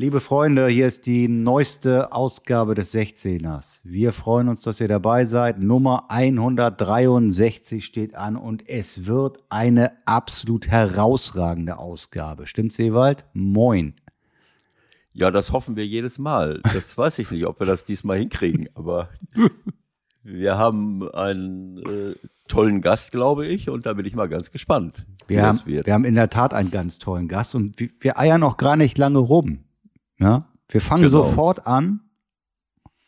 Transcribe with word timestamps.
Liebe 0.00 0.20
Freunde, 0.20 0.68
hier 0.68 0.86
ist 0.86 1.06
die 1.06 1.26
neueste 1.26 2.12
Ausgabe 2.12 2.76
des 2.76 2.94
16ers. 2.94 3.80
Wir 3.82 4.12
freuen 4.12 4.48
uns, 4.48 4.62
dass 4.62 4.80
ihr 4.80 4.86
dabei 4.86 5.24
seid. 5.24 5.60
Nummer 5.60 6.08
163 6.08 7.84
steht 7.84 8.14
an 8.14 8.36
und 8.36 8.68
es 8.68 9.06
wird 9.06 9.42
eine 9.48 9.90
absolut 10.06 10.68
herausragende 10.68 11.78
Ausgabe. 11.78 12.46
Stimmt's, 12.46 12.78
Ewald? 12.78 13.24
Moin. 13.32 13.94
Ja, 15.14 15.32
das 15.32 15.50
hoffen 15.50 15.74
wir 15.74 15.84
jedes 15.84 16.16
Mal. 16.20 16.60
Das 16.62 16.96
weiß 16.96 17.18
ich 17.18 17.32
nicht, 17.32 17.44
ob 17.44 17.58
wir 17.58 17.66
das 17.66 17.84
diesmal 17.84 18.18
hinkriegen, 18.18 18.68
aber 18.76 19.08
wir 20.22 20.56
haben 20.56 21.10
einen 21.10 21.78
äh, 21.78 22.14
tollen 22.46 22.82
Gast, 22.82 23.10
glaube 23.10 23.46
ich, 23.46 23.68
und 23.68 23.84
da 23.84 23.94
bin 23.94 24.06
ich 24.06 24.14
mal 24.14 24.28
ganz 24.28 24.52
gespannt. 24.52 25.06
Wir 25.26 25.42
haben, 25.42 25.60
wir 25.64 25.82
haben 25.92 26.04
in 26.04 26.14
der 26.14 26.30
Tat 26.30 26.54
einen 26.54 26.70
ganz 26.70 27.00
tollen 27.00 27.26
Gast 27.26 27.56
und 27.56 27.80
wir, 27.80 27.88
wir 27.98 28.16
eiern 28.16 28.44
auch 28.44 28.58
gar 28.58 28.76
nicht 28.76 28.96
lange 28.96 29.18
rum. 29.18 29.64
Ja? 30.18 30.48
Wir 30.68 30.80
fangen 30.80 31.04
genau. 31.04 31.24
sofort 31.24 31.66
an 31.66 32.00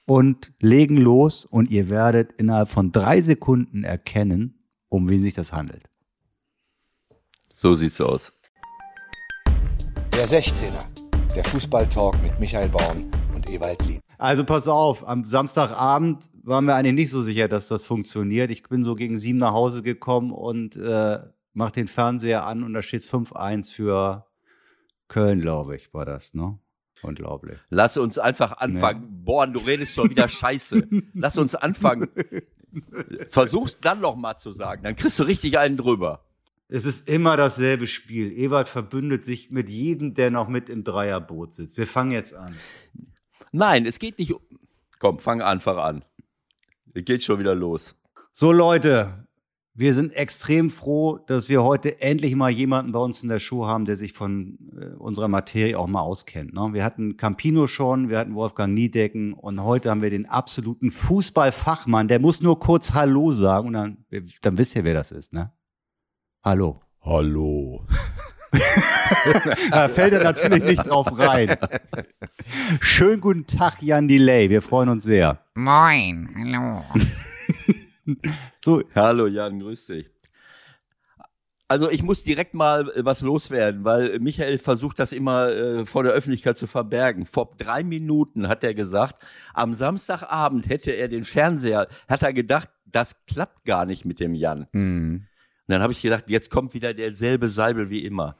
und 0.07 0.53
legen 0.61 0.97
los 0.97 1.45
und 1.45 1.71
ihr 1.71 1.89
werdet 1.89 2.33
innerhalb 2.33 2.69
von 2.69 2.93
drei 2.93 3.21
Sekunden 3.21 3.85
erkennen, 3.85 4.65
um 4.89 5.09
wen 5.09 5.23
sich 5.23 5.35
das 5.35 5.53
handelt. 5.53 5.89
So 7.55 7.75
sieht's 7.75 8.01
aus. 8.01 8.33
Der 10.15 10.27
16er, 10.27 11.35
der 11.35 11.45
Fußballtalk 11.45 12.21
mit 12.23 12.39
Michael 12.41 12.69
Baum 12.69 13.11
und 13.35 13.51
Ewald 13.51 13.87
Lien. 13.87 14.01
Also 14.19 14.45
pass 14.45 14.69
auf, 14.69 15.07
am 15.07 15.25
Samstagabend 15.25 16.31
waren 16.43 16.65
wir 16.65 16.75
eigentlich 16.75 16.95
nicht 16.95 17.11
so 17.11 17.23
sicher, 17.23 17.49
dass 17.49 17.69
das 17.69 17.85
funktioniert. 17.85 18.51
Ich 18.51 18.63
bin 18.63 18.85
so 18.85 18.95
gegen 18.95 19.19
sieben 19.19 19.39
nach 19.39 19.53
Hause 19.53 19.83
gekommen 19.83 20.33
und 20.33 20.77
äh, 20.77 21.19
mach 21.53 21.71
den 21.71 21.89
Fernseher 21.89 22.47
an 22.47 22.63
und 22.63 22.75
da 22.75 22.83
steht 22.83 23.03
5-1 23.03 23.73
für 23.73 24.27
Köln, 25.09 25.41
glaube 25.41 25.77
ich, 25.77 25.93
war 25.93 26.05
das, 26.05 26.35
ne? 26.35 26.59
Unglaublich. 27.03 27.59
Lass 27.71 27.97
uns 27.97 28.19
einfach 28.19 28.59
anfangen. 28.59 29.03
Nee. 29.03 29.23
Boah, 29.25 29.47
du 29.47 29.61
redest 29.61 29.95
schon 29.95 30.11
wieder 30.11 30.29
Scheiße. 30.29 30.89
Lass 31.15 31.39
uns 31.39 31.55
anfangen. 31.55 32.09
Versuch's 33.29 33.79
dann 33.81 34.01
noch 34.01 34.17
mal 34.17 34.37
zu 34.37 34.53
sagen. 34.53 34.83
Dann 34.83 34.97
kriegst 34.97 35.19
du 35.19 35.25
richtig 35.25 35.59
einen 35.59 35.77
drüber. 35.77 36.25
Es 36.69 36.85
ist 36.85 37.09
immer 37.09 37.37
dasselbe 37.37 37.87
Spiel. 37.87 38.33
Ewald 38.33 38.69
verbündet 38.69 39.25
sich 39.25 39.51
mit 39.51 39.69
jedem, 39.69 40.15
der 40.15 40.31
noch 40.31 40.49
mit 40.49 40.69
im 40.69 40.85
Dreierboot 40.85 41.53
sitzt. 41.53 41.77
Wir 41.77 41.87
fangen 41.87 42.13
jetzt 42.13 42.33
an. 42.33 42.55
Nein, 43.51 43.87
es 43.87 43.99
geht 43.99 44.19
nicht. 44.19 44.35
Komm, 45.01 45.19
fang 45.19 45.43
einfach 45.43 45.79
an. 45.79 46.05
Es 46.95 47.05
geht 47.05 47.25
schon 47.25 47.41
wieder 47.41 47.55
los. 47.55 47.97
So, 48.33 48.53
Leute, 48.53 49.27
wir 49.75 49.95
sind 49.95 50.13
extrem 50.15 50.71
froh, 50.71 51.19
dass 51.27 51.49
wir 51.49 51.63
heute 51.63 52.01
endlich 52.01 52.35
mal 52.35 52.51
jemanden 52.51 52.93
bei 52.93 52.99
uns 52.99 53.23
in 53.23 53.29
der 53.29 53.39
Show 53.39 53.67
haben, 53.67 53.85
der 53.85 53.97
sich 53.97 54.13
von 54.13 54.59
äh, 54.77 54.97
unserer 54.97 55.29
Materie 55.29 55.79
auch 55.79 55.87
mal 55.87 56.01
auskennt. 56.01 56.53
Ne? 56.53 56.71
Wir 56.73 56.85
hatten 56.85 57.17
Campino 57.17 57.67
schon, 57.67 58.09
wir 58.09 58.19
hatten 58.19 58.35
Wolfgang 58.35 58.75
Niedecken 58.75 59.33
und 59.33 59.63
heute 59.63 59.91
haben 59.91 60.03
wir 60.03 60.11
den 60.11 60.27
absoluten 60.27 60.91
Fußballfachmann. 60.91 62.09
Der 62.09 62.19
muss 62.19 62.43
nur 62.43 62.59
kurz 62.59 62.93
Hallo 62.93 63.33
sagen 63.33 63.69
und 63.69 63.73
dann, 63.75 64.05
dann 64.43 64.59
wisst 64.59 64.75
ihr, 64.75 64.85
wer 64.85 64.95
das 64.95 65.13
ist. 65.13 65.33
Ne? 65.33 65.53
Hallo. 66.43 66.81
Hallo. 67.03 67.87
da 69.71 69.89
fällt 69.89 70.13
er 70.15 70.25
natürlich 70.25 70.65
nicht 70.65 70.89
drauf 70.89 71.07
rein. 71.17 71.57
Schönen 72.81 73.21
guten 73.21 73.47
Tag, 73.47 73.81
Jan 73.81 74.09
Delay. 74.09 74.51
Wir 74.51 74.63
freuen 74.63 74.89
uns 74.89 75.05
sehr. 75.05 75.39
Moin, 75.55 76.29
hallo. 76.37 76.85
so. 78.65 78.83
Hallo 78.95 79.27
Jan, 79.27 79.59
grüß 79.59 79.87
dich. 79.87 80.11
Also 81.71 81.89
ich 81.89 82.03
muss 82.03 82.25
direkt 82.25 82.55
mal 82.55 82.91
äh, 82.91 83.05
was 83.05 83.21
loswerden, 83.21 83.85
weil 83.85 84.19
Michael 84.19 84.59
versucht 84.59 84.99
das 84.99 85.13
immer 85.13 85.51
äh, 85.51 85.87
vor 85.87 86.03
der 86.03 86.13
Öffentlichkeit 86.13 86.59
zu 86.59 86.67
verbergen. 86.67 87.27
Vor 87.27 87.55
drei 87.57 87.85
Minuten 87.85 88.49
hat 88.49 88.65
er 88.65 88.75
gesagt, 88.75 89.23
am 89.55 89.75
Samstagabend 89.75 90.69
hätte 90.69 90.91
er 90.91 91.07
den 91.07 91.23
Fernseher, 91.23 91.87
hat 92.09 92.25
er 92.25 92.33
gedacht, 92.33 92.71
das 92.87 93.25
klappt 93.27 93.65
gar 93.65 93.87
nicht 93.87 94.05
mit 94.05 94.19
dem 94.19 94.35
Jan. 94.35 94.67
Mhm. 94.73 95.27
Und 95.71 95.73
dann 95.73 95.81
habe 95.81 95.93
ich 95.93 96.03
gedacht, 96.03 96.29
jetzt 96.29 96.51
kommt 96.51 96.75
wieder 96.75 96.93
derselbe 96.93 97.47
Seibel 97.47 97.89
wie 97.89 98.05
immer. 98.05 98.37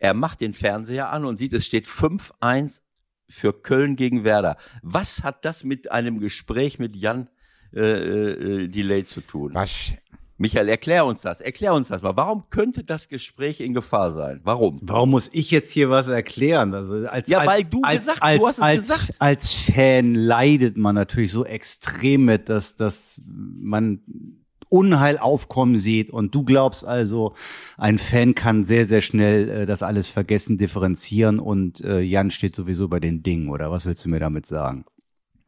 Er 0.00 0.12
macht 0.12 0.40
den 0.40 0.54
Fernseher 0.54 1.12
an 1.12 1.24
und 1.24 1.38
sieht, 1.38 1.52
es 1.52 1.64
steht 1.64 1.86
5-1 1.86 2.80
für 3.28 3.52
Köln 3.52 3.94
gegen 3.94 4.24
Werder. 4.24 4.56
Was 4.82 5.22
hat 5.22 5.44
das 5.44 5.62
mit 5.62 5.92
einem 5.92 6.18
Gespräch 6.18 6.80
mit 6.80 6.96
Jan 6.96 7.28
äh, 7.74 8.62
äh, 8.62 8.68
Delay 8.68 9.04
zu 9.04 9.20
tun. 9.20 9.52
Was? 9.54 9.92
Michael, 10.36 10.68
erklär 10.68 11.06
uns 11.06 11.22
das. 11.22 11.40
Erklär 11.40 11.74
uns 11.74 11.88
das 11.88 12.02
mal. 12.02 12.16
Warum 12.16 12.44
könnte 12.50 12.82
das 12.82 13.08
Gespräch 13.08 13.60
in 13.60 13.72
Gefahr 13.72 14.10
sein? 14.10 14.40
Warum? 14.42 14.80
Warum 14.82 15.10
muss 15.10 15.30
ich 15.32 15.50
jetzt 15.52 15.70
hier 15.70 15.90
was 15.90 16.08
erklären? 16.08 16.74
Also 16.74 17.06
als, 17.06 17.28
ja, 17.28 17.38
als, 17.38 17.48
weil 17.48 17.64
du 17.64 17.80
als, 17.82 18.00
gesagt, 18.00 18.22
als, 18.22 18.38
du 18.40 18.46
hast 18.48 18.58
es 18.58 18.62
als, 18.62 18.80
gesagt. 18.80 19.10
Als 19.20 19.54
Fan 19.54 20.14
leidet 20.14 20.76
man 20.76 20.96
natürlich 20.96 21.30
so 21.30 21.44
extrem 21.44 22.24
mit, 22.24 22.48
dass, 22.48 22.74
dass 22.74 23.20
man 23.24 24.00
Unheil 24.68 25.18
aufkommen 25.18 25.78
sieht 25.78 26.10
und 26.10 26.34
du 26.34 26.42
glaubst 26.42 26.84
also, 26.84 27.34
ein 27.76 27.98
Fan 27.98 28.34
kann 28.34 28.64
sehr, 28.64 28.88
sehr 28.88 29.02
schnell 29.02 29.48
äh, 29.48 29.66
das 29.66 29.84
alles 29.84 30.08
vergessen, 30.08 30.58
differenzieren 30.58 31.38
und 31.38 31.80
äh, 31.80 32.00
Jan 32.00 32.32
steht 32.32 32.56
sowieso 32.56 32.88
bei 32.88 32.98
den 32.98 33.22
Dingen, 33.22 33.50
oder 33.50 33.70
was 33.70 33.86
willst 33.86 34.04
du 34.04 34.08
mir 34.08 34.18
damit 34.18 34.46
sagen? 34.46 34.84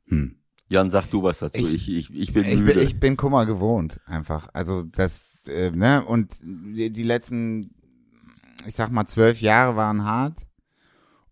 Hm. 0.07 0.37
Jan, 0.69 0.91
sag 0.91 1.07
du 1.11 1.23
was 1.23 1.39
dazu. 1.39 1.67
Ich, 1.67 1.89
ich, 1.89 2.13
ich, 2.13 2.33
bin 2.33 2.45
ich 2.45 2.59
müde. 2.59 2.75
Bin, 2.75 2.83
ich 2.83 2.99
bin 2.99 3.17
Kummer 3.17 3.47
gewohnt, 3.47 4.01
einfach. 4.07 4.49
Also 4.53 4.83
das, 4.83 5.27
äh, 5.47 5.71
ne, 5.71 6.05
und 6.05 6.37
die, 6.43 6.93
die 6.93 7.03
letzten, 7.05 7.73
ich 8.67 8.75
sag 8.75 8.91
mal, 8.91 9.07
zwölf 9.07 9.41
Jahre 9.41 9.77
waren 9.77 10.05
hart. 10.05 10.39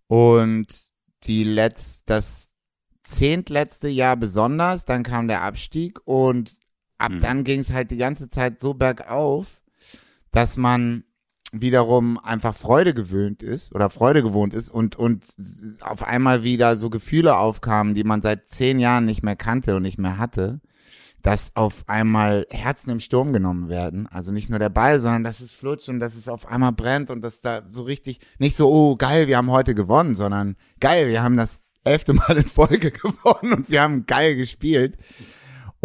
Und 0.07 0.67
die 1.25 1.45
letzt, 1.45 2.09
das 2.11 2.51
zehntletzte 3.03 3.89
Jahr 3.89 4.17
besonders, 4.17 4.85
dann 4.85 5.03
kam 5.03 5.29
der 5.29 5.43
Abstieg 5.43 6.01
und 6.05 6.57
ab 6.99 7.13
hm. 7.13 7.21
dann 7.21 7.45
ging 7.45 7.61
es 7.61 7.73
halt 7.73 7.91
die 7.91 7.97
ganze 7.97 8.29
Zeit 8.29 8.61
so 8.61 8.75
bergauf, 8.75 9.63
dass 10.31 10.57
man 10.57 11.05
wiederum 11.61 12.19
einfach 12.19 12.55
Freude 12.55 12.95
gewöhnt 12.95 13.43
ist 13.43 13.75
oder 13.75 13.91
Freude 13.91 14.23
gewohnt 14.23 14.55
ist 14.55 14.71
und, 14.71 14.97
und 14.97 15.25
auf 15.81 16.03
einmal 16.03 16.43
wieder 16.43 16.77
so 16.77 16.91
Gefühle 16.91 17.37
aufkamen, 17.37 17.95
die 17.95 18.05
man 18.05 18.23
seit 18.23 18.49
zehn 18.49 18.79
Jahren 18.79 19.05
nicht 19.05 19.23
mehr 19.23 19.37
kannte 19.37 19.77
und 19.77 19.83
nicht 19.83 19.99
mehr 19.99 20.19
hatte, 20.19 20.61
dass 21.23 21.53
auf 21.55 21.85
einmal 21.89 22.47
Herzen 22.51 22.91
im 22.91 23.01
Sturm 23.01 23.33
genommen 23.33 23.69
werden. 23.69 24.07
Also 24.09 24.31
nicht 24.31 24.51
nur 24.51 24.59
der 24.59 24.69
Ball, 24.69 25.01
sondern 25.01 25.25
dass 25.25 25.41
es 25.41 25.53
flutscht 25.53 25.89
und 25.89 25.99
dass 25.99 26.15
es 26.15 26.29
auf 26.29 26.47
einmal 26.47 26.73
brennt 26.73 27.11
und 27.11 27.23
dass 27.23 27.41
da 27.41 27.63
so 27.71 27.83
richtig, 27.83 28.21
nicht 28.39 28.57
so, 28.57 28.71
oh 28.71 28.97
geil, 28.97 29.27
wir 29.27 29.39
haben 29.39 29.51
heute 29.51 29.75
gewonnen, 29.75 30.17
sondern 30.17 30.57
geil, 30.81 31.09
wir 31.09 31.23
haben 31.23 31.39
das 31.39 31.65
elfte 31.83 32.13
Mal 32.13 32.37
in 32.37 32.45
Folge 32.45 32.91
gewonnen 32.91 33.55
und 33.55 33.71
wir 33.71 33.81
haben 33.81 34.05
geil 34.07 34.37
gespielt. 34.37 34.99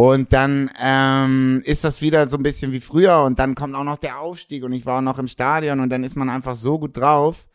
Und 0.00 0.32
dann 0.32 0.70
ähm, 0.80 1.60
ist 1.66 1.84
das 1.84 2.00
wieder 2.00 2.26
so 2.26 2.38
ein 2.38 2.42
bisschen 2.42 2.72
wie 2.72 2.80
früher 2.80 3.22
und 3.22 3.38
dann 3.38 3.54
kommt 3.54 3.74
auch 3.74 3.84
noch 3.84 3.98
der 3.98 4.18
Aufstieg 4.18 4.64
und 4.64 4.72
ich 4.72 4.86
war 4.86 4.96
auch 4.96 5.02
noch 5.02 5.18
im 5.18 5.28
Stadion 5.28 5.78
und 5.78 5.90
dann 5.90 6.04
ist 6.04 6.16
man 6.16 6.30
einfach 6.30 6.56
so 6.56 6.78
gut 6.78 6.96
drauf. 6.96 7.46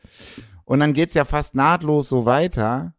Und 0.64 0.80
dann 0.80 0.94
geht's 0.94 1.16
ja 1.16 1.26
fast 1.26 1.56
nahtlos 1.56 2.08
so 2.08 2.28
weiter 2.28 2.94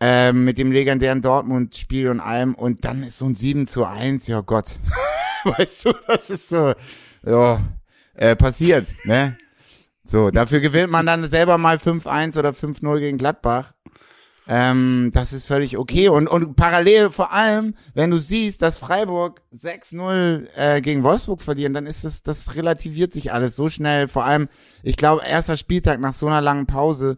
ähm, 0.00 0.46
mit 0.46 0.56
dem 0.56 0.72
legendären 0.72 1.20
Dortmund-Spiel 1.20 2.08
und 2.08 2.20
allem 2.20 2.54
und 2.54 2.86
dann 2.86 3.02
ist 3.02 3.18
so 3.18 3.26
ein 3.26 3.34
7 3.34 3.66
zu 3.66 3.84
1, 3.84 4.28
ja 4.28 4.40
Gott. 4.40 4.78
weißt 5.44 5.84
du, 5.84 5.92
das 6.06 6.30
ist 6.30 6.48
so, 6.48 6.72
ja, 7.26 7.60
äh, 8.14 8.34
passiert, 8.34 8.86
ne? 9.04 9.36
So, 10.02 10.30
dafür 10.30 10.60
gewinnt 10.60 10.90
man 10.90 11.04
dann 11.04 11.28
selber 11.28 11.58
mal 11.58 11.76
5-1 11.76 12.38
oder 12.38 12.52
5-0 12.52 12.98
gegen 12.98 13.18
Gladbach. 13.18 13.74
Ähm, 14.52 15.12
das 15.14 15.32
ist 15.32 15.46
völlig 15.46 15.78
okay. 15.78 16.08
Und, 16.08 16.26
und 16.26 16.56
parallel 16.56 17.12
vor 17.12 17.32
allem, 17.32 17.76
wenn 17.94 18.10
du 18.10 18.18
siehst, 18.18 18.62
dass 18.62 18.78
Freiburg 18.78 19.42
6-0 19.54 20.48
äh, 20.56 20.80
gegen 20.80 21.04
Wolfsburg 21.04 21.40
verlieren, 21.40 21.72
dann 21.72 21.86
ist 21.86 22.02
das, 22.02 22.24
das 22.24 22.56
relativiert 22.56 23.12
sich 23.12 23.32
alles 23.32 23.54
so 23.54 23.70
schnell. 23.70 24.08
Vor 24.08 24.24
allem, 24.24 24.48
ich 24.82 24.96
glaube, 24.96 25.22
erster 25.24 25.56
Spieltag 25.56 26.00
nach 26.00 26.14
so 26.14 26.26
einer 26.26 26.40
langen 26.40 26.66
Pause, 26.66 27.16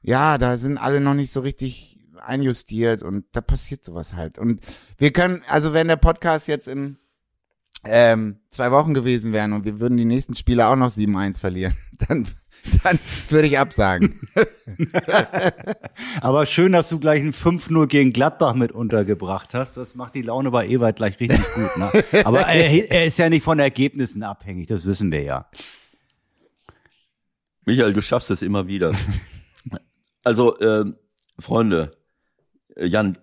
ja, 0.00 0.38
da 0.38 0.56
sind 0.56 0.78
alle 0.78 1.02
noch 1.02 1.12
nicht 1.12 1.32
so 1.32 1.40
richtig 1.40 2.00
einjustiert 2.18 3.02
und 3.02 3.26
da 3.32 3.42
passiert 3.42 3.84
sowas 3.84 4.14
halt. 4.14 4.38
Und 4.38 4.60
wir 4.96 5.12
können, 5.12 5.42
also 5.48 5.74
wenn 5.74 5.86
der 5.86 5.96
Podcast 5.96 6.48
jetzt 6.48 6.66
in 6.66 6.96
ähm, 7.84 8.40
zwei 8.50 8.70
Wochen 8.70 8.94
gewesen 8.94 9.32
wären 9.32 9.52
und 9.52 9.64
wir 9.64 9.80
würden 9.80 9.96
die 9.96 10.04
nächsten 10.04 10.34
Spiele 10.34 10.68
auch 10.68 10.76
noch 10.76 10.88
7-1 10.88 11.40
verlieren, 11.40 11.74
dann 12.08 12.26
dann 12.82 12.98
würde 13.28 13.48
ich 13.48 13.58
absagen. 13.58 14.20
Aber 16.20 16.46
schön, 16.46 16.72
dass 16.72 16.88
du 16.88 16.98
gleich 16.98 17.20
ein 17.20 17.32
5-0 17.32 17.86
gegen 17.86 18.12
Gladbach 18.12 18.54
mit 18.54 18.72
untergebracht 18.72 19.54
hast. 19.54 19.76
Das 19.76 19.94
macht 19.94 20.14
die 20.14 20.22
Laune 20.22 20.50
bei 20.50 20.68
Ewald 20.68 20.96
gleich 20.96 21.18
richtig 21.20 21.42
gut. 21.54 21.76
Ne? 21.76 21.90
Aber 22.24 22.40
er, 22.40 22.90
er 22.92 23.06
ist 23.06 23.18
ja 23.18 23.28
nicht 23.28 23.44
von 23.44 23.58
Ergebnissen 23.58 24.22
abhängig, 24.22 24.66
das 24.68 24.84
wissen 24.84 25.10
wir 25.10 25.22
ja. 25.22 25.48
Michael, 27.64 27.92
du 27.92 28.02
schaffst 28.02 28.30
es 28.30 28.42
immer 28.42 28.66
wieder. 28.66 28.92
Also, 30.22 30.58
äh, 30.58 30.84
Freunde, 31.38 31.96
Jan, 32.76 33.16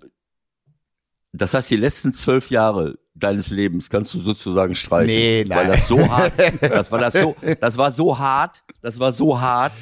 das 1.31 1.53
heißt, 1.53 1.69
die 1.69 1.75
letzten 1.75 2.11
zwölf 2.11 2.49
Jahre 2.49 2.97
deines 3.19 3.49
Lebens 3.49 3.89
kannst 3.89 4.13
du 4.13 4.21
sozusagen 4.21 4.75
streichen. 4.75 5.07
Nee, 5.07 5.45
nein. 5.47 5.57
Weil 5.57 5.67
das 5.67 5.87
so 5.87 5.99
hart, 6.09 6.33
das 6.61 6.91
war 6.91 6.99
das 6.99 7.13
so, 7.13 7.35
das 7.59 7.77
war 7.77 7.91
so 7.91 8.17
hart, 8.17 8.63
das 8.81 8.99
war 8.99 9.11
so 9.11 9.39
hart. 9.39 9.73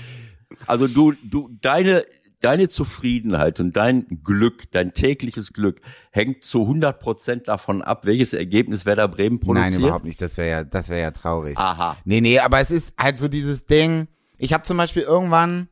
Also 0.67 0.87
du, 0.87 1.13
du, 1.23 1.49
deine, 1.61 2.05
deine 2.39 2.69
Zufriedenheit 2.69 3.59
und 3.59 3.75
dein 3.75 4.05
Glück, 4.23 4.71
dein 4.71 4.93
tägliches 4.93 5.53
Glück 5.53 5.81
hängt 6.11 6.43
zu 6.43 6.61
100 6.61 6.99
Prozent 6.99 7.47
davon 7.47 7.81
ab, 7.81 8.05
welches 8.05 8.33
Ergebnis 8.33 8.85
Werder 8.85 9.07
Bremen 9.07 9.39
produziert? 9.39 9.71
Nein, 9.71 9.81
überhaupt 9.81 10.05
nicht. 10.05 10.21
Das 10.21 10.37
wäre 10.37 10.49
ja, 10.49 10.63
das 10.63 10.89
wäre 10.89 11.01
ja 11.01 11.11
traurig. 11.11 11.57
Aha. 11.57 11.97
Nee, 12.05 12.21
nee, 12.21 12.39
aber 12.39 12.59
es 12.59 12.71
ist 12.71 12.95
halt 12.97 13.17
so 13.17 13.27
dieses 13.27 13.65
Ding. 13.65 14.07
Ich 14.37 14.53
habe 14.53 14.63
zum 14.63 14.77
Beispiel 14.77 15.03
irgendwann, 15.03 15.69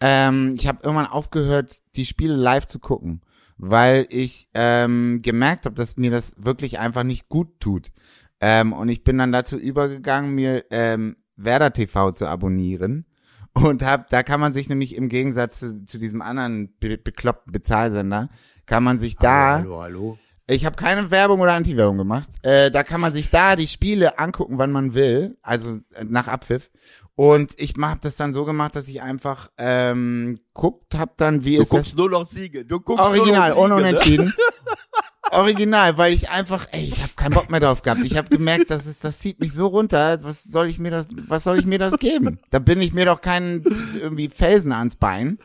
ähm, 0.00 0.54
ich 0.56 0.66
habe 0.66 0.78
irgendwann 0.82 1.06
aufgehört, 1.06 1.80
die 1.96 2.04
Spiele 2.04 2.36
live 2.36 2.66
zu 2.66 2.78
gucken, 2.78 3.20
weil 3.56 4.06
ich 4.10 4.48
ähm, 4.54 5.20
gemerkt 5.22 5.66
habe, 5.66 5.74
dass 5.74 5.96
mir 5.96 6.10
das 6.10 6.34
wirklich 6.38 6.78
einfach 6.78 7.02
nicht 7.02 7.28
gut 7.28 7.60
tut. 7.60 7.92
Ähm, 8.40 8.72
und 8.72 8.88
ich 8.88 9.02
bin 9.04 9.18
dann 9.18 9.32
dazu 9.32 9.56
übergegangen, 9.56 10.34
mir 10.34 10.64
ähm, 10.70 11.16
Werder 11.36 11.72
TV 11.72 12.12
zu 12.12 12.28
abonnieren. 12.28 13.06
Und 13.54 13.82
hab, 13.82 14.10
da 14.10 14.22
kann 14.22 14.40
man 14.40 14.52
sich 14.52 14.68
nämlich 14.68 14.94
im 14.94 15.08
Gegensatz 15.08 15.60
zu, 15.60 15.84
zu 15.86 15.98
diesem 15.98 16.20
anderen 16.20 16.74
be 16.78 16.98
bekloppten 16.98 17.52
Bezahlsender, 17.52 18.28
kann 18.66 18.84
man 18.84 18.98
sich 18.98 19.16
da, 19.16 19.60
Hallo, 19.60 19.80
hallo. 19.80 20.18
Ich 20.48 20.64
habe 20.64 20.76
keine 20.76 21.10
Werbung 21.10 21.40
oder 21.40 21.54
Anti-Werbung 21.54 21.98
gemacht, 21.98 22.28
äh, 22.42 22.70
da 22.70 22.82
kann 22.82 23.00
man 23.00 23.12
sich 23.12 23.30
da 23.30 23.56
die 23.56 23.66
Spiele 23.66 24.18
angucken, 24.18 24.58
wann 24.58 24.70
man 24.72 24.94
will, 24.94 25.36
also 25.42 25.80
äh, 25.94 26.04
nach 26.04 26.28
Abpfiff. 26.28 26.70
Und 27.16 27.52
ich 27.56 27.74
habe 27.80 28.00
das 28.02 28.16
dann 28.16 28.34
so 28.34 28.44
gemacht, 28.44 28.76
dass 28.76 28.88
ich 28.88 29.00
einfach 29.00 29.50
ähm, 29.56 30.38
guckt, 30.52 30.94
hab 30.94 31.16
dann, 31.16 31.44
wie 31.44 31.56
Du 31.56 31.62
ist 31.62 31.72
das? 31.72 31.78
guckst 31.78 31.96
nur 31.96 32.10
noch 32.10 32.28
Siege. 32.28 32.64
Du 32.64 32.78
guckst 32.78 33.04
Original, 33.04 33.50
nur 33.50 33.58
ohne 33.58 33.68
noch 33.68 33.76
Siege, 33.78 33.84
ne? 33.84 33.88
unentschieden. 33.88 34.34
Original, 35.32 35.98
weil 35.98 36.14
ich 36.14 36.30
einfach, 36.30 36.68
ey, 36.70 36.84
ich 36.84 37.02
habe 37.02 37.12
keinen 37.16 37.34
Bock 37.34 37.50
mehr 37.50 37.60
drauf 37.60 37.82
gehabt. 37.82 38.02
Ich 38.04 38.16
habe 38.16 38.28
gemerkt, 38.28 38.70
das 38.70 38.86
ist, 38.86 39.02
das 39.02 39.18
zieht 39.18 39.40
mich 39.40 39.52
so 39.52 39.66
runter. 39.66 40.22
Was 40.22 40.44
soll 40.44 40.68
ich 40.68 40.78
mir 40.78 40.90
das, 40.90 41.06
was 41.26 41.42
soll 41.44 41.58
ich 41.58 41.66
mir 41.66 41.78
das 41.78 41.96
geben? 41.98 42.38
Da 42.50 42.58
bin 42.58 42.80
ich 42.80 42.92
mir 42.92 43.06
doch 43.06 43.20
keinen 43.20 43.64
irgendwie 44.00 44.28
Felsen 44.28 44.72
ans 44.72 44.96
Bein. 44.96 45.38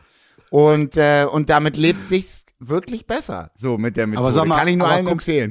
Und 0.50 0.96
äh, 0.96 1.24
und 1.24 1.48
damit 1.50 1.76
lebt 1.76 2.06
sich's 2.06 2.41
wirklich 2.68 3.06
besser. 3.06 3.50
So 3.54 3.78
mit 3.78 3.96
der 3.96 4.06
Methode. 4.06 4.28
Aber 4.28 4.44
mal, 4.46 4.58
Kann 4.58 4.68
ich 4.68 4.76
nur 4.76 4.88
allen 4.88 5.06
guckst- 5.06 5.28
empfehlen. 5.28 5.50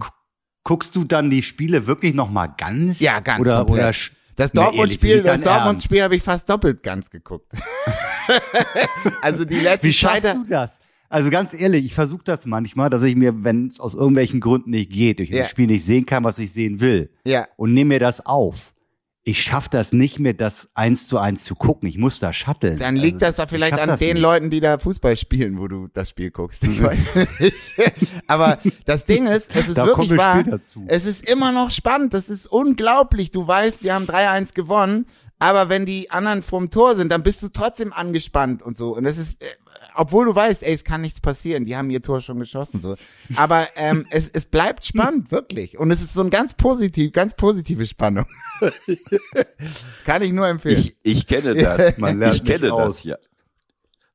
Guckst 0.64 0.96
du 0.96 1.04
dann 1.04 1.30
die 1.32 1.42
Spiele 1.44 1.88
wirklich 1.88 2.14
noch 2.14 2.30
mal 2.30 2.48
ganz? 2.48 3.00
Ja, 3.00 3.20
ganz 3.20 3.42
oder, 3.42 3.58
komplett. 3.66 3.80
Oder 3.84 3.94
Das 4.36 4.52
Dortmund-Spiel, 4.52 5.22
das 5.24 5.42
Dortmund-Spiel 5.42 6.04
habe 6.04 6.16
ich 6.16 6.22
fast 6.24 6.50
doppelt 6.50 6.84
ganz 6.84 7.10
geguckt. 7.10 7.52
also 9.22 9.46
die 9.46 9.60
letzte 9.60 9.88
Wie 9.88 9.94
schaffst 9.94 10.22
Zeit. 10.24 10.36
du 10.36 10.44
das? 10.48 10.72
Also 11.10 11.30
ganz 11.30 11.54
ehrlich, 11.54 11.84
ich 11.86 11.94
versuche 11.94 12.24
das 12.24 12.46
manchmal, 12.46 12.90
dass 12.90 13.04
ich 13.04 13.16
mir, 13.16 13.44
wenn 13.44 13.68
es 13.68 13.80
aus 13.80 13.94
irgendwelchen 13.94 14.40
Gründen 14.40 14.70
nicht 14.70 14.92
geht, 14.92 15.20
durch 15.20 15.30
Ja. 15.30 15.44
ein 15.44 15.50
Spiel 15.50 15.68
nicht 15.68 15.86
sehen 15.86 16.06
kann, 16.06 16.24
was 16.24 16.40
ich 16.40 16.54
sehen 16.54 16.80
will, 16.80 17.10
Ja, 17.26 17.48
und 17.58 17.74
nehme 17.74 17.90
mir 17.96 18.00
das 18.00 18.26
auf. 18.26 18.74
Ich 19.24 19.44
schaffe 19.44 19.70
das 19.70 19.94
nicht 19.94 20.18
mehr, 20.18 20.34
das 20.34 20.68
eins 20.74 21.08
zu 21.08 21.20
eins 21.20 21.44
zu 21.44 21.54
gucken. 21.54 21.88
Ich 21.88 21.98
muss 21.98 22.20
da 22.20 22.34
shutteln. 22.34 22.78
Dann 22.78 22.96
liegt 22.96 23.22
Also, 23.22 23.26
das 23.28 23.36
da 23.36 23.44
ich 23.44 23.50
vielleicht 23.50 23.80
an 23.80 23.98
den 24.00 24.14
nicht. 24.14 24.22
Leuten, 24.22 24.50
die 24.50 24.60
da 24.60 24.80
Fußball 24.80 25.16
spielen, 25.16 25.60
wo 25.60 25.68
du 25.68 25.88
das 25.94 26.10
Spiel 26.10 26.32
guckst. 26.32 26.64
Ich 26.64 26.82
weiß 26.82 26.98
nicht. 27.40 27.56
Aber 28.26 28.58
das 28.86 29.06
Ding 29.06 29.28
ist, 29.28 29.52
es 29.54 29.68
ist 29.68 29.78
Da 29.78 29.86
wirklich 29.86 30.18
wahr. 30.18 30.44
Es 30.88 31.06
ist 31.06 31.30
immer 31.30 31.52
noch 31.52 31.70
spannend. 31.70 32.16
Das 32.16 32.30
ist 32.30 32.48
unglaublich. 32.48 33.30
Du 33.30 33.48
weißt, 33.48 33.84
wir 33.84 33.94
haben 33.94 34.06
3-1 34.06 34.54
gewonnen. 34.56 35.06
Aber 35.42 35.70
wenn 35.70 35.88
die 35.88 36.12
anderen 36.12 36.44
vorm 36.44 36.70
Tor 36.70 36.96
sind, 36.96 37.12
dann 37.12 37.24
bist 37.24 37.42
du 37.42 37.48
trotzdem 37.50 37.92
angespannt 37.94 38.62
und 38.62 38.78
so. 38.78 38.96
Und 38.96 39.06
das 39.06 39.18
ist, 39.18 39.42
äh, 39.42 39.48
obwohl 39.96 40.26
du 40.26 40.36
weißt, 40.36 40.62
ey, 40.62 40.72
es 40.72 40.84
kann 40.84 41.02
nichts 41.02 41.20
passieren. 41.20 41.66
Die 41.66 41.76
haben 41.76 41.90
ihr 41.90 42.00
Tor 42.04 42.22
schon 42.22 42.38
geschossen, 42.38 42.80
so. 42.80 42.96
Aber, 43.36 43.68
ähm, 43.76 44.06
es, 44.12 44.30
es 44.30 44.46
bleibt 44.46 44.86
spannend, 44.86 45.32
wirklich. 45.32 45.80
Und 45.80 45.90
es 45.90 46.04
ist 46.04 46.14
so 46.14 46.22
ein 46.22 46.30
ganz 46.30 46.54
positiv, 46.54 47.12
ganz 47.12 47.34
positive 47.34 47.88
Spannung. 47.88 48.28
kann 50.06 50.22
ich 50.22 50.32
nur 50.32 50.48
empfehlen. 50.48 50.78
Ich, 50.78 50.96
ich 51.02 51.28
kenne 51.28 51.56
das. 51.56 51.98
Man 51.98 52.20
lernt 52.20 52.36
ich 52.36 52.44
kenne 52.44 52.72
aus. 52.72 52.98
das, 52.98 53.04
ja. 53.06 53.18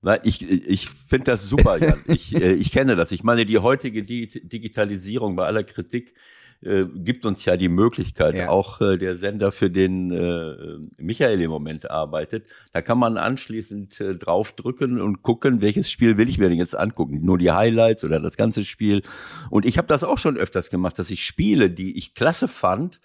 Nein, 0.02 0.20
ich, 0.22 0.48
ich 0.48 0.88
finde 0.88 1.32
das 1.32 1.42
super, 1.42 1.78
Jan. 1.78 1.98
Ich, 2.06 2.40
äh, 2.40 2.52
ich 2.52 2.70
kenne 2.70 2.94
das. 2.94 3.10
Ich 3.10 3.24
meine, 3.24 3.44
die 3.46 3.58
heutige 3.58 4.04
Di- 4.04 4.28
Digitalisierung 4.48 5.34
bei 5.34 5.46
aller 5.46 5.64
Kritik 5.64 6.14
äh, 6.62 6.84
gibt 6.94 7.26
uns 7.26 7.44
ja 7.44 7.56
die 7.56 7.68
Möglichkeit, 7.68 8.34
Ja. 8.36 8.48
auch 8.48 8.80
äh, 8.80 8.96
der 8.96 9.16
Sender, 9.16 9.52
für 9.52 9.70
den 9.70 10.10
äh, 10.10 10.78
Michael 11.02 11.40
im 11.40 11.50
Moment 11.50 11.90
arbeitet, 11.90 12.46
da 12.72 12.82
kann 12.82 12.98
man 12.98 13.16
anschließend 13.16 14.00
äh, 14.00 14.14
draufdrücken 14.16 15.00
und 15.00 15.22
gucken, 15.22 15.60
welches 15.60 15.90
Spiel 15.90 16.16
will 16.16 16.28
ich 16.28 16.38
mir 16.38 16.48
denn 16.48 16.58
jetzt 16.58 16.76
angucken. 16.76 17.24
Nur 17.24 17.38
die 17.38 17.52
Highlights 17.52 18.04
oder 18.04 18.20
das 18.20 18.36
ganze 18.36 18.64
Spiel. 18.64 19.02
Und 19.50 19.64
ich 19.66 19.78
habe 19.78 19.88
das 19.88 20.04
auch 20.04 20.18
schon 20.18 20.36
öfters 20.36 20.70
gemacht, 20.70 20.98
dass 20.98 21.10
ich 21.10 21.24
Spiele, 21.24 21.70
die 21.70 21.96
ich 21.96 22.14
klasse 22.14 22.48
fand, 22.48 23.00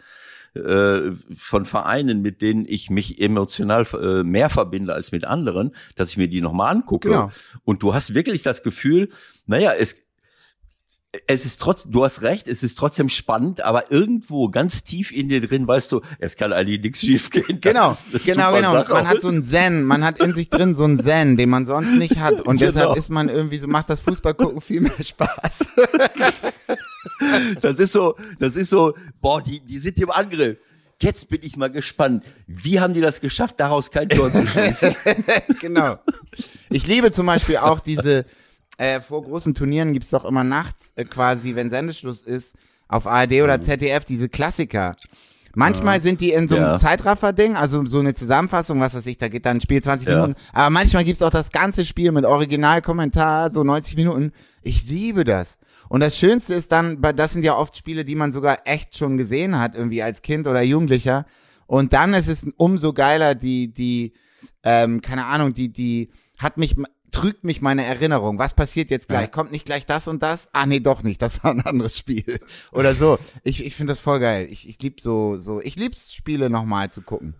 äh, 0.53 1.11
von 1.33 1.63
Vereinen, 1.63 2.21
mit 2.21 2.41
denen 2.41 2.65
ich 2.67 2.89
mich 2.89 3.21
emotional 3.21 3.85
äh, 3.93 4.23
mehr 4.23 4.49
verbinde 4.49 4.93
als 4.93 5.13
mit 5.13 5.23
anderen, 5.23 5.73
dass 5.95 6.09
ich 6.09 6.17
mir 6.17 6.27
die 6.27 6.41
nochmal 6.41 6.75
angucke. 6.75 7.07
Genau. 7.09 7.31
Und 7.63 7.83
du 7.83 7.93
hast 7.93 8.13
wirklich 8.13 8.43
das 8.43 8.61
Gefühl, 8.61 9.09
naja, 9.45 9.71
es, 9.77 9.95
es 11.27 11.45
ist 11.45 11.59
trotz, 11.59 11.83
du 11.89 12.05
hast 12.05 12.21
recht, 12.21 12.47
es 12.47 12.63
ist 12.63 12.77
trotzdem 12.77 13.09
spannend, 13.09 13.59
aber 13.61 13.91
irgendwo 13.91 14.47
ganz 14.47 14.83
tief 14.85 15.11
in 15.11 15.27
dir 15.27 15.45
drin 15.45 15.67
weißt 15.67 15.91
du, 15.91 15.99
es 16.19 16.37
kann 16.37 16.53
eigentlich 16.53 16.79
nichts 16.81 17.01
schief 17.01 17.29
gehen. 17.29 17.59
Genau, 17.59 17.97
genau, 18.23 18.53
genau. 18.53 18.83
Man 18.87 19.07
hat 19.09 19.21
so 19.21 19.27
einen 19.27 19.43
Zen, 19.43 19.83
man 19.83 20.05
hat 20.05 20.19
in 20.23 20.33
sich 20.33 20.49
drin 20.49 20.73
so 20.73 20.85
einen 20.85 20.99
Zen, 21.03 21.35
den 21.35 21.49
man 21.49 21.65
sonst 21.65 21.91
nicht 21.95 22.17
hat. 22.19 22.39
Und 22.39 22.59
Genau. 22.59 22.71
deshalb 22.71 22.97
ist 22.97 23.09
man 23.09 23.27
irgendwie 23.27 23.57
so, 23.57 23.67
macht 23.67 23.89
das 23.89 23.99
Fußballgucken 24.01 24.61
viel 24.61 24.79
mehr 24.81 25.03
Spaß. 25.03 25.65
Das 27.61 27.77
ist 27.79 27.91
so, 27.91 28.15
das 28.39 28.55
ist 28.55 28.69
so, 28.69 28.93
boah, 29.21 29.41
die, 29.41 29.59
die 29.59 29.79
sind 29.79 29.97
im 29.99 30.11
Angriff. 30.11 30.57
Jetzt 31.01 31.29
bin 31.29 31.41
ich 31.43 31.57
mal 31.57 31.69
gespannt. 31.71 32.23
Wie 32.47 32.79
haben 32.79 32.93
die 32.93 33.01
das 33.01 33.19
geschafft, 33.21 33.55
daraus 33.59 33.89
kein 33.91 34.07
Tor 34.07 34.31
zu 34.31 34.45
schießen? 34.47 34.95
genau. 35.59 35.97
Ich 36.69 36.87
liebe 36.87 37.11
zum 37.11 37.25
Beispiel 37.25 37.57
auch 37.57 37.79
diese, 37.79 38.25
äh, 38.81 38.99
vor 38.99 39.21
großen 39.23 39.53
Turnieren 39.53 39.93
gibt's 39.93 40.09
doch 40.09 40.25
immer 40.25 40.43
nachts 40.43 40.91
äh, 40.95 41.05
quasi, 41.05 41.53
wenn 41.55 41.69
Sendeschluss 41.69 42.21
ist, 42.21 42.55
auf 42.87 43.05
ARD 43.05 43.31
Mhm. 43.37 43.43
oder 43.43 43.61
ZDF 43.61 44.05
diese 44.05 44.27
Klassiker. 44.27 44.93
Manchmal 45.53 45.99
sind 46.01 46.21
die 46.21 46.31
in 46.31 46.47
so 46.47 46.55
einem 46.55 46.65
Ja. 46.65 46.77
Zeitraffer-Ding, 46.77 47.57
also 47.57 47.85
so 47.85 47.99
eine 47.99 48.13
Zusammenfassung, 48.13 48.79
was 48.79 48.95
weiß 48.95 49.05
ich, 49.05 49.17
da 49.17 49.27
geht 49.27 49.45
dann 49.45 49.57
ein 49.57 49.61
Spiel 49.61 49.83
20 49.83 50.07
Ja. 50.07 50.15
Minuten. 50.15 50.35
Aber 50.53 50.69
manchmal 50.69 51.03
gibt's 51.03 51.21
auch 51.21 51.29
das 51.29 51.51
ganze 51.51 51.83
Spiel 51.85 52.11
mit 52.13 52.25
Originalkommentar, 52.25 53.51
so 53.51 53.63
90 53.63 53.97
Minuten. 53.97 54.31
Ich 54.63 54.87
liebe 54.89 55.23
das. 55.25 55.57
Und 55.89 55.99
das 55.99 56.17
Schönste 56.17 56.53
ist 56.53 56.71
dann, 56.71 57.01
das 57.01 57.33
sind 57.33 57.43
ja 57.43 57.55
oft 57.57 57.75
Spiele, 57.77 58.05
die 58.05 58.15
man 58.15 58.31
sogar 58.31 58.59
echt 58.65 58.97
schon 58.97 59.17
gesehen 59.17 59.59
hat, 59.59 59.75
irgendwie 59.75 60.01
als 60.01 60.21
Kind 60.21 60.47
oder 60.47 60.61
Jugendlicher. 60.61 61.25
Und 61.67 61.91
dann 61.93 62.13
ist 62.13 62.29
es 62.29 62.47
umso 62.57 62.93
geiler, 62.93 63.35
die, 63.35 63.73
die, 63.73 64.13
ähm, 64.63 65.01
keine 65.01 65.25
Ahnung, 65.25 65.53
die, 65.53 65.71
die 65.71 66.11
hat 66.39 66.57
mich, 66.57 66.75
trügt 67.11 67.43
mich 67.43 67.61
meine 67.61 67.85
Erinnerung. 67.85 68.39
Was 68.39 68.53
passiert 68.53 68.89
jetzt 68.89 69.07
gleich? 69.09 69.31
Kommt 69.31 69.51
nicht 69.51 69.65
gleich 69.65 69.85
das 69.85 70.07
und 70.07 70.23
das? 70.23 70.49
Ah, 70.53 70.65
nee, 70.65 70.79
doch 70.79 71.03
nicht. 71.03 71.21
Das 71.21 71.43
war 71.43 71.51
ein 71.51 71.61
anderes 71.61 71.97
Spiel. 71.97 72.39
Oder 72.71 72.95
so. 72.95 73.19
Ich, 73.43 73.65
ich 73.65 73.75
finde 73.75 73.91
das 73.91 73.99
voll 73.99 74.19
geil. 74.19 74.47
Ich, 74.49 74.67
ich 74.67 74.81
lieb 74.81 75.01
so, 75.01 75.37
so, 75.37 75.61
ich 75.61 75.75
lieb's, 75.75 76.13
Spiele 76.13 76.49
nochmal 76.49 76.89
zu 76.89 77.01
gucken. 77.01 77.35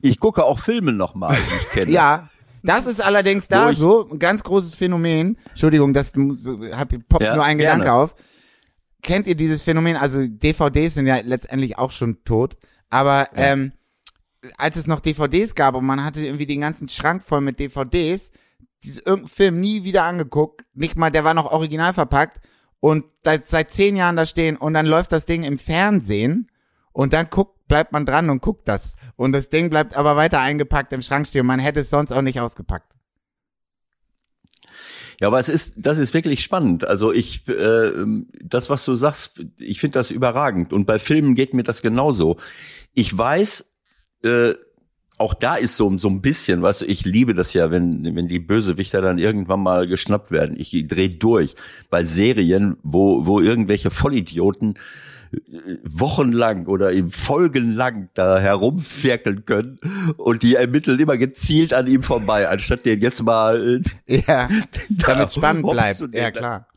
Ich 0.00 0.20
gucke 0.20 0.44
auch 0.44 0.58
Filme 0.58 0.92
nochmal, 0.92 1.36
die 1.36 1.56
ich 1.56 1.70
kenne. 1.70 1.90
Ja. 1.92 2.30
Das 2.62 2.86
ist 2.86 3.00
allerdings 3.00 3.46
da 3.46 3.72
so 3.72 4.08
ein 4.10 4.18
ganz 4.18 4.42
großes 4.42 4.74
Phänomen. 4.74 5.38
Entschuldigung, 5.50 5.94
das 5.94 6.12
hab, 6.72 6.88
poppt 7.08 7.22
Ja, 7.22 7.36
nur 7.36 7.44
ein 7.44 7.58
gerne. 7.58 7.84
Gedanke 7.84 7.92
auf. 7.92 8.16
Kennt 9.04 9.28
ihr 9.28 9.36
dieses 9.36 9.62
Phänomen? 9.62 9.94
Also 9.94 10.26
DVDs 10.26 10.94
sind 10.94 11.06
ja 11.06 11.18
letztendlich 11.22 11.78
auch 11.78 11.92
schon 11.92 12.24
tot. 12.24 12.56
Aber 12.90 13.28
ähm, 13.36 13.70
als 14.58 14.76
es 14.76 14.88
noch 14.88 14.98
DVDs 14.98 15.54
gab 15.54 15.76
und 15.76 15.84
man 15.84 16.04
hatte 16.04 16.20
irgendwie 16.20 16.46
den 16.46 16.60
ganzen 16.60 16.88
Schrank 16.88 17.22
voll 17.24 17.40
mit 17.40 17.60
DVDs, 17.60 18.32
dieses 18.84 18.98
irgendein 18.98 19.28
Film 19.28 19.60
nie 19.60 19.84
wieder 19.84 20.04
angeguckt, 20.04 20.64
nicht 20.74 20.96
mal, 20.96 21.10
der 21.10 21.24
war 21.24 21.34
noch 21.34 21.50
original 21.50 21.94
verpackt 21.94 22.40
und 22.80 23.04
seit, 23.24 23.46
seit 23.46 23.70
zehn 23.70 23.96
Jahren 23.96 24.16
da 24.16 24.26
stehen 24.26 24.56
und 24.56 24.74
dann 24.74 24.86
läuft 24.86 25.12
das 25.12 25.26
Ding 25.26 25.42
im 25.42 25.58
Fernsehen 25.58 26.50
und 26.92 27.12
dann 27.12 27.28
guckt, 27.30 27.56
bleibt 27.68 27.92
man 27.92 28.06
dran 28.06 28.30
und 28.30 28.40
guckt 28.40 28.68
das. 28.68 28.96
Und 29.16 29.32
das 29.32 29.48
Ding 29.48 29.70
bleibt 29.70 29.96
aber 29.96 30.16
weiter 30.16 30.40
eingepackt 30.40 30.92
im 30.92 31.02
Schrank 31.02 31.26
stehen. 31.26 31.46
Man 31.46 31.60
hätte 31.60 31.80
es 31.80 31.90
sonst 31.90 32.12
auch 32.12 32.22
nicht 32.22 32.40
ausgepackt. 32.40 32.92
Ja, 35.20 35.28
aber 35.28 35.40
es 35.40 35.48
ist, 35.48 35.74
das 35.76 35.98
ist 35.98 36.12
wirklich 36.12 36.42
spannend. 36.42 36.86
Also 36.86 37.12
ich, 37.12 37.48
äh, 37.48 37.92
das, 38.42 38.68
was 38.68 38.84
du 38.84 38.94
sagst, 38.94 39.44
ich 39.58 39.80
finde 39.80 39.98
das 39.98 40.10
überragend. 40.10 40.72
Und 40.72 40.86
bei 40.86 40.98
Filmen 40.98 41.34
geht 41.34 41.54
mir 41.54 41.62
das 41.62 41.80
genauso. 41.80 42.36
Ich 42.92 43.16
weiß, 43.16 43.64
äh, 44.24 44.54
auch 45.18 45.34
da 45.34 45.56
ist 45.56 45.76
so, 45.76 45.96
so 45.98 46.08
ein 46.08 46.20
bisschen, 46.20 46.62
weißt 46.62 46.82
du, 46.82 46.84
ich 46.86 47.04
liebe 47.04 47.34
das 47.34 47.52
ja, 47.54 47.70
wenn, 47.70 48.14
wenn 48.16 48.28
die 48.28 48.38
Bösewichter 48.38 49.00
dann 49.00 49.18
irgendwann 49.18 49.60
mal 49.60 49.86
geschnappt 49.86 50.30
werden. 50.30 50.56
Ich 50.58 50.70
dreh 50.88 51.08
durch 51.08 51.54
bei 51.90 52.04
Serien, 52.04 52.76
wo, 52.82 53.24
wo 53.26 53.40
irgendwelche 53.40 53.90
Vollidioten 53.90 54.74
äh, 55.32 55.76
wochenlang 55.84 56.66
oder 56.66 56.92
in 56.92 57.10
Folgen 57.10 57.72
lang 57.72 58.10
da 58.14 58.38
herumferkeln 58.38 59.44
können 59.46 59.78
und 60.18 60.42
die 60.42 60.54
ermitteln 60.56 60.98
immer 61.00 61.16
gezielt 61.16 61.72
an 61.72 61.86
ihm 61.86 62.02
vorbei, 62.02 62.48
anstatt 62.48 62.84
den 62.84 63.00
jetzt 63.00 63.22
mal 63.22 63.82
äh, 64.06 64.22
Ja, 64.26 64.48
damit 64.90 65.32
spannend 65.32 65.66
bleibt. 65.70 66.00
Ja, 66.00 66.06
da- 66.08 66.30
klar. 66.30 66.68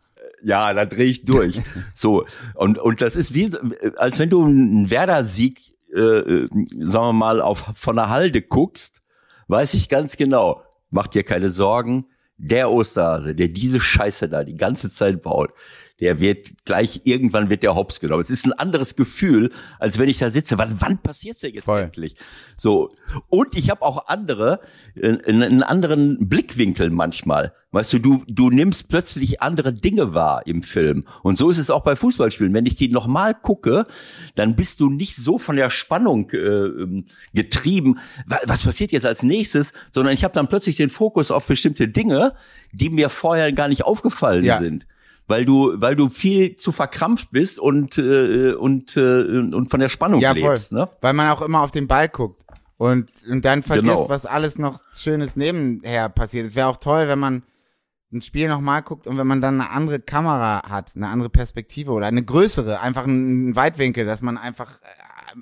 ja, 0.41 0.74
da 0.74 0.86
drehe 0.86 1.05
ich 1.08 1.24
durch. 1.24 1.62
so 1.93 2.25
und 2.55 2.77
und 2.79 3.01
das 3.01 3.15
ist 3.17 3.34
wie, 3.34 3.51
als 3.98 4.17
wenn 4.19 4.29
du 4.29 4.46
einen 4.46 4.89
Werder-Sieg, 4.89 5.60
äh, 5.60 5.74
äh, 5.93 6.48
sagen 6.79 7.05
wir 7.08 7.13
mal, 7.13 7.41
auf 7.41 7.65
von 7.74 7.96
der 7.96 8.10
Halde 8.10 8.41
guckst, 8.41 9.01
weiß 9.48 9.74
ich 9.74 9.89
ganz 9.89 10.17
genau. 10.17 10.63
mach 10.91 11.08
dir 11.08 11.24
keine 11.24 11.50
Sorgen, 11.50 12.05
der 12.38 12.72
Osterhase, 12.72 13.36
der 13.36 13.50
diese 13.50 13.79
Scheiße 13.79 14.29
da 14.29 14.43
die 14.43 14.55
ganze 14.55 14.89
Zeit 14.89 15.22
baut, 15.22 15.51
der 16.00 16.20
wird 16.20 16.50
gleich, 16.65 17.01
irgendwann 17.03 17.50
wird 17.50 17.63
der 17.63 17.75
hops 17.75 18.00
genommen. 18.00 18.22
Es 18.22 18.29
ist 18.29 18.46
ein 18.46 18.53
anderes 18.53 18.96
Gefühl, 18.96 19.51
als 19.79 19.98
wenn 20.00 20.08
ich 20.10 20.18
da 20.20 20.29
sitze. 20.29 20.58
Wann, 20.58 20.75
wann 20.79 20.98
passiert's 21.01 21.41
denn 21.41 21.53
jetzt 21.53 21.65
Voll. 21.65 21.82
endlich? 21.82 22.15
So. 22.58 22.91
Und 23.27 23.56
ich 23.58 23.70
habe 23.70 23.82
auch 23.82 24.08
andere, 24.08 24.62
äh, 24.96 25.18
einen 25.27 25.63
anderen 25.63 26.29
Blickwinkel 26.29 26.89
manchmal. 26.89 27.53
Weißt 27.72 27.94
du, 27.94 28.00
du, 28.00 28.24
du 28.27 28.50
nimmst 28.50 28.88
plötzlich 28.88 29.41
andere 29.41 29.74
Dinge 29.74 30.13
wahr 30.15 30.41
im 30.48 30.63
Film. 30.63 31.06
Und 31.22 31.38
so 31.38 31.51
ist 31.51 31.58
es 31.60 31.70
auch 31.70 31.84
bei 31.84 31.96
Fußballspielen. 31.96 32.53
Wenn 32.53 32.65
ich 32.65 32.75
die 32.75 32.88
nochmal 32.89 33.36
gucke, 33.36 33.86
dann 34.36 34.56
bist 34.56 34.79
du 34.79 34.89
nicht 34.89 35.15
so 35.15 35.38
von 35.38 35.56
der 35.56 35.70
Spannung 35.70 36.29
äh, 36.32 36.38
ähm, 36.38 37.06
getrieben. 37.34 38.00
Wa- 38.25 38.39
Was 38.48 38.63
passiert 38.63 38.91
jetzt 38.91 39.06
als 39.06 39.22
nächstes? 39.22 39.74
Sondern 39.94 40.13
ich 40.13 40.24
habe 40.24 40.34
dann 40.34 40.48
plötzlich 40.48 40.77
den 40.77 40.89
Fokus 40.89 41.29
auf 41.29 41.46
bestimmte 41.46 41.88
Dinge, 41.88 42.34
die 42.72 42.89
mir 42.89 43.10
vorher 43.10 43.51
gar 43.51 43.68
nicht 43.68 43.84
aufgefallen 43.84 44.46
Ja. 44.46 44.58
sind 44.60 44.88
weil 45.29 45.45
du 45.45 45.74
weil 45.79 45.95
du 45.95 46.09
viel 46.09 46.57
zu 46.57 46.71
verkrampft 46.74 47.31
bist 47.31 47.59
und 47.59 47.98
äh, 47.98 48.51
und 48.53 48.98
äh, 48.98 49.21
und 49.53 49.69
von 49.71 49.79
der 49.79 49.88
Spannung 49.89 50.19
Ja, 50.19 50.36
voll. 50.36 50.51
lebst, 50.51 50.74
ne? 50.74 50.89
Weil 51.00 51.13
man 51.13 51.29
auch 51.29 51.41
immer 51.41 51.62
auf 51.62 51.71
den 51.71 51.88
Ball 51.88 52.09
guckt. 52.09 52.43
Und, 52.77 53.12
und 53.29 53.43
dann 53.43 53.62
vergisst, 53.62 53.88
Genau. 53.93 54.07
was 54.09 54.25
alles 54.25 54.57
noch 54.57 54.79
Schönes 54.98 55.36
nebenher 55.36 56.07
passiert. 56.07 56.48
Es 56.48 56.55
wäre 56.55 56.67
auch 56.67 56.77
toll, 56.77 57.09
wenn 57.09 57.19
man 57.19 57.43
ein 58.13 58.21
Spiel 58.21 58.48
nochmal 58.48 58.81
guckt 58.83 59.05
und 59.05 59.17
wenn 59.17 59.27
man 59.27 59.41
dann 59.41 59.59
eine 59.59 59.69
andere 59.69 60.00
Kamera 60.00 60.63
hat, 60.67 60.93
eine 60.95 61.09
andere 61.09 61.29
Perspektive 61.29 61.91
oder 61.91 62.07
eine 62.07 62.24
größere, 62.24 62.79
einfach 62.79 63.03
einen 63.03 63.53
Weitwinkel, 63.55 64.05
dass 64.05 64.21
man 64.21 64.38
einfach 64.38 64.79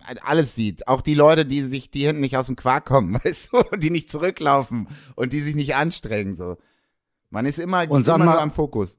äh, 0.10 0.16
alles 0.24 0.56
sieht. 0.56 0.88
Auch 0.88 1.02
die 1.02 1.14
Leute, 1.14 1.46
die 1.46 1.62
sich, 1.62 1.92
die 1.92 2.06
hinten 2.08 2.22
nicht 2.22 2.36
aus 2.38 2.48
dem 2.48 2.56
Quark 2.56 2.86
kommen, 2.86 3.14
weißt 3.24 3.50
du, 3.54 3.78
die 3.78 3.92
nicht 3.92 4.10
zurücklaufen 4.12 4.88
und 5.16 5.32
die 5.32 5.40
sich 5.40 5.56
nicht 5.56 5.76
anstrengen, 5.76 6.36
so. 6.36 6.58
Man 7.30 7.46
ist 7.46 7.60
immer, 7.60 7.90
Und 7.90 8.04
sag 8.04 8.16
immer 8.16 8.26
mal- 8.26 8.32
nur 8.34 8.42
am 8.42 8.52
Fokus. 8.52 8.98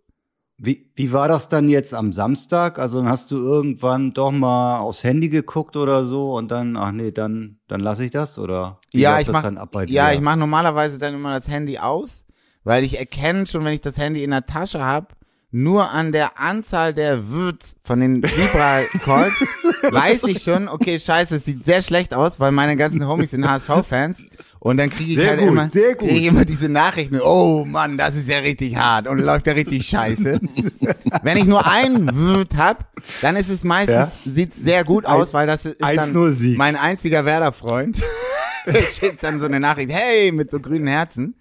Wie, 0.60 0.90
wie 0.96 1.12
war 1.12 1.28
das 1.28 1.48
dann 1.48 1.68
jetzt 1.68 1.94
am 1.94 2.12
Samstag? 2.12 2.80
Also 2.80 3.04
hast 3.04 3.30
du 3.30 3.36
irgendwann 3.36 4.12
doch 4.12 4.32
mal 4.32 4.78
aufs 4.78 5.04
Handy 5.04 5.28
geguckt 5.28 5.76
oder 5.76 6.04
so 6.04 6.34
und 6.34 6.50
dann, 6.50 6.76
ach 6.76 6.90
nee, 6.90 7.12
dann, 7.12 7.60
dann 7.68 7.78
lasse 7.78 8.04
ich 8.04 8.10
das 8.10 8.38
oder? 8.40 8.80
Ja, 8.92 9.20
ich 9.20 9.28
das 9.28 9.32
mach, 9.32 9.86
ja, 9.86 10.10
ich 10.10 10.20
mache 10.20 10.36
normalerweise 10.36 10.98
dann 10.98 11.14
immer 11.14 11.32
das 11.32 11.48
Handy 11.48 11.78
aus, 11.78 12.24
weil 12.64 12.82
ich 12.82 12.98
erkenne 12.98 13.46
schon, 13.46 13.64
wenn 13.64 13.72
ich 13.72 13.82
das 13.82 13.98
Handy 13.98 14.24
in 14.24 14.32
der 14.32 14.46
Tasche 14.46 14.84
habe, 14.84 15.06
nur 15.52 15.92
an 15.92 16.10
der 16.10 16.40
Anzahl 16.40 16.92
der 16.92 17.28
Würz 17.28 17.76
von 17.84 18.00
den 18.00 18.22
Vibra-Calls 18.22 19.34
weiß 19.92 20.24
ich 20.24 20.42
schon, 20.42 20.68
okay, 20.68 20.98
scheiße, 20.98 21.36
es 21.36 21.44
sieht 21.44 21.64
sehr 21.64 21.82
schlecht 21.82 22.14
aus, 22.14 22.40
weil 22.40 22.50
meine 22.50 22.76
ganzen 22.76 23.06
Homies 23.06 23.30
sind 23.30 23.48
HSV-Fans 23.48 24.18
und 24.60 24.76
dann 24.76 24.90
kriege 24.90 25.10
ich 25.12 25.16
Sehr 25.16 25.30
halt 25.30 25.40
gut, 25.40 25.48
immer, 25.48 25.68
krieg 25.68 26.02
ich 26.02 26.26
immer 26.26 26.44
diese 26.44 26.68
Nachrichten, 26.68 27.20
oh 27.20 27.64
Mann, 27.64 27.96
das 27.98 28.14
ist 28.16 28.28
ja 28.28 28.38
richtig 28.38 28.76
hart 28.76 29.06
und 29.06 29.18
läuft 29.18 29.46
ja 29.46 29.52
richtig 29.52 29.86
scheiße. 29.86 30.40
Wenn 31.22 31.36
ich 31.38 31.44
nur 31.44 31.66
einen 31.66 32.14
Würz 32.14 32.54
hab, 32.56 32.86
dann 33.20 33.36
ist 33.36 33.48
es 33.48 33.64
meistens, 33.64 33.94
Ja. 33.94 34.12
sieht's 34.24 34.56
sehr 34.56 34.84
gut 34.84 35.06
aus, 35.06 35.32
weil 35.34 35.46
das 35.46 35.64
ist 35.64 35.80
dann 35.80 36.14
1-0 36.14 36.32
Sieg. 36.32 36.58
mein 36.58 36.76
einziger 36.76 37.24
Werder-Freund. 37.24 37.98
Der 38.66 38.82
schickt 38.82 39.22
dann 39.24 39.40
so 39.40 39.46
eine 39.46 39.60
Nachricht, 39.60 39.90
hey, 39.92 40.30
mit 40.32 40.50
so 40.50 40.60
grünen 40.60 40.86
Herzen. 40.88 41.34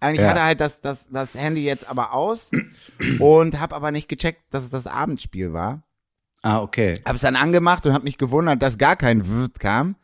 Und 0.00 0.14
ich 0.14 0.20
Ja. 0.20 0.28
hatte 0.30 0.42
halt 0.42 0.60
das, 0.60 0.80
das, 0.80 1.06
das 1.10 1.34
Handy 1.34 1.64
jetzt 1.64 1.86
aber 1.88 2.12
aus 2.14 2.50
und 3.18 3.60
habe 3.60 3.74
aber 3.74 3.90
nicht 3.90 4.08
gecheckt, 4.08 4.40
dass 4.50 4.64
es 4.64 4.70
das 4.70 4.86
Abendspiel 4.86 5.52
war. 5.52 5.82
Ah, 6.42 6.60
okay. 6.60 6.94
Habe 7.04 7.16
es 7.16 7.20
dann 7.22 7.36
angemacht 7.36 7.86
und 7.86 7.92
habe 7.92 8.04
mich 8.04 8.18
gewundert, 8.18 8.62
dass 8.62 8.78
gar 8.78 8.96
kein 8.96 9.28
Wirt 9.28 9.60
kam. 9.60 9.94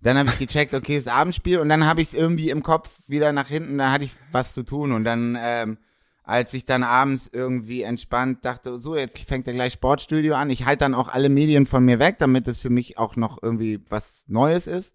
Dann 0.00 0.16
habe 0.16 0.28
ich 0.28 0.38
gecheckt, 0.38 0.74
okay, 0.74 0.96
es 0.96 1.06
ist 1.06 1.12
Abendspiel 1.12 1.58
und 1.58 1.68
dann 1.68 1.84
habe 1.84 2.00
ich 2.00 2.08
es 2.08 2.14
irgendwie 2.14 2.50
im 2.50 2.62
Kopf 2.62 2.88
wieder 3.08 3.32
nach 3.32 3.48
hinten, 3.48 3.78
dann 3.78 3.90
hatte 3.90 4.04
ich 4.04 4.12
was 4.30 4.54
zu 4.54 4.62
tun 4.62 4.92
und 4.92 5.04
dann, 5.04 5.36
ähm, 5.40 5.78
als 6.22 6.54
ich 6.54 6.64
dann 6.64 6.84
abends 6.84 7.28
irgendwie 7.32 7.82
entspannt 7.82 8.44
dachte, 8.44 8.78
so, 8.78 8.94
jetzt 8.94 9.18
fängt 9.18 9.46
ja 9.46 9.52
gleich 9.52 9.72
Sportstudio 9.72 10.34
an. 10.34 10.50
Ich 10.50 10.66
halte 10.66 10.80
dann 10.80 10.94
auch 10.94 11.08
alle 11.08 11.30
Medien 11.30 11.66
von 11.66 11.84
mir 11.84 11.98
weg, 11.98 12.16
damit 12.18 12.46
es 12.46 12.60
für 12.60 12.70
mich 12.70 12.98
auch 12.98 13.16
noch 13.16 13.42
irgendwie 13.42 13.80
was 13.88 14.24
Neues 14.28 14.66
ist. 14.66 14.94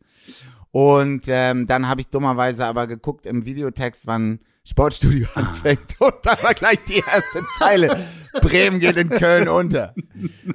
Und 0.69 1.25
ähm, 1.27 1.65
dann 1.67 1.87
habe 1.87 2.01
ich 2.01 2.09
dummerweise 2.09 2.65
aber 2.65 2.87
geguckt 2.87 3.25
im 3.25 3.45
Videotext, 3.45 4.05
wann 4.05 4.39
Sportstudio 4.63 5.27
anfängt. 5.35 5.81
Und 5.99 6.15
da 6.23 6.41
war 6.41 6.53
gleich 6.53 6.83
die 6.87 7.03
erste 7.05 7.43
Zeile. 7.57 8.07
Bremen 8.41 8.79
geht 8.79 8.97
in 8.97 9.09
Köln 9.09 9.47
unter. 9.47 9.93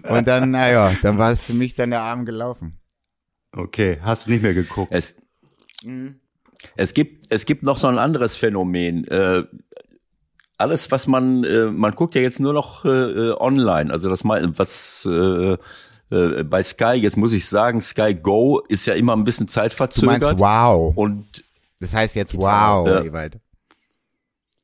Und 0.08 0.26
dann, 0.26 0.52
naja, 0.52 0.92
dann 1.02 1.18
war 1.18 1.32
es 1.32 1.42
für 1.42 1.54
mich 1.54 1.74
dann 1.74 1.90
der 1.90 2.00
Abend 2.00 2.26
gelaufen. 2.26 2.78
Okay, 3.52 3.98
hast 4.02 4.28
nicht 4.28 4.42
mehr 4.42 4.54
geguckt. 4.54 4.90
Es, 4.92 5.14
es 6.76 6.94
gibt, 6.94 7.26
es 7.32 7.44
gibt 7.46 7.62
noch 7.62 7.78
so 7.78 7.86
ein 7.86 7.98
anderes 7.98 8.36
Phänomen. 8.36 9.06
Äh, 9.08 9.44
alles, 10.58 10.90
was 10.90 11.06
man, 11.06 11.44
äh, 11.44 11.66
man 11.66 11.92
guckt 11.94 12.14
ja 12.14 12.20
jetzt 12.20 12.40
nur 12.40 12.52
noch 12.52 12.84
äh, 12.84 12.88
äh, 12.88 13.32
online. 13.38 13.92
Also 13.92 14.08
das 14.08 14.24
mal, 14.24 14.42
was 14.58 15.06
äh, 15.10 15.56
äh, 16.10 16.42
bei 16.44 16.62
Sky, 16.62 16.94
jetzt 16.94 17.16
muss 17.16 17.32
ich 17.32 17.46
sagen, 17.48 17.80
Sky 17.80 18.14
Go 18.14 18.60
ist 18.68 18.86
ja 18.86 18.94
immer 18.94 19.14
ein 19.14 19.24
bisschen 19.24 19.46
Du 19.46 19.52
zeitverzögert. 19.52 20.20
meinst 20.20 20.38
wow. 20.38 20.92
Und 20.96 21.44
Das 21.80 21.94
heißt 21.94 22.16
jetzt 22.16 22.34
wow, 22.36 22.86
Ja. 22.88 23.02
Ewald. 23.02 23.38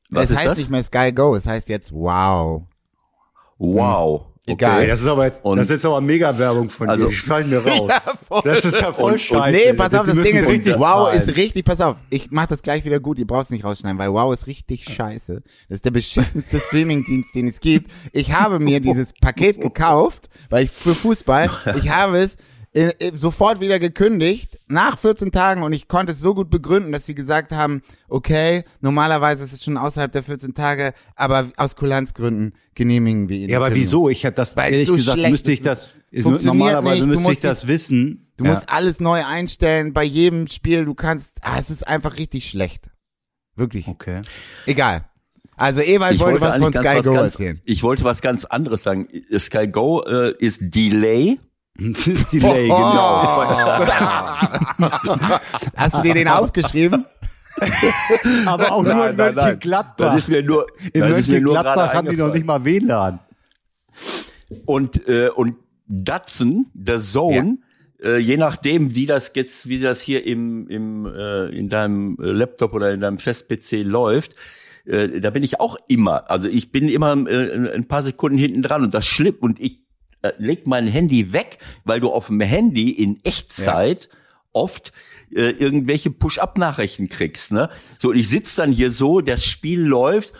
was 0.09 0.25
es 0.25 0.31
ist 0.31 0.37
heißt 0.37 0.47
das? 0.51 0.57
nicht 0.57 0.69
mehr 0.69 0.83
Sky 0.83 1.11
Go, 1.13 1.35
es 1.35 1.45
heißt 1.47 1.69
jetzt 1.69 1.91
wow. 1.93 2.63
Wow. 3.57 4.25
Egal. 4.47 4.83
Ey, 4.83 4.87
das 4.89 4.99
ist 5.01 5.07
aber 5.07 5.25
jetzt, 5.25 5.43
Und- 5.43 5.57
das 5.57 5.67
ist 5.67 5.71
jetzt 5.71 5.85
aber 5.85 6.01
Mega-Werbung 6.01 6.69
von 6.69 6.87
Also- 6.87 7.05
dir. 7.07 7.09
Die 7.11 7.15
fallen 7.17 7.49
mir 7.49 7.57
raus. 7.65 7.91
voll. 8.27 8.41
Das 8.45 8.63
ist 8.63 8.79
ja 8.79 8.93
voll 8.93 9.05
Und- 9.05 9.11
und- 9.13 9.19
scheiße. 9.21 9.57
Nee, 9.59 9.73
pass 9.73 9.93
auf, 9.95 10.05
das 10.05 10.15
Ding 10.15 10.35
ist, 10.35 10.47
richtig 10.47 10.75
wow 10.77 11.07
zahlen. 11.09 11.19
ist 11.19 11.35
richtig, 11.35 11.65
pass 11.65 11.81
auf, 11.81 11.95
ich 12.11 12.27
mach 12.29 12.45
das 12.45 12.61
gleich 12.61 12.85
wieder 12.85 12.99
gut, 12.99 13.17
ihr 13.17 13.25
braucht 13.25 13.45
es 13.45 13.49
nicht 13.49 13.63
rausschneiden, 13.65 13.97
weil 13.97 14.11
wow 14.13 14.31
ist 14.33 14.45
richtig 14.45 14.83
scheiße. 14.85 15.41
Das 15.69 15.75
ist 15.77 15.85
der 15.85 15.91
beschissenste 15.91 16.59
Streamingdienst, 16.67 17.33
den 17.33 17.47
es 17.47 17.59
gibt. 17.59 17.89
Ich 18.11 18.33
habe 18.33 18.59
mir 18.59 18.79
dieses 18.79 19.13
Paket 19.19 19.59
gekauft, 19.59 20.29
weil 20.51 20.65
ich 20.65 20.69
für 20.71 20.93
Fußball, 20.93 21.49
ich 21.77 21.89
habe 21.89 22.19
es 22.19 22.37
sofort 23.13 23.61
wieder 23.61 23.79
gekündigt, 23.79 24.59
nach 24.67 24.97
14 24.97 25.31
Tagen 25.31 25.63
und 25.63 25.71
ich 25.71 25.87
konnte 25.87 26.11
es 26.11 26.19
so 26.19 26.35
gut 26.35 26.49
begründen, 26.49 26.91
dass 26.91 27.05
sie 27.05 27.15
gesagt 27.15 27.53
haben, 27.53 27.81
okay, 28.09 28.63
normalerweise 28.81 29.45
ist 29.45 29.53
es 29.53 29.63
schon 29.63 29.77
außerhalb 29.77 30.11
der 30.11 30.23
14 30.23 30.53
Tage, 30.53 30.93
aber 31.15 31.51
aus 31.55 31.75
Kulanzgründen 31.77 32.53
genehmigen 32.73 33.29
wir 33.29 33.37
ihn. 33.37 33.49
Ja, 33.49 33.57
aber 33.57 33.73
wieso? 33.73 34.09
Ich 34.09 34.25
habe 34.25 34.35
das, 34.35 34.57
Weil 34.57 34.73
ehrlich 34.73 34.87
so 34.87 34.95
gesagt, 34.95 35.29
müsste 35.29 35.51
ich 35.51 35.61
das, 35.61 35.91
Funktioniert 36.21 36.43
normalerweise 36.45 37.03
nicht, 37.07 37.15
du 37.15 37.19
müsste 37.19 37.21
ich 37.21 37.27
musst 37.27 37.43
das 37.43 37.67
wissen. 37.67 38.27
Du 38.37 38.45
ja. 38.45 38.51
musst 38.51 38.69
alles 38.69 38.99
neu 38.99 39.23
einstellen 39.25 39.93
bei 39.93 40.03
jedem 40.03 40.47
Spiel. 40.47 40.85
Du 40.85 40.93
kannst, 40.93 41.37
ah, 41.41 41.57
es 41.57 41.69
ist 41.69 41.87
einfach 41.87 42.17
richtig 42.17 42.49
schlecht. 42.49 42.89
Wirklich. 43.55 43.87
Okay. 43.87 44.21
Egal. 44.65 45.05
Also 45.57 45.81
Ewald 45.81 46.15
Ich 46.15 46.21
wollte 46.21 46.41
wollte 46.41 46.53
was 46.53 46.61
von 46.61 46.71
ganz 46.71 46.87
Sky 46.87 47.01
Go 47.01 47.13
ganz, 47.13 47.33
erzählen. 47.33 47.61
ich 47.63 47.83
wollte 47.83 48.03
was 48.03 48.21
ganz 48.21 48.45
anderes 48.45 48.83
sagen. 48.83 49.07
Sky 49.37 49.67
Go 49.67 50.03
äh, 50.03 50.33
ist 50.37 50.59
Delay. 50.61 51.39
Das 51.77 52.07
ist 52.07 52.31
Delay, 52.31 52.67
genau. 52.67 53.85
Hast 55.75 55.97
du 55.97 56.01
dir 56.03 56.13
den 56.13 56.29
aufgeschrieben? 56.29 57.05
Aber 58.45 58.71
auch 58.71 58.83
nur 58.83 58.91
in 58.91 58.97
Nein, 58.97 59.15
nein, 59.15 59.35
nein. 59.35 59.45
Mönchengladbach. 59.45 60.05
Das 60.05 60.17
ist 60.17 60.29
mir 60.29 60.43
nur, 60.43 60.67
in 60.93 61.01
Mönchengladbach 61.01 61.93
haben 61.93 62.09
die 62.09 62.17
noch 62.17 62.33
nicht 62.33 62.45
mal 62.45 62.63
WLAN. 62.63 63.19
Und, 64.65 65.07
äh, 65.07 65.29
und 65.29 65.57
Datsun, 65.87 66.69
der 66.73 66.99
Zone, 66.99 67.57
äh, 68.01 68.17
je 68.19 68.37
nachdem, 68.37 68.95
wie 68.95 69.05
das 69.05 69.31
jetzt, 69.35 69.67
wie 69.67 69.79
das 69.79 70.01
hier 70.01 70.25
im, 70.25 70.67
im, 70.67 71.05
äh, 71.05 71.47
in 71.47 71.69
deinem 71.69 72.17
äh, 72.21 72.31
Laptop 72.31 72.73
oder 72.73 72.93
in 72.93 73.01
deinem 73.01 73.17
Fest-PC 73.17 73.83
läuft, 73.83 74.35
äh, 74.85 75.19
da 75.19 75.29
bin 75.29 75.43
ich 75.43 75.59
auch 75.59 75.77
immer, 75.87 76.29
also 76.29 76.47
ich 76.47 76.71
bin 76.71 76.89
immer 76.89 77.15
äh, 77.27 77.73
ein 77.73 77.87
paar 77.87 78.03
Sekunden 78.03 78.37
hinten 78.37 78.61
dran 78.61 78.83
und 78.83 78.93
das 78.93 79.05
schlimm 79.05 79.35
und 79.39 79.59
ich 79.59 79.84
leg 80.37 80.67
mein 80.67 80.87
Handy 80.87 81.33
weg, 81.33 81.59
weil 81.83 81.99
du 81.99 82.11
auf 82.11 82.27
dem 82.27 82.41
Handy 82.41 82.91
in 82.91 83.19
Echtzeit 83.23 84.09
oft 84.53 84.91
äh, 85.31 85.49
irgendwelche 85.51 86.11
Push-up-Nachrichten 86.11 87.09
kriegst. 87.09 87.51
Ne? 87.51 87.69
So, 87.99 88.09
und 88.09 88.15
ich 88.17 88.29
sitz 88.29 88.55
dann 88.55 88.71
hier 88.71 88.91
so, 88.91 89.21
das 89.21 89.45
Spiel 89.45 89.81
läuft 89.81 90.33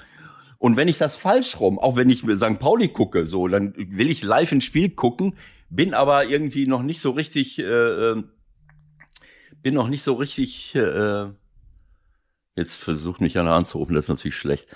und 0.58 0.78
wenn 0.78 0.88
ich 0.88 0.98
das 0.98 1.16
falsch 1.16 1.60
rum, 1.60 1.78
auch 1.78 1.96
wenn 1.96 2.10
ich 2.10 2.20
St. 2.20 2.60
Pauli 2.60 2.88
gucke, 2.88 3.26
so, 3.26 3.48
dann 3.48 3.74
will 3.78 4.10
ich 4.10 4.24
live 4.24 4.52
ins 4.52 4.64
Spiel 4.64 4.90
gucken, 4.90 5.36
bin 5.70 5.94
aber 5.94 6.26
irgendwie 6.26 6.66
noch 6.66 6.82
nicht 6.82 7.02
so 7.02 7.12
richtig, 7.12 7.60
äh, 7.60 7.64
äh, 7.64 8.24
bin 9.62 9.74
noch 9.74 9.90
nicht 9.90 10.04
so 10.04 10.14
richtig, 10.14 10.74
äh, 10.76 11.28
jetzt 12.56 12.76
versucht 12.76 13.22
mich 13.22 13.38
einer 13.38 13.54
anzurufen, 13.54 13.96
das 13.96 14.06
ist 14.06 14.10
natürlich 14.10 14.38
schlecht. 14.38 14.68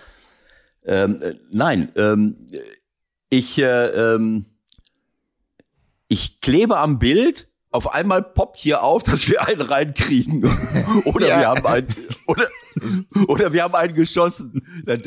Ähm, 0.83 1.21
äh, 1.21 1.35
nein, 1.51 1.89
ähm, 1.95 2.45
ich, 3.29 3.57
äh, 3.59 3.87
ähm, 3.87 4.45
ich 6.09 6.41
klebe 6.41 6.77
am 6.77 6.99
Bild, 6.99 7.47
auf 7.71 7.93
einmal 7.93 8.23
poppt 8.23 8.57
hier 8.57 8.81
auf, 8.83 9.03
dass 9.03 9.29
wir 9.29 9.47
einen 9.47 9.61
reinkriegen. 9.61 10.43
oder 11.05 11.27
Ja. 11.27 11.39
wir 11.39 11.47
haben 11.49 11.65
einen, 11.67 11.87
oder, 12.25 12.47
oder 13.27 13.53
wir 13.53 13.61
haben 13.63 13.75
einen 13.75 13.93
geschossen. 13.93 14.65
Das, 14.85 15.01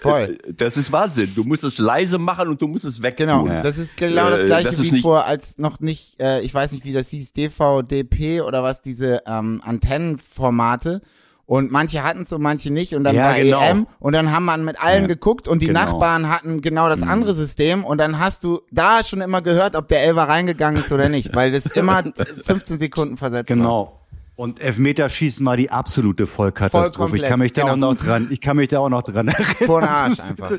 Voll. 0.00 0.36
Das 0.56 0.76
ist 0.76 0.90
Wahnsinn. 0.90 1.32
Du 1.36 1.44
musst 1.44 1.62
es 1.62 1.78
leise 1.78 2.18
machen 2.18 2.48
und 2.48 2.60
du 2.60 2.66
musst 2.66 2.84
es 2.84 3.00
wegtun. 3.02 3.26
Genau. 3.28 3.46
Ja. 3.46 3.62
Das 3.62 3.78
ist 3.78 3.96
genau 3.96 4.30
das 4.30 4.42
Äh, 4.42 4.46
gleiche 4.46 4.68
das 4.70 4.82
wie 4.82 5.00
vor, 5.00 5.26
als 5.26 5.58
noch 5.58 5.78
nicht, 5.78 6.20
äh, 6.20 6.40
ich 6.40 6.52
weiß 6.52 6.72
nicht, 6.72 6.84
wie 6.84 6.92
das 6.92 7.08
hieß, 7.10 7.32
DVDP 7.34 8.40
oder 8.40 8.64
was, 8.64 8.80
diese 8.82 9.22
ähm, 9.26 9.62
Antennenformate. 9.64 11.02
Und 11.50 11.72
manche 11.72 12.04
hatten 12.04 12.22
es 12.22 12.32
und 12.34 12.42
manche 12.42 12.70
nicht 12.70 12.94
und 12.94 13.04
dann 13.04 13.16
Ja, 13.16 13.22
war 13.24 13.34
genau. 13.38 13.62
EM 13.62 13.86
und 14.00 14.12
dann 14.12 14.32
haben 14.32 14.44
man 14.44 14.66
mit 14.66 14.78
allen 14.82 15.04
Ja, 15.04 15.08
geguckt 15.08 15.48
und 15.48 15.62
die 15.62 15.68
genau. 15.68 15.80
Nachbarn 15.86 16.28
hatten 16.28 16.60
genau 16.60 16.90
das 16.90 17.00
andere 17.00 17.34
System 17.34 17.86
und 17.86 17.96
dann 17.96 18.18
hast 18.18 18.44
du 18.44 18.60
da 18.70 19.02
schon 19.02 19.22
immer 19.22 19.40
gehört, 19.40 19.74
ob 19.74 19.88
der 19.88 20.04
Elfer 20.04 20.24
reingegangen 20.28 20.78
ist 20.82 20.92
oder 20.92 21.08
nicht, 21.08 21.34
weil 21.34 21.50
das 21.50 21.64
immer 21.64 22.02
15 22.44 22.78
Sekunden 22.78 23.16
versetzt 23.16 23.48
war. 23.48 23.56
Genau. 23.56 23.94
Und 24.36 24.60
Elfmeterschießen 24.60 25.44
war 25.46 25.56
die 25.56 25.70
absolute 25.70 26.26
Voll 26.26 26.52
Vollkatastrophe. 26.52 26.98
komplett, 26.98 27.22
ich 27.22 27.28
kann 27.30 27.38
mich 27.40 27.52
da 27.54 27.62
genau. 27.62 27.72
auch 27.72 27.76
noch 27.78 27.96
dran, 27.96 28.28
ich 28.30 28.42
kann 28.42 28.58
mich 28.58 28.68
da 28.68 28.80
auch 28.80 28.90
noch 28.90 29.02
dran 29.02 29.28
erinnern. 29.28 29.56
Vor 29.66 29.80
den 29.80 29.88
Arsch 29.88 30.20
einfach. 30.20 30.52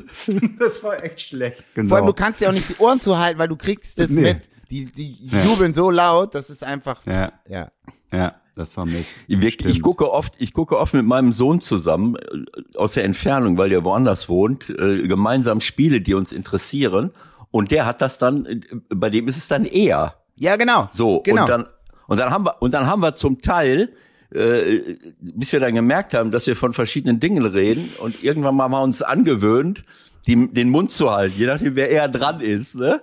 Das 0.58 0.82
war 0.82 1.04
echt 1.04 1.20
schlecht. 1.20 1.62
Genau. 1.76 1.88
Vor 1.90 1.98
allem, 1.98 2.06
du 2.08 2.12
kannst 2.14 2.40
ja 2.40 2.48
auch 2.48 2.52
nicht 2.52 2.68
die 2.68 2.76
Ohren 2.78 2.98
zuhalten, 2.98 3.38
weil 3.38 3.46
du 3.48 3.54
kriegst 3.56 3.96
das 4.00 4.08
Nee. 4.10 4.22
mit. 4.22 4.38
Die, 4.72 4.86
die 4.86 5.16
jubeln 5.44 5.72
so 5.72 5.88
laut, 5.90 6.34
das 6.34 6.50
ist 6.50 6.64
einfach, 6.64 7.00
Ja. 7.06 7.32
ja. 7.48 7.68
ja, 8.12 8.32
das 8.56 8.76
war 8.76 8.86
Mist. 8.86 9.08
Ich, 9.28 9.40
wirklich, 9.40 9.76
ich 9.76 9.82
gucke 9.82 10.10
oft, 10.12 10.34
ich 10.38 10.52
gucke 10.52 10.78
oft 10.78 10.94
mit 10.94 11.06
meinem 11.06 11.32
Sohn 11.32 11.60
zusammen 11.60 12.16
äh, 12.16 12.76
aus 12.76 12.94
der 12.94 13.04
Entfernung, 13.04 13.56
weil 13.58 13.70
der 13.70 13.84
woanders 13.84 14.28
wohnt, 14.28 14.70
äh, 14.70 15.06
gemeinsam 15.06 15.60
Spiele, 15.60 16.00
die 16.00 16.14
uns 16.14 16.32
interessieren. 16.32 17.12
Und 17.50 17.70
der 17.70 17.86
hat 17.86 18.00
das 18.00 18.18
dann, 18.18 18.46
äh, 18.46 18.60
bei 18.88 19.10
dem 19.10 19.28
ist 19.28 19.36
es 19.36 19.48
dann 19.48 19.64
eher 19.64 20.16
Ja, 20.36 20.56
genau. 20.56 20.88
so. 20.92 21.20
genau. 21.20 21.42
Und 21.42 21.48
dann 21.48 21.66
und 22.06 22.18
dann 22.18 22.30
haben 22.30 22.44
wir 22.44 22.60
und 22.60 22.74
dann 22.74 22.86
haben 22.86 23.00
wir 23.00 23.14
zum 23.14 23.40
Teil 23.40 23.90
äh, 24.32 24.96
bis 25.20 25.52
wir 25.52 25.60
dann 25.60 25.74
gemerkt 25.74 26.14
haben, 26.14 26.30
dass 26.30 26.46
wir 26.46 26.56
von 26.56 26.72
verschiedenen 26.72 27.20
Dingen 27.20 27.44
reden 27.44 27.90
und 27.98 28.22
irgendwann 28.22 28.54
mal 28.54 28.64
haben 28.64 28.72
wir 28.72 28.82
uns 28.82 29.02
angewöhnt, 29.02 29.82
die, 30.26 30.52
den 30.52 30.70
Mund 30.70 30.92
zu 30.92 31.10
halten, 31.10 31.34
je 31.36 31.46
nachdem 31.46 31.74
wer 31.76 31.90
eher 31.90 32.08
dran 32.08 32.40
ist, 32.40 32.76
ne? 32.76 33.00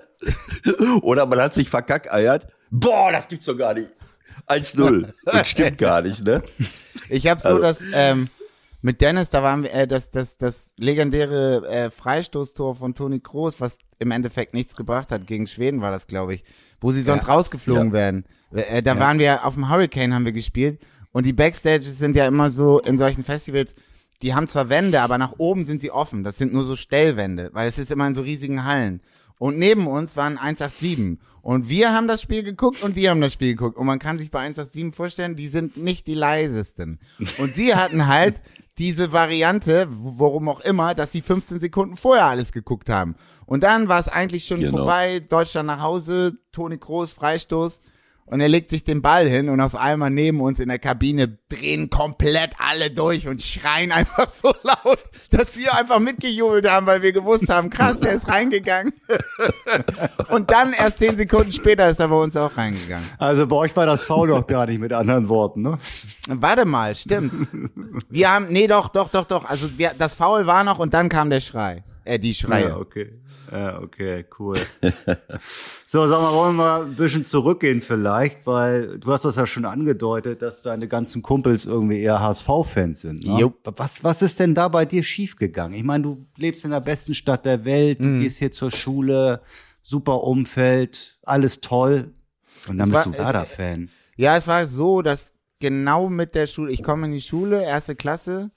Oder 1.01 1.25
man 1.25 1.39
hat 1.39 1.54
sich 1.54 1.70
verkackeiert. 1.70 2.48
Boah, 2.72 3.12
das 3.12 3.27
gibt's 3.27 3.46
doch 3.46 3.58
gar 3.58 3.74
nicht. 3.74 3.92
1-0. 4.48 5.13
Das 5.25 5.50
stimmt 5.50 5.77
gar 5.77 6.01
nicht, 6.01 6.24
ne? 6.24 6.44
Ich 7.10 7.27
habe 7.27 7.42
so 7.42 7.50
Also- 7.50 7.62
das 7.62 7.82
ähm, 7.94 8.30
mit 8.82 9.01
Dennis, 9.01 9.30
da 9.30 9.42
waren 9.44 9.63
wir 9.63 9.74
äh, 9.74 9.88
das 9.88 10.12
das 10.12 10.38
das 10.38 10.72
legendäre 10.77 11.68
äh, 11.68 11.89
Freistoßtor 11.89 12.75
von 12.75 12.96
Toni 12.96 13.20
Kroos, 13.20 13.60
was 13.60 13.77
im 14.00 14.12
Endeffekt 14.12 14.54
nichts 14.54 14.75
gebracht 14.75 15.12
hat 15.12 15.25
gegen 15.25 15.48
Schweden 15.48 15.82
war 15.82 15.92
das, 15.92 16.08
glaube 16.08 16.36
ich, 16.36 16.44
wo 16.80 16.92
sie 16.92 17.01
sonst 17.01 17.27
rausgeflogen 17.27 17.88
Ja. 17.88 17.94
werden. 17.94 18.25
Äh, 18.54 18.82
da 18.84 18.98
waren 19.00 19.20
wir 19.20 19.46
auf 19.46 19.56
dem 19.56 19.70
Hurricane 19.70 20.13
haben 20.13 20.25
wir 20.25 20.32
gespielt 20.32 20.80
und 21.12 21.25
die 21.25 21.34
Backstages 21.34 21.98
sind 21.98 22.16
ja 22.16 22.27
immer 22.27 22.51
so 22.51 22.80
in 22.80 22.98
solchen 23.00 23.24
Festivals, 23.24 23.74
die 24.22 24.34
haben 24.36 24.48
zwar 24.48 24.70
Wände, 24.70 25.01
aber 25.01 25.18
nach 25.18 25.34
oben 25.38 25.66
sind 25.66 25.82
sie 25.82 25.92
offen. 25.92 26.24
Das 26.24 26.38
sind 26.38 26.54
nur 26.54 26.63
so 26.63 26.75
Stellwände, 26.75 27.50
weil 27.54 27.68
es 27.68 27.77
ist 27.80 27.92
immer 27.92 28.08
in 28.08 28.16
so 28.16 28.22
riesigen 28.22 28.63
Hallen. 28.63 29.01
Und 29.39 29.58
neben 29.60 29.88
uns 29.88 30.15
waren 30.15 30.38
187. 30.38 31.17
Und 31.41 31.70
wir 31.70 31.94
haben 31.94 32.08
das 32.08 32.22
Spiel 32.22 32.44
geguckt 32.44 32.84
und 32.84 32.98
die 32.98 33.10
haben 33.10 33.22
das 33.22 33.34
Spiel 33.34 33.50
geguckt. 33.56 33.77
Und 33.77 33.86
man 33.86 34.00
kann 34.00 34.17
sich 34.17 34.32
bei 34.32 34.39
187 34.39 34.96
vorstellen, 34.96 35.36
die 35.36 35.48
sind 35.48 35.77
nicht 35.77 36.08
die 36.08 36.15
leisesten. 36.15 37.00
Und 37.38 37.56
sie 37.56 37.75
hatten 37.75 38.08
halt 38.08 38.41
diese 38.77 39.12
Variante, 39.12 39.88
worum 39.89 40.50
auch 40.50 40.60
immer, 40.62 40.94
dass 40.94 41.12
sie 41.12 41.22
15 41.22 41.60
Sekunden 41.60 41.96
vorher 41.98 42.25
alles 42.25 42.51
geguckt 42.51 42.89
haben. 42.89 43.15
Und 43.46 43.63
dann 43.63 43.88
war 43.88 44.00
es 44.00 44.08
eigentlich 44.08 44.46
schon 44.46 44.60
Genau. 44.60 44.77
vorbei, 44.77 45.20
Deutschland 45.20 45.67
nach 45.67 45.82
Hause, 45.82 46.38
Toni 46.51 46.77
Kroos, 46.77 47.13
Freistoß. 47.13 47.82
Und 48.29 48.41
er 48.41 48.50
legt 48.50 48.69
sich 48.69 48.84
den 48.84 49.01
Ball 49.01 49.25
hin 49.25 49.48
und 49.48 49.62
auf 49.62 49.74
einmal 49.74 50.10
neben 50.10 50.41
uns 50.41 50.60
in 50.60 50.67
der 50.67 50.79
Kabine 50.79 51.38
drehen 51.48 51.89
komplett 51.89 52.51
alle 52.57 52.91
durch 52.91 53.25
und 53.25 53.41
schreien 53.41 53.93
einfach 53.93 54.27
so 54.27 54.53
laut, 54.63 55.00
dass 55.31 55.57
wir 55.57 55.74
einfach 55.74 56.00
mitgejubelt 56.00 56.69
haben, 56.69 56.86
weil 56.88 57.01
wir 57.01 57.13
gewusst 57.13 57.48
haben, 57.48 57.69
krass, 57.69 58.01
der 58.01 58.13
ist 58.13 58.27
reingegangen. 58.27 58.91
und 60.29 60.51
dann 60.51 60.74
erst 60.74 61.00
zehn 61.00 61.15
Sekunden 61.15 61.53
später 61.53 61.89
ist 61.89 62.01
er 62.01 62.10
bei 62.10 62.17
uns 62.17 62.36
auch 62.36 62.57
reingegangen. 62.57 63.07
Also 63.17 63.48
bei 63.48 63.55
euch 63.55 63.74
war 63.77 63.86
das 63.86 64.03
Foul 64.03 64.27
doch 64.27 64.46
gar 64.46 64.65
nicht 64.65 64.79
mit 64.79 64.91
anderen 64.91 65.29
Worten, 65.29 65.62
ne? 65.62 65.79
Warte 66.27 66.65
mal, 66.65 66.96
stimmt. 66.96 67.48
Wir 68.10 68.29
haben, 68.29 68.48
nee, 68.50 68.67
doch, 68.67 68.89
doch, 68.89 69.07
doch, 69.07 69.24
doch. 69.24 69.50
Also 69.50 69.77
wir, 69.77 69.93
das 69.98 70.15
Foul 70.15 70.46
war 70.46 70.65
noch 70.65 70.79
und 70.79 70.93
dann 70.93 71.07
kam 71.07 71.29
der 71.29 71.39
Schrei. 71.39 71.86
Äh, 72.03 72.19
die 72.19 72.34
Schreie. 72.34 72.69
Ja, 72.69 72.77
okay. 72.77 73.13
Ja, 73.51 73.82
okay, 73.82 74.25
cool. 74.39 74.56
so, 75.88 76.07
sag 76.07 76.22
mal, 76.22 76.33
wollen 76.33 76.55
wir 76.55 76.64
mal 76.64 76.81
ein 76.86 76.96
bisschen 76.96 77.25
zurückgehen 77.25 77.81
vielleicht, 77.81 78.46
weil 78.46 79.00
du 79.00 79.12
hast 79.12 79.25
das 79.25 79.36
ja 79.36 79.46
schon 79.46 79.66
angedeutet, 79.66 80.42
dass 80.42 80.62
deine 80.64 80.88
ganzen 80.88 81.22
Kumpels 81.22 81.66
irgendwie 81.66 82.01
eher 82.01 82.20
HSV-Fans 82.20 83.01
sind. 83.01 83.25
Ne? 83.25 83.40
Jupp. 83.40 83.60
Was, 83.77 84.03
was 84.03 84.22
ist 84.22 84.40
denn 84.40 84.53
da 84.55 84.68
bei 84.68 84.86
dir 84.86 85.03
schiefgegangen? 85.03 85.77
Ich 85.77 85.83
meine, 85.86 86.03
du 86.03 86.25
lebst 86.38 86.66
in 86.66 86.72
der 86.72 86.81
besten 86.81 87.14
Stadt 87.14 87.46
der 87.46 87.64
Welt, 87.66 88.00
Mhm. 88.00 88.16
du 88.18 88.20
gehst 88.24 88.38
hier 88.40 88.51
zur 88.51 88.72
Schule, 88.72 89.42
super 89.81 90.24
Umfeld, 90.24 91.18
alles 91.24 91.62
toll. 91.62 92.14
Und 92.68 92.77
dann 92.79 92.90
Es 92.90 92.94
war- 92.96 93.03
bist 93.05 93.18
du 93.18 93.20
es- 93.22 93.25
Werder-Fan. 93.25 93.90
Ja, 94.18 94.36
es 94.36 94.48
war 94.48 94.66
so, 94.68 95.01
dass 95.01 95.33
genau 95.60 96.10
mit 96.10 96.36
der 96.36 96.48
Schule, 96.48 96.72
ich 96.72 96.83
komme 96.83 97.05
in 97.05 97.14
die 97.14 97.22
Schule, 97.22 97.64
erste 97.64 97.96
Klasse, 97.96 98.51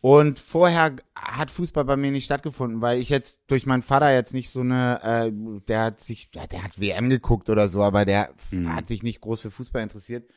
und 0.00 0.38
vorher 0.38 0.94
hat 1.16 1.50
Fußball 1.50 1.84
bei 1.84 1.96
mir 1.96 2.10
nicht 2.10 2.24
stattgefunden, 2.24 2.80
weil 2.80 2.98
ich 3.00 3.08
jetzt 3.08 3.40
durch 3.48 3.66
meinen 3.66 3.82
Vater 3.82 4.12
jetzt 4.12 4.32
nicht 4.34 4.50
so 4.50 4.60
eine, 4.60 5.00
äh, 5.02 5.32
der 5.66 5.82
hat 5.82 6.00
sich, 6.00 6.30
ja, 6.34 6.46
der 6.46 6.62
hat 6.62 6.80
WM 6.80 7.08
geguckt 7.08 7.50
oder 7.50 7.68
so, 7.68 7.82
aber 7.82 8.04
der 8.04 8.30
f- 8.36 8.52
hat 8.68 8.86
sich 8.86 9.02
nicht 9.02 9.20
groß 9.20 9.40
für 9.40 9.50
Fußball 9.50 9.82
interessiert. 9.82 10.28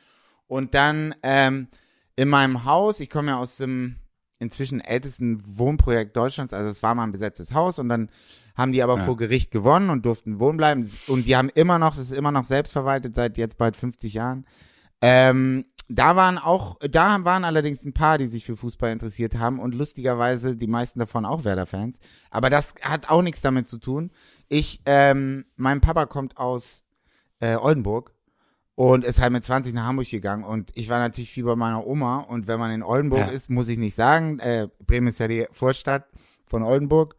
Und 0.48 0.74
dann 0.74 1.14
ähm, 1.22 1.68
in 2.16 2.28
meinem 2.28 2.64
Haus, 2.64 3.00
ich 3.00 3.08
komme 3.08 3.28
ja 3.28 3.38
aus 3.38 3.56
dem 3.56 3.96
inzwischen 4.38 4.80
ältesten 4.80 5.40
Wohnprojekt 5.56 6.16
Deutschlands, 6.16 6.52
also 6.52 6.68
es 6.68 6.82
war 6.82 6.94
mal 6.96 7.04
ein 7.04 7.12
besetztes 7.12 7.52
Haus 7.54 7.78
und 7.78 7.88
dann 7.88 8.10
haben 8.56 8.72
die 8.72 8.82
aber 8.82 8.98
vor 9.04 9.16
Gericht 9.16 9.52
gewonnen 9.52 9.88
und 9.88 10.04
durften 10.04 10.40
wohnen 10.40 10.56
bleiben 10.56 10.84
und 11.06 11.26
die 11.26 11.36
haben 11.36 11.48
immer 11.50 11.78
noch, 11.78 11.92
es 11.94 12.00
ist 12.00 12.12
immer 12.12 12.32
noch 12.32 12.44
selbstverwaltet 12.44 13.14
seit 13.14 13.38
jetzt 13.38 13.56
bald 13.56 13.76
50 13.76 14.12
Jahren. 14.14 14.44
Ähm, 15.00 15.64
da 15.94 16.16
waren 16.16 16.38
auch, 16.38 16.78
da 16.80 17.24
waren 17.24 17.44
allerdings 17.44 17.84
ein 17.84 17.92
paar, 17.92 18.18
die 18.18 18.26
sich 18.26 18.44
für 18.44 18.56
Fußball 18.56 18.90
interessiert 18.92 19.38
haben 19.38 19.58
und 19.60 19.74
lustigerweise 19.74 20.56
die 20.56 20.66
meisten 20.66 20.98
davon 20.98 21.24
auch 21.24 21.44
Werder-Fans. 21.44 21.98
Aber 22.30 22.50
das 22.50 22.74
hat 22.82 23.10
auch 23.10 23.22
nichts 23.22 23.40
damit 23.40 23.68
zu 23.68 23.78
tun. 23.78 24.10
Ich, 24.48 24.80
ähm, 24.86 25.44
mein 25.56 25.80
Papa 25.80 26.06
kommt 26.06 26.36
aus 26.38 26.82
äh, 27.40 27.56
Oldenburg 27.56 28.12
und 28.74 29.04
ist 29.04 29.20
halt 29.20 29.32
mit 29.32 29.44
20 29.44 29.74
nach 29.74 29.84
Hamburg 29.86 30.08
gegangen 30.08 30.44
und 30.44 30.70
ich 30.74 30.88
war 30.88 30.98
natürlich 30.98 31.30
viel 31.30 31.44
bei 31.44 31.56
meiner 31.56 31.86
Oma 31.86 32.20
und 32.20 32.48
wenn 32.48 32.58
man 32.58 32.70
in 32.70 32.82
Oldenburg 32.82 33.26
Ja. 33.28 33.32
ist, 33.32 33.50
muss 33.50 33.68
ich 33.68 33.78
nicht 33.78 33.94
sagen, 33.94 34.38
äh, 34.38 34.68
Bremen 34.86 35.08
ist 35.08 35.20
ja 35.20 35.28
die 35.28 35.46
Vorstadt 35.50 36.06
von 36.44 36.62
Oldenburg 36.62 37.16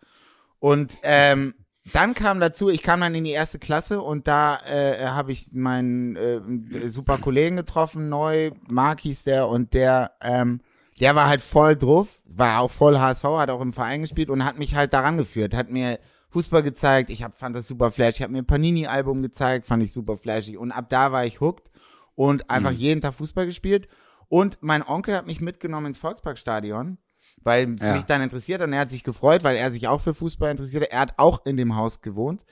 und 0.60 0.98
ähm, 1.04 1.54
dann 1.92 2.14
kam 2.14 2.40
dazu, 2.40 2.70
ich 2.70 2.82
kam 2.82 3.02
dann 3.02 3.14
in 3.14 3.26
die 3.26 3.32
erste 3.32 3.60
Klasse 3.60 4.02
und 4.02 4.28
da 4.28 4.60
äh, 4.66 5.06
habe 5.08 5.34
ich 5.34 5.52
meinen 5.54 6.16
äh, 6.16 6.90
super 6.90 7.18
Kollegen 7.18 7.58
getroffen, 7.58 8.08
neu, 8.08 8.52
Mark 8.68 9.02
hieß 9.02 9.26
der 9.26 9.50
und 9.50 9.74
der, 9.74 10.12
ähm, 10.22 10.62
der 11.02 11.16
war 11.16 11.28
halt 11.28 11.42
voll 11.42 11.76
drauf, 11.76 12.22
war 12.26 12.62
auch 12.62 12.72
voll 12.72 12.98
HSV, 12.98 13.24
hat 13.24 13.50
auch 13.50 13.60
im 13.60 13.74
Verein 13.74 14.02
gespielt 14.02 14.30
und 14.30 14.46
hat 14.46 14.58
mich 14.58 14.76
halt 14.76 14.94
daran 14.94 15.18
geführt, 15.18 15.54
hat 15.54 15.72
mir 15.72 16.00
Fußball 16.30 16.64
gezeigt, 16.64 17.10
ich 17.10 17.22
hab, 17.22 17.36
fand 17.36 17.56
das 17.56 17.68
super 17.68 17.92
flash, 17.92 18.16
ich 18.16 18.22
habe 18.24 18.34
mir 18.34 18.44
Panini-Album 18.44 19.22
gezeigt, 19.22 19.66
fand 19.66 19.84
ich 19.84 19.92
super 19.92 20.18
flashig 20.18 20.58
und 20.58 20.72
ab 20.72 20.86
da 20.90 21.12
war 21.12 21.26
ich 21.26 21.42
hooked 21.42 21.70
und 22.16 22.50
einfach 22.50 22.72
jeden 22.72 23.02
Tag 23.02 23.14
Fußball 23.16 23.46
gespielt. 23.46 23.88
Und 24.30 24.58
mein 24.62 24.82
Onkel 24.82 25.16
hat 25.16 25.28
mich 25.28 25.42
mitgenommen 25.42 25.88
ins 25.88 25.98
Volksparkstadion 25.98 26.98
weil 27.44 27.74
es 27.76 27.82
Ja. 27.86 27.94
mich 27.94 28.04
dann 28.04 28.22
interessiert 28.22 28.62
und 28.62 28.74
er 28.74 28.80
hat 28.82 28.90
sich 28.90 29.04
gefreut, 29.04 29.44
weil 29.44 29.56
er 29.58 29.72
sich 29.72 29.88
auch 29.88 30.02
für 30.02 30.14
Fußball 30.14 30.52
interessierte. 30.52 30.92
Er 30.92 31.00
hat 31.02 31.14
auch 31.18 31.46
in 31.46 31.58
dem 31.58 31.76
Haus 31.76 32.02
gewohnt. 32.02 32.46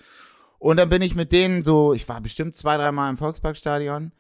Und 0.59 0.77
dann 0.77 0.89
bin 0.89 1.01
ich 1.01 1.15
mit 1.15 1.31
denen 1.31 1.63
so, 1.63 1.93
ich 1.93 2.07
war 2.07 2.21
bestimmt 2.21 2.55
zwei, 2.55 2.77
dreimal 2.77 3.09
im 3.09 3.17
Volksparkstadion, 3.17 4.11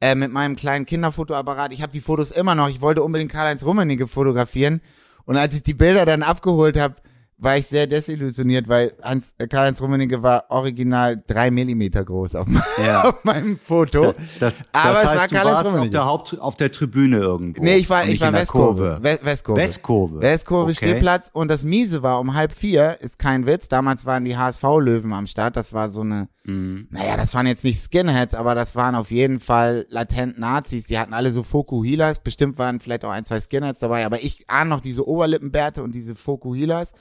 äh, 0.00 0.14
mit 0.14 0.32
meinem 0.32 0.56
kleinen 0.56 0.86
Kinderfotoapparat. 0.86 1.74
Ich 1.74 1.82
habe 1.82 1.92
die 1.92 2.00
Fotos 2.00 2.30
immer 2.30 2.54
noch. 2.54 2.70
Ich 2.70 2.80
wollte 2.80 3.02
unbedingt 3.02 3.30
Karl-Heinz 3.30 3.64
Rummenigge 3.64 4.06
fotografieren. 4.06 4.80
Und 5.26 5.36
als 5.36 5.54
ich 5.54 5.62
die 5.62 5.74
Bilder 5.74 6.06
dann 6.06 6.22
abgeholt 6.22 6.78
habe, 6.78 6.96
war 7.42 7.56
ich 7.56 7.66
sehr 7.66 7.86
desillusioniert, 7.86 8.68
weil 8.68 8.92
Hans, 9.02 9.34
äh, 9.38 9.46
Karl-Heinz 9.46 9.80
Rummenigge 9.80 10.22
war 10.22 10.44
original 10.50 11.22
drei 11.26 11.50
Millimeter 11.50 12.04
groß 12.04 12.34
auf, 12.34 12.46
Ja. 12.84 13.04
auf 13.08 13.24
meinem 13.24 13.56
Foto. 13.58 14.12
Das, 14.38 14.54
Aber 14.72 14.92
das 14.94 15.04
es 15.04 15.08
heißt, 15.10 15.18
war 15.20 15.28
du 15.28 15.34
Karl-Heinz 15.34 15.44
warst 15.44 15.56
auf 15.56 15.64
Rummenigge. 15.72 15.90
der 15.90 16.04
Haupt, 16.04 16.38
auf 16.38 16.56
der 16.56 16.70
Tribüne 16.70 17.18
irgendwo. 17.18 17.62
Nee, 17.62 17.76
ich 17.76 17.88
war, 17.88 18.06
ich 18.06 18.20
war 18.20 18.32
Westkurve. 18.32 18.98
Kurve. 19.00 19.02
We- 19.02 19.18
Westkurve. 19.22 19.60
Westkurve. 19.60 20.20
Westkurve, 20.20 20.64
Okay. 20.70 20.74
Stehplatz. 20.74 21.30
Und 21.32 21.48
das 21.50 21.64
Miese 21.64 22.02
war 22.02 22.20
um 22.20 22.34
halb 22.34 22.52
vier, 22.52 22.98
ist 23.00 23.18
kein 23.18 23.46
Witz. 23.46 23.68
Damals 23.68 24.04
waren 24.06 24.24
die 24.24 24.36
HSV-Löwen 24.36 25.12
am 25.12 25.26
Start. 25.26 25.56
Das 25.56 25.72
war 25.72 25.88
so 25.88 26.02
eine, 26.02 26.28
Mhm. 26.44 26.88
naja, 26.90 27.16
das 27.16 27.34
waren 27.34 27.46
jetzt 27.46 27.64
nicht 27.64 27.80
Skinheads, 27.80 28.34
aber 28.34 28.54
das 28.54 28.74
waren 28.76 28.94
auf 28.94 29.10
jeden 29.10 29.40
Fall 29.40 29.86
latent 29.88 30.38
Nazis. 30.38 30.86
Die 30.86 30.98
hatten 30.98 31.14
alle 31.14 31.30
so 31.30 31.42
Fokuhilas. 31.42 32.20
Bestimmt 32.20 32.58
waren 32.58 32.80
vielleicht 32.80 33.04
auch 33.04 33.10
ein, 33.10 33.24
zwei 33.24 33.40
Skinheads 33.40 33.78
dabei. 33.78 34.04
Aber 34.06 34.22
ich 34.22 34.44
ahne 34.48 34.70
noch 34.70 34.80
diese 34.80 35.06
Oberlippenbärte 35.06 35.82
und 35.82 35.94
diese 35.94 36.14
Fokuhilas. 36.14 36.92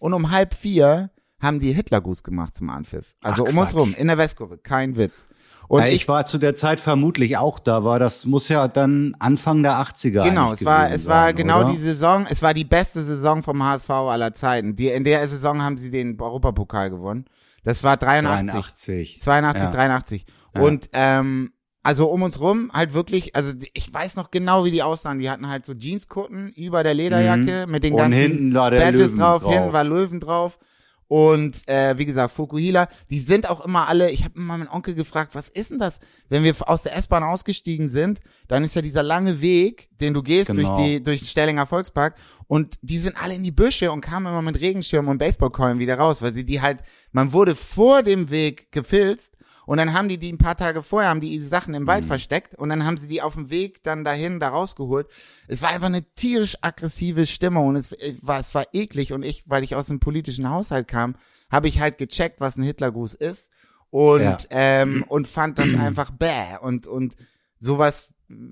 Und 0.00 0.12
um 0.14 0.32
halb 0.32 0.54
vier 0.54 1.10
haben 1.40 1.60
die 1.60 1.72
Hitlergruß 1.72 2.22
gemacht 2.24 2.56
zum 2.56 2.68
Anpfiff. 2.70 3.14
Also 3.22 3.44
Ach, 3.46 3.50
um 3.50 3.58
uns 3.58 3.70
Quatsch. 3.70 3.78
rum, 3.80 3.94
in 3.94 4.08
der 4.08 4.18
Westkurve. 4.18 4.58
Kein 4.58 4.96
Witz. 4.96 5.24
Und 5.68 5.84
ich, 5.86 5.94
ich 5.94 6.08
war 6.08 6.26
zu 6.26 6.38
der 6.38 6.56
Zeit 6.56 6.80
vermutlich 6.80 7.36
auch 7.36 7.60
da, 7.60 7.84
war 7.84 8.00
das 8.00 8.24
muss 8.26 8.48
ja 8.48 8.66
dann 8.66 9.14
Anfang 9.20 9.62
der 9.62 9.74
80er 9.74 10.22
Genau, 10.24 10.52
es 10.52 10.64
war, 10.64 10.90
es 10.90 11.06
war 11.06 11.26
sein, 11.26 11.36
genau 11.36 11.60
oder? 11.60 11.70
die 11.70 11.76
Saison, 11.76 12.26
es 12.28 12.42
war 12.42 12.54
die 12.54 12.64
beste 12.64 13.04
Saison 13.04 13.44
vom 13.44 13.62
HSV 13.62 13.88
aller 13.88 14.34
Zeiten. 14.34 14.74
Die, 14.74 14.88
in 14.88 15.04
der 15.04 15.26
Saison 15.28 15.62
haben 15.62 15.76
sie 15.76 15.92
den 15.92 16.20
Europapokal 16.20 16.90
gewonnen. 16.90 17.24
Das 17.62 17.84
war 17.84 17.96
83, 17.96 18.52
83. 18.52 19.20
82, 19.22 19.62
Ja. 19.62 19.70
83. 19.70 20.26
Ja. 20.56 20.60
Und 20.62 20.90
ähm, 20.92 21.52
also 21.82 22.08
um 22.10 22.22
uns 22.22 22.40
rum 22.40 22.70
halt 22.72 22.92
wirklich, 22.94 23.34
also 23.36 23.52
ich 23.72 23.92
weiß 23.92 24.16
noch 24.16 24.30
genau, 24.30 24.64
wie 24.64 24.70
die 24.70 24.82
aussahen. 24.82 25.18
Die 25.18 25.30
hatten 25.30 25.48
halt 25.48 25.64
so 25.64 25.72
Jeanskutten 25.72 26.52
über 26.52 26.82
der 26.82 26.94
Lederjacke 26.94 27.66
mit 27.68 27.84
den 27.84 27.92
Und 27.94 27.98
ganzen 27.98 28.18
hinten 28.20 28.54
war 28.54 28.70
der 28.70 28.78
Badges 28.78 29.10
Löwen 29.12 29.18
drauf, 29.18 29.42
drauf. 29.42 29.52
hinten 29.54 29.72
war 29.72 29.84
Löwen 29.84 30.20
drauf. 30.20 30.58
Und 31.08 31.66
äh, 31.68 31.98
wie 31.98 32.04
gesagt, 32.04 32.32
Fukuhila, 32.32 32.86
die 33.10 33.18
sind 33.18 33.50
auch 33.50 33.64
immer 33.64 33.88
alle, 33.88 34.12
ich 34.12 34.22
habe 34.24 34.34
immer 34.38 34.56
meinen 34.56 34.68
Onkel 34.68 34.94
gefragt, 34.94 35.34
was 35.34 35.48
ist 35.48 35.70
denn 35.72 35.78
das? 35.78 35.98
Wenn 36.28 36.44
wir 36.44 36.54
aus 36.68 36.84
der 36.84 36.96
S-Bahn 36.96 37.24
ausgestiegen 37.24 37.88
sind, 37.88 38.20
dann 38.46 38.62
ist 38.62 38.76
ja 38.76 38.82
dieser 38.82 39.02
lange 39.02 39.40
Weg, 39.40 39.88
den 40.00 40.14
du 40.14 40.22
gehst 40.22 40.46
Genau. 40.46 40.68
durch 40.72 40.78
die 40.86 41.02
durch 41.02 41.18
den 41.18 41.26
Stellinger 41.26 41.66
Volkspark 41.66 42.14
und 42.46 42.76
die 42.82 42.98
sind 42.98 43.20
alle 43.20 43.34
in 43.34 43.42
die 43.42 43.50
Büsche 43.50 43.90
und 43.90 44.02
kamen 44.02 44.26
immer 44.26 44.40
mit 44.42 44.60
Regenschirmen 44.60 45.10
und 45.10 45.18
Baseballkeulen 45.18 45.80
wieder 45.80 45.96
raus, 45.98 46.22
weil 46.22 46.32
sie 46.32 46.44
die 46.44 46.60
halt, 46.62 46.78
man 47.10 47.32
wurde 47.32 47.56
vor 47.56 48.04
dem 48.04 48.30
Weg 48.30 48.70
gefilzt 48.70 49.34
und 49.70 49.76
dann 49.76 49.92
haben 49.94 50.08
die 50.08 50.18
die 50.18 50.32
ein 50.32 50.36
paar 50.38 50.56
Tage 50.56 50.82
vorher, 50.82 51.10
haben 51.10 51.20
die 51.20 51.30
die 51.38 51.44
Sachen 51.44 51.74
im 51.74 51.84
Mhm. 51.84 51.86
Wald 51.86 52.04
versteckt 52.04 52.56
und 52.56 52.70
dann 52.70 52.84
haben 52.84 52.96
sie 52.96 53.06
die 53.06 53.22
auf 53.22 53.34
dem 53.34 53.50
Weg 53.50 53.84
dann 53.84 54.02
dahin, 54.02 54.40
da 54.40 54.48
rausgeholt. 54.48 55.06
Es 55.46 55.62
war 55.62 55.68
einfach 55.70 55.86
eine 55.86 56.02
tierisch 56.16 56.56
aggressive 56.60 57.24
Stimmung 57.24 57.68
und 57.68 57.76
es 57.76 57.92
äh, 57.92 58.16
war, 58.20 58.40
es 58.40 58.52
war 58.52 58.64
eklig 58.72 59.12
und 59.12 59.22
ich, 59.22 59.44
weil 59.46 59.62
ich 59.62 59.76
aus 59.76 59.88
einem 59.88 60.00
politischen 60.00 60.50
Haushalt 60.50 60.88
kam, 60.88 61.14
habe 61.52 61.68
ich 61.68 61.78
halt 61.78 61.98
gecheckt, 61.98 62.40
was 62.40 62.56
ein 62.56 62.64
Hitlergruß 62.64 63.14
ist 63.14 63.48
und, 63.90 64.22
Ja. 64.22 64.38
ähm, 64.50 65.04
und 65.06 65.28
fand 65.28 65.56
das 65.60 65.72
einfach 65.76 66.10
bäh 66.10 66.56
und, 66.62 66.88
und 66.88 67.14
sowas 67.60 68.08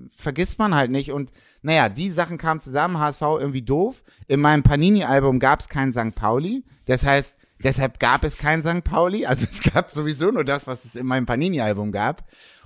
vergisst 0.09 0.57
man 0.57 0.73
halt 0.73 0.89
nicht 0.89 1.11
und 1.11 1.31
naja, 1.61 1.89
die 1.89 2.11
Sachen 2.11 2.37
kamen 2.37 2.61
zusammen, 2.61 2.97
HSV 2.97 3.21
irgendwie 3.21 3.61
doof. 3.61 4.03
In 4.27 4.39
meinem 4.39 4.63
Panini-Album 4.63 5.39
gab 5.39 5.59
es 5.59 5.67
kein 5.67 5.91
St. 5.91 6.15
Pauli, 6.15 6.63
das 6.85 7.05
heißt, 7.05 7.35
deshalb 7.63 7.99
gab 7.99 8.23
es 8.23 8.37
kein 8.37 8.63
St. 8.63 8.83
Pauli, 8.83 9.25
also 9.27 9.45
es 9.51 9.61
gab 9.61 9.91
sowieso 9.91 10.31
nur 10.31 10.43
das, 10.43 10.67
was 10.67 10.85
es 10.85 10.95
in 10.95 11.05
meinem 11.05 11.25
Panini-Album 11.25 11.91
gab 11.91 12.23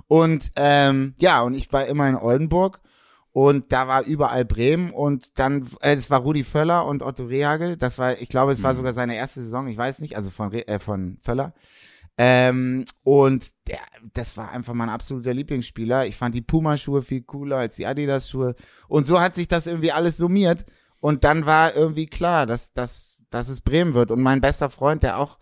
und 0.08 0.52
ähm, 0.58 1.16
ja, 1.18 1.42
und 1.42 1.56
ich 1.56 1.72
war 1.72 1.86
immer 1.86 2.10
in 2.10 2.16
Oldenburg 2.16 2.82
und 3.32 3.72
da 3.72 3.88
war 3.88 4.04
überall 4.04 4.46
Bremen 4.46 4.92
und 4.92 5.40
dann, 5.40 5.68
äh, 5.82 5.96
es 5.96 6.12
war 6.12 6.20
Rudi 6.20 6.44
Völler 6.44 6.86
und 6.86 7.02
Otto 7.02 7.26
Rehagel, 7.26 7.78
das 7.78 7.98
war, 7.98 8.20
ich 8.20 8.30
glaube, 8.30 8.52
es 8.52 8.62
war 8.62 8.76
sogar 8.76 8.94
seine 8.94 9.16
erste 9.16 9.42
Saison, 9.42 9.68
ich 9.68 9.78
weiß 9.78 10.00
nicht, 10.00 10.16
also 10.16 10.30
von, 10.30 10.50
Re 10.50 10.68
äh, 10.68 10.80
von 10.80 11.18
Völler. 11.22 11.54
Ähm, 12.18 12.86
und 13.02 13.50
der, 13.68 13.80
das 14.14 14.38
war 14.38 14.52
einfach 14.52 14.74
mein 14.74 14.90
absoluter 14.90 15.34
Lieblingsspieler. 15.34 16.06
Ich 16.06 16.16
fand 16.16 16.36
die 16.36 16.42
Puma-Schuhe 16.42 17.02
viel 17.02 17.22
cooler 17.22 17.58
als 17.58 17.76
die 17.76 17.88
Adidas-Schuhe. 17.88 18.56
Und 18.88 19.08
so 19.08 19.20
hat 19.20 19.34
sich 19.36 19.48
das 19.48 19.66
irgendwie 19.66 19.92
alles 19.92 20.18
summiert. 20.18 20.66
Und 21.00 21.24
dann 21.24 21.46
war 21.46 21.76
irgendwie 21.76 22.06
klar, 22.06 22.46
dass, 22.46 22.72
dass, 22.74 23.13
dass 23.34 23.50
es 23.50 23.62
Bremen 23.62 23.94
wird. 23.94 24.12
Und 24.12 24.22
mein 24.22 24.42
bester 24.42 24.70
Freund, 24.70 25.04
der 25.04 25.18
auch, 25.20 25.40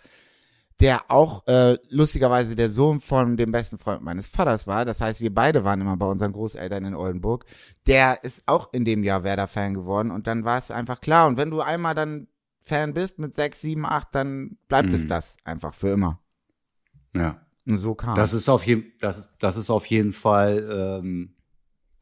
der 0.80 1.10
auch 1.10 1.46
äh, 1.48 1.78
lustigerweise 1.90 2.56
der 2.56 2.70
Sohn 2.70 3.00
von 3.02 3.38
dem 3.38 3.52
besten 3.52 3.78
Freund 3.78 4.02
meines 4.02 4.28
Vaters 4.28 4.66
war, 4.68 4.84
das 4.86 5.02
heißt, 5.02 5.22
wir 5.22 5.34
beide 5.34 5.64
waren 5.64 5.82
immer 5.82 5.98
bei 5.98 6.06
unseren 6.08 6.32
Großeltern 6.34 6.86
in 6.86 6.96
Oldenburg, 6.96 7.46
der 7.88 8.24
ist 8.24 8.44
auch 8.48 8.74
in 8.74 8.86
dem 8.86 9.04
Jahr 9.04 9.24
Werder-Fan 9.24 9.74
geworden. 9.74 10.12
Und 10.12 10.28
dann 10.28 10.44
war 10.44 10.58
es 10.58 10.72
einfach 10.72 11.02
klar. 11.02 11.28
Und 11.28 11.38
wenn 11.38 11.52
du 11.52 11.62
einmal 11.62 11.94
dann 11.96 12.28
Fan 12.64 12.94
bist 12.94 13.20
mit 13.20 13.36
sechs, 13.36 13.62
sieben, 13.62 13.86
acht, 13.86 14.10
dann 14.14 14.58
bleibt 14.68 14.94
es 14.94 15.04
Mhm. 15.06 15.10
das 15.10 15.38
einfach 15.44 15.74
für 15.74 15.90
immer. 15.90 16.20
Ja. 17.14 17.42
Und 17.68 17.78
so 17.80 17.94
kam 17.96 18.16
Das 18.16 18.34
ist 18.34 18.50
auf 18.50 18.66
jeden, 18.66 18.92
das 19.02 19.18
ist, 19.18 19.30
das 19.40 19.56
ist 19.56 19.70
auf 19.70 19.86
jeden 19.86 20.14
Fall, 20.14 21.00
ähm, 21.04 21.36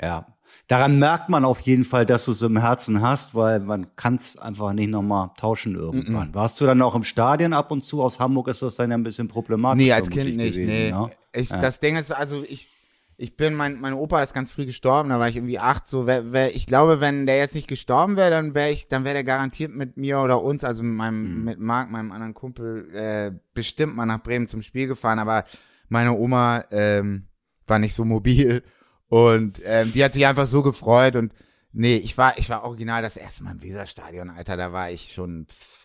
ja. 0.01 0.27
Daran 0.69 0.99
merkt 0.99 1.29
man 1.29 1.45
auf 1.45 1.59
jeden 1.61 1.83
Fall, 1.83 2.05
dass 2.05 2.25
du 2.25 2.31
es 2.31 2.43
im 2.43 2.55
Herzen 2.55 3.01
hast, 3.01 3.33
weil 3.33 3.59
man 3.59 3.95
kann 3.95 4.17
es 4.17 4.37
einfach 4.37 4.71
nicht 4.71 4.91
nochmal 4.91 5.31
tauschen 5.35 5.73
irgendwann. 5.73 6.31
Warst 6.35 6.61
du 6.61 6.65
dann 6.67 6.79
auch 6.83 6.93
im 6.93 7.03
Stadion 7.03 7.53
ab 7.53 7.71
und 7.71 7.81
zu? 7.81 8.03
Aus 8.03 8.19
Hamburg 8.19 8.49
ist 8.49 8.61
das 8.61 8.75
dann 8.75 8.91
ja 8.91 8.97
ein 8.97 9.01
bisschen 9.01 9.27
problematisch. 9.27 9.83
Nee, 9.83 9.91
als 9.91 10.11
Kind 10.11 10.37
nicht, 10.37 10.53
gewesen, 10.53 10.67
nee. 10.67 10.91
ne? 10.91 11.09
Ich, 11.33 11.49
Ja. 11.49 11.59
Das 11.59 11.79
Ding 11.79 11.97
ist, 11.97 12.11
also 12.11 12.43
ich, 12.47 12.69
ich 13.17 13.35
bin, 13.35 13.55
mein, 13.55 13.81
mein 13.81 13.93
Opa 13.93 14.21
ist 14.21 14.35
ganz 14.35 14.51
früh 14.51 14.67
gestorben, 14.67 15.09
da 15.09 15.19
war 15.19 15.27
ich 15.27 15.37
irgendwie 15.37 15.57
acht, 15.57 15.87
so, 15.87 16.05
wär, 16.05 16.31
wär, 16.33 16.55
ich 16.55 16.67
glaube, 16.67 17.01
wenn 17.01 17.25
der 17.25 17.37
jetzt 17.37 17.55
nicht 17.55 17.67
gestorben 17.67 18.15
wäre, 18.15 18.29
dann 18.29 18.53
wäre 18.53 18.69
ich, 18.69 18.87
dann 18.87 19.03
wäre 19.05 19.15
der 19.15 19.23
garantiert 19.23 19.73
mit 19.73 19.97
mir 19.97 20.19
oder 20.19 20.43
uns, 20.43 20.63
also 20.63 20.83
mit 20.83 20.95
meinem, 20.95 21.39
Mhm. 21.39 21.43
mit 21.45 21.59
Marc, 21.59 21.89
meinem 21.89 22.11
anderen 22.11 22.35
Kumpel, 22.35 22.93
äh, 22.93 23.31
bestimmt 23.55 23.95
mal 23.95 24.05
nach 24.05 24.21
Bremen 24.21 24.47
zum 24.47 24.61
Spiel 24.61 24.85
gefahren, 24.85 25.17
aber 25.17 25.45
meine 25.87 26.15
Oma, 26.15 26.63
ähm, 26.69 27.25
war 27.65 27.79
nicht 27.79 27.95
so 27.95 28.05
mobil 28.05 28.61
und, 29.09 29.61
ähm, 29.65 29.91
die 29.91 30.03
hat 30.03 30.13
sich 30.13 30.25
einfach 30.25 30.45
so 30.45 30.63
gefreut 30.63 31.15
und, 31.15 31.33
nee, 31.71 31.97
ich 31.97 32.17
war, 32.17 32.37
ich 32.37 32.49
war 32.49 32.63
original 32.63 33.01
das 33.01 33.17
erste 33.17 33.43
Mal 33.43 33.51
im 33.51 33.61
Weserstadion, 33.61 34.29
Alter, 34.29 34.57
da 34.57 34.71
war 34.71 34.89
ich 34.89 35.13
schon, 35.13 35.47
pff, 35.47 35.79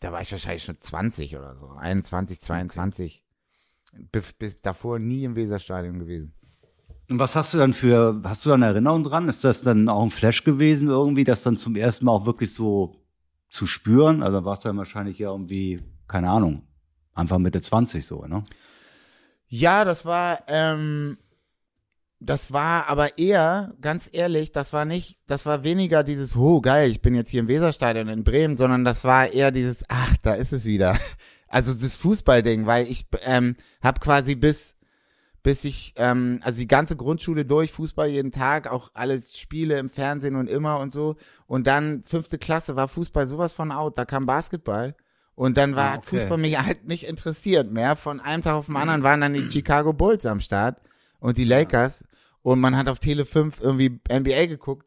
da 0.00 0.12
war 0.12 0.20
ich 0.20 0.32
wahrscheinlich 0.32 0.64
schon 0.64 0.80
20 0.80 1.36
oder 1.36 1.56
so, 1.56 1.68
21, 1.68 2.40
22. 2.40 3.24
Bis, 4.12 4.32
bis 4.34 4.60
davor 4.60 4.98
nie 4.98 5.24
im 5.24 5.34
Weserstadion 5.34 5.98
gewesen. 5.98 6.34
Und 7.08 7.18
was 7.18 7.34
hast 7.34 7.54
du 7.54 7.58
dann 7.58 7.72
für, 7.72 8.20
hast 8.22 8.44
du 8.44 8.50
da 8.50 8.54
eine 8.54 8.66
Erinnerung 8.66 9.02
dran? 9.02 9.28
Ist 9.28 9.44
das 9.44 9.62
dann 9.62 9.88
auch 9.88 10.02
ein 10.02 10.10
Flash 10.10 10.44
gewesen 10.44 10.88
irgendwie, 10.88 11.24
das 11.24 11.42
dann 11.42 11.56
zum 11.56 11.74
ersten 11.74 12.04
Mal 12.04 12.12
auch 12.12 12.26
wirklich 12.26 12.52
so 12.52 12.96
zu 13.48 13.66
spüren? 13.66 14.22
Also 14.22 14.44
warst 14.44 14.64
du 14.64 14.68
dann 14.68 14.76
wahrscheinlich 14.76 15.18
ja 15.18 15.30
irgendwie, 15.30 15.82
keine 16.06 16.28
Ahnung, 16.28 16.64
Anfang 17.14 17.40
Mitte 17.40 17.62
20 17.62 18.04
so, 18.04 18.26
ne? 18.26 18.44
Ja, 19.46 19.86
das 19.86 20.04
war, 20.04 20.40
ähm, 20.48 21.16
das 22.20 22.52
war 22.52 22.88
aber 22.88 23.18
eher, 23.18 23.74
ganz 23.80 24.08
ehrlich, 24.12 24.50
das 24.52 24.72
war 24.72 24.84
nicht, 24.84 25.18
das 25.26 25.46
war 25.46 25.62
weniger 25.62 26.02
dieses, 26.02 26.36
oh 26.36 26.60
geil, 26.60 26.90
ich 26.90 27.00
bin 27.00 27.14
jetzt 27.14 27.30
hier 27.30 27.40
im 27.40 27.48
Weserstadion 27.48 28.08
in 28.08 28.24
Bremen, 28.24 28.56
sondern 28.56 28.84
das 28.84 29.04
war 29.04 29.32
eher 29.32 29.50
dieses, 29.50 29.84
ach, 29.88 30.16
da 30.22 30.34
ist 30.34 30.52
es 30.52 30.64
wieder. 30.64 30.96
Also 31.50 31.72
das 31.72 31.96
Fußballding, 31.96 32.66
weil 32.66 32.86
ich 32.86 33.06
ähm, 33.22 33.56
habe 33.82 34.00
quasi 34.00 34.34
bis 34.34 34.76
bis 35.42 35.64
ich, 35.64 35.94
ähm, 35.96 36.40
also 36.42 36.58
die 36.58 36.66
ganze 36.66 36.94
Grundschule 36.94 37.46
durch, 37.46 37.72
Fußball 37.72 38.08
jeden 38.08 38.32
Tag, 38.32 38.70
auch 38.70 38.90
alle 38.92 39.18
Spiele 39.20 39.78
im 39.78 39.88
Fernsehen 39.88 40.36
und 40.36 40.50
immer 40.50 40.78
und 40.78 40.92
so. 40.92 41.16
Und 41.46 41.66
dann 41.66 42.02
fünfte 42.02 42.36
Klasse 42.36 42.76
war 42.76 42.86
Fußball 42.86 43.26
sowas 43.28 43.54
von 43.54 43.72
out, 43.72 43.96
da 43.96 44.04
kam 44.04 44.26
Basketball. 44.26 44.94
Und 45.34 45.56
dann 45.56 45.76
war 45.76 45.92
Ah, 45.92 45.96
okay. 45.98 46.18
Fußball 46.18 46.36
mich 46.36 46.60
halt 46.60 46.86
nicht 46.86 47.04
interessiert 47.06 47.70
mehr. 47.70 47.96
Von 47.96 48.20
einem 48.20 48.42
Tag 48.42 48.54
auf 48.56 48.66
den 48.66 48.76
anderen 48.76 49.02
waren 49.02 49.22
dann 49.22 49.32
die 49.32 49.48
Chicago 49.50 49.92
Bulls 49.92 50.26
am 50.26 50.40
Start 50.40 50.82
und 51.20 51.36
die 51.38 51.44
Lakers. 51.44 52.04
Und 52.42 52.60
man 52.60 52.76
hat 52.76 52.88
auf 52.88 52.98
Tele 52.98 53.26
5 53.26 53.60
irgendwie 53.60 54.00
NBA 54.10 54.46
geguckt. 54.46 54.86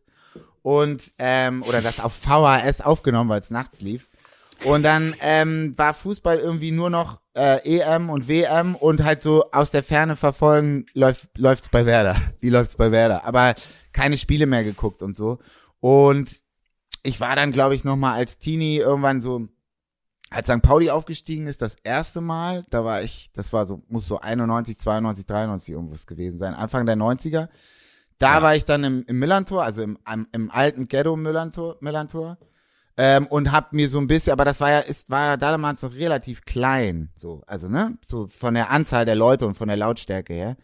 Und, 0.63 1.13
ähm, 1.17 1.63
oder 1.63 1.81
das 1.81 1.99
auf 1.99 2.13
VHS 2.13 2.81
aufgenommen, 2.81 3.29
weil 3.29 3.39
es 3.39 3.49
nachts 3.49 3.81
lief. 3.81 4.07
Und 4.63 4.83
dann 4.83 5.15
ähm, 5.21 5.73
war 5.75 5.93
Fußball 5.93 6.37
irgendwie 6.37 6.71
nur 6.71 6.89
noch 6.89 7.19
äh, 7.35 7.79
EM 7.79 8.09
und 8.09 8.27
WM 8.27 8.75
und 8.75 9.03
halt 9.03 9.21
so 9.21 9.49
aus 9.51 9.71
der 9.71 9.83
Ferne 9.83 10.15
verfolgen, 10.15 10.85
läuft 10.93 11.29
läuft's 11.37 11.69
bei 11.69 11.85
Werder. 11.85 12.15
Wie 12.39 12.49
läuft's 12.49 12.75
bei 12.75 12.91
Werder? 12.91 13.25
Aber 13.25 13.55
keine 13.91 14.17
Spiele 14.17 14.45
mehr 14.45 14.63
geguckt 14.63 15.01
und 15.01 15.15
so. 15.15 15.39
Und 15.79 16.41
ich 17.03 17.19
war 17.19 17.35
dann, 17.35 17.51
glaube 17.51 17.73
ich, 17.73 17.83
noch 17.83 17.95
mal 17.95 18.13
als 18.13 18.37
Teenie 18.37 18.77
irgendwann 18.77 19.21
so, 19.21 19.47
als 20.31 20.47
St. 20.47 20.61
Pauli 20.61 20.89
aufgestiegen 20.89 21.45
ist, 21.45 21.61
das 21.61 21.75
erste 21.83 22.21
Mal, 22.21 22.65
da 22.69 22.85
war 22.85 23.03
ich, 23.03 23.29
das 23.33 23.51
war 23.51 23.65
so, 23.65 23.83
muss 23.89 24.07
so 24.07 24.19
91, 24.19 24.79
92, 24.79 25.25
93 25.25 25.73
irgendwas 25.73 26.07
gewesen 26.07 26.39
sein, 26.39 26.55
Anfang 26.55 26.85
der 26.85 26.95
90er. 26.95 27.49
Da 28.17 28.41
war 28.41 28.55
ich 28.55 28.65
dann 28.65 28.83
im, 28.83 29.03
im 29.07 29.19
Millantor, 29.19 29.63
also 29.63 29.81
im, 29.81 29.97
im, 30.11 30.27
im 30.31 30.51
alten 30.51 30.87
Ghetto 30.87 31.15
Millantor, 31.15 31.77
Millantor 31.81 32.37
ähm, 32.97 33.27
und 33.27 33.51
hab 33.51 33.73
mir 33.73 33.89
so 33.89 33.99
ein 33.99 34.07
bisschen, 34.07 34.31
aber 34.31 34.45
das 34.45 34.61
war 34.61 34.71
ja, 34.71 34.79
ist, 34.79 35.09
war 35.09 35.25
ja 35.25 35.37
damals 35.37 35.81
noch 35.81 35.93
relativ 35.95 36.45
klein, 36.45 37.09
so, 37.17 37.41
also 37.45 37.67
ne, 37.67 37.97
so 38.05 38.27
von 38.27 38.53
der 38.53 38.71
Anzahl 38.71 39.05
der 39.05 39.15
Leute 39.15 39.45
und 39.45 39.57
von 39.57 39.67
der 39.67 39.77
Lautstärke 39.77 40.33
her. 40.33 40.55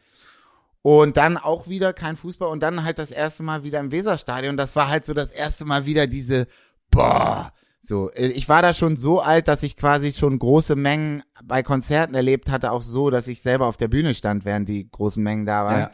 Und 0.82 1.17
dann 1.17 1.36
auch 1.36 1.67
wieder 1.67 1.91
kein 1.91 2.15
Fußball 2.15 2.49
und 2.49 2.63
dann 2.63 2.86
halt 2.86 2.99
das 2.99 3.12
erste 3.12 3.43
Mal 3.43 3.63
wieder 3.63 3.82
im 3.82 3.91
Weserstadion. 3.91 4.56
Das 4.56 4.77
war 4.77 4.88
halt 4.88 5.06
so 5.06 5.13
das 5.13 5.32
erste 5.32 5.65
Mal 5.65 5.86
wieder 5.86 6.08
diese, 6.08 6.47
boah, 6.89 7.51
so. 7.81 8.11
äh, 8.11 8.27
Ich 8.27 8.47
war 8.49 8.61
da 8.61 8.73
schon 8.73 8.97
so 8.97 9.19
alt, 9.21 9.47
dass 9.47 9.63
ich 9.63 9.75
quasi 9.75 10.13
schon 10.13 10.37
große 10.39 10.75
Mengen 10.75 11.23
bei 11.43 11.63
Konzerten 11.63 12.15
erlebt 12.15 12.49
hatte, 12.49 12.71
auch 12.71 12.81
so, 12.81 13.09
dass 13.09 13.27
ich 13.27 13.41
selber 13.41 13.65
auf 13.67 13.77
der 13.77 13.87
Bühne 13.87 14.13
stand, 14.13 14.45
während 14.45 14.67
die 14.69 14.89
großen 14.89 15.21
Mengen 15.23 15.45
da 15.45 15.65
waren. 15.65 15.79
Ja. 15.79 15.91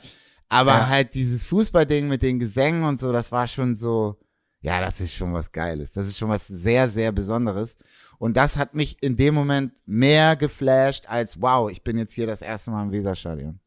Aber 0.50 0.72
Ja. 0.72 0.88
halt 0.90 1.14
dieses 1.14 1.46
Fußballding 1.46 2.08
mit 2.08 2.22
den 2.22 2.40
Gesängen 2.40 2.84
und 2.84 3.00
so, 3.00 3.12
das 3.12 3.32
war 3.32 3.48
schon 3.48 3.76
so, 3.76 4.20
ja, 4.62 4.80
das 4.82 5.02
ist 5.02 5.14
schon 5.14 5.34
was 5.34 5.52
Geiles. 5.52 5.94
Das 5.94 6.08
ist 6.08 6.18
schon 6.18 6.30
was 6.30 6.48
sehr, 6.48 6.88
sehr 6.90 7.12
Besonderes. 7.12 7.76
Und 8.18 8.38
das 8.38 8.56
hat 8.56 8.74
mich 8.76 8.98
in 9.02 9.18
dem 9.18 9.34
Moment 9.34 9.74
mehr 9.86 10.36
geflasht 10.38 11.06
als, 11.08 11.42
wow, 11.42 11.70
ich 11.70 11.84
bin 11.84 11.98
jetzt 11.98 12.14
hier 12.14 12.28
das 12.28 12.42
erste 12.42 12.72
Mal 12.72 12.84
im 12.84 12.92
Weserstadion. 12.92 13.60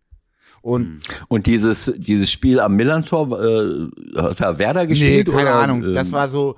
Und 0.62 1.00
Und 1.28 1.46
dieses, 1.46 1.92
dieses 1.98 2.30
Spiel 2.30 2.60
am 2.60 2.74
Millantor, 2.76 3.40
äh, 3.40 3.88
hat 4.20 4.40
da 4.40 4.58
Werder 4.58 4.82
nee, 4.82 4.88
gespielt? 4.88 5.26
keine 5.28 5.50
oder, 5.50 5.54
Ahnung. 5.56 5.94
Das 5.94 6.06
ähm, 6.08 6.12
war 6.12 6.28
so, 6.28 6.56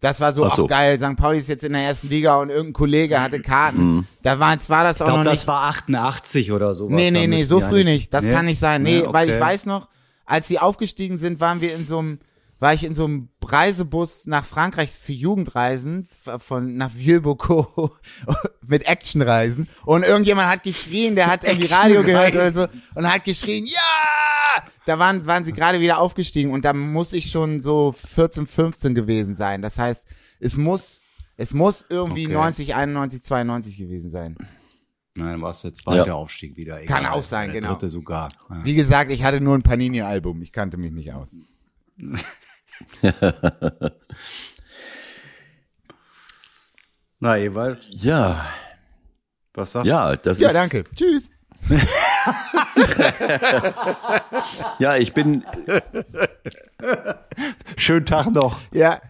das 0.00 0.20
war 0.20 0.32
so, 0.32 0.44
Ach 0.44 0.54
so. 0.54 0.64
ach 0.64 0.68
geil, 0.68 0.98
St. 0.98 1.16
Pauli 1.16 1.38
ist 1.38 1.48
jetzt 1.48 1.64
in 1.64 1.72
der 1.72 1.82
ersten 1.82 2.08
Liga 2.08 2.36
und 2.40 2.50
irgendein 2.50 2.72
Kollege 2.74 3.20
hatte 3.20 3.40
Karten. 3.40 3.78
Mhm. 3.96 4.06
Da 4.22 4.38
war, 4.38 4.56
war 4.68 4.84
das 4.84 4.96
Ich 4.96 5.02
auch 5.02 5.06
glaube, 5.06 5.18
noch 5.20 5.24
das 5.24 5.34
nicht. 5.40 5.46
war 5.46 5.62
88 5.62 6.52
oder 6.52 6.74
so. 6.74 6.88
Nee, 6.88 7.10
nee, 7.10 7.26
nee, 7.26 7.42
so 7.44 7.60
früh 7.60 7.82
nicht. 7.84 8.12
Das 8.12 8.26
kann 8.26 8.44
nicht 8.46 8.58
sein. 8.58 8.82
Nee, 8.82 9.00
Nee, 9.02 9.06
weil 9.12 9.28
ich 9.28 9.34
okay. 9.36 9.42
weiß 9.44 9.66
noch, 9.66 9.88
als 10.24 10.48
sie 10.48 10.58
aufgestiegen 10.58 11.18
sind, 11.18 11.40
waren 11.40 11.60
wir 11.60 11.74
in 11.74 11.86
so 11.86 11.98
einem 11.98 12.18
war 12.58 12.72
ich 12.74 12.84
in 12.84 12.94
so 12.94 13.04
einem 13.04 13.28
Reisebus 13.42 14.26
nach 14.26 14.44
Frankreich 14.44 14.90
für 14.90 15.12
Jugendreisen 15.12 16.08
von 16.38 16.76
nach 16.76 16.90
Vieux-Bocaux 16.94 17.90
mit 18.66 18.88
Actionreisen 18.88 19.68
und 19.84 20.04
irgendjemand 20.04 20.48
hat 20.48 20.62
geschrien, 20.62 21.14
der 21.14 21.28
hat 21.28 21.44
irgendwie 21.44 21.66
Radio 21.66 22.02
gehört 22.02 22.34
oder 22.34 22.52
so 22.52 22.66
und 22.94 23.12
hat 23.12 23.24
geschrien, 23.24 23.64
ja! 23.66 24.62
Da 24.86 24.98
waren 24.98 25.26
waren 25.26 25.44
sie 25.44 25.52
gerade 25.52 25.80
wieder 25.80 25.98
aufgestiegen 25.98 26.50
und 26.52 26.64
da 26.64 26.72
muss 26.72 27.12
ich 27.12 27.30
schon 27.30 27.60
so 27.62 27.92
14, 27.92 28.46
15 28.46 28.94
gewesen 28.94 29.36
sein. 29.36 29.60
Das 29.62 29.78
heißt, 29.78 30.04
es 30.40 30.56
muss 30.56 31.02
es 31.36 31.52
muss 31.52 31.84
irgendwie 31.88 32.24
Okay. 32.26 32.34
90, 32.34 32.74
91, 32.74 33.22
92 33.24 33.76
gewesen 33.76 34.10
sein. 34.10 34.36
Nein, 35.14 35.32
dann 35.32 35.42
war 35.42 35.50
es 35.50 35.62
der 35.62 35.74
zweite 35.74 36.08
Ja. 36.08 36.14
Aufstieg 36.14 36.56
wieder. 36.56 36.82
Kann 36.84 37.04
Egal. 37.04 37.12
auch 37.12 37.22
sein, 37.22 37.52
der 37.52 37.60
genau. 37.60 37.72
Dritte 37.74 37.90
sogar. 37.90 38.30
Ja. 38.50 38.64
Wie 38.64 38.74
gesagt, 38.74 39.10
ich 39.10 39.24
hatte 39.24 39.40
nur 39.40 39.54
ein 39.56 39.62
Panini-Album, 39.62 40.42
ich 40.42 40.52
kannte 40.52 40.76
mich 40.76 40.92
nicht 40.92 41.12
aus. 41.12 41.36
Na, 47.20 47.38
Ewald, 47.38 47.78
Ja, 47.90 48.44
was 49.54 49.72
sagst 49.72 49.86
du? 49.86 49.90
ja, 49.90 50.14
das 50.16 50.38
Ja, 50.38 50.48
ist. 50.48 50.54
danke. 50.54 50.84
Tschüss. 50.94 51.30
Ja, 54.78 54.96
ich 54.96 55.14
bin, 55.14 55.42
Schönen 57.76 58.06
Tag 58.06 58.32
noch. 58.34 58.60
Ja. 58.72 59.00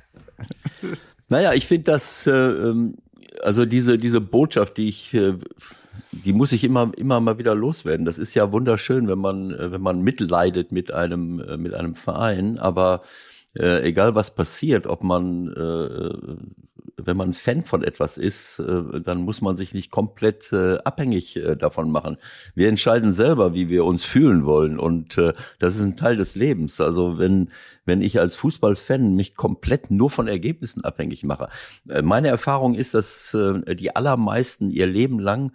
Naja, 1.29 1.53
ich 1.55 1.67
finde 1.67 1.85
das, 1.93 2.27
äh, 2.27 2.31
ähm, 2.31 2.97
also 3.43 3.65
diese, 3.67 3.99
diese 3.99 4.21
Botschaft, 4.21 4.77
die 4.77 4.89
ich, 4.89 5.13
äh, 5.15 5.35
die 6.13 6.33
muss 6.33 6.53
ich 6.53 6.63
immer, 6.65 6.93
immer 6.97 7.21
mal 7.21 7.39
wieder 7.39 7.55
loswerden. 7.55 8.07
Das 8.07 8.19
ist 8.19 8.35
ja 8.35 8.53
wunderschön, 8.53 9.09
wenn 9.09 9.19
man, 9.19 9.51
äh, 9.51 9.73
wenn 9.73 9.81
man 9.81 10.03
mitleidet 10.03 10.71
mit 10.73 10.93
einem, 10.93 11.41
äh, 11.41 11.57
mit 11.57 11.75
einem 11.75 11.95
Verein, 11.97 12.59
aber 12.59 13.03
äh, 13.59 13.83
egal 13.83 14.15
was 14.15 14.35
passiert, 14.35 14.87
ob 14.87 15.03
man, 15.03 15.49
äh, 15.53 16.37
wenn 16.97 17.17
man 17.17 17.33
Fan 17.33 17.65
von 17.65 17.83
etwas 17.83 18.17
ist, 18.17 18.59
äh, 18.59 19.01
dann 19.01 19.23
muss 19.23 19.41
man 19.41 19.57
sich 19.57 19.75
nicht 19.75 19.91
komplett 19.91 20.53
äh, 20.53 20.79
abhängig 20.79 21.37
äh, 21.37 21.57
davon 21.57 21.91
machen. 21.91 22.17
Wir 22.55 22.69
entscheiden 22.69 23.15
selber, 23.15 23.55
wie 23.55 23.69
wir 23.69 23.85
uns 23.85 24.05
fühlen 24.05 24.45
wollen 24.45 24.79
und 24.79 25.19
äh, 25.19 25.33
das 25.59 25.77
ist 25.77 25.83
ein 25.83 25.97
Teil 25.97 26.17
des 26.17 26.35
Lebens. 26.35 26.81
Also 26.81 27.19
wenn 27.19 27.51
wenn 27.87 28.03
ich 28.03 28.19
als 28.19 28.35
Fußballfan 28.35 29.15
mich 29.15 29.37
komplett 29.37 29.91
nur 29.91 30.11
von 30.11 30.29
Ergebnissen 30.29 30.85
abhängig 30.85 31.25
mache. 31.25 31.49
Äh, 31.89 32.03
meine 32.03 32.29
Erfahrung 32.29 32.75
ist, 32.75 32.95
dass 32.95 33.33
äh, 33.33 33.75
die 33.75 33.95
allermeisten 33.97 34.71
ihr 34.71 34.87
Leben 34.87 35.19
lang 35.19 35.53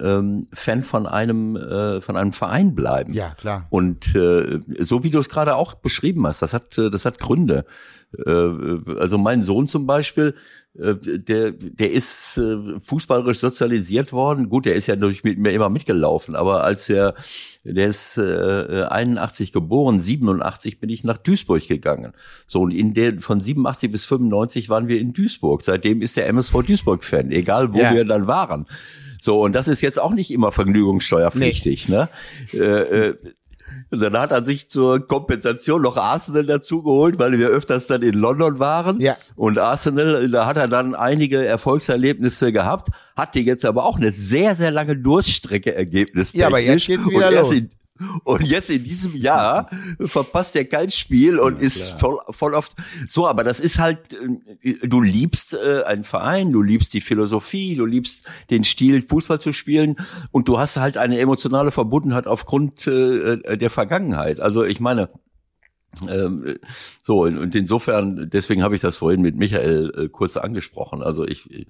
ähm, 0.00 0.44
Fan 0.52 0.82
von 0.82 1.06
einem 1.06 1.56
äh, 1.56 2.00
von 2.00 2.16
einem 2.16 2.32
Verein 2.32 2.74
bleiben. 2.74 3.12
Ja, 3.12 3.30
klar. 3.30 3.66
Und 3.70 4.14
äh, 4.14 4.60
so 4.80 5.02
wie 5.04 5.10
du 5.10 5.18
es 5.18 5.28
gerade 5.28 5.56
auch 5.56 5.74
beschrieben 5.74 6.26
hast, 6.26 6.42
das 6.42 6.52
hat, 6.52 6.76
das 6.76 7.04
hat 7.04 7.18
Gründe. 7.18 7.64
Äh, 8.26 8.30
also 8.98 9.18
mein 9.18 9.42
Sohn 9.42 9.66
zum 9.66 9.86
Beispiel, 9.86 10.34
äh, 10.78 10.94
der, 10.94 11.52
der 11.52 11.92
ist 11.92 12.38
äh, 12.38 12.56
fußballerisch 12.80 13.38
sozialisiert 13.38 14.12
worden. 14.12 14.48
Gut, 14.48 14.66
der 14.66 14.74
ist 14.74 14.86
ja 14.86 14.96
durch 14.96 15.24
mit 15.24 15.38
mir 15.38 15.52
immer 15.52 15.68
mitgelaufen, 15.70 16.34
aber 16.34 16.64
als 16.64 16.88
er, 16.88 17.14
der 17.64 17.88
ist 17.88 18.16
äh, 18.18 18.84
81 18.88 19.52
geboren, 19.52 20.00
87 20.00 20.80
bin 20.80 20.90
ich 20.90 21.04
nach 21.04 21.18
Duisburg 21.18 21.66
gegangen. 21.66 22.12
So 22.46 22.60
und 22.62 22.70
in 22.70 22.94
der 22.94 23.20
von 23.20 23.40
87 23.40 23.90
bis 23.90 24.04
95 24.04 24.68
waren 24.68 24.88
wir 24.88 25.00
in 25.00 25.12
Duisburg. 25.12 25.62
Seitdem 25.64 26.02
ist 26.02 26.16
der 26.16 26.28
MSV 26.28 26.62
Duisburg 26.66 27.04
Fan, 27.04 27.30
egal 27.30 27.72
wo 27.72 27.78
Ja. 27.78 27.94
wir 27.94 28.04
dann 28.04 28.26
waren. 28.26 28.66
So, 29.20 29.42
und 29.42 29.52
das 29.54 29.68
ist 29.68 29.80
jetzt 29.80 29.98
auch 30.00 30.12
nicht 30.12 30.30
immer 30.30 30.52
vergnügungssteuerpflichtig, 30.52 31.88
ne? 31.88 32.08
Äh, 32.52 32.58
äh, 32.58 33.16
und 33.90 34.00
dann 34.00 34.18
hat 34.18 34.32
er 34.32 34.44
sich 34.44 34.68
zur 34.68 35.06
Kompensation 35.06 35.80
noch 35.80 35.96
Arsenal 35.96 36.44
dazu 36.44 36.82
geholt, 36.82 37.18
weil 37.18 37.38
wir 37.38 37.48
öfters 37.48 37.86
dann 37.86 38.02
in 38.02 38.14
London 38.14 38.58
waren. 38.58 39.00
Ja. 39.00 39.16
Und 39.34 39.58
Arsenal, 39.58 40.28
da 40.28 40.46
hat 40.46 40.58
er 40.58 40.68
dann 40.68 40.94
einige 40.94 41.44
Erfolgserlebnisse 41.44 42.52
gehabt, 42.52 42.88
hatte 43.16 43.40
jetzt 43.40 43.64
aber 43.64 43.84
auch 43.84 43.96
eine 43.96 44.12
sehr, 44.12 44.56
sehr 44.56 44.70
lange 44.70 44.96
Durststrecke 44.96 45.74
ergebnistechnisch. 45.74 46.40
Ja, 46.40 46.48
aber 46.48 46.60
jetzt 46.60 46.86
geht's 46.86 47.08
wieder 47.08 47.30
los. 47.30 47.54
Und 48.24 48.42
jetzt 48.42 48.70
in 48.70 48.84
diesem 48.84 49.14
Jahr 49.14 49.70
verpasst 50.00 50.56
er 50.56 50.64
kein 50.64 50.90
Spiel 50.90 51.38
und 51.38 51.60
ist 51.60 51.90
voll, 52.00 52.18
voll 52.30 52.54
oft 52.54 52.74
so. 53.08 53.26
Aber 53.26 53.44
das 53.44 53.60
ist 53.60 53.78
halt, 53.78 53.98
äh, 54.62 54.86
du 54.86 55.00
liebst 55.00 55.54
äh, 55.54 55.82
einen 55.84 56.04
Verein, 56.04 56.52
du 56.52 56.62
liebst 56.62 56.94
die 56.94 57.00
Philosophie, 57.00 57.76
du 57.76 57.86
liebst 57.86 58.26
den 58.50 58.64
Stil, 58.64 59.02
Fußball 59.02 59.40
zu 59.40 59.52
spielen 59.52 59.96
und 60.30 60.48
du 60.48 60.58
hast 60.58 60.76
halt 60.76 60.96
eine 60.96 61.18
emotionale 61.18 61.70
Verbundenheit 61.70 62.26
aufgrund 62.26 62.86
äh, 62.86 63.56
der 63.56 63.70
Vergangenheit. 63.70 64.40
Also 64.40 64.64
ich 64.64 64.80
meine, 64.80 65.10
ähm, 66.08 66.58
so 67.02 67.22
und 67.22 67.38
und 67.38 67.54
insofern, 67.54 68.28
deswegen 68.30 68.62
habe 68.62 68.74
ich 68.74 68.80
das 68.80 68.96
vorhin 68.96 69.22
mit 69.22 69.36
Michael 69.36 69.92
äh, 69.96 70.08
kurz 70.08 70.36
angesprochen. 70.36 71.02
Also 71.02 71.26
ich, 71.26 71.66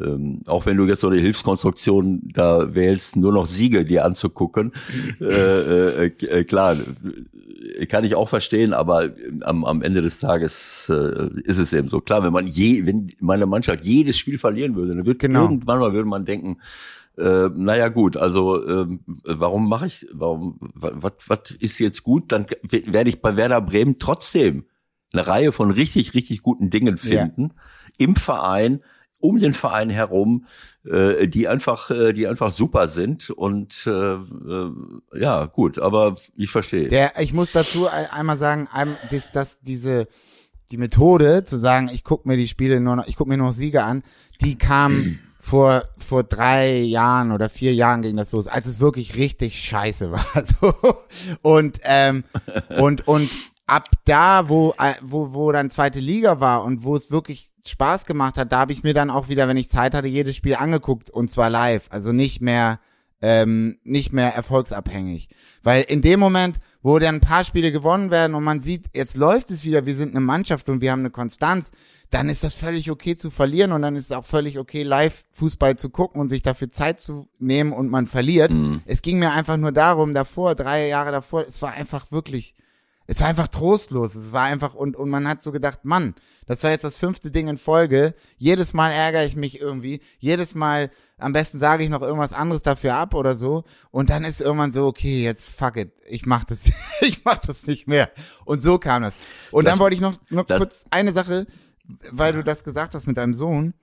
ähm, 0.00 0.40
auch 0.46 0.66
wenn 0.66 0.76
du 0.76 0.86
jetzt 0.86 1.00
so 1.00 1.08
eine 1.08 1.20
Hilfskonstruktion 1.20 2.22
da 2.32 2.74
wählst, 2.74 3.16
nur 3.16 3.32
noch 3.32 3.46
Siege 3.46 3.84
dir 3.84 4.04
anzugucken, 4.04 4.72
äh, 5.20 6.06
äh, 6.06 6.06
äh, 6.06 6.44
klar, 6.44 6.76
kann 7.88 8.04
ich 8.04 8.14
auch 8.14 8.28
verstehen, 8.28 8.72
aber 8.72 9.10
am, 9.42 9.64
am 9.64 9.82
Ende 9.82 10.02
des 10.02 10.18
Tages 10.18 10.86
äh, 10.88 11.28
ist 11.44 11.58
es 11.58 11.72
eben 11.72 11.88
so. 11.88 12.00
Klar, 12.00 12.22
wenn 12.24 12.32
man 12.32 12.46
je, 12.46 12.86
wenn 12.86 13.12
meine 13.20 13.46
Mannschaft 13.46 13.84
jedes 13.84 14.18
Spiel 14.18 14.38
verlieren 14.38 14.74
würde, 14.76 14.94
dann 14.94 15.06
wird 15.06 15.18
Genau. 15.18 15.42
irgendwann 15.42 15.78
mal 15.78 15.92
würde 15.92 16.08
man 16.08 16.24
denken, 16.24 16.58
äh, 17.18 17.48
naja 17.54 17.88
gut, 17.88 18.16
also 18.16 18.66
ähm, 18.66 19.00
warum 19.24 19.68
mache 19.68 19.86
ich, 19.86 20.06
warum, 20.12 20.58
was, 20.74 21.12
was 21.26 21.50
ist 21.60 21.78
jetzt 21.78 22.02
gut? 22.02 22.32
Dann 22.32 22.46
werde 22.62 23.10
ich 23.10 23.20
bei 23.20 23.36
Werder 23.36 23.60
Bremen 23.60 23.98
trotzdem 23.98 24.64
eine 25.12 25.26
Reihe 25.26 25.52
von 25.52 25.70
richtig, 25.70 26.14
richtig 26.14 26.42
guten 26.42 26.70
Dingen 26.70 26.96
finden 26.96 27.52
im 27.98 28.16
Verein, 28.16 28.80
um 29.22 29.38
den 29.38 29.54
Verein 29.54 29.88
herum, 29.88 30.46
äh, 30.84 31.28
die 31.28 31.48
einfach, 31.48 31.90
äh, 31.90 32.12
die 32.12 32.26
einfach 32.26 32.50
super 32.52 32.88
sind 32.88 33.30
und 33.30 33.86
äh, 33.86 33.90
äh, 34.14 34.70
ja 35.14 35.46
gut, 35.46 35.78
aber 35.78 36.16
ich 36.36 36.50
verstehe. 36.50 36.88
Der, 36.88 37.12
ich 37.20 37.32
muss 37.32 37.52
dazu 37.52 37.88
ein- 37.88 38.10
einmal 38.10 38.36
sagen, 38.36 38.68
dass, 39.10 39.30
dass 39.30 39.60
diese 39.60 40.08
die 40.70 40.78
Methode 40.78 41.44
zu 41.44 41.58
sagen, 41.58 41.90
ich 41.92 42.02
gucke 42.02 42.26
mir 42.28 42.36
die 42.36 42.48
Spiele 42.48 42.80
nur 42.80 42.96
noch, 42.96 43.06
ich 43.06 43.16
gucke 43.16 43.28
mir 43.30 43.36
nur 43.36 43.48
noch 43.48 43.52
Siege 43.54 43.82
an, 43.84 44.02
die 44.40 44.56
kam 44.58 45.18
vor 45.38 45.84
vor 45.98 46.22
drei 46.24 46.78
Jahren 46.78 47.30
oder 47.32 47.48
vier 47.48 47.74
Jahren 47.74 48.02
ging 48.02 48.16
das 48.16 48.32
los, 48.32 48.46
als 48.46 48.66
es 48.66 48.80
wirklich 48.80 49.16
richtig 49.16 49.58
scheiße 49.62 50.10
war. 50.12 50.24
So. 50.60 50.74
Und 51.42 51.78
ähm, 51.84 52.24
und 52.80 53.06
und 53.06 53.28
ab 53.66 53.84
da, 54.04 54.48
wo 54.48 54.74
äh, 54.78 54.94
wo 55.02 55.32
wo 55.32 55.52
dann 55.52 55.70
zweite 55.70 56.00
Liga 56.00 56.40
war 56.40 56.64
und 56.64 56.82
wo 56.84 56.96
es 56.96 57.10
wirklich 57.10 57.51
Spaß 57.64 58.06
gemacht 58.06 58.36
hat, 58.38 58.52
da 58.52 58.60
habe 58.60 58.72
ich 58.72 58.82
mir 58.82 58.94
dann 58.94 59.10
auch 59.10 59.28
wieder, 59.28 59.48
wenn 59.48 59.56
ich 59.56 59.70
Zeit 59.70 59.94
hatte, 59.94 60.08
jedes 60.08 60.36
Spiel 60.36 60.56
angeguckt 60.56 61.10
und 61.10 61.30
zwar 61.30 61.50
live, 61.50 61.86
also 61.90 62.12
nicht 62.12 62.40
mehr 62.40 62.80
ähm, 63.22 63.78
nicht 63.84 64.12
mehr 64.12 64.34
erfolgsabhängig. 64.34 65.28
Weil 65.62 65.82
in 65.82 66.02
dem 66.02 66.18
Moment, 66.18 66.56
wo 66.82 66.98
dann 66.98 67.16
ein 67.16 67.20
paar 67.20 67.44
Spiele 67.44 67.70
gewonnen 67.70 68.10
werden 68.10 68.34
und 68.34 68.42
man 68.42 68.60
sieht, 68.60 68.86
jetzt 68.94 69.16
läuft 69.16 69.52
es 69.52 69.64
wieder, 69.64 69.86
wir 69.86 69.94
sind 69.94 70.10
eine 70.10 70.24
Mannschaft 70.24 70.68
und 70.68 70.80
wir 70.80 70.90
haben 70.90 71.00
eine 71.00 71.10
Konstanz, 71.10 71.70
dann 72.10 72.28
ist 72.28 72.42
das 72.44 72.54
völlig 72.56 72.90
okay 72.90 73.16
zu 73.16 73.30
verlieren 73.30 73.72
und 73.72 73.82
dann 73.82 73.94
ist 73.96 74.06
es 74.06 74.12
auch 74.12 74.24
völlig 74.24 74.58
okay, 74.58 74.82
live 74.82 75.24
Fußball 75.30 75.76
zu 75.76 75.88
gucken 75.88 76.20
und 76.20 76.28
sich 76.28 76.42
dafür 76.42 76.68
Zeit 76.68 77.00
zu 77.00 77.28
nehmen 77.38 77.72
und 77.72 77.88
man 77.88 78.08
verliert. 78.08 78.52
Es 78.84 79.00
ging 79.00 79.20
mir 79.20 79.30
einfach 79.30 79.56
nur 79.56 79.72
darum, 79.72 80.12
davor, 80.12 80.56
drei 80.56 80.88
Jahre 80.88 81.12
davor, 81.12 81.42
es 81.46 81.62
war 81.62 81.72
einfach 81.72 82.10
wirklich, 82.10 82.54
es 83.06 83.20
war 83.20 83.26
einfach 83.28 83.48
trostlos. 83.48 84.14
Es 84.14 84.32
war 84.32 84.44
einfach, 84.44 84.74
und, 84.74 84.96
und 84.96 85.10
man 85.10 85.26
hat 85.28 85.42
so 85.42 85.52
gedacht, 85.52 85.84
Mann, 85.84 86.14
das 86.46 86.62
war 86.62 86.70
jetzt 86.70 86.84
das 86.84 86.96
fünfte 86.98 87.30
Ding 87.30 87.48
in 87.48 87.58
Folge. 87.58 88.14
Jedes 88.38 88.72
Mal 88.74 88.90
ärgere 88.90 89.24
ich 89.24 89.36
mich 89.36 89.60
irgendwie. 89.60 90.00
Jedes 90.18 90.54
Mal, 90.54 90.90
am 91.18 91.32
besten 91.32 91.58
sage 91.58 91.82
ich 91.84 91.90
noch 91.90 92.02
irgendwas 92.02 92.32
anderes 92.32 92.62
dafür 92.62 92.94
ab 92.94 93.14
oder 93.14 93.36
so. 93.36 93.64
Und 93.90 94.10
dann 94.10 94.24
ist 94.24 94.40
irgendwann 94.40 94.72
so, 94.72 94.86
okay, 94.86 95.22
jetzt 95.24 95.48
fuck 95.48 95.76
it. 95.76 95.92
Ich 96.08 96.26
mach 96.26 96.44
das, 96.44 96.64
ich 97.00 97.24
mach 97.24 97.36
das 97.38 97.66
nicht 97.66 97.88
mehr. 97.88 98.10
Und 98.44 98.62
so 98.62 98.78
kam 98.78 99.02
das. 99.02 99.14
Und 99.50 99.64
Das- 99.64 99.72
dann 99.74 99.80
wollte 99.80 99.94
ich 99.96 100.00
noch, 100.02 100.14
noch 100.30 100.44
das- 100.46 100.58
kurz 100.58 100.84
eine 100.90 101.12
Sache, 101.12 101.46
weil 102.12 102.32
du 102.32 102.42
das 102.44 102.64
gesagt 102.64 102.94
hast 102.94 103.06
mit 103.06 103.16
deinem 103.18 103.34
Sohn. 103.34 103.74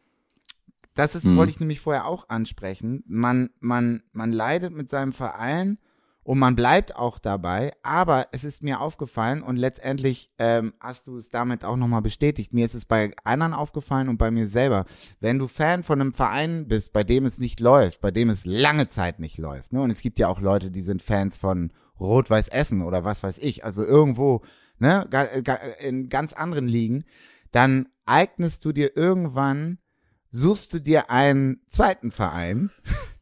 Das 0.96 1.16
ist, 1.16 1.26
Mhm. 1.26 1.38
wollte 1.38 1.52
ich 1.52 1.60
nämlich 1.60 1.80
vorher 1.80 2.06
auch 2.08 2.28
ansprechen. 2.30 3.04
Man, 3.08 3.52
man, 3.60 4.02
man 4.12 4.32
leidet 4.34 4.74
mit 4.74 4.90
seinem 4.90 5.14
Verein 5.14 5.78
und 6.30 6.38
man 6.38 6.56
bleibt 6.56 6.96
auch 6.96 7.18
dabei, 7.18 7.74
aber 7.82 8.28
es 8.32 8.44
ist 8.44 8.62
mir 8.62 8.82
aufgefallen 8.82 9.42
und 9.42 9.58
letztendlich 9.58 10.30
ähm, 10.38 10.76
hast 10.80 11.08
du 11.08 11.18
es 11.18 11.30
damit 11.30 11.66
auch 11.66 11.76
nochmal 11.76 12.04
bestätigt. 12.04 12.54
Mir 12.54 12.66
ist 12.66 12.76
es 12.76 12.86
bei 12.86 13.10
anderen 13.24 13.56
aufgefallen 13.56 14.10
und 14.10 14.20
bei 14.20 14.30
mir 14.30 14.48
selber. 14.48 14.86
Wenn 15.20 15.40
du 15.40 15.48
Fan 15.48 15.82
von 15.82 16.00
einem 16.00 16.14
Verein 16.14 16.68
bist, 16.68 16.94
bei 16.94 17.04
dem 17.04 17.26
es 17.26 17.40
nicht 17.40 17.60
läuft, 17.60 18.02
bei 18.02 18.12
dem 18.12 18.30
es 18.30 18.46
lange 18.46 18.88
Zeit 18.88 19.18
nicht 19.20 19.40
läuft, 19.40 19.74
ne? 19.74 19.82
und 19.82 19.90
es 19.90 20.04
gibt 20.04 20.20
ja 20.20 20.28
auch 20.28 20.40
Leute, 20.40 20.70
die 20.70 20.84
sind 20.84 21.02
Fans 21.02 21.36
von 21.36 21.74
Rot-Weiß 22.00 22.50
Essen 22.50 22.84
oder 22.84 23.04
was 23.04 23.24
weiß 23.24 23.40
ich, 23.40 23.66
also 23.66 23.84
irgendwo 23.84 24.44
ne, 24.78 25.10
in 25.80 26.10
ganz 26.10 26.34
anderen 26.34 26.68
Ligen, 26.68 27.06
dann 27.52 27.90
eignest 28.06 28.64
du 28.66 28.72
dir 28.72 28.96
irgendwann, 28.96 29.80
suchst 30.30 30.74
du 30.74 30.80
dir 30.80 31.10
einen 31.10 31.62
zweiten 31.66 32.12
Verein, 32.12 32.70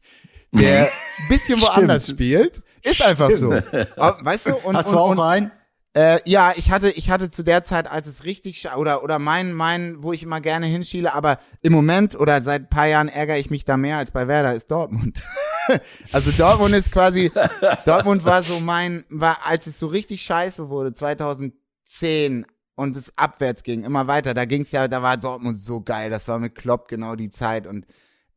der 0.52 0.88
ein 0.88 1.28
bisschen 1.30 1.58
woanders 1.62 2.10
spielt. 2.10 2.62
Ist 2.82 3.02
einfach 3.02 3.30
so. 3.30 3.52
Aber, 3.96 4.24
Weißt 4.24 4.46
du? 4.46 4.56
Und, 4.56 4.76
Hast 4.76 4.86
und, 4.86 4.94
du 4.94 4.98
auch 4.98 5.10
und, 5.10 5.20
einen? 5.20 5.50
Äh, 5.94 6.20
ja, 6.26 6.52
ich 6.54 6.70
hatte, 6.70 6.90
ich 6.90 7.10
hatte 7.10 7.30
zu 7.30 7.42
der 7.42 7.64
Zeit, 7.64 7.90
als 7.90 8.06
es 8.06 8.24
richtig 8.24 8.68
oder 8.76 9.02
oder 9.02 9.18
mein 9.18 9.52
mein, 9.52 10.02
wo 10.02 10.12
ich 10.12 10.22
immer 10.22 10.40
gerne 10.40 10.66
hinschiele, 10.66 11.14
aber 11.14 11.38
im 11.62 11.72
Moment 11.72 12.14
oder 12.14 12.40
seit 12.42 12.62
ein 12.62 12.68
paar 12.68 12.86
Jahren 12.86 13.08
ärgere 13.08 13.38
ich 13.38 13.50
mich 13.50 13.64
da 13.64 13.76
mehr 13.76 13.96
als 13.96 14.10
bei 14.10 14.28
Werder 14.28 14.54
ist 14.54 14.70
Dortmund. 14.70 15.22
also 16.12 16.30
Dortmund 16.30 16.74
ist 16.74 16.92
quasi, 16.92 17.32
Dortmund 17.84 18.24
war 18.24 18.42
so 18.42 18.60
mein, 18.60 19.06
war 19.08 19.38
als 19.44 19.66
es 19.66 19.80
so 19.80 19.86
richtig 19.86 20.22
scheiße 20.22 20.68
wurde 20.68 20.92
2010 20.92 22.46
und 22.76 22.96
es 22.96 23.16
abwärts 23.16 23.64
ging 23.64 23.82
immer 23.82 24.06
weiter. 24.06 24.34
Da 24.34 24.44
ging's 24.44 24.70
ja, 24.70 24.86
da 24.86 25.02
war 25.02 25.16
Dortmund 25.16 25.60
so 25.60 25.80
geil. 25.80 26.10
Das 26.10 26.28
war 26.28 26.38
mit 26.38 26.54
Klopp 26.54 26.86
genau 26.86 27.16
die 27.16 27.30
Zeit 27.30 27.66
und 27.66 27.86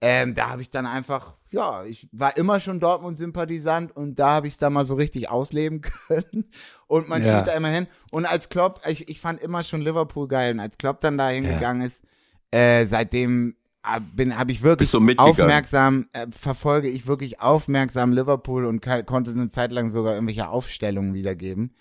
ähm, 0.02 0.34
da 0.34 0.50
habe 0.50 0.64
ich 0.64 0.72
dann 0.72 0.88
einfach, 0.88 1.36
ja, 1.52 1.84
ich 1.86 2.08
war 2.12 2.36
immer 2.38 2.60
schon 2.60 2.80
Dortmund-Sympathisant 2.80 3.96
und 3.96 4.20
da 4.20 4.36
habe 4.36 4.48
ich 4.48 4.54
es 4.54 4.58
dann 4.58 4.74
mal 4.74 4.86
so 4.86 4.96
richtig 4.96 5.30
ausleben 5.30 5.82
können. 6.08 6.46
Und 6.88 7.10
man 7.10 7.22
Ja. 7.22 7.30
schielt 7.30 7.48
da 7.48 7.54
immer 7.54 7.70
hin. 7.70 7.88
Und 8.12 8.26
als 8.26 8.50
Klopp, 8.50 8.82
ich, 8.88 9.10
ich 9.10 9.20
fand 9.20 9.42
immer 9.42 9.64
schon 9.64 9.82
Liverpool 9.82 10.28
geil. 10.28 10.54
Und 10.54 10.60
als 10.60 10.78
Klopp 10.78 11.02
dann 11.02 11.18
da 11.18 11.30
hingegangen 11.30 11.86
ist, 11.86 12.02
äh, 12.52 12.86
seitdem 12.86 13.56
bin 14.16 14.38
habe 14.38 14.52
ich 14.52 14.62
wirklich 14.62 14.90
aufmerksam, 15.42 16.08
äh, 16.14 16.28
verfolge 16.30 16.88
ich 16.88 17.08
wirklich 17.08 17.42
aufmerksam 17.42 18.14
Liverpool 18.14 18.66
und 18.66 18.80
kann, 18.80 19.06
konnte 19.08 19.32
eine 19.32 19.50
Zeit 19.50 19.72
lang 19.72 19.90
sogar 19.90 20.14
irgendwelche 20.14 20.50
Aufstellungen 20.50 21.14
wiedergeben. 21.16 21.74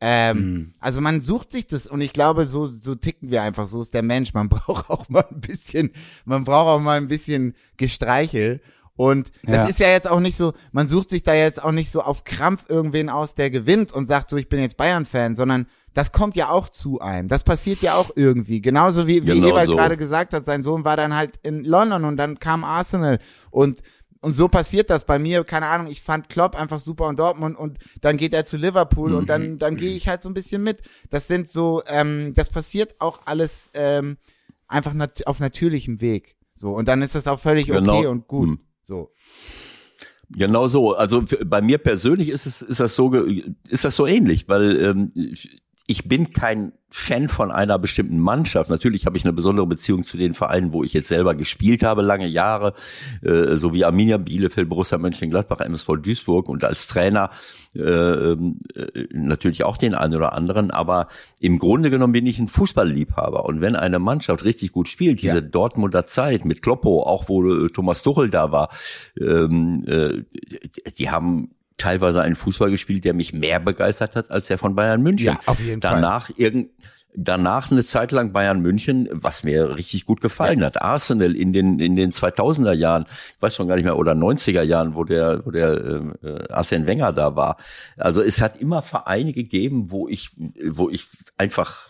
Ähm, 0.00 0.72
Also 0.78 1.00
man 1.00 1.20
sucht 1.22 1.50
sich 1.50 1.66
das 1.66 1.88
und 1.88 2.00
ich 2.00 2.12
glaube, 2.12 2.44
so, 2.46 2.68
so 2.68 2.94
ticken 2.94 3.30
wir 3.32 3.42
einfach, 3.42 3.66
so 3.66 3.80
ist 3.82 3.94
der 3.94 4.04
Mensch. 4.04 4.32
Man 4.34 4.48
braucht 4.48 4.88
auch 4.90 5.08
mal 5.08 5.26
ein 5.30 5.40
bisschen, 5.40 5.90
man 6.24 6.44
braucht 6.44 6.68
auch 6.68 6.80
mal 6.80 6.96
ein 6.96 7.08
bisschen 7.08 7.56
Gestreichel. 7.76 8.60
Und 8.98 9.30
das 9.44 9.62
Ja. 9.62 9.68
ist 9.68 9.78
ja 9.78 9.88
jetzt 9.90 10.10
auch 10.10 10.18
nicht 10.18 10.36
so, 10.36 10.54
man 10.72 10.88
sucht 10.88 11.10
sich 11.10 11.22
da 11.22 11.32
jetzt 11.32 11.62
auch 11.62 11.70
nicht 11.70 11.90
so 11.92 12.02
auf 12.02 12.24
Krampf 12.24 12.64
irgendwen 12.68 13.08
aus, 13.08 13.34
der 13.34 13.48
gewinnt 13.48 13.92
und 13.92 14.08
sagt 14.08 14.28
so, 14.28 14.36
ich 14.36 14.48
bin 14.48 14.58
jetzt 14.58 14.76
Bayern-Fan, 14.76 15.36
sondern 15.36 15.66
das 15.94 16.10
kommt 16.10 16.34
ja 16.34 16.48
auch 16.50 16.68
zu 16.68 16.98
einem. 17.00 17.28
Das 17.28 17.44
passiert 17.44 17.80
ja 17.80 17.94
auch 17.94 18.10
irgendwie. 18.16 18.60
Genauso 18.60 19.06
wie, 19.06 19.22
wie 19.24 19.34
Genau 19.34 19.50
Ewald 19.50 19.68
so. 19.68 19.76
gerade 19.76 19.96
gesagt 19.96 20.32
hat, 20.32 20.44
sein 20.44 20.64
Sohn 20.64 20.84
war 20.84 20.96
dann 20.96 21.14
halt 21.14 21.38
in 21.44 21.62
London 21.64 22.04
und 22.04 22.16
dann 22.16 22.40
kam 22.40 22.64
Arsenal 22.64 23.20
und 23.52 23.82
und 24.20 24.32
so 24.32 24.48
passiert 24.48 24.90
das 24.90 25.04
bei 25.04 25.20
mir, 25.20 25.44
keine 25.44 25.66
Ahnung, 25.66 25.86
ich 25.86 26.02
fand 26.02 26.28
Klopp 26.28 26.56
einfach 26.56 26.80
super 26.80 27.06
und 27.06 27.20
Dortmund 27.20 27.56
und 27.56 27.78
dann 28.00 28.16
geht 28.16 28.34
er 28.34 28.44
zu 28.44 28.56
Liverpool 28.56 29.14
und 29.14 29.22
Mhm. 29.22 29.26
dann, 29.26 29.58
dann 29.58 29.76
gehe 29.76 29.94
ich 29.94 30.08
halt 30.08 30.22
so 30.24 30.28
ein 30.28 30.34
bisschen 30.34 30.60
mit. 30.64 30.82
Das 31.08 31.28
sind 31.28 31.48
so, 31.48 31.84
ähm, 31.86 32.32
das 32.34 32.50
passiert 32.50 32.96
auch 32.98 33.20
alles 33.26 33.70
ähm, 33.74 34.16
einfach 34.66 34.92
nat 34.92 35.24
auf 35.28 35.38
natürlichem 35.38 36.00
Weg. 36.00 36.34
So, 36.56 36.72
und 36.72 36.88
dann 36.88 37.00
ist 37.02 37.14
das 37.14 37.28
auch 37.28 37.38
völlig 37.38 37.70
okay 37.70 37.78
Genau. 37.78 38.10
und 38.10 38.26
gut. 38.26 38.48
Mhm. 38.48 38.60
So. 38.88 39.12
Genau 40.30 40.68
so. 40.68 40.94
Also 40.94 41.22
bei 41.44 41.60
mir 41.60 41.78
persönlich 41.78 42.30
ist 42.30 42.46
es 42.46 42.62
ist 42.62 42.80
das 42.80 42.94
so 42.94 43.12
ist 43.68 43.84
das 43.84 43.94
so 43.96 44.06
ähnlich, 44.06 44.48
weil 44.48 44.82
ähm, 44.82 45.12
bin 46.06 46.30
kein 46.30 46.72
Fan 46.90 47.28
von 47.28 47.50
einer 47.50 47.78
bestimmten 47.78 48.18
Mannschaft. 48.18 48.70
Natürlich 48.70 49.04
habe 49.06 49.16
ich 49.16 49.24
eine 49.24 49.32
besondere 49.32 49.66
Beziehung 49.66 50.04
zu 50.04 50.16
den 50.16 50.32
Vereinen, 50.32 50.72
wo 50.72 50.84
ich 50.84 50.94
jetzt 50.94 51.08
selber 51.08 51.34
gespielt 51.34 51.82
habe, 51.82 52.02
lange 52.02 52.26
Jahre, 52.26 52.74
äh, 53.22 53.56
so 53.56 53.74
wie 53.74 53.84
Arminia 53.84 54.16
Bielefeld, 54.18 54.68
Borussia 54.68 54.96
Mönchengladbach, 54.96 55.60
MSV 55.60 55.96
Duisburg 56.02 56.48
und 56.48 56.64
als 56.64 56.86
Trainer 56.86 57.30
äh, 57.74 57.80
ähm, 57.80 58.58
äh, 58.74 59.04
natürlich 59.12 59.64
auch 59.64 59.76
den 59.78 59.94
einen 59.94 60.14
oder 60.14 60.32
anderen. 60.34 60.70
Aber 60.70 61.08
im 61.40 61.58
Grunde 61.58 61.90
genommen 61.90 62.12
bin 62.12 62.26
ich 62.26 62.38
ein 62.38 62.48
Fußballliebhaber. 62.48 63.44
Und 63.44 63.60
wenn 63.60 63.76
eine 63.76 63.98
Mannschaft 63.98 64.44
richtig 64.44 64.72
gut 64.72 64.88
spielt, 64.88 65.22
diese 65.22 65.36
Ja. 65.36 65.40
Dortmunder 65.40 66.06
Zeit 66.06 66.44
mit 66.44 66.62
Kloppo, 66.62 67.02
auch 67.02 67.28
wo 67.28 67.66
äh, 67.66 67.68
Thomas 67.68 68.02
Tuchel 68.02 68.30
da 68.30 68.52
war, 68.52 68.70
ähm, 69.18 69.84
äh, 69.86 70.22
die 70.98 71.10
haben 71.10 71.50
teilweise 71.78 72.20
einen 72.22 72.36
Fußball 72.36 72.70
gespielt, 72.70 73.04
der 73.04 73.14
mich 73.14 73.32
mehr 73.32 73.60
begeistert 73.60 74.16
hat 74.16 74.30
als 74.30 74.46
der 74.48 74.58
von 74.58 74.74
Bayern 74.74 75.00
München. 75.02 75.26
Ja, 75.26 75.40
auf 75.46 75.60
jeden 75.60 75.80
Fall. 75.80 75.94
danach 75.94 76.30
irgend 76.36 76.70
Danach 77.20 77.72
eine 77.72 77.82
Zeit 77.82 78.12
lang 78.12 78.32
Bayern 78.32 78.60
München, 78.60 79.08
was 79.10 79.42
mir 79.42 79.74
richtig 79.76 80.04
gut 80.06 80.20
gefallen 80.20 80.62
hat. 80.62 80.80
Arsenal 80.82 81.34
in 81.34 81.52
den 81.52 81.80
in 81.80 81.96
den 81.96 82.10
2000er 82.12 82.74
Jahren, 82.74 83.06
ich 83.34 83.42
weiß 83.42 83.56
schon 83.56 83.66
gar 83.66 83.74
nicht 83.74 83.86
mehr, 83.86 83.96
oder 83.98 84.12
90er 84.12 84.62
Jahren, 84.62 84.94
wo 84.94 85.02
der 85.02 85.44
wo 85.44 85.50
der 85.50 86.02
äh, 86.22 86.52
Arsene 86.52 86.86
Wenger 86.86 87.12
da 87.12 87.34
war. 87.34 87.56
Also 87.96 88.22
es 88.22 88.40
hat 88.40 88.60
immer 88.60 88.82
Vereine 88.82 89.32
gegeben, 89.32 89.90
wo 89.90 90.06
ich 90.06 90.30
wo 90.70 90.90
ich 90.90 91.08
einfach 91.38 91.88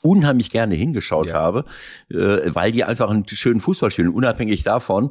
unheimlich 0.00 0.50
gerne 0.50 0.74
hingeschaut 0.74 1.26
Ja. 1.26 1.34
habe, 1.34 1.64
äh, 2.08 2.16
weil 2.46 2.72
die 2.72 2.84
einfach 2.84 3.10
einen 3.10 3.28
schönen 3.28 3.60
Fußball 3.60 3.90
spielen, 3.90 4.08
unabhängig 4.08 4.62
davon, 4.62 5.10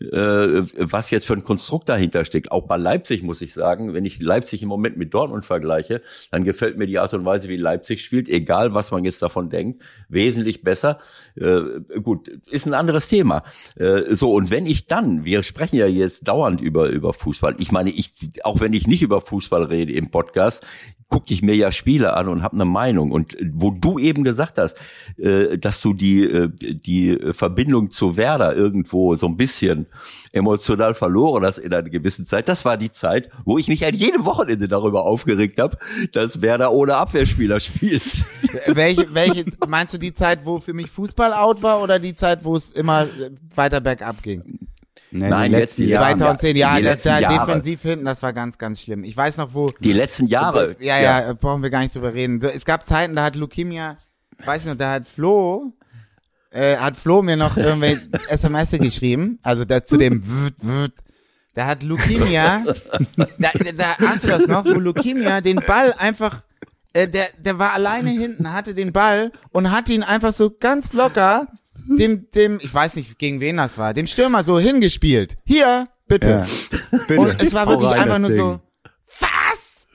was 0.00 1.10
jetzt 1.10 1.26
für 1.26 1.34
ein 1.34 1.44
Konstrukt 1.44 1.88
dahinter 1.88 2.24
steckt. 2.24 2.50
Auch 2.50 2.66
bei 2.66 2.76
Leipzig 2.76 3.22
muss 3.22 3.40
ich 3.40 3.54
sagen, 3.54 3.94
wenn 3.94 4.04
ich 4.04 4.20
Leipzig 4.20 4.62
im 4.62 4.68
Moment 4.68 4.96
mit 4.96 5.14
Dortmund 5.14 5.44
vergleiche, 5.44 6.02
dann 6.30 6.44
gefällt 6.44 6.78
mir 6.78 6.86
die 6.86 6.98
Art 6.98 7.14
und 7.14 7.24
Weise, 7.24 7.48
wie 7.48 7.56
Leipzig 7.56 8.02
spielt, 8.02 8.28
egal 8.28 8.74
was 8.74 8.90
man 8.90 9.04
jetzt 9.04 9.22
davon 9.22 9.50
denkt, 9.50 9.82
wesentlich 10.08 10.62
besser. 10.62 10.98
Äh, 11.36 11.62
gut, 12.02 12.28
ist 12.50 12.66
ein 12.66 12.74
anderes 12.74 13.08
Thema. 13.08 13.44
Äh, 13.76 14.14
so, 14.14 14.32
und 14.34 14.50
wenn 14.50 14.66
ich 14.66 14.86
dann, 14.86 15.24
wir 15.24 15.42
sprechen 15.42 15.76
ja 15.76 15.86
jetzt 15.86 16.26
dauernd 16.28 16.60
über, 16.60 16.88
über 16.88 17.12
Fußball. 17.12 17.56
Ich 17.58 17.70
meine, 17.72 17.90
ich, 17.90 18.12
auch 18.42 18.60
wenn 18.60 18.72
ich 18.72 18.86
nicht 18.86 19.02
über 19.02 19.20
Fußball 19.20 19.64
rede 19.64 19.92
im 19.92 20.10
Podcast, 20.10 20.64
gucke 21.08 21.32
ich 21.32 21.42
mir 21.42 21.54
ja 21.54 21.70
Spiele 21.70 22.14
an 22.14 22.28
und 22.28 22.42
habe 22.42 22.54
eine 22.54 22.64
Meinung. 22.64 23.10
Und 23.12 23.38
äh, 23.38 23.50
wo 23.52 23.70
du 23.70 23.98
eben 23.98 24.24
gesagt 24.24 24.58
hast, 24.58 24.80
äh, 25.16 25.58
dass 25.58 25.80
du 25.80 25.92
die, 25.92 26.24
äh, 26.24 26.48
die 26.50 27.18
Verbindung 27.32 27.90
zu 27.90 28.16
Werder 28.16 28.56
irgendwo 28.56 29.14
so 29.16 29.26
ein 29.26 29.36
bisschen 29.36 29.86
emotional 30.32 30.94
verloren 30.94 31.44
hast 31.44 31.58
in 31.58 31.72
einer 31.72 31.88
gewissen 31.88 32.26
Zeit, 32.26 32.48
das 32.48 32.64
war 32.64 32.76
die 32.76 32.92
Zeit, 32.92 33.30
wo 33.44 33.58
ich 33.58 33.68
mich 33.68 33.84
an 33.84 33.94
jedem 33.94 34.24
Wochenende 34.24 34.68
darüber 34.68 35.04
aufgeregt 35.04 35.60
habe, 35.60 35.76
dass 36.12 36.42
Werder 36.42 36.72
ohne 36.72 36.96
Abwehrspieler 36.96 37.60
spielt. 37.60 38.26
welche, 38.66 39.14
welche, 39.14 39.44
meinst 39.68 39.94
du 39.94 39.98
die 39.98 40.14
Zeit, 40.14 40.44
wo 40.44 40.60
für 40.60 40.72
mich 40.72 40.90
Fußball 40.90 41.32
out 41.32 41.62
war 41.62 41.82
oder 41.82 41.98
die 41.98 42.14
Zeit, 42.14 42.44
wo 42.44 42.56
es 42.56 42.70
immer 42.70 43.02
äh, 43.02 43.30
weiter 43.54 43.80
bergab 43.80 44.22
ging? 44.22 44.58
Nee, 45.16 45.28
Nein, 45.28 45.52
die 45.52 45.58
jetzt 45.58 45.78
letzten 45.78 45.82
die 45.82 45.88
Jahre. 45.90 46.06
2010, 46.06 46.56
ja, 46.56 46.76
die 46.76 46.82
das, 46.82 46.92
letzten 46.94 47.08
da 47.08 47.18
Jahre. 47.20 47.46
defensiv 47.46 47.82
hinten, 47.82 48.04
das 48.04 48.22
war 48.24 48.32
ganz, 48.32 48.58
ganz 48.58 48.80
schlimm. 48.80 49.04
Ich 49.04 49.16
weiß 49.16 49.36
noch, 49.36 49.54
wo, 49.54 49.70
Die 49.78 49.92
letzten 49.92 50.26
Jahre. 50.26 50.74
Ja, 50.80 50.98
ja, 51.00 51.30
äh, 51.30 51.34
brauchen 51.34 51.62
wir 51.62 51.70
gar 51.70 51.80
nicht 51.80 51.94
drüber 51.94 52.12
reden. 52.12 52.40
So, 52.40 52.48
es 52.48 52.64
gab 52.64 52.84
Zeiten, 52.84 53.14
da 53.14 53.22
hat 53.22 53.36
Leukemia, 53.36 53.96
weiß 54.44 54.64
nicht, 54.64 54.80
da 54.80 54.90
hat 54.90 55.06
Flo, 55.06 55.72
äh, 56.54 56.76
hat 56.76 56.96
Flo 56.96 57.20
mir 57.20 57.36
noch 57.36 57.56
irgendwelche 57.56 58.02
SMS 58.28 58.70
geschrieben, 58.70 59.38
also 59.42 59.64
da, 59.64 59.84
zu 59.84 59.96
dem 59.96 60.22
Wut, 60.26 60.54
Wut. 60.58 60.92
Da 61.54 61.66
hat 61.66 61.82
Leukemia, 61.82 62.64
da, 63.38 63.50
da, 63.52 63.72
da 63.72 63.92
ahnst 64.06 64.24
du 64.24 64.28
das 64.28 64.46
noch, 64.46 64.64
wo 64.64 64.70
Leukemia 64.70 65.40
den 65.40 65.56
Ball 65.56 65.94
einfach, 65.98 66.42
äh, 66.92 67.06
der, 67.06 67.26
der 67.38 67.58
war 67.58 67.74
alleine 67.74 68.10
hinten, 68.10 68.52
hatte 68.52 68.74
den 68.74 68.92
Ball 68.92 69.30
und 69.52 69.70
hat 69.70 69.88
ihn 69.88 70.02
einfach 70.02 70.32
so 70.32 70.50
ganz 70.50 70.92
locker 70.92 71.48
dem, 71.86 72.30
dem, 72.30 72.58
ich 72.60 72.72
weiß 72.72 72.96
nicht, 72.96 73.18
gegen 73.18 73.40
wen 73.40 73.56
das 73.56 73.78
war, 73.78 73.94
dem 73.94 74.06
Stürmer 74.06 74.42
so 74.42 74.58
hingespielt. 74.58 75.36
Hier, 75.44 75.84
bitte. 76.08 76.44
Ja. 76.90 76.98
Bitte. 77.06 77.20
Und 77.20 77.42
es 77.42 77.52
war 77.52 77.68
wirklich 77.68 77.90
einfach 77.90 78.18
nur 78.18 78.30
Ding. 78.30 78.38
so, 78.38 78.60
was? 79.20 79.86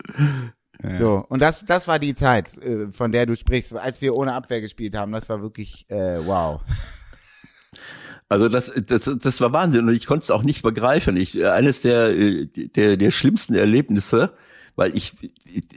So, 0.97 1.25
und 1.27 1.41
das, 1.41 1.65
das 1.65 1.87
war 1.89 1.99
die 1.99 2.15
Zeit, 2.15 2.57
äh, 2.57 2.87
von 2.91 3.11
der 3.11 3.25
du 3.25 3.35
sprichst, 3.35 3.75
als 3.75 4.01
wir 4.01 4.15
ohne 4.15 4.33
Abwehr 4.33 4.61
gespielt 4.61 4.95
haben. 4.97 5.11
Das 5.11 5.27
war 5.27 5.41
wirklich, 5.41 5.85
äh, 5.89 6.25
wow. 6.25 6.61
Also 8.29 8.47
das, 8.47 8.71
das, 8.85 9.09
das 9.19 9.41
war 9.41 9.51
Wahnsinn 9.53 9.87
und 9.87 9.95
ich 9.95 10.05
konnte 10.05 10.23
es 10.23 10.31
auch 10.31 10.43
nicht 10.43 10.61
begreifen. 10.61 11.17
Ich, 11.17 11.37
äh, 11.37 11.47
eines 11.47 11.81
der, 11.81 12.11
äh, 12.11 12.45
der, 12.45 12.95
der 12.95 13.11
schlimmsten 13.11 13.55
Erlebnisse, 13.55 14.33
weil 14.75 14.95
ich, 14.95 15.15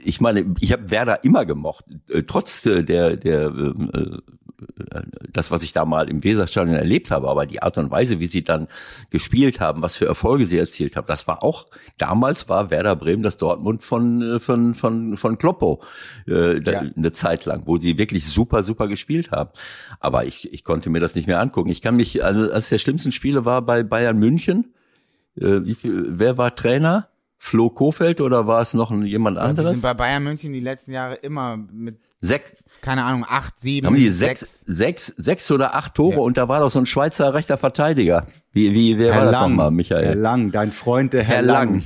ich 0.05 0.21
meine, 0.21 0.53
ich 0.61 0.71
habe 0.71 0.89
Werder 0.89 1.23
immer 1.23 1.45
gemocht, 1.45 1.85
trotz 2.27 2.65
äh, 2.65 2.83
der, 2.83 3.17
der, 3.17 3.47
ähm, 3.47 3.91
äh, 3.93 4.17
das, 5.31 5.51
was 5.51 5.63
ich 5.63 5.73
da 5.73 5.85
mal 5.85 6.09
im 6.09 6.23
Weserstadion 6.23 6.75
erlebt 6.75 7.11
habe, 7.11 7.27
aber 7.29 7.45
die 7.45 7.61
Art 7.61 7.77
und 7.77 7.91
Weise, 7.91 8.19
wie 8.19 8.27
sie 8.27 8.43
dann 8.43 8.67
gespielt 9.09 9.59
haben, 9.59 9.81
was 9.81 9.95
für 9.97 10.05
Erfolge 10.05 10.45
sie 10.45 10.57
erzielt 10.57 10.95
haben, 10.95 11.07
das 11.07 11.27
war 11.27 11.43
auch, 11.43 11.67
damals 11.97 12.49
war 12.49 12.69
Werder 12.69 12.95
Bremen 12.95 13.23
das 13.23 13.37
Dortmund 13.37 13.83
von, 13.83 14.21
äh, 14.21 14.39
von, 14.39 14.75
von, 14.75 15.17
von 15.17 15.37
Kloppo, 15.37 15.81
äh, 16.27 16.59
Ja. 16.63 16.79
eine 16.81 17.11
Zeit 17.11 17.45
lang, 17.45 17.63
wo 17.65 17.77
sie 17.77 17.97
wirklich 17.97 18.25
super, 18.25 18.63
super 18.63 18.87
gespielt 18.87 19.31
haben. 19.31 19.49
Aber 19.99 20.25
ich, 20.25 20.51
ich 20.53 20.63
konnte 20.63 20.89
mir 20.89 20.99
das 20.99 21.15
nicht 21.15 21.27
mehr 21.27 21.39
angucken. 21.39 21.69
Ich 21.69 21.81
kann 21.81 21.95
mich, 21.95 22.23
also 22.23 22.51
als 22.51 22.69
der 22.69 22.77
schlimmsten 22.79 23.11
Spiele 23.11 23.45
war 23.45 23.61
bei 23.61 23.83
Bayern 23.83 24.17
München, 24.17 24.73
äh, 25.35 25.61
wie 25.63 25.75
viel, 25.75 26.05
wer 26.09 26.37
war 26.37 26.55
Trainer? 26.55 27.09
Flo 27.45 27.69
Kofeld 27.69 28.21
oder 28.21 28.47
war 28.47 28.61
es 28.61 28.73
noch 28.73 28.89
jemand 29.03 29.35
Wir 29.35 29.41
anderes? 29.43 29.71
sind 29.71 29.81
bei 29.81 29.93
Bayern 29.93 30.23
München 30.23 30.53
die 30.53 30.61
letzten 30.61 30.93
Jahre 30.93 31.15
immer 31.15 31.57
mit, 31.57 31.97
Sechs, 32.21 32.53
keine 32.83 33.03
Ahnung, 33.03 33.25
acht, 33.27 33.57
sieben, 33.59 33.87
haben 33.87 33.95
die 33.95 34.09
sechs, 34.09 34.61
sechs, 34.67 35.07
sechs 35.17 35.49
oder 35.51 35.73
acht 35.75 35.95
Tore 35.95 36.15
Ja. 36.17 36.21
und 36.21 36.37
da 36.37 36.47
war 36.47 36.59
doch 36.59 36.69
so 36.69 36.77
ein 36.79 36.85
Schweizer 36.85 37.33
rechter 37.33 37.57
Verteidiger. 37.57 38.27
Wie, 38.51 38.73
wie, 38.73 38.99
wer 38.99 39.09
war 39.09 39.15
Herr 39.17 39.23
das 39.25 39.31
Lang, 39.31 39.49
nochmal, 39.51 39.65
Herr 39.65 39.71
Michael? 39.71 40.17
Lang, 40.19 40.51
dein 40.51 40.71
Freund, 40.71 41.13
der 41.13 41.23
Herr, 41.23 41.35
Herr 41.37 41.41
Lang. 41.41 41.69
Lang. 41.75 41.83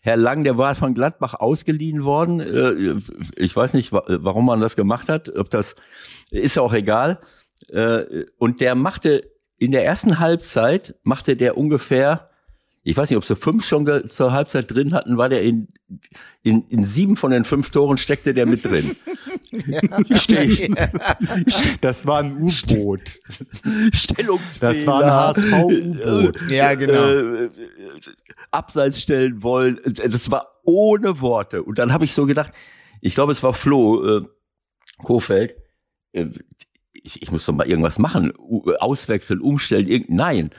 Herr 0.00 0.16
Lang, 0.16 0.44
der 0.44 0.58
war 0.58 0.74
von 0.74 0.94
Gladbach 0.94 1.34
ausgeliehen 1.34 2.04
worden. 2.04 2.40
Äh, 2.40 2.94
Ich 3.36 3.56
weiß 3.56 3.74
nicht, 3.74 3.92
wa- 3.92 4.04
warum 4.06 4.46
man 4.46 4.60
das 4.60 4.76
gemacht 4.76 5.08
hat. 5.08 5.34
Ob 5.34 5.48
das 5.50 5.74
ist 6.30 6.56
ja 6.56 6.62
auch 6.62 6.72
egal. 6.74 7.18
Äh, 7.68 8.24
Und 8.38 8.60
der 8.60 8.74
machte 8.74 9.30
in 9.58 9.72
der 9.72 9.84
ersten 9.84 10.18
Halbzeit 10.20 10.94
machte 11.02 11.34
der 11.34 11.56
ungefähr 11.56 12.28
ich 12.86 12.96
weiß 12.96 13.10
nicht, 13.10 13.16
ob 13.16 13.24
sie 13.24 13.34
fünf 13.34 13.66
schon 13.66 13.84
zur 14.08 14.30
Halbzeit 14.30 14.70
drin 14.70 14.94
hatten, 14.94 15.18
war 15.18 15.28
der 15.28 15.42
in, 15.42 15.66
in, 16.44 16.68
in 16.68 16.84
sieben 16.84 17.16
von 17.16 17.32
den 17.32 17.44
fünf 17.44 17.70
Toren 17.70 17.98
steckte 17.98 18.32
der 18.32 18.46
mit 18.46 18.64
drin. 18.64 18.94
Steh 20.12 20.68
ich, 21.46 21.80
Das 21.80 22.06
war 22.06 22.20
ein 22.20 22.40
U-Boot. 22.40 23.18
Stellungsfehler. 23.92 24.72
Das 24.72 24.86
war 24.86 25.02
ein 25.02 25.10
HSV-U-Boot. 25.36 26.48
Ja, 26.48 26.74
genau. 26.74 27.08
Äh, 27.08 27.44
äh, 27.46 27.50
abseits 28.52 29.02
stellen 29.02 29.42
wollen. 29.42 29.82
Äh, 29.82 30.08
Das 30.08 30.30
war 30.30 30.60
ohne 30.62 31.20
Worte. 31.20 31.64
Und 31.64 31.78
dann 31.80 31.92
habe 31.92 32.04
ich 32.04 32.12
so 32.12 32.24
gedacht, 32.24 32.52
ich 33.00 33.16
glaube, 33.16 33.32
es 33.32 33.42
war 33.42 33.52
Flo 33.52 34.18
äh, 34.18 34.22
Kofeld. 34.98 35.56
Äh, 36.12 36.26
ich, 36.92 37.20
ich 37.20 37.32
muss 37.32 37.46
doch 37.46 37.52
mal 37.52 37.66
irgendwas 37.66 37.98
machen. 37.98 38.32
U 38.38 38.70
auswechseln, 38.78 39.40
umstellen. 39.40 39.88
Irgend 39.88 40.10
Nein. 40.10 40.50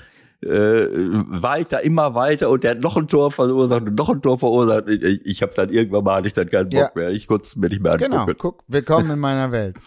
Äh, 0.43 0.49
weiter, 0.51 1.81
immer 1.83 2.13
weiter 2.13 2.49
und 2.51 2.63
der 2.63 2.71
hat 2.71 2.79
noch 2.79 2.95
ein 2.95 3.07
Tor 3.07 3.31
verursacht 3.31 3.81
und 3.87 3.95
noch 3.97 4.09
ein 4.09 4.21
Tor 4.21 4.37
verursacht. 4.37 4.87
Ich, 4.87 5.25
ich 5.25 5.41
habe 5.41 5.53
dann 5.55 5.69
irgendwann 5.69 6.03
mal 6.03 6.17
hatte 6.17 6.27
ich 6.27 6.33
dann 6.33 6.47
keinen 6.47 6.69
Bock 6.69 6.79
Ja. 6.79 6.91
mehr. 6.93 7.09
Ich 7.09 7.25
konnte 7.27 7.45
es 7.45 7.55
mir 7.55 7.69
nicht 7.69 7.81
mehr 7.81 7.93
angucken. 7.93 8.11
Genau, 8.11 8.25
guck, 8.37 8.63
willkommen 8.67 9.09
in 9.09 9.19
meiner 9.19 9.51
Welt. 9.51 9.77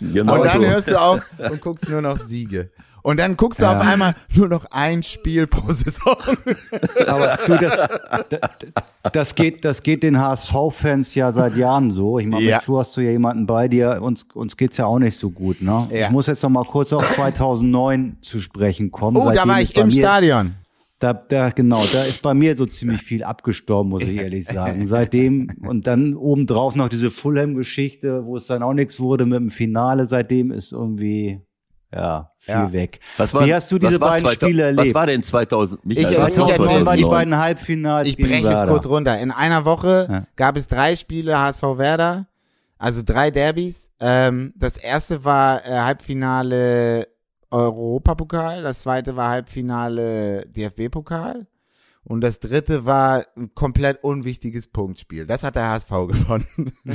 Genau 0.00 0.34
Und 0.40 0.44
dann 0.44 0.60
so. 0.60 0.66
hörst 0.66 0.90
du 0.90 1.00
auf 1.00 1.20
und 1.50 1.60
guckst 1.60 1.88
nur 1.88 2.02
noch 2.02 2.18
Siege. 2.18 2.70
Und 3.06 3.20
dann 3.20 3.36
guckst 3.36 3.60
du 3.60 3.66
Ja. 3.66 3.78
auf 3.78 3.86
einmal 3.86 4.14
nur 4.34 4.48
noch 4.48 4.64
ein 4.70 5.02
Spiel 5.02 5.46
pro 5.46 5.70
Saison. 5.70 6.16
Aber 7.06 7.38
du, 7.46 7.58
das, 7.58 7.78
das, 9.12 9.34
geht, 9.34 9.62
das 9.62 9.82
geht 9.82 10.02
den 10.02 10.18
HSV-Fans 10.18 11.14
ja 11.14 11.30
seit 11.30 11.54
Jahren 11.54 11.90
so. 11.90 12.18
Ich 12.18 12.26
meine, 12.26 12.44
Ja. 12.46 12.60
Flo 12.60 12.78
hast 12.78 12.96
du 12.96 13.02
ja 13.02 13.10
jemanden 13.10 13.46
bei 13.46 13.68
dir. 13.68 14.00
Uns, 14.00 14.26
uns 14.32 14.56
geht's 14.56 14.78
ja 14.78 14.86
auch 14.86 14.98
nicht 14.98 15.18
so 15.18 15.28
gut, 15.30 15.60
ne? 15.60 15.86
Ja. 15.92 16.06
Ich 16.06 16.10
muss 16.12 16.28
jetzt 16.28 16.42
noch 16.42 16.48
mal 16.48 16.64
kurz 16.64 16.94
auf 16.94 17.06
2009 17.14 18.16
zu 18.22 18.40
sprechen 18.40 18.90
kommen. 18.90 19.18
Oh, 19.18 19.30
da 19.30 19.46
war 19.46 19.60
ich 19.60 19.76
im 19.76 19.88
mir, 19.88 19.92
Stadion. 19.92 20.54
Da, 20.98 21.12
da, 21.12 21.50
genau, 21.50 21.82
da 21.92 22.04
ist 22.04 22.22
bei 22.22 22.32
mir 22.32 22.56
so 22.56 22.64
ziemlich 22.64 23.02
viel 23.02 23.22
abgestorben, 23.22 23.90
muss 23.90 24.04
ich 24.04 24.16
ehrlich 24.18 24.46
sagen. 24.46 24.88
Seitdem, 24.88 25.48
und 25.66 25.86
dann 25.86 26.14
obendrauf 26.14 26.74
noch 26.74 26.88
diese 26.88 27.10
Fulham-Geschichte, 27.10 28.24
wo 28.24 28.36
es 28.36 28.46
dann 28.46 28.62
auch 28.62 28.72
nichts 28.72 28.98
wurde 28.98 29.26
mit 29.26 29.36
dem 29.40 29.50
Finale. 29.50 30.06
Seitdem 30.08 30.50
ist 30.50 30.72
irgendwie, 30.72 31.40
ja, 31.94 32.30
viel 32.40 32.54
Ja. 32.54 32.72
weg. 32.72 33.00
Was 33.16 33.32
war, 33.34 33.46
Wie 33.46 33.54
hast 33.54 33.70
du 33.70 33.78
diese 33.78 33.98
beiden 33.98 34.20
2000 34.24 34.42
Spiele 34.42 34.62
erlebt? 34.64 34.88
Was 34.88 34.94
war 34.94 35.06
denn 35.06 35.22
2000? 35.22 35.86
Michael, 35.86 36.12
Ich- 36.12 36.18
was 36.18 36.32
ich 36.32 36.38
war 36.38 36.48
erzähl 36.48 36.56
2009 36.56 36.86
waren 36.86 36.96
die 36.96 37.02
2009? 37.02 37.10
beiden 37.10 37.38
Halbfinals 37.38 38.08
Ich 38.08 38.16
breche 38.16 38.48
es 38.48 38.64
kurz 38.68 38.86
runter. 38.86 39.18
In 39.20 39.30
einer 39.30 39.64
Woche 39.64 40.06
Ja. 40.10 40.26
gab 40.36 40.56
es 40.56 40.66
drei 40.68 40.96
Spiele 40.96 41.38
HSV 41.38 41.62
Werder, 41.78 42.26
also 42.78 43.02
drei 43.04 43.30
Derbys. 43.30 43.90
Ähm, 44.00 44.52
das 44.56 44.76
erste 44.76 45.24
war 45.24 45.64
äh, 45.66 45.70
Halbfinale 45.80 47.08
Europapokal, 47.50 48.62
das 48.62 48.82
zweite 48.82 49.14
war 49.16 49.30
Halbfinale 49.30 50.44
DFB-Pokal 50.48 51.46
und 52.02 52.20
das 52.20 52.40
dritte 52.40 52.84
war 52.84 53.22
ein 53.36 53.54
komplett 53.54 54.02
unwichtiges 54.02 54.66
Punktspiel. 54.68 55.24
Das 55.26 55.44
hat 55.44 55.54
der 55.54 55.68
HSV 55.70 55.88
gewonnen. 56.08 56.72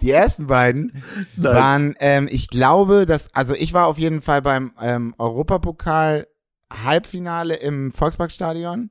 Die 0.00 0.10
ersten 0.10 0.46
beiden 0.46 1.02
waren, 1.36 1.94
ähm, 2.00 2.28
ich 2.30 2.48
glaube, 2.48 3.06
dass, 3.06 3.34
also 3.34 3.54
ich 3.54 3.72
war 3.72 3.86
auf 3.86 3.98
jeden 3.98 4.22
Fall 4.22 4.42
beim 4.42 4.72
ähm, 4.80 5.14
Europapokal 5.18 6.26
Halbfinale 6.72 7.56
im 7.56 7.90
Volksparkstadion 7.90 8.90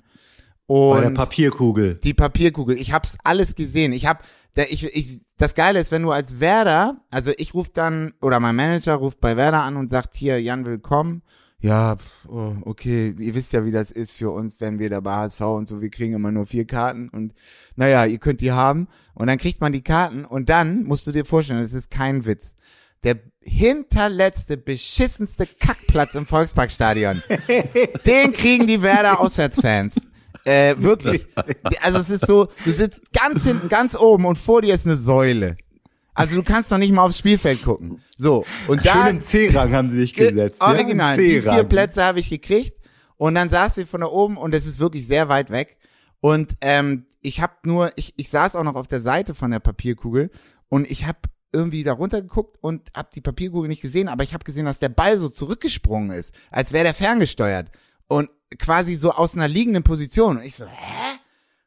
Bei 0.68 1.00
der 1.00 1.08
und 1.08 1.14
Papierkugel. 1.16 1.98
die 2.04 2.14
Papierkugel. 2.14 2.80
Ich 2.80 2.92
hab's 2.92 3.18
alles 3.24 3.56
gesehen. 3.56 3.94
Ich 3.94 4.06
hab, 4.06 4.24
der, 4.56 4.72
ich, 4.72 4.84
ich, 4.86 5.22
das 5.38 5.56
Geile 5.56 5.80
ist, 5.80 5.92
wenn 5.92 6.04
du 6.04 6.12
als 6.12 6.40
Werder, 6.40 7.02
also 7.10 7.32
ich 7.38 7.54
ruf 7.54 7.70
dann 7.70 8.14
oder 8.22 8.40
mein 8.40 8.56
Manager 8.56 8.96
ruft 8.96 9.20
bei 9.22 9.38
Werder 9.38 9.64
an 9.64 9.78
und 9.78 9.90
sagt 9.90 10.16
hier, 10.16 10.42
Jan 10.42 10.66
willkommen. 10.66 11.24
Ja, 11.62 11.98
oh, 12.28 12.54
okay, 12.62 13.14
ihr 13.20 13.36
wisst 13.36 13.52
ja, 13.52 13.66
wie 13.66 13.72
das 13.72 13.92
ist 13.92 14.14
für 14.14 14.32
uns, 14.32 14.62
wenn 14.62 14.80
wir 14.80 14.90
da 14.90 15.02
bei 15.02 15.14
HSV 15.14 15.42
und 15.42 15.68
so, 15.68 15.82
wir 15.82 15.90
kriegen 15.90 16.14
immer 16.14 16.32
nur 16.32 16.46
vier 16.46 16.66
Karten 16.66 17.10
und 17.10 17.34
naja, 17.76 18.06
ihr 18.06 18.18
könnt 18.18 18.40
die 18.40 18.54
haben 18.54 18.88
und 19.14 19.28
dann 19.28 19.38
kriegt 19.38 19.60
man 19.60 19.74
die 19.74 19.82
Karten 19.82 20.24
und 20.24 20.48
dann 20.48 20.84
musst 20.84 21.06
du 21.06 21.12
dir 21.12 21.26
vorstellen, 21.26 21.62
das 21.62 21.74
ist 21.74 21.92
kein 21.92 22.26
Witz. 22.26 22.56
Der 23.04 23.20
hinterletzte, 23.42 24.56
beschissenste 24.56 25.48
Kackplatz 25.48 26.16
im 26.16 26.26
Volksparkstadion, 26.26 27.24
den 28.06 28.32
kriegen 28.32 28.66
die 28.66 28.82
Werder 28.82 29.20
Auswärtsfans. 29.20 29.96
Äh, 30.46 30.76
wirklich. 30.78 31.28
Also 31.82 32.00
es 32.00 32.10
ist 32.10 32.28
so, 32.28 32.48
du 32.66 32.72
sitzt 32.72 33.12
ganz 33.14 33.44
hinten, 33.44 33.70
ganz 33.70 33.96
oben 33.96 34.26
und 34.26 34.38
vor 34.38 34.62
dir 34.62 34.74
ist 34.76 34.86
eine 34.86 34.98
Säule. 34.98 35.58
Also 36.20 36.36
du 36.36 36.44
kannst 36.44 36.70
noch 36.72 36.78
nicht 36.78 36.92
mal 36.94 37.04
aufs 37.04 37.18
Spielfeld 37.18 37.64
gucken. 37.64 38.02
So, 38.18 38.46
und 38.68 38.86
da 38.86 39.06
Schön 39.06 39.18
im 39.18 39.22
C-Rang 39.24 39.74
haben 39.74 39.90
sie 39.90 39.98
dich 39.98 40.14
Ge- 40.14 40.32
gesetzt. 40.32 40.62
Original. 40.62 41.18
Die 41.18 41.42
vier 41.42 41.64
Plätze 41.64 42.04
habe 42.04 42.20
ich 42.20 42.30
gekriegt 42.30 42.74
und 43.18 43.36
dann 43.36 43.50
saß 43.50 43.76
sie 43.76 43.86
von 43.86 44.02
da 44.02 44.08
oben 44.08 44.38
und 44.38 44.54
es 44.54 44.66
ist 44.68 44.80
wirklich 44.80 45.08
sehr 45.08 45.30
weit 45.30 45.50
weg. 45.50 45.78
Und 46.20 46.56
ähm, 46.62 47.06
ich 47.22 47.42
habe 47.42 47.54
nur, 47.64 47.92
ich, 47.96 48.14
ich 48.18 48.30
saß 48.30 48.56
auch 48.56 48.64
noch 48.64 48.76
auf 48.76 48.88
der 48.88 49.02
Seite 49.02 49.34
von 49.34 49.52
der 49.52 49.60
Papierkugel 49.60 50.30
und 50.68 50.90
ich 50.92 51.06
habe 51.06 51.20
irgendwie 51.52 51.84
da 51.84 51.94
runtergeguckt 51.94 52.58
und 52.62 52.92
habe 52.96 53.10
die 53.16 53.22
Papierkugel 53.22 53.68
nicht 53.68 53.82
gesehen, 53.82 54.08
aber 54.08 54.24
ich 54.24 54.34
habe 54.34 54.44
gesehen, 54.44 54.66
dass 54.66 54.80
der 54.80 54.90
Ball 54.90 55.18
so 55.18 55.30
zurückgesprungen 55.30 56.12
ist, 56.12 56.34
als 56.52 56.74
wäre 56.74 56.84
der 56.84 56.94
ferngesteuert 56.94 57.72
und 58.08 58.30
quasi 58.60 58.96
so 58.96 59.12
aus 59.14 59.36
einer 59.36 59.48
liegenden 59.48 59.84
Position. 59.84 60.38
Und 60.38 60.44
ich 60.44 60.56
so, 60.56 60.66
hä? 60.66 61.18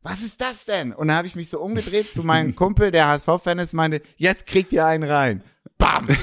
Was 0.03 0.23
ist 0.23 0.41
das 0.41 0.65
denn? 0.65 0.93
Und 0.93 1.09
dann 1.09 1.17
habe 1.17 1.27
ich 1.27 1.37
mich 1.37 1.49
so 1.49 1.61
umgedreht 1.61 2.13
zu 2.13 2.23
meinem 2.23 2.57
Kumpel, 2.57 2.91
der 2.91 3.09
HSV-Fan 3.09 3.59
ist, 3.59 3.73
meinte, 3.73 4.03
jetzt 4.17 4.47
kriegt 4.47 4.73
ihr 4.73 4.85
einen 4.85 5.09
rein. 5.09 5.43
Bam! 5.79 6.09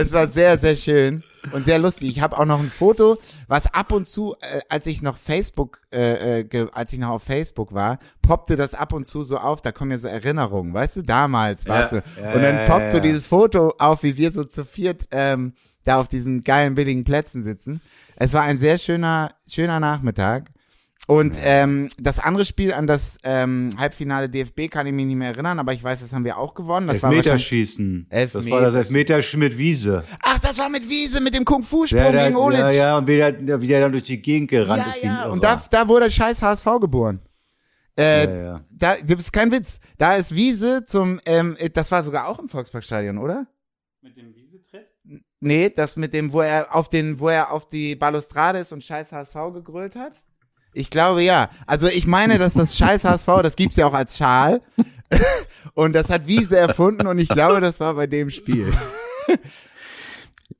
Es 0.00 0.12
war 0.12 0.28
sehr, 0.28 0.56
sehr 0.58 0.76
schön 0.76 1.24
und 1.52 1.64
sehr 1.64 1.80
lustig. 1.80 2.10
Ich 2.10 2.20
habe 2.20 2.38
auch 2.38 2.44
noch 2.44 2.60
ein 2.60 2.70
Foto, 2.70 3.18
was 3.48 3.74
ab 3.74 3.90
und 3.90 4.08
zu, 4.08 4.36
äh, 4.40 4.60
als 4.68 4.86
ich 4.86 5.02
noch 5.02 5.16
Facebook, 5.16 5.80
äh, 5.92 6.42
äh, 6.42 6.68
als 6.72 6.92
ich 6.92 7.00
noch 7.00 7.08
auf 7.08 7.24
Facebook 7.24 7.74
war, 7.74 7.98
poppte 8.22 8.54
das 8.54 8.74
ab 8.74 8.92
und 8.92 9.08
zu 9.08 9.24
so 9.24 9.38
auf. 9.38 9.60
Da 9.60 9.72
kommen 9.72 9.90
ja 9.90 9.98
so 9.98 10.06
Erinnerungen, 10.06 10.72
weißt 10.72 10.98
du, 10.98 11.02
damals, 11.02 11.66
weißt 11.66 11.92
du. 11.94 12.02
ja, 12.22 12.32
und 12.32 12.42
dann 12.42 12.58
ja, 12.58 12.64
poppt 12.66 12.84
ja, 12.84 12.90
so 12.92 12.96
ja. 12.98 13.02
dieses 13.02 13.26
Foto 13.26 13.74
auf, 13.80 14.04
wie 14.04 14.16
wir 14.16 14.30
so 14.30 14.44
zu 14.44 14.64
viert 14.64 15.08
ähm, 15.10 15.54
da 15.82 15.98
auf 15.98 16.06
diesen 16.06 16.44
geilen 16.44 16.76
billigen 16.76 17.02
Plätzen 17.02 17.42
sitzen. 17.42 17.80
Es 18.14 18.32
war 18.34 18.42
ein 18.42 18.58
sehr 18.58 18.78
schöner, 18.78 19.34
schöner 19.48 19.80
Nachmittag. 19.80 20.52
Und 21.10 21.34
ähm, 21.40 21.88
das 21.98 22.18
andere 22.18 22.44
Spiel 22.44 22.74
an 22.74 22.86
das 22.86 23.16
ähm, 23.24 23.70
Halbfinale 23.78 24.28
DFB 24.28 24.68
kann 24.70 24.86
ich 24.86 24.92
mich 24.92 25.06
nicht 25.06 25.16
mehr 25.16 25.28
erinnern, 25.30 25.58
aber 25.58 25.72
ich 25.72 25.82
weiß, 25.82 26.00
das 26.02 26.12
haben 26.12 26.26
wir 26.26 26.36
auch 26.36 26.52
gewonnen. 26.52 26.86
Das 26.86 27.02
war 27.02 27.10
Elfmeterschießen. 27.10 28.08
Das 28.10 28.34
Elfmeter- 28.34 28.50
war 28.50 28.60
das 28.60 28.74
Elfmeterschießen 28.74 29.40
mit 29.40 29.56
Wiese. 29.56 30.04
Ach, 30.22 30.38
das 30.40 30.58
war 30.58 30.68
mit 30.68 30.86
Wiese, 30.86 31.22
mit 31.22 31.34
dem 31.34 31.46
Kung-Fu-Sprung 31.46 32.12
gegen 32.12 32.36
Olic. 32.36 32.60
ja, 32.60 32.70
ja, 32.70 32.98
und 32.98 33.06
wie 33.06 33.16
der, 33.16 33.58
wie 33.62 33.66
der 33.66 33.80
dann 33.80 33.92
durch 33.92 34.04
die 34.04 34.20
Gegend 34.20 34.50
gerannt 34.50 34.84
ja, 34.86 34.92
ist. 34.92 35.02
ja. 35.02 35.28
Und 35.30 35.42
da, 35.42 35.62
da 35.70 35.88
wurde 35.88 36.10
scheiß 36.10 36.42
HSV 36.42 36.66
geboren. 36.78 37.20
Äh, 37.98 38.24
Ja, 38.26 38.42
ja. 38.44 38.64
Da, 38.70 38.96
das 39.02 39.20
ist 39.22 39.32
kein 39.32 39.50
Witz. 39.50 39.80
Da 39.96 40.12
ist 40.14 40.34
Wiese 40.34 40.84
zum, 40.84 41.20
ähm, 41.24 41.56
das 41.72 41.90
war 41.90 42.04
sogar 42.04 42.28
auch 42.28 42.38
im 42.38 42.50
Volksparkstadion, 42.50 43.16
oder? 43.16 43.46
Mit 44.02 44.14
dem 44.18 44.34
Wiesetritt? 44.34 44.86
Nee, 45.40 45.70
das 45.70 45.96
mit 45.96 46.12
dem, 46.12 46.34
wo 46.34 46.42
er 46.42 46.74
auf 46.74 46.90
den, 46.90 47.18
wo 47.18 47.28
er 47.30 47.50
auf 47.50 47.66
die 47.66 47.96
Balustrade 47.96 48.58
ist 48.58 48.74
und 48.74 48.84
scheiß 48.84 49.10
HSV 49.10 49.34
gegrölt 49.54 49.96
hat. 49.96 50.12
Ich 50.78 50.90
glaube 50.90 51.22
ja. 51.22 51.50
Also 51.66 51.86
ich 51.88 52.06
meine, 52.06 52.38
dass 52.38 52.54
das 52.54 52.76
scheiß 52.76 53.04
HSV, 53.04 53.26
das 53.42 53.56
gibt's 53.56 53.76
ja 53.76 53.86
auch 53.86 53.94
als 53.94 54.16
Schal. 54.16 54.60
und 55.74 55.92
das 55.94 56.08
hat 56.08 56.26
Wiese 56.26 56.56
erfunden 56.56 57.06
und 57.06 57.18
ich 57.18 57.28
glaube, 57.28 57.60
das 57.60 57.80
war 57.80 57.94
bei 57.94 58.06
dem 58.06 58.30
Spiel. 58.30 58.72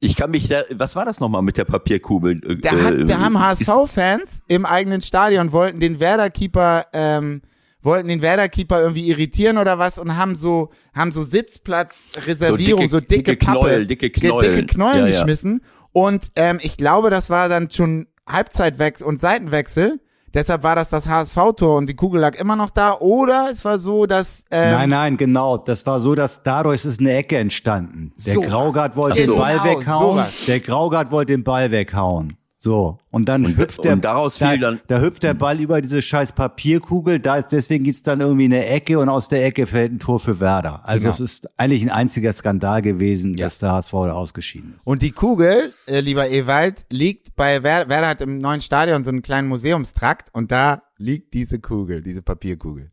Ich 0.01 0.17
kann 0.17 0.31
mich 0.31 0.49
da, 0.49 0.65
was 0.75 0.95
war 0.97 1.05
das 1.05 1.19
nochmal 1.19 1.43
mit 1.43 1.57
der 1.57 1.65
Papierkugel? 1.65 2.33
Äh, 2.45 2.57
Da, 2.57 2.71
hat, 2.73 2.95
da 3.11 3.19
haben 3.21 3.35
ist- 3.37 3.67
HSV-Fans 3.67 4.43
im 4.49 4.67
eigenen 4.67 5.03
Stadion 5.03 5.51
wollten 5.53 5.81
den 5.81 5.99
Werder-Keeper, 5.99 6.87
ähm, 6.93 7.43
wollten 7.81 8.09
den 8.09 8.21
Werder-Keeper 8.23 8.81
irgendwie 8.83 9.09
irritieren 9.09 9.57
oder 9.59 9.79
was 9.79 9.99
und 9.99 10.17
haben 10.17 10.37
so, 10.37 10.71
haben 10.95 11.11
so 11.11 11.23
Sitzplatzreservierung, 11.23 12.89
so 12.89 12.99
So 12.99 13.01
dicke, 13.01 13.33
dicke- 13.33 13.37
dicke 13.39 13.47
Pappe, 13.47 13.59
Knäuel, 13.61 13.87
dicke 13.87 14.11
Knäuel. 14.11 14.51
dicke 14.57 14.67
Knäuel 14.67 14.99
Ja, 14.99 15.07
ja. 15.07 15.11
geschmissen. 15.13 15.63
Und 15.93 16.25
ähm, 16.37 16.59
ich 16.63 16.77
glaube, 16.77 17.11
das 17.11 17.31
war 17.31 17.49
dann 17.49 17.71
schon 17.71 18.07
Halbzeitwechsel 18.29 19.07
und 19.07 19.21
Seitenwechsel. 19.21 20.01
Deshalb 20.35 20.63
war 20.63 20.75
das 20.77 20.91
das 20.91 21.09
HSV-Tor 21.09 21.77
und 21.77 21.89
die 21.89 21.95
Kugel 21.95 22.21
lag 22.21 22.35
immer 22.39 22.57
noch 22.57 22.71
da. 22.71 22.95
Oder 22.99 23.49
es 23.53 23.65
war 23.65 23.79
so, 23.79 24.07
dass 24.07 24.45
ähm, 24.51 24.73
Nein, 24.73 24.89
nein, 24.91 25.17
genau. 25.17 25.59
Das 25.59 25.85
war 25.87 26.01
so, 26.01 26.15
dass 26.15 26.43
dadurch 26.43 26.85
ist 26.85 27.01
eine 27.01 27.15
Ecke 27.17 27.37
entstanden. 27.39 28.13
Der 28.25 28.35
Sowas. 28.35 28.49
Graugard 28.51 28.97
wollte 28.97 29.21
Genau, 29.21 29.33
den 29.35 29.41
Ball 29.41 29.65
weghauen. 29.65 30.17
sowas. 30.17 30.45
Der 30.47 30.61
Graugard 30.61 31.11
wollte 31.11 31.33
den 31.33 31.45
Ball 31.45 31.71
weghauen. 31.71 32.38
So. 32.61 32.99
Und 33.13 33.29
dann 33.29 33.57
hüpft 33.57 33.85
der, 33.85 33.93
und 33.93 34.05
daraus 34.05 34.37
da, 34.39 34.51
fiel 34.51 34.59
dann- 34.59 34.81
da 34.89 35.01
hüpft 35.01 35.23
der 35.23 35.35
Ball 35.35 35.61
über 35.61 35.81
diese 35.81 36.03
scheiß 36.03 36.33
Papierkugel. 36.33 37.21
Da, 37.21 37.41
deswegen 37.41 37.85
gibt's 37.85 38.03
dann 38.03 38.21
irgendwie 38.21 38.47
eine 38.47 38.67
Ecke 38.67 38.99
und 38.99 39.09
aus 39.09 39.29
der 39.29 39.45
Ecke 39.47 39.67
fällt 39.67 39.93
ein 39.93 40.01
Tor 40.01 40.19
für 40.19 40.41
Werder. 40.41 40.81
Also 40.87 41.03
Genau. 41.03 41.15
es 41.15 41.21
ist 41.21 41.49
eigentlich 41.57 41.83
ein 41.83 41.91
einziger 41.91 42.33
Skandal 42.33 42.83
gewesen, 42.83 43.35
dass 43.35 43.61
der 43.61 43.71
HSV 43.73 43.93
da 43.93 44.13
ausgeschieden 44.13 44.75
ist. 44.77 44.85
Und 44.87 45.03
die 45.03 45.13
Kugel, 45.13 45.73
äh, 45.87 46.01
lieber 46.01 46.29
Ewald, 46.29 46.85
liegt 46.91 47.37
bei 47.37 47.63
Werder, 47.63 47.89
Werder 47.89 48.09
hat 48.09 48.21
im 48.23 48.39
neuen 48.41 48.61
Stadion 48.61 49.05
so 49.05 49.11
einen 49.11 49.23
kleinen 49.23 49.47
Museumstrakt 49.47 50.29
und 50.35 50.51
da 50.51 50.83
liegt 50.97 51.35
diese 51.35 51.61
Kugel, 51.61 52.03
diese 52.03 52.23
Papierkugel. 52.23 52.91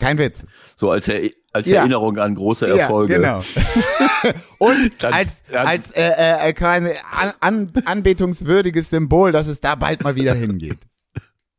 Kein 0.00 0.18
Witz. 0.18 0.44
So 0.76 0.90
als, 0.90 1.06
er, 1.08 1.30
als 1.52 1.66
Ja. 1.68 1.80
Erinnerung 1.80 2.18
an 2.18 2.34
große 2.34 2.66
Erfolge. 2.66 3.12
Ja, 3.12 3.18
genau. 3.18 3.44
Und 4.58 4.92
Dann- 5.02 5.12
als, 5.12 5.42
dann- 5.50 5.66
als 5.66 5.90
äh, 5.92 6.48
äh, 6.48 6.52
keine 6.52 6.92
an, 7.12 7.32
an, 7.40 7.72
anbetungswürdiges 7.84 8.90
Symbol, 8.90 9.30
dass 9.32 9.46
es 9.46 9.60
da 9.60 9.74
bald 9.76 10.02
mal 10.02 10.16
wieder 10.16 10.34
hingeht. 10.34 10.78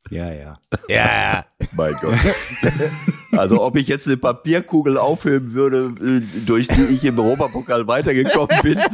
Ja, 0.09 0.29
ja. 0.31 0.59
Ja. 0.89 1.45
Mein 1.71 1.93
Gott. 2.01 2.17
Also 3.31 3.61
ob 3.61 3.77
ich 3.77 3.87
jetzt 3.87 4.07
eine 4.07 4.17
Papierkugel 4.17 4.97
aufheben 4.97 5.53
würde, 5.53 5.93
äh, 6.01 6.21
durch 6.45 6.67
die 6.67 6.83
ich 6.93 7.03
im 7.05 7.17
Europapokal 7.19 7.87
weitergekommen 7.87 8.55
bin. 8.63 8.79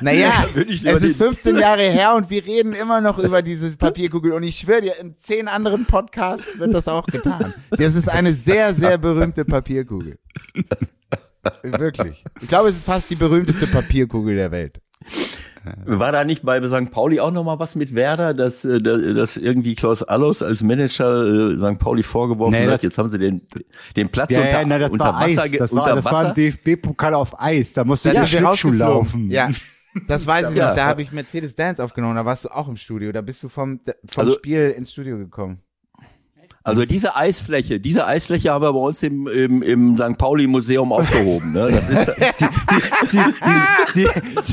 Naja, 0.00 0.46
es 0.54 1.02
ist 1.02 1.18
den- 1.18 1.26
15 1.28 1.58
Jahre 1.58 1.82
her 1.82 2.14
und 2.14 2.30
wir 2.30 2.44
reden 2.46 2.72
immer 2.72 3.00
noch 3.00 3.18
über 3.18 3.42
dieses 3.42 3.76
Papierkugel. 3.76 4.30
Und 4.32 4.44
ich 4.44 4.56
schwöre 4.56 4.80
dir, 4.82 4.92
in 5.00 5.16
zehn 5.18 5.48
anderen 5.48 5.86
Podcasts 5.86 6.56
wird 6.56 6.72
das 6.72 6.86
auch 6.86 7.04
getan. 7.06 7.52
Das 7.70 7.96
ist 7.96 8.08
eine 8.08 8.32
sehr, 8.32 8.74
sehr 8.74 8.96
berühmte 8.98 9.44
Papierkugel. 9.44 10.18
Wirklich. 11.62 12.22
Ich 12.40 12.46
glaube, 12.48 12.68
es 12.68 12.76
ist 12.76 12.84
fast 12.84 13.10
die 13.10 13.16
berühmteste 13.16 13.66
Papierkugel 13.66 14.36
der 14.36 14.52
Welt. 14.52 14.80
War 15.86 16.12
da 16.12 16.24
nicht 16.24 16.42
bei 16.42 16.62
St. 16.62 16.90
Pauli 16.90 17.20
auch 17.20 17.30
noch 17.30 17.44
mal 17.44 17.58
was 17.58 17.74
mit 17.74 17.94
Werder, 17.94 18.34
dass, 18.34 18.64
äh, 18.64 18.80
dass 18.80 19.00
dass 19.14 19.36
irgendwie 19.36 19.74
Klaus 19.74 20.02
Allos 20.02 20.42
als 20.42 20.62
Manager 20.62 21.24
äh, 21.52 21.58
St. 21.58 21.78
Pauli 21.78 22.02
vorgeworfen 22.02 22.52
Nee, 22.58 22.66
hat, 22.66 22.74
das- 22.76 22.82
jetzt 22.82 22.98
haben 22.98 23.10
sie 23.10 23.18
den, 23.18 23.42
den 23.96 24.08
Platz 24.08 24.30
Ja, 24.30 24.40
unter, 24.42 24.50
ja, 24.60 24.64
na, 24.66 24.78
das 24.78 24.90
unter 24.90 25.04
war 25.06 25.20
Wasser, 25.20 25.42
Eis. 25.42 25.50
Das 25.58 25.72
war, 25.74 25.82
unter 25.82 25.94
das 25.96 26.04
war 26.04 26.26
ein 26.28 26.34
DFB-Pokal 26.34 27.14
auf 27.14 27.40
Eis. 27.40 27.72
Da 27.72 27.84
musste 27.84 28.08
ja 28.12 28.22
wir 28.22 28.26
Schlittschuh 28.28 28.72
laufen. 28.72 29.30
Ja. 29.30 29.50
Das 30.06 30.26
weiß 30.26 30.50
ich 30.52 30.56
Ja. 30.56 30.68
noch, 30.68 30.76
da 30.76 30.84
habe 30.86 31.02
ich 31.02 31.10
Mercedes 31.12 31.54
Dance 31.54 31.82
aufgenommen, 31.82 32.14
da 32.14 32.24
warst 32.24 32.44
du 32.44 32.50
auch 32.50 32.68
im 32.68 32.76
Studio, 32.76 33.10
da 33.10 33.20
bist 33.20 33.42
du 33.42 33.48
vom, 33.48 33.80
vom 34.06 34.24
Also- 34.24 34.36
Spiel 34.36 34.74
ins 34.76 34.92
Studio 34.92 35.18
gekommen. 35.18 35.60
Also 36.68 36.84
diese 36.84 37.16
Eisfläche, 37.16 37.80
diese 37.80 38.06
Eisfläche 38.06 38.52
haben 38.52 38.62
wir 38.62 38.72
bei 38.72 38.78
uns 38.78 39.02
im, 39.02 39.26
im, 39.26 39.62
im 39.62 39.96
St. 39.96 40.18
Pauli 40.18 40.46
Museum 40.46 40.92
aufgehoben. 40.92 41.52
Ne? 41.52 41.68
Das 41.70 41.88
ist, 41.88 42.08
Die, 43.12 43.24
die, 43.94 44.08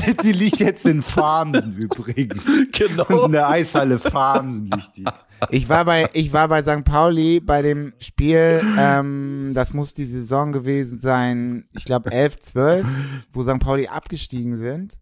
die, 0.06 0.16
die 0.22 0.32
liegt 0.32 0.60
jetzt 0.60 0.86
in 0.86 1.02
Farmsen 1.02 1.76
übrigens. 1.76 2.46
genau. 2.72 3.26
In 3.26 3.32
der 3.32 3.48
Eishalle 3.48 3.98
Farmsen 3.98 4.70
liegt 4.70 4.96
die. 4.96 5.04
Ich 5.50 5.68
war 5.68 5.84
bei, 5.84 6.08
ich 6.14 6.32
war 6.32 6.48
bei 6.48 6.62
St. 6.62 6.84
Pauli 6.84 7.40
bei 7.40 7.60
dem 7.60 7.92
Spiel, 7.98 8.62
ähm, 8.78 9.52
das 9.54 9.74
muss 9.74 9.92
die 9.92 10.06
Saison 10.06 10.52
gewesen 10.52 10.98
sein, 10.98 11.68
ich 11.76 11.84
glaube 11.84 12.10
11, 12.10 12.40
12, 12.40 12.86
wo 13.32 13.42
St. 13.42 13.58
Pauli 13.58 13.88
abgestiegen 13.88 14.58
sind. 14.58 14.96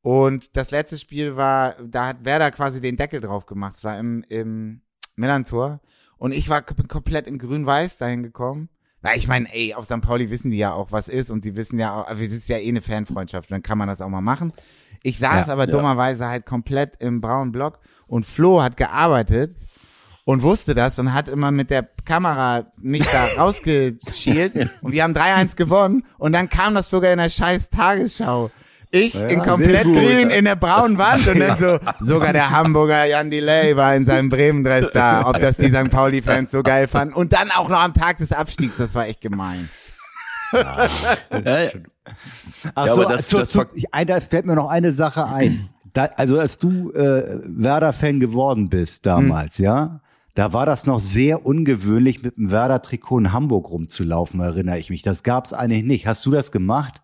Und 0.00 0.56
das 0.56 0.70
letzte 0.70 0.96
Spiel 0.96 1.36
war, 1.36 1.74
da 1.84 2.06
hat 2.06 2.24
Werder 2.24 2.50
quasi 2.50 2.80
den 2.80 2.96
Deckel 2.96 3.20
drauf 3.20 3.44
gemacht. 3.44 3.74
Es 3.76 3.84
war 3.84 3.98
im, 3.98 4.24
im 4.30 4.80
Millantor. 5.16 5.80
Und 6.20 6.32
ich 6.32 6.50
war 6.50 6.60
bin 6.60 6.86
komplett 6.86 7.26
in 7.26 7.38
grün-weiß 7.38 7.96
dahin 7.96 8.22
gekommen. 8.22 8.68
Weil 9.00 9.16
ich 9.16 9.26
meine, 9.26 9.50
ey, 9.54 9.72
auf 9.72 9.86
St. 9.86 10.02
Pauli 10.02 10.30
wissen 10.30 10.50
die 10.50 10.58
ja 10.58 10.74
auch, 10.74 10.92
was 10.92 11.08
ist. 11.08 11.30
Und 11.30 11.42
sie 11.42 11.56
wissen 11.56 11.78
ja 11.78 11.94
auch, 11.94 12.06
wir 12.14 12.28
sind 12.28 12.46
ja 12.46 12.58
eh 12.58 12.68
eine 12.68 12.82
Fanfreundschaft. 12.82 13.50
Dann 13.50 13.62
kann 13.62 13.78
man 13.78 13.88
das 13.88 14.02
auch 14.02 14.10
mal 14.10 14.20
machen. 14.20 14.52
Ich 15.02 15.18
saß 15.18 15.46
Ja, 15.46 15.52
aber 15.54 15.64
ja. 15.64 15.70
dummerweise 15.70 16.28
halt 16.28 16.44
komplett 16.44 17.00
im 17.00 17.22
braunen 17.22 17.52
Block. 17.52 17.78
Und 18.06 18.26
Flo 18.26 18.62
hat 18.62 18.76
gearbeitet 18.76 19.56
und 20.24 20.42
wusste 20.42 20.74
das 20.74 20.98
und 20.98 21.14
hat 21.14 21.28
immer 21.28 21.50
mit 21.50 21.70
der 21.70 21.88
Kamera 22.04 22.70
mich 22.76 23.06
da 23.06 23.24
rausgeschielt 23.38 24.54
und 24.82 24.92
wir 24.92 25.02
haben 25.02 25.14
3-1 25.14 25.56
gewonnen 25.56 26.04
und 26.18 26.32
dann 26.34 26.50
kam 26.50 26.74
das 26.74 26.90
sogar 26.90 27.12
in 27.12 27.18
der 27.18 27.30
scheiß 27.30 27.70
Tagesschau. 27.70 28.50
Ich 28.92 29.14
Ja, 29.14 29.26
in 29.28 29.40
komplett 29.42 29.84
grün 29.84 30.30
in 30.30 30.44
der 30.46 30.56
braunen 30.56 30.98
Wand 30.98 31.26
und 31.28 31.38
dann 31.38 31.58
so, 31.58 31.78
sogar 32.00 32.32
der 32.32 32.50
Hamburger 32.50 33.04
Jan 33.04 33.30
Delay 33.30 33.76
war 33.76 33.94
in 33.94 34.04
seinem 34.04 34.28
Bremen-Dress 34.28 34.90
da, 34.92 35.26
ob 35.28 35.38
das 35.38 35.58
die 35.58 35.68
St. 35.68 35.90
Pauli-Fans 35.90 36.50
so 36.50 36.62
geil 36.62 36.88
fanden 36.88 37.14
und 37.14 37.32
dann 37.32 37.50
auch 37.52 37.68
noch 37.68 37.80
am 37.80 37.94
Tag 37.94 38.18
des 38.18 38.32
Abstiegs, 38.32 38.76
das 38.78 38.94
war 38.96 39.06
echt 39.06 39.20
gemein. 39.20 39.68
Ja, 40.52 40.88
ja. 41.44 41.70
Ach 42.74 42.86
Ja, 42.86 42.94
so, 42.94 43.02
aber 43.04 43.16
das- 43.16 43.28
zu, 43.28 43.36
das 43.38 43.50
zu, 43.50 43.62
ich, 43.74 43.94
ein- 43.94 44.06
da 44.08 44.20
fällt 44.20 44.44
mir 44.46 44.56
noch 44.56 44.68
eine 44.68 44.92
Sache 44.92 45.26
ein. 45.26 45.68
Da, 45.92 46.04
also 46.16 46.38
als 46.38 46.58
du 46.58 46.90
äh, 46.92 47.40
Werder-Fan 47.44 48.20
geworden 48.20 48.68
bist 48.68 49.06
damals, 49.06 49.58
ja, 49.58 50.00
da 50.34 50.52
war 50.52 50.66
das 50.66 50.86
noch 50.86 51.00
sehr 51.00 51.44
ungewöhnlich, 51.44 52.22
mit 52.22 52.36
dem 52.36 52.50
Werder-Trikot 52.50 53.18
in 53.18 53.32
Hamburg 53.32 53.68
rumzulaufen, 53.70 54.40
erinnere 54.40 54.78
ich 54.78 54.90
mich. 54.90 55.02
Das 55.02 55.22
gab's 55.22 55.52
eigentlich 55.52 55.84
nicht. 55.84 56.06
Hast 56.06 56.24
du 56.26 56.30
das 56.30 56.52
gemacht? 56.52 57.02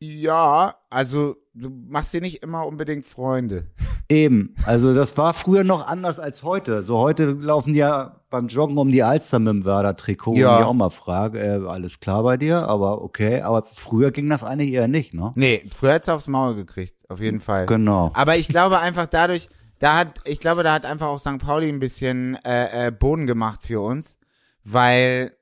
Ja, 0.00 0.76
also 0.88 1.36
du 1.52 1.68
machst 1.68 2.14
dir 2.14 2.22
nicht 2.22 2.42
immer 2.42 2.66
unbedingt 2.66 3.04
Freunde. 3.04 3.66
Eben. 4.08 4.54
Also 4.64 4.94
das 4.94 5.16
war 5.18 5.34
früher 5.34 5.62
noch 5.62 5.86
anders 5.86 6.18
als 6.18 6.42
heute. 6.42 6.84
So 6.84 6.98
heute 6.98 7.32
laufen 7.32 7.74
die 7.74 7.80
ja 7.80 8.20
beim 8.30 8.48
Joggen 8.48 8.78
um 8.78 8.90
die 8.90 9.02
Alster 9.02 9.38
mit 9.38 9.48
dem 9.48 9.64
Werder-Trikot. 9.64 10.36
Ja. 10.36 10.56
Und 10.56 10.62
ich 10.62 10.66
auch 10.66 10.74
mal 10.74 10.90
frage, 10.90 11.38
äh, 11.38 11.68
alles 11.68 12.00
klar 12.00 12.22
bei 12.22 12.36
dir? 12.38 12.66
Aber 12.66 13.02
okay. 13.02 13.42
Aber 13.42 13.62
früher 13.62 14.10
ging 14.10 14.28
das 14.30 14.42
eigentlich 14.42 14.72
eher 14.72 14.88
nicht, 14.88 15.12
ne? 15.12 15.32
Nee, 15.36 15.68
früher 15.72 15.92
hättest 15.92 16.08
du 16.08 16.12
aufs 16.12 16.28
Maul 16.28 16.54
gekriegt, 16.54 16.96
auf 17.08 17.20
jeden 17.20 17.40
Fall. 17.40 17.66
Genau. 17.66 18.10
Aber 18.14 18.36
ich 18.36 18.48
glaube 18.48 18.80
einfach 18.80 19.06
dadurch, 19.06 19.48
da 19.78 19.98
hat, 19.98 20.20
ich 20.24 20.40
glaube, 20.40 20.62
da 20.62 20.72
hat 20.72 20.86
einfach 20.86 21.08
auch 21.08 21.18
St. 21.18 21.38
Pauli 21.38 21.68
ein 21.68 21.78
bisschen 21.78 22.36
äh, 22.44 22.88
äh, 22.88 22.90
Boden 22.90 23.26
gemacht 23.26 23.62
für 23.62 23.80
uns, 23.80 24.18
weil, 24.64 25.32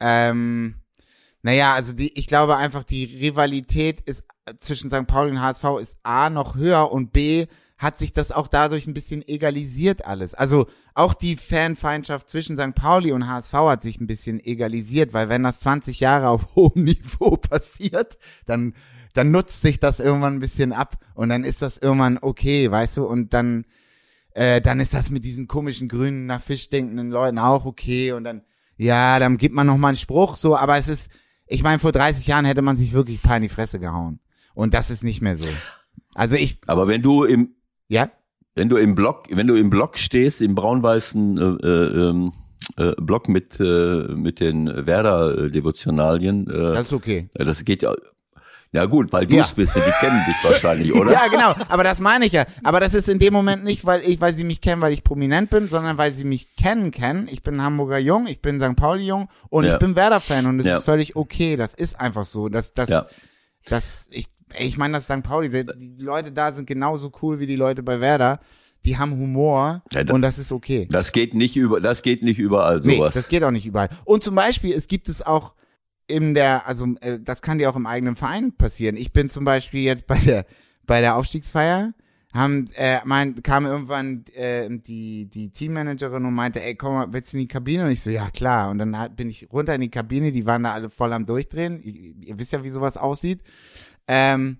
ähm, 0.00 0.81
naja, 1.42 1.74
also 1.74 1.92
die, 1.92 2.16
ich 2.18 2.26
glaube 2.28 2.56
einfach, 2.56 2.84
die 2.84 3.04
Rivalität 3.04 4.00
ist 4.02 4.24
äh, 4.46 4.54
zwischen 4.56 4.90
St. 4.90 5.06
Pauli 5.06 5.32
und 5.32 5.40
HSV 5.40 5.64
ist 5.80 5.98
A 6.02 6.30
noch 6.30 6.54
höher 6.54 6.90
und 6.90 7.12
B 7.12 7.46
hat 7.82 7.98
sich 7.98 8.12
das 8.12 8.30
auch 8.30 8.46
dadurch 8.46 8.86
ein 8.86 8.94
bisschen 8.94 9.26
egalisiert 9.26 10.06
alles. 10.06 10.34
Also 10.34 10.66
auch 10.94 11.14
die 11.14 11.36
Fanfeindschaft 11.36 12.28
zwischen 12.30 12.56
St. 12.56 12.76
Pauli 12.76 13.10
und 13.10 13.28
HSV 13.28 13.52
hat 13.54 13.82
sich 13.82 14.00
ein 14.00 14.06
bisschen 14.06 14.38
egalisiert, 14.38 15.12
weil 15.12 15.28
wenn 15.28 15.42
das 15.42 15.60
20 15.60 15.98
Jahre 15.98 16.28
auf 16.28 16.48
hohem 16.54 16.84
Niveau 16.84 17.36
passiert, 17.36 18.18
dann 18.46 18.74
dann 19.14 19.30
nutzt 19.30 19.60
sich 19.60 19.78
das 19.78 20.00
irgendwann 20.00 20.34
ein 20.34 20.40
bisschen 20.40 20.72
ab 20.72 20.96
und 21.14 21.28
dann 21.28 21.44
ist 21.44 21.60
das 21.60 21.76
irgendwann 21.76 22.18
okay, 22.22 22.70
weißt 22.70 22.96
du, 22.96 23.04
und 23.04 23.34
dann 23.34 23.66
äh, 24.34 24.60
dann 24.60 24.80
ist 24.80 24.94
das 24.94 25.10
mit 25.10 25.24
diesen 25.24 25.48
komischen 25.48 25.88
grünen 25.88 26.26
nach 26.26 26.40
Fisch 26.40 26.70
denkenden 26.70 27.10
Leuten 27.10 27.38
auch 27.38 27.64
okay 27.64 28.12
und 28.12 28.24
dann 28.24 28.42
ja, 28.78 29.18
dann 29.18 29.36
gibt 29.36 29.54
man 29.54 29.66
noch 29.66 29.76
mal 29.76 29.88
einen 29.88 29.96
Spruch 29.96 30.36
so, 30.36 30.56
aber 30.56 30.78
es 30.78 30.88
ist 30.88 31.10
ich 31.52 31.62
meine, 31.62 31.78
vor 31.78 31.92
30 31.92 32.26
Jahren 32.26 32.44
hätte 32.44 32.62
man 32.62 32.76
sich 32.76 32.92
wirklich 32.92 33.18
ein 33.18 33.22
paar 33.22 33.36
in 33.36 33.42
die 33.42 33.48
Fresse 33.48 33.78
gehauen 33.78 34.20
und 34.54 34.74
das 34.74 34.90
ist 34.90 35.04
nicht 35.04 35.20
mehr 35.20 35.36
so. 35.36 35.48
Also 36.14 36.36
ich 36.36 36.58
Aber 36.66 36.88
wenn 36.88 37.02
du 37.02 37.24
im, 37.24 37.54
ja, 37.88 38.10
wenn 38.54 38.68
du 38.68 38.76
im 38.76 38.94
Block, 38.94 39.28
wenn 39.30 39.46
du 39.46 39.54
im 39.54 39.70
Block 39.70 39.98
stehst, 39.98 40.40
im 40.40 40.54
braun-weißen 40.54 41.38
äh, 41.38 41.66
äh, 41.66 42.08
ähm, 42.08 42.32
äh, 42.76 42.92
Block 43.00 43.28
mit 43.28 43.58
äh, 43.60 44.08
mit 44.14 44.40
den 44.40 44.66
Werder-Devotionalien, 44.66 46.48
äh, 46.48 46.74
das 46.74 46.86
ist 46.86 46.92
okay. 46.92 47.28
das 47.34 47.64
geht 47.64 47.86
ja. 48.72 48.80
Ja 48.82 48.86
gut, 48.86 49.12
weil 49.12 49.26
du 49.26 49.36
Ja. 49.36 49.44
es 49.44 49.52
bist, 49.52 49.76
die 49.76 49.80
kennen 50.00 50.20
dich 50.26 50.36
wahrscheinlich, 50.50 50.92
oder? 50.94 51.12
Ja, 51.12 51.26
genau. 51.28 51.54
Aber 51.68 51.84
das 51.84 52.00
meine 52.00 52.24
ich 52.26 52.32
ja. 52.32 52.44
Aber 52.64 52.80
das 52.80 52.94
ist 52.94 53.08
in 53.08 53.18
dem 53.18 53.32
Moment 53.32 53.64
nicht, 53.64 53.84
weil 53.84 54.00
ich, 54.00 54.20
weil 54.20 54.32
sie 54.34 54.44
mich 54.44 54.60
kennen, 54.60 54.80
weil 54.80 54.92
ich 54.94 55.04
prominent 55.04 55.50
bin, 55.50 55.68
sondern 55.68 55.98
weil 55.98 56.12
sie 56.14 56.24
mich 56.24 56.56
kennen 56.56 56.90
kennen. 56.90 57.28
Ich 57.30 57.42
bin 57.42 57.62
Hamburger 57.62 57.98
Jung, 57.98 58.26
ich 58.26 58.40
bin 58.40 58.60
St. 58.60 58.74
Pauli 58.76 59.06
Jung 59.06 59.28
und 59.50 59.64
Ja. 59.66 59.74
ich 59.74 59.78
bin 59.78 59.94
Werder-Fan 59.94 60.46
und 60.46 60.58
es 60.60 60.66
Ja. 60.66 60.78
ist 60.78 60.84
völlig 60.84 61.16
okay. 61.16 61.56
Das 61.56 61.74
ist 61.74 62.00
einfach 62.00 62.24
so. 62.24 62.48
Das, 62.48 62.72
das, 62.72 62.88
Ja. 62.88 63.04
das, 63.66 64.06
ich, 64.10 64.26
ich 64.58 64.78
meine, 64.78 64.94
das 64.94 65.08
ist 65.08 65.14
St. 65.14 65.22
Pauli. 65.22 65.50
Die, 65.50 65.66
die 65.96 66.02
Leute 66.02 66.32
da 66.32 66.52
sind 66.52 66.66
genauso 66.66 67.12
cool 67.22 67.38
wie 67.40 67.46
die 67.46 67.56
Leute 67.56 67.82
bei 67.82 68.00
Werder. 68.00 68.40
Die 68.84 68.96
haben 68.98 69.12
Humor 69.12 69.82
Ja, 69.92 70.02
da- 70.02 70.12
und 70.14 70.22
das 70.22 70.38
ist 70.38 70.50
okay. 70.50 70.88
Das 70.90 71.12
geht 71.12 71.34
nicht 71.34 71.56
über, 71.56 71.80
das 71.80 72.02
geht 72.02 72.22
nicht 72.22 72.38
überall 72.38 72.80
Nee, 72.82 72.96
sowas. 72.96 73.14
das 73.14 73.28
geht 73.28 73.44
auch 73.44 73.50
nicht 73.52 73.66
überall. 73.66 73.90
Und 74.04 74.24
zum 74.24 74.34
Beispiel, 74.34 74.72
es 74.74 74.88
gibt 74.88 75.08
es 75.08 75.20
auch 75.24 75.52
in 76.06 76.34
der, 76.34 76.66
also 76.66 76.86
äh, 77.00 77.18
das 77.20 77.42
kann 77.42 77.58
dir 77.58 77.70
auch 77.70 77.76
im 77.76 77.86
eigenen 77.86 78.16
Verein 78.16 78.52
passieren. 78.52 78.96
Ich 78.96 79.12
bin 79.12 79.30
zum 79.30 79.44
Beispiel 79.44 79.82
jetzt 79.82 80.06
bei 80.06 80.18
der 80.18 80.46
bei 80.84 81.00
der 81.00 81.16
Aufstiegsfeier 81.16 81.94
haben 82.34 82.66
äh, 82.76 83.00
mein 83.04 83.42
kam 83.42 83.66
irgendwann 83.66 84.24
äh, 84.34 84.68
die 84.70 85.26
die 85.26 85.50
Teammanagerin 85.50 86.24
und 86.24 86.34
meinte, 86.34 86.62
ey, 86.62 86.74
komm 86.74 86.94
mal, 86.94 87.12
willst 87.12 87.32
du 87.32 87.36
in 87.36 87.42
die 87.42 87.48
Kabine? 87.48 87.84
Und 87.84 87.90
ich 87.90 88.00
so, 88.00 88.10
ja 88.10 88.30
klar. 88.30 88.70
Und 88.70 88.78
dann 88.78 88.96
bin 89.14 89.28
ich 89.28 89.52
runter 89.52 89.74
in 89.74 89.82
die 89.82 89.90
Kabine. 89.90 90.32
Die 90.32 90.46
waren 90.46 90.62
da 90.62 90.72
alle 90.72 90.88
voll 90.88 91.12
am 91.12 91.26
Durchdrehen. 91.26 91.82
Ihr, 91.82 92.14
ihr 92.26 92.38
wisst 92.38 92.52
ja, 92.52 92.64
wie 92.64 92.70
sowas 92.70 92.96
aussieht. 92.96 93.42
Ähm, 94.08 94.58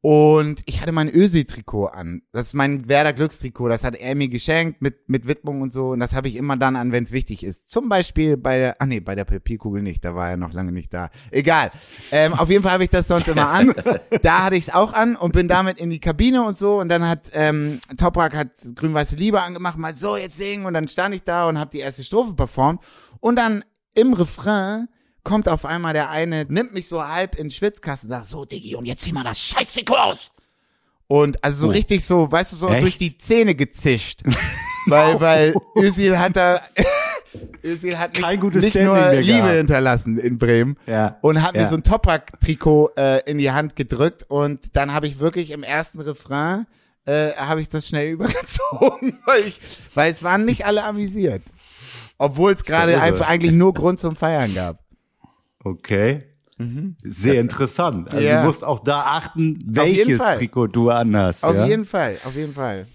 und 0.00 0.62
ich 0.66 0.80
hatte 0.80 0.92
mein 0.92 1.12
Ösi-Trikot 1.12 1.86
an. 1.86 2.22
Das 2.30 2.46
ist 2.46 2.54
mein 2.54 2.88
Werder 2.88 3.12
Glückstrikot. 3.12 3.68
Das 3.68 3.82
hat 3.82 3.96
er 3.96 4.14
mir 4.14 4.28
geschenkt 4.28 4.80
mit, 4.80 5.08
mit 5.08 5.26
Widmung 5.26 5.60
und 5.60 5.72
so. 5.72 5.88
Und 5.88 6.00
das 6.00 6.14
habe 6.14 6.28
ich 6.28 6.36
immer 6.36 6.56
dann 6.56 6.76
an, 6.76 6.92
wenn 6.92 7.02
es 7.02 7.10
wichtig 7.10 7.42
ist. 7.42 7.68
Zum 7.68 7.88
Beispiel 7.88 8.36
bei 8.36 8.58
der, 8.58 8.80
ah 8.80 8.86
nee, 8.86 9.00
bei 9.00 9.16
der 9.16 9.24
Papierkugel 9.24 9.82
nicht. 9.82 10.04
Da 10.04 10.14
war 10.14 10.30
er 10.30 10.36
noch 10.36 10.52
lange 10.52 10.70
nicht 10.70 10.94
da. 10.94 11.10
Egal. 11.32 11.72
Ähm, 12.12 12.32
auf 12.34 12.48
jeden 12.48 12.62
Fall 12.62 12.72
habe 12.72 12.84
ich 12.84 12.90
das 12.90 13.08
sonst 13.08 13.26
immer 13.28 13.48
an. 13.48 13.74
Da 14.22 14.44
hatte 14.44 14.56
ich 14.56 14.68
es 14.68 14.74
auch 14.74 14.92
an 14.94 15.16
und 15.16 15.32
bin 15.32 15.48
damit 15.48 15.78
in 15.78 15.90
die 15.90 16.00
Kabine 16.00 16.44
und 16.44 16.56
so. 16.56 16.78
Und 16.78 16.88
dann 16.88 17.06
hat 17.06 17.30
ähm, 17.32 17.80
Toprak 17.96 18.34
hat 18.34 18.50
grün-weiße 18.74 19.16
Liebe 19.16 19.40
angemacht, 19.40 19.78
mal 19.78 19.94
so 19.94 20.16
jetzt 20.16 20.38
singen. 20.38 20.66
Und 20.66 20.74
dann 20.74 20.88
stand 20.88 21.14
ich 21.14 21.22
da 21.22 21.48
und 21.48 21.58
habe 21.58 21.70
die 21.70 21.78
erste 21.78 22.04
Strophe 22.04 22.34
performt. 22.34 22.82
Und 23.20 23.36
dann 23.36 23.64
im 23.94 24.12
Refrain 24.12 24.88
kommt 25.28 25.48
auf 25.48 25.64
einmal 25.64 25.92
der 25.92 26.08
eine, 26.10 26.46
nimmt 26.48 26.72
mich 26.74 26.88
so 26.88 27.06
halb 27.06 27.34
in 27.36 27.44
den 27.44 27.50
Schwitzkasten 27.50 28.08
und 28.10 28.16
sagt, 28.16 28.26
so 28.26 28.44
Diggi, 28.44 28.74
und 28.74 28.86
jetzt 28.86 29.02
zieh 29.02 29.12
mal 29.12 29.24
das 29.24 29.38
Scheißtrikot 29.40 29.96
aus. 29.96 30.30
Und 31.06 31.42
also 31.44 31.66
so 31.66 31.68
richtig 31.68 32.04
so, 32.04 32.30
weißt 32.30 32.52
du, 32.52 32.56
so 32.56 32.68
Echt? 32.68 32.82
durch 32.82 32.98
die 32.98 33.16
Zähne 33.16 33.54
gezischt. 33.54 34.22
weil, 34.86 35.20
weil 35.20 35.54
Özil 35.76 36.18
hat 36.18 36.36
da, 36.36 36.60
Özil 37.64 37.98
hat 37.98 38.12
nicht, 38.12 38.22
Kein 38.22 38.40
gutes 38.40 38.62
nicht 38.62 38.72
Standing 38.72 38.92
nur 38.94 39.12
Liebe 39.20 39.50
hinterlassen 39.50 40.18
in 40.18 40.38
Bremen 40.38 40.76
Ja. 40.86 41.18
und 41.22 41.42
hat 41.42 41.54
mir 41.54 41.62
Ja. 41.62 41.68
so 41.68 41.76
ein 41.76 41.82
Toprak-Trikot 41.82 42.90
äh, 42.96 43.30
in 43.30 43.38
die 43.38 43.50
Hand 43.50 43.76
gedrückt 43.76 44.24
und 44.28 44.76
dann 44.76 44.92
habe 44.94 45.06
ich 45.06 45.18
wirklich 45.18 45.50
im 45.50 45.62
ersten 45.62 46.00
Refrain 46.00 46.66
äh, 47.06 47.32
habe 47.36 47.62
ich 47.62 47.68
das 47.68 47.88
schnell 47.88 48.08
übergezogen, 48.12 49.18
weil, 49.26 49.44
ich, 49.44 49.60
weil 49.94 50.12
es 50.12 50.22
waren 50.22 50.44
nicht 50.44 50.66
alle 50.66 50.84
amüsiert. 50.84 51.42
Obwohl 52.18 52.52
es 52.52 52.64
gerade 52.64 53.00
einfach 53.00 53.28
eigentlich 53.28 53.52
nur 53.52 53.72
Grund 53.72 54.00
zum 54.00 54.16
Feiern 54.16 54.54
gab. 54.54 54.78
Okay. 55.70 56.24
Sehr 57.04 57.40
interessant. 57.40 58.12
Also 58.12 58.18
Mhm. 58.18 58.24
Ja. 58.26 58.40
du 58.40 58.46
musst 58.48 58.64
auch 58.64 58.80
da 58.80 59.02
achten, 59.02 59.58
welches. 59.64 60.18
Trikot 60.18 60.66
du 60.68 60.90
anhast. 60.90 61.44
Auf 61.44 61.54
ja? 61.54 61.66
jeden 61.66 61.84
Fall, 61.84 62.16
auf 62.24 62.34
jeden 62.34 62.52
Fall. 62.52 62.86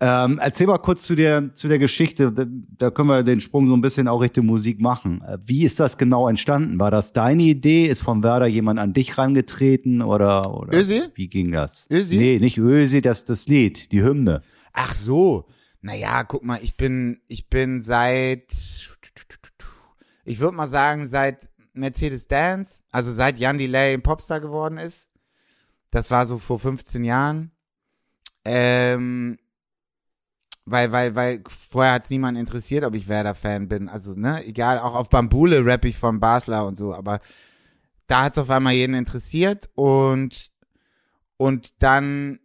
Ähm, 0.00 0.38
erzähl 0.40 0.68
mal 0.68 0.78
kurz 0.78 1.02
zu 1.02 1.16
der, 1.16 1.52
zu 1.54 1.66
der 1.66 1.78
Geschichte. 1.80 2.30
Da, 2.30 2.44
da 2.46 2.90
können 2.90 3.08
wir 3.08 3.24
den 3.24 3.40
Sprung 3.40 3.66
so 3.66 3.74
ein 3.76 3.80
bisschen 3.80 4.06
auch 4.06 4.20
Richtung 4.20 4.46
Musik 4.46 4.80
machen. 4.80 5.22
Äh, 5.22 5.38
Wie 5.44 5.64
ist 5.64 5.80
das 5.80 5.98
genau 5.98 6.28
entstanden? 6.28 6.78
War 6.78 6.92
das 6.92 7.12
deine 7.12 7.42
Idee? 7.42 7.86
Ist 7.86 8.02
von 8.02 8.22
Werder 8.22 8.46
jemand 8.46 8.78
an 8.78 8.92
dich 8.92 9.18
rangetreten 9.18 10.00
oder, 10.02 10.54
oder 10.54 10.76
Özil? 10.78 11.10
wie 11.16 11.28
ging 11.28 11.50
das? 11.50 11.86
Özil? 11.90 12.18
Nee, 12.18 12.38
nicht 12.38 12.58
Ösi, 12.58 13.00
das, 13.02 13.24
das 13.24 13.48
Lied, 13.48 13.90
die 13.90 14.02
Hymne. 14.02 14.42
Ach 14.72 14.94
so. 14.94 15.46
Naja, 15.80 16.22
guck 16.22 16.44
mal, 16.44 16.58
ich 16.62 16.76
bin, 16.76 17.20
ich 17.28 17.48
bin 17.48 17.80
seit, 17.80 18.52
ich 20.24 20.40
würde 20.40 20.54
mal 20.56 20.68
sagen, 20.68 21.08
seit 21.08 21.48
Mercedes 21.78 22.26
Dance, 22.26 22.82
also 22.90 23.12
seit 23.12 23.38
Jan 23.38 23.58
Delay 23.58 23.94
ein 23.94 24.02
Popstar 24.02 24.40
geworden 24.40 24.78
ist. 24.78 25.08
Das 25.90 26.10
war 26.10 26.26
so 26.26 26.38
vor 26.38 26.58
15 26.58 27.04
Jahren. 27.04 27.52
Ähm, 28.44 29.38
weil, 30.64 30.92
weil, 30.92 31.14
weil 31.14 31.42
vorher 31.48 31.94
hat's 31.94 32.10
niemand 32.10 32.36
interessiert, 32.38 32.84
ob 32.84 32.94
ich 32.94 33.08
Werder-Fan 33.08 33.68
bin. 33.68 33.88
Also, 33.88 34.14
ne, 34.14 34.44
egal, 34.44 34.78
auch 34.78 34.94
auf 34.94 35.08
Bambule 35.08 35.64
rapp 35.64 35.84
ich 35.84 35.96
von 35.96 36.20
Basler 36.20 36.66
und 36.66 36.76
so, 36.76 36.94
aber 36.94 37.20
da 38.06 38.24
hat's 38.24 38.38
auf 38.38 38.50
einmal 38.50 38.74
jeden 38.74 38.94
interessiert 38.94 39.68
und, 39.74 40.50
und 41.36 41.82
dann 41.82 42.40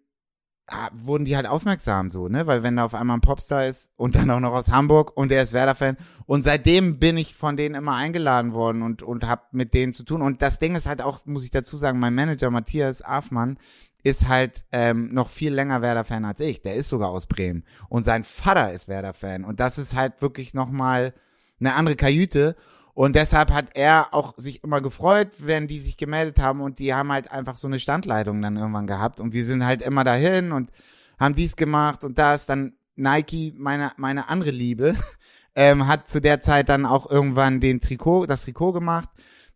wurden 0.94 1.26
die 1.26 1.36
halt 1.36 1.46
aufmerksam 1.46 2.10
so, 2.10 2.30
ne? 2.30 2.48
Weil 2.48 2.64
wenn 2.64 2.78
da 2.78 2.86
auf 2.86 2.96
einmal 2.96 3.18
ein 3.18 3.22
Popstar 3.22 3.66
ist 3.66 3.92
und 3.98 4.16
dann 4.16 4.32
auch 4.32 4.40
noch 4.40 4.54
aus 4.54 4.72
Hamburg 4.72 5.16
und 5.16 5.30
der 5.30 5.44
ist 5.44 5.52
Werder-Fan 5.52 5.98
und 6.26 6.44
seitdem 6.44 7.00
bin 7.00 7.18
ich 7.18 7.36
von 7.36 7.58
denen 7.58 7.76
immer 7.76 7.96
eingeladen 7.96 8.54
worden 8.54 8.82
und 8.82 9.04
und 9.04 9.28
hab 9.28 9.54
mit 9.54 9.74
denen 9.74 9.92
zu 9.92 10.04
tun 10.04 10.22
und 10.22 10.42
das 10.42 10.60
Ding 10.60 10.76
ist 10.76 10.88
halt 10.88 11.02
auch, 11.02 11.26
muss 11.26 11.44
ich 11.44 11.52
dazu 11.52 11.76
sagen, 11.76 12.00
mein 12.00 12.16
Manager 12.16 12.50
Matthias 12.50 13.02
Afmann 13.02 13.58
ist 14.04 14.28
halt 14.30 14.66
ähm, 14.72 15.14
noch 15.14 15.30
viel 15.30 15.54
länger 15.54 15.82
Werder-Fan 15.82 16.26
als 16.26 16.40
ich. 16.40 16.62
Der 16.62 16.76
ist 16.76 16.90
sogar 16.90 17.10
aus 17.10 17.28
Bremen 17.28 17.66
und 17.90 18.04
sein 18.04 18.24
Vater 18.24 18.72
ist 18.72 18.88
Werder-Fan 18.88 19.44
und 19.44 19.60
das 19.60 19.78
ist 19.78 19.96
halt 19.96 20.22
wirklich 20.22 20.54
noch 20.54 20.72
mal 20.72 21.14
eine 21.60 21.76
andere 21.76 21.96
Kajüte 21.96 22.56
und 22.94 23.16
deshalb 23.16 23.52
hat 23.52 23.70
er 23.74 24.14
auch 24.14 24.34
sich 24.38 24.64
immer 24.64 24.80
gefreut, 24.80 25.30
wenn 25.40 25.68
die 25.68 25.80
sich 25.80 25.98
gemeldet 25.98 26.40
haben 26.40 26.62
und 26.62 26.78
die 26.80 26.94
haben 26.94 27.12
halt 27.12 27.32
einfach 27.32 27.58
so 27.58 27.68
eine 27.68 27.80
Standleitung 27.80 28.42
dann 28.42 28.56
irgendwann 28.56 28.88
gehabt 28.88 29.20
und 29.20 29.34
wir 29.34 29.46
sind 29.46 29.66
halt 29.66 29.82
immer 29.82 30.04
dahin 30.04 30.52
und 30.52 30.70
haben 31.20 31.34
dies 31.36 31.56
gemacht 31.56 32.04
und 32.04 32.18
das. 32.18 32.46
Dann 32.46 32.74
Nike, 32.96 33.54
meine, 33.58 33.92
meine 33.98 34.30
andere 34.30 34.52
Liebe, 34.52 34.96
ähm, 35.56 35.88
hat 35.88 36.08
zu 36.08 36.22
der 36.22 36.40
Zeit 36.40 36.70
dann 36.70 36.86
auch 36.86 37.10
irgendwann 37.10 37.60
den 37.60 37.80
Trikot, 37.80 38.28
das 38.28 38.44
Trikot 38.44 38.74
gemacht. 38.74 39.10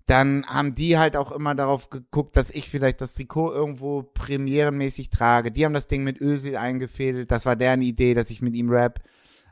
Dann 0.07 0.45
haben 0.47 0.73
die 0.73 0.97
halt 0.97 1.17
auch 1.17 1.33
immer 1.33 1.53
darauf 1.53 1.89
geguckt, 1.89 2.37
dass 2.37 2.49
ich 2.49 2.69
vielleicht 2.69 3.01
das 3.01 3.13
Trikot 3.13 3.51
irgendwo 3.51 4.03
premierenmäßig 4.03 5.09
trage. 5.09 5.51
Die 5.51 5.65
haben 5.65 5.73
das 5.73 5.87
Ding 5.87 6.03
mit 6.03 6.21
Özil 6.21 6.55
eingefädelt. 6.55 7.29
Das 7.29 7.45
war 7.45 7.57
deren 7.57 7.81
Idee, 7.81 8.13
dass 8.13 8.29
ich 8.29 8.41
mit 8.41 8.55
ihm 8.55 8.69
rap. 8.69 9.01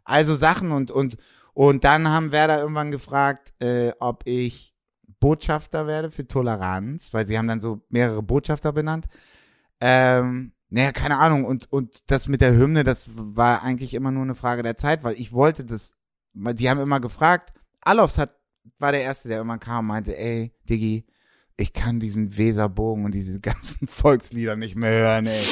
Also 0.06 0.34
Sachen 0.34 0.72
und, 0.72 0.92
und, 0.92 1.18
und 1.56 1.86
dann 1.86 2.10
haben 2.10 2.34
Werder 2.34 2.60
irgendwann 2.60 2.92
gefragt, 2.92 3.54
äh, 3.62 3.94
ob 4.02 4.28
ich 4.28 4.76
Botschafter 5.22 5.88
werde 5.88 6.12
für 6.12 6.28
Toleranz, 6.28 7.14
weil 7.14 7.26
sie 7.26 7.38
haben 7.38 7.48
dann 7.48 7.62
so 7.62 7.82
mehrere 7.88 8.22
Botschafter 8.22 8.74
benannt. 8.74 9.06
Ähm, 9.80 10.52
naja, 10.70 10.92
keine 10.92 11.18
Ahnung. 11.18 11.46
Und, 11.46 11.72
und 11.72 12.12
das 12.12 12.28
mit 12.28 12.42
der 12.42 12.58
Hymne, 12.58 12.84
das 12.84 13.08
war 13.16 13.64
eigentlich 13.64 13.94
immer 13.94 14.12
nur 14.12 14.24
eine 14.24 14.36
Frage 14.36 14.64
der 14.64 14.76
Zeit, 14.76 15.06
weil 15.06 15.14
ich 15.18 15.32
wollte 15.32 15.64
das, 15.64 15.94
die 16.34 16.70
haben 16.70 16.82
immer 16.82 17.00
gefragt, 17.00 17.54
Alofs 17.80 18.18
hat, 18.18 18.36
war 18.78 18.92
der 18.92 19.04
Erste, 19.04 19.30
der 19.30 19.40
immer 19.40 19.58
kam 19.58 19.86
und 19.86 19.88
meinte, 19.88 20.18
ey, 20.18 20.54
Diggi, 20.70 21.06
ich 21.56 21.72
kann 21.72 22.02
diesen 22.02 22.38
Weserbogen 22.38 23.06
und 23.06 23.16
diese 23.16 23.40
ganzen 23.40 23.88
Volkslieder 23.88 24.58
nicht 24.58 24.76
mehr 24.76 24.92
hören, 24.92 25.28
ey. 25.28 25.46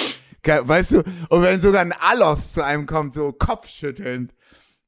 Weißt 0.46 0.92
du, 0.92 1.04
und 1.30 1.42
wenn 1.44 1.62
sogar 1.62 1.80
ein 1.80 1.94
Alofs 1.94 2.52
zu 2.52 2.66
einem 2.66 2.88
kommt, 2.88 3.14
so 3.14 3.32
kopfschüttelnd 3.32 4.34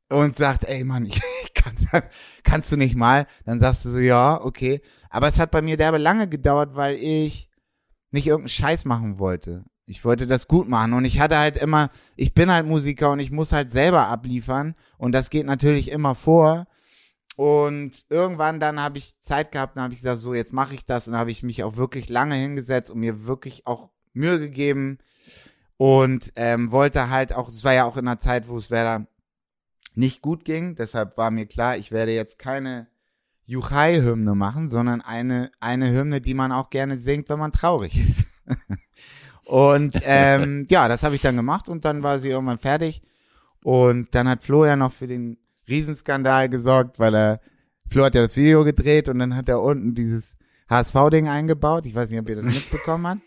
und 0.09 0.35
sagt, 0.35 0.65
ey 0.65 0.83
Mann, 0.83 1.05
ich, 1.05 1.21
kann, 1.53 2.03
kannst 2.43 2.71
du 2.71 2.77
nicht 2.77 2.95
mal, 2.95 3.27
dann 3.45 3.59
sagst 3.59 3.85
du 3.85 3.89
so, 3.89 3.99
ja, 3.99 4.39
okay. 4.41 4.81
Aber 5.09 5.27
es 5.27 5.39
hat 5.39 5.51
bei 5.51 5.61
mir 5.61 5.77
derbe 5.77 5.97
lange 5.97 6.27
gedauert, 6.27 6.75
weil 6.75 6.95
ich 6.95 7.49
nicht 8.11 8.27
irgendeinen 8.27 8.49
Scheiß 8.49 8.85
machen 8.85 9.19
wollte. 9.19 9.65
Ich 9.87 10.03
wollte 10.03 10.25
das 10.25 10.47
gut 10.47 10.67
machen 10.67 10.93
und 10.93 11.05
ich 11.05 11.19
hatte 11.19 11.37
halt 11.37 11.57
immer, 11.57 11.89
ich 12.15 12.33
bin 12.33 12.51
halt 12.51 12.65
Musiker 12.65 13.11
und 13.11 13.19
ich 13.19 13.31
muss 13.31 13.51
halt 13.51 13.69
selber 13.69 14.07
abliefern 14.07 14.73
und 14.97 15.11
das 15.11 15.29
geht 15.29 15.45
natürlich 15.45 15.91
immer 15.91 16.15
vor. 16.15 16.65
Und 17.35 18.05
irgendwann 18.09 18.59
dann 18.59 18.79
habe 18.79 18.97
ich 18.97 19.19
Zeit 19.19 19.51
gehabt 19.51 19.75
und 19.75 19.83
habe 19.83 19.93
ich 19.93 19.99
gesagt, 19.99 20.21
so 20.21 20.33
jetzt 20.33 20.53
mache 20.53 20.73
ich 20.73 20.85
das 20.85 21.07
und 21.07 21.15
habe 21.15 21.31
ich 21.31 21.43
mich 21.43 21.63
auch 21.63 21.75
wirklich 21.75 22.09
lange 22.09 22.35
hingesetzt 22.35 22.89
und 22.89 22.99
mir 22.99 23.27
wirklich 23.27 23.67
auch 23.67 23.89
Mühe 24.13 24.39
gegeben 24.39 24.97
und 25.77 26.31
ähm, 26.37 26.71
wollte 26.71 27.09
halt 27.09 27.33
auch, 27.33 27.49
es 27.49 27.63
war 27.63 27.73
ja 27.73 27.83
auch 27.83 27.97
in 27.97 28.07
einer 28.07 28.17
Zeit, 28.17 28.47
wo 28.47 28.55
es 28.55 28.71
Werder 28.71 29.05
nicht 29.95 30.21
gut 30.21 30.45
ging, 30.45 30.75
deshalb 30.75 31.17
war 31.17 31.31
mir 31.31 31.45
klar, 31.45 31.77
ich 31.77 31.91
werde 31.91 32.13
jetzt 32.13 32.39
keine 32.39 32.87
Juchai-Hymne 33.45 34.35
machen, 34.35 34.69
sondern 34.69 35.01
eine, 35.01 35.51
eine 35.59 35.91
Hymne, 35.91 36.21
die 36.21 36.33
man 36.33 36.51
auch 36.51 36.69
gerne 36.69 36.97
singt, 36.97 37.29
wenn 37.29 37.39
man 37.39 37.51
traurig 37.51 37.97
ist. 38.03 38.25
und 39.45 39.99
ähm, 40.03 40.67
ja, 40.71 40.87
das 40.87 41.03
habe 41.03 41.15
ich 41.15 41.21
dann 41.21 41.35
gemacht 41.35 41.67
und 41.67 41.85
dann 41.85 42.03
war 42.03 42.19
sie 42.19 42.29
irgendwann 42.29 42.57
fertig. 42.57 43.01
Und 43.63 44.13
dann 44.13 44.27
hat 44.27 44.43
Flo 44.43 44.65
ja 44.65 44.75
noch 44.75 44.91
für 44.91 45.07
den 45.07 45.37
Riesenskandal 45.67 46.49
gesorgt, 46.49 46.99
weil 46.99 47.15
er, 47.15 47.39
Flo 47.89 48.03
hat 48.03 48.15
ja 48.15 48.21
das 48.21 48.37
Video 48.37 48.63
gedreht 48.63 49.09
und 49.09 49.19
dann 49.19 49.35
hat 49.35 49.49
er 49.49 49.61
unten 49.61 49.95
dieses 49.95 50.37
HSV-Ding 50.69 51.27
eingebaut. 51.27 51.85
Ich 51.85 51.95
weiß 51.95 52.09
nicht, 52.09 52.19
ob 52.19 52.29
ihr 52.29 52.35
das 52.35 52.45
mitbekommen 52.53 53.07
habt. 53.07 53.21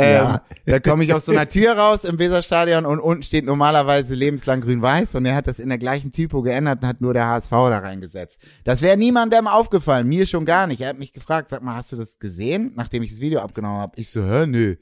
Ähm, 0.00 0.14
Ja. 0.24 0.42
Da 0.66 0.78
komme 0.78 1.04
ich 1.04 1.12
aus 1.14 1.26
so 1.26 1.32
einer 1.32 1.48
Tür 1.48 1.76
raus 1.76 2.04
im 2.04 2.18
Weserstadion 2.18 2.86
und 2.86 3.00
unten 3.00 3.22
steht 3.22 3.44
normalerweise 3.44 4.14
lebenslang 4.14 4.60
grün-weiß 4.60 5.14
und 5.16 5.26
er 5.26 5.34
hat 5.34 5.46
das 5.46 5.58
in 5.58 5.68
der 5.68 5.78
gleichen 5.78 6.12
Typo 6.12 6.42
geändert 6.42 6.82
und 6.82 6.88
hat 6.88 7.00
nur 7.00 7.14
der 7.14 7.26
HSV 7.26 7.50
da 7.50 7.78
reingesetzt. 7.78 8.38
Das 8.64 8.82
wäre 8.82 8.96
niemandem 8.96 9.46
aufgefallen, 9.46 10.06
mir 10.08 10.26
schon 10.26 10.44
gar 10.44 10.66
nicht. 10.66 10.80
Er 10.80 10.90
hat 10.90 10.98
mich 10.98 11.12
gefragt, 11.12 11.48
sag 11.50 11.62
mal, 11.62 11.74
hast 11.76 11.92
du 11.92 11.96
das 11.96 12.18
gesehen, 12.18 12.72
nachdem 12.76 13.02
ich 13.02 13.10
das 13.10 13.20
Video 13.20 13.40
abgenommen 13.40 13.78
habe? 13.78 13.92
Ich 13.96 14.10
so, 14.10 14.22
hä, 14.22 14.46
nö. 14.46 14.76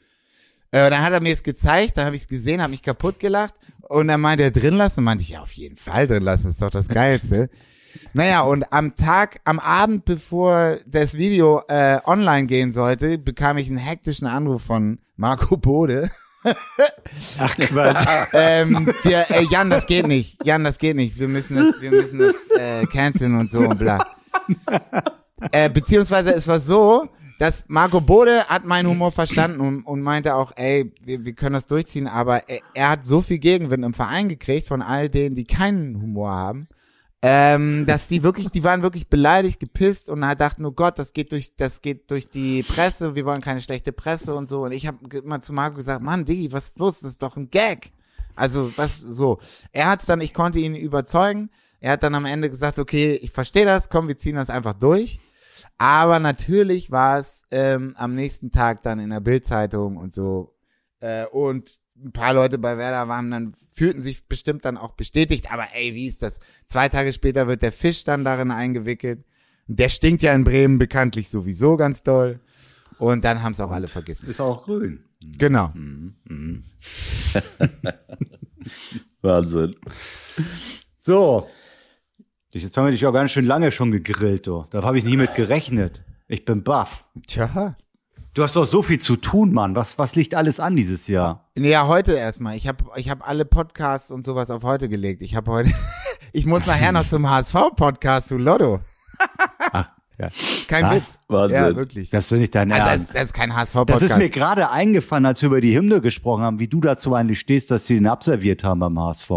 Äh, 0.71 0.91
dann 0.91 1.03
hat 1.03 1.12
er 1.12 1.23
mir 1.23 1.33
es 1.33 1.43
gezeigt, 1.43 1.97
dann 1.97 2.05
habe 2.05 2.16
ich 2.16 2.23
es 2.23 2.29
gesehen, 2.29 2.61
habe 2.61 2.73
mich 2.73 2.83
kaputt 2.83 3.19
gelacht 3.19 3.55
und 3.83 4.09
dann 4.09 4.21
meinte 4.21 4.45
er 4.45 4.51
drin 4.51 4.75
lassen, 4.75 5.03
meinte 5.03 5.23
ich, 5.23 5.31
ja, 5.31 5.41
auf 5.41 5.53
jeden 5.53 5.77
Fall 5.77 6.07
drin 6.07 6.23
lassen, 6.23 6.51
ist 6.51 6.61
doch 6.61 6.71
das 6.71 6.89
Geilste. 6.89 7.49
Naja, 8.13 8.43
und 8.43 8.73
am 8.73 8.95
Tag, 8.95 9.41
am 9.45 9.59
Abend, 9.59 10.05
bevor 10.05 10.79
das 10.87 11.15
Video 11.15 11.63
äh, 11.69 11.99
online 12.05 12.47
gehen 12.47 12.73
sollte, 12.73 13.19
bekam 13.19 13.59
ich 13.59 13.69
einen 13.69 13.79
hektischen 13.79 14.27
Anruf 14.27 14.63
von 14.63 14.99
Marco 15.17 15.57
Bode. 15.57 16.11
Ach 17.39 17.55
Quatsch. 17.57 18.29
ähm, 18.33 18.93
wir, 19.03 19.31
äh, 19.31 19.45
Jan, 19.51 19.71
das 19.71 19.87
geht 19.87 20.07
nicht. 20.07 20.45
Jan, 20.45 20.65
das 20.65 20.79
geht 20.79 20.97
nicht. 20.97 21.19
Wir 21.19 21.29
müssen 21.29 21.57
das, 21.57 21.81
wir 21.81 21.91
müssen 21.91 22.19
das 22.19 22.35
äh, 22.57 22.87
canceln 22.87 23.35
und 23.35 23.51
so 23.51 23.61
und 23.61 23.79
bla. 23.79 24.05
Äh, 25.53 25.71
beziehungsweise 25.71 26.35
es 26.35 26.49
war 26.49 26.61
so, 26.61 27.09
dass 27.39 27.65
Marco 27.69 28.01
Bode 28.01 28.45
hat 28.49 28.65
meinen 28.65 28.89
Humor 28.89 29.13
verstanden 29.13 29.61
und, 29.61 29.83
und 29.85 30.03
meinte 30.03 30.35
auch, 30.35 30.53
ey, 30.57 30.93
wir, 31.05 31.25
wir 31.25 31.33
können 31.35 31.55
das 31.55 31.67
durchziehen, 31.67 32.09
aber 32.09 32.49
er, 32.49 32.61
er 32.75 32.89
hat 32.91 33.07
so 33.07 33.23
viel 33.23 33.39
Gegenwind 33.39 33.85
im 33.85 33.95
Verein 33.95 34.29
gekriegt 34.29 34.67
von 34.67 34.83
all 34.83 35.09
denen, 35.09 35.37
die 35.37 35.45
keinen 35.45 36.01
Humor 36.01 36.31
haben, 36.31 36.69
ähm, 37.21 37.85
dass 37.87 38.07
die 38.09 38.23
wirklich, 38.23 38.49
die 38.49 38.62
waren 38.62 38.83
wirklich 38.83 39.09
beleidigt, 39.09 39.59
gepisst 39.59 40.09
und 40.09 40.25
halt 40.25 40.41
dachten, 40.41 40.64
oh 40.64 40.73
Gott, 40.73 40.99
das 40.99 41.12
geht 41.12 41.33
durch, 41.33 41.57
das 41.57 41.83
geht 41.83 42.11
durch 42.11 42.31
die 42.31 42.62
Presse, 42.62 43.16
wir 43.16 43.27
wollen 43.27 43.41
keine 43.41 43.61
schlechte 43.61 43.93
Presse 43.93 44.35
und 44.35 44.49
so. 44.49 44.64
Und 44.64 44.73
ich 44.73 44.87
habe 44.87 44.99
immer 45.16 45.41
zu 45.41 45.53
Marco 45.53 45.77
gesagt, 45.77 46.03
Mann, 46.03 46.25
Diggi, 46.25 46.53
was 46.53 46.66
ist 46.66 46.79
los? 46.79 47.01
Das 47.01 47.11
ist 47.11 47.23
doch 47.23 47.37
ein 47.37 47.51
Gag. 47.51 47.93
Also, 48.37 48.73
was 48.77 49.01
so. 49.01 49.41
Er 49.73 49.89
hat's 49.91 50.07
dann, 50.07 50.21
ich 50.21 50.33
konnte 50.33 50.61
ihn 50.61 50.77
überzeugen. 50.77 51.51
Er 51.81 51.93
hat 51.93 52.05
dann 52.05 52.14
am 52.14 52.25
Ende 52.25 52.51
gesagt, 52.51 52.79
okay, 52.79 53.14
ich 53.14 53.33
verstehe 53.33 53.64
das, 53.64 53.89
komm, 53.89 54.07
wir 54.07 54.19
ziehen 54.19 54.37
das 54.37 54.51
einfach 54.51 54.75
durch. 54.75 55.19
Aber 55.77 56.21
natürlich 56.21 56.93
war 56.93 57.19
es 57.19 57.43
ähm, 57.51 57.95
am 57.97 58.14
nächsten 58.14 58.53
Tag 58.53 58.83
dann 58.83 59.01
in 59.01 59.11
der 59.11 59.21
Bildzeitung 59.21 59.97
und 59.97 60.12
so. 60.12 60.55
Äh, 61.01 61.27
und 61.27 61.81
ein 62.05 62.13
paar 62.13 62.35
Leute 62.35 62.59
bei 62.59 62.77
Werder 62.79 63.09
waren 63.09 63.31
dann, 63.31 63.55
fühlten 63.73 64.03
sich 64.03 64.27
bestimmt 64.27 64.65
dann 64.65 64.77
auch 64.77 64.93
bestätigt. 64.93 65.53
Aber 65.53 65.65
ey, 65.75 65.95
wie 65.95 66.07
ist 66.07 66.23
das? 66.23 66.39
Zwei 66.67 66.89
Tage 66.89 67.13
später 67.13 67.47
wird 67.49 67.63
der 67.63 67.73
Fisch 67.73 68.05
dann 68.05 68.25
darin 68.25 68.51
eingewickelt. 68.51 69.25
Der 69.67 69.89
stinkt 69.89 70.23
ja 70.23 70.35
in 70.35 70.45
Bremen 70.45 70.79
bekanntlich 70.79 71.29
sowieso 71.29 71.77
ganz 71.77 72.03
doll. 72.03 72.41
Und 72.99 73.25
dann 73.25 73.43
haben 73.43 73.53
es 73.53 73.61
auch 73.61 73.71
alle 73.71 73.89
vergessen. 73.89 74.29
Ist 74.29 74.41
auch 74.41 74.65
grün. 74.65 75.05
Genau. 75.21 75.73
Wahnsinn. 79.23 79.77
So. 81.01 81.49
Jetzt 82.51 82.77
haben 82.77 82.87
wir 82.87 82.93
dich 82.93 83.07
auch 83.07 83.13
ganz 83.13 83.31
schön 83.31 83.45
lange 83.45 83.71
schon 83.71 83.93
gegrillt, 83.93 84.47
du. 84.47 84.65
Da 84.71 84.83
habe 84.83 84.99
ich 84.99 85.05
nie 85.05 85.17
mit 85.17 85.35
gerechnet. 85.35 86.03
Ich 86.29 86.45
bin 86.45 86.65
baff. 86.65 87.05
Tja. 87.27 87.77
Du 88.35 88.43
hast 88.43 88.57
doch 88.57 88.65
so 88.65 88.83
viel 88.83 88.99
zu 88.99 89.17
tun, 89.17 89.53
Mann. 89.53 89.75
Was, 89.75 89.99
was 89.99 90.15
liegt 90.15 90.35
alles 90.35 90.61
an 90.61 90.77
dieses 90.77 91.09
Jahr? 91.09 91.48
Nee, 91.59 91.71
ja, 91.71 91.87
heute 91.87 92.13
erstmal. 92.13 92.57
Ich 92.57 92.69
habe 92.69 92.85
ich 92.97 93.11
hab 93.11 93.27
alle 93.29 93.45
Podcasts 93.45 94.11
und 94.11 94.25
sowas 94.25 94.51
auf 94.51 94.63
heute 94.63 94.89
gelegt. 94.89 95.23
Ich 95.23 95.35
habe 95.35 95.51
heute, 95.51 95.71
ich 96.33 96.47
muss 96.47 96.67
nachher 96.67 96.93
noch 96.93 97.07
zum 97.07 97.29
HSV-Podcast 97.29 98.29
zu 98.29 98.37
Lotto. 98.39 98.81
Ach, 99.73 99.89
ja. 100.19 100.29
Kein 100.69 100.85
Was? 100.85 100.95
Witz. 100.95 101.13
Wahnsinn. 101.29 101.57
Ja, 101.57 101.77
wirklich. 101.77 102.11
Das 102.11 102.31
ist 102.31 102.39
nicht 102.39 102.55
dein 102.55 102.71
Also 102.71 102.85
das, 102.85 102.93
Ernst. 102.93 103.15
das 103.15 103.25
ist 103.25 103.33
kein 103.35 103.51
Das 103.51 103.59
HSV-Podcast. 103.59 104.03
ist 104.03 104.19
mir 104.19 104.31
gerade 104.31 104.71
eingefallen, 104.71 105.27
als 105.27 105.43
wir 105.43 105.49
über 105.49 105.61
die 105.61 105.77
Hymne 105.77 106.01
gesprochen 106.01 106.43
haben, 106.43 106.61
wie 106.61 106.69
du 106.69 106.81
dazu 106.81 107.15
eigentlich 107.15 107.41
stehst, 107.41 107.71
dass 107.71 107.87
sie 107.87 107.95
den 107.95 108.07
abserviert 108.07 108.63
haben 108.65 108.81
beim 108.81 108.99
HSV. 108.99 109.31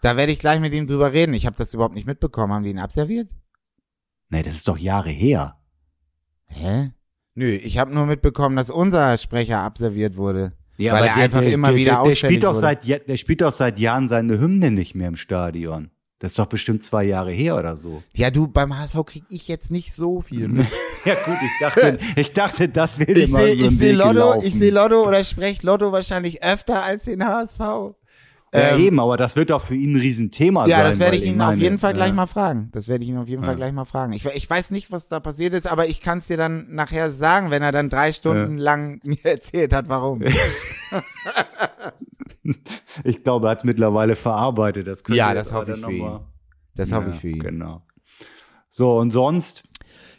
Da 0.00 0.16
werde 0.16 0.32
ich 0.32 0.38
gleich 0.38 0.60
mit 0.60 0.72
ihm 0.74 0.86
drüber 0.86 1.12
reden. 1.12 1.34
Ich 1.34 1.46
habe 1.46 1.56
das 1.56 1.74
überhaupt 1.74 1.94
nicht 1.94 2.06
mitbekommen. 2.06 2.52
Haben 2.52 2.64
die 2.64 2.70
ihn 2.70 2.78
abserviert? 2.78 3.30
Nee, 4.30 4.42
das 4.42 4.54
ist 4.54 4.68
doch 4.68 4.78
Jahre 4.78 5.10
her. 5.10 5.56
Hä? 6.46 6.92
Nö, 7.34 7.46
ich 7.46 7.78
habe 7.78 7.94
nur 7.94 8.06
mitbekommen, 8.06 8.56
dass 8.56 8.68
unser 8.70 9.16
Sprecher 9.16 9.60
abserviert 9.60 10.16
wurde. 10.16 10.52
Ja, 10.78 10.92
weil 10.94 11.00
aber 11.02 11.08
er 11.08 11.14
der- 11.14 11.24
einfach 11.24 11.40
der, 11.40 11.52
immer 11.52 11.68
der, 11.68 11.76
wieder 11.76 11.92
der, 12.02 12.04
der 12.04 12.16
spielt 12.16 12.44
doch 12.44 12.54
seit 12.54 12.86
Der 13.08 13.16
spielt 13.16 13.40
doch 13.42 13.52
seit 13.52 13.78
Jahren 13.78 14.08
seine 14.08 14.38
Hymne 14.40 14.70
nicht 14.70 14.94
mehr 14.94 15.08
im 15.08 15.16
Stadion. 15.16 15.90
Das 16.20 16.32
ist 16.32 16.38
doch 16.38 16.46
bestimmt 16.46 16.82
zwei 16.82 17.04
Jahre 17.04 17.30
her 17.30 17.56
oder 17.56 17.76
so. 17.76 18.02
Ja, 18.16 18.30
du, 18.32 18.48
beim 18.48 18.76
HSV 18.76 19.04
krieg 19.06 19.22
ich 19.28 19.46
jetzt 19.46 19.70
nicht 19.70 19.92
so 19.92 20.20
viel 20.20 20.48
mit. 20.48 20.66
Ja 21.04 21.14
gut, 21.14 21.36
ich 21.40 21.50
dachte, 21.60 21.98
ich 22.16 22.32
dachte, 22.32 22.68
das 22.68 22.98
wäre 22.98 23.12
Ich 23.12 23.28
immer 23.28 23.38
sehe 23.38 23.56
so 23.60 23.66
ich 23.66 23.78
seh 23.78 23.90
Weg 23.90 23.96
Lotto, 23.98 24.42
ich 24.42 24.54
sehe 24.54 24.72
Lotto 24.72 25.06
oder 25.06 25.22
spreche 25.22 25.64
Lotto 25.64 25.92
wahrscheinlich 25.92 26.42
öfter 26.42 26.82
als 26.82 27.04
den 27.04 27.24
HSV. 27.24 27.60
Ja, 28.54 28.74
Ähm, 28.74 28.80
eben, 28.80 29.00
aber 29.00 29.16
das 29.16 29.36
wird 29.36 29.50
doch 29.50 29.62
für 29.62 29.74
ihn 29.74 29.92
ein 29.92 30.00
Riesenthema 30.00 30.62
sein. 30.62 30.70
Ja, 30.70 30.82
das 30.82 30.98
werde 30.98 31.16
ich 31.16 31.26
ihn 31.26 31.40
auf 31.40 31.56
jeden 31.56 31.78
Fall 31.78 31.92
gleich 31.92 32.08
ja. 32.08 32.14
mal 32.14 32.26
fragen. 32.26 32.70
Das 32.72 32.88
werde 32.88 33.04
ich 33.04 33.10
ihn 33.10 33.18
auf 33.18 33.28
jeden 33.28 33.44
Fall 33.44 33.56
gleich 33.56 33.72
mal 33.72 33.84
fragen. 33.84 34.12
Ich, 34.12 34.24
ich 34.24 34.48
weiß 34.48 34.70
nicht, 34.70 34.90
was 34.90 35.08
da 35.08 35.20
passiert 35.20 35.52
ist, 35.52 35.66
aber 35.66 35.86
ich 35.86 36.00
kann 36.00 36.18
es 36.18 36.28
dir 36.28 36.38
dann 36.38 36.66
nachher 36.70 37.10
sagen, 37.10 37.50
wenn 37.50 37.62
er 37.62 37.72
dann 37.72 37.90
drei 37.90 38.12
Stunden 38.12 38.56
lang 38.56 39.00
mir 39.04 39.22
erzählt 39.24 39.72
hat, 39.72 39.88
warum. 39.88 40.22
Ich 43.04 43.22
glaube, 43.22 43.46
er 43.46 43.50
hat 43.50 43.58
es 43.58 43.64
mittlerweile 43.64 44.16
verarbeitet. 44.16 44.86
Das 44.86 45.04
könnte 45.04 45.18
Ja, 45.18 45.34
das 45.34 45.52
hoffe 45.52 45.72
ich 45.72 45.80
dann 45.80 45.90
für 45.90 45.96
ihn. 45.96 46.20
Das 46.74 46.92
hoffe 46.92 47.10
ich 47.10 47.16
für 47.16 47.28
ihn. 47.28 47.40
Genau. 47.40 47.82
So, 48.70 48.96
und 48.96 49.10
sonst? 49.10 49.62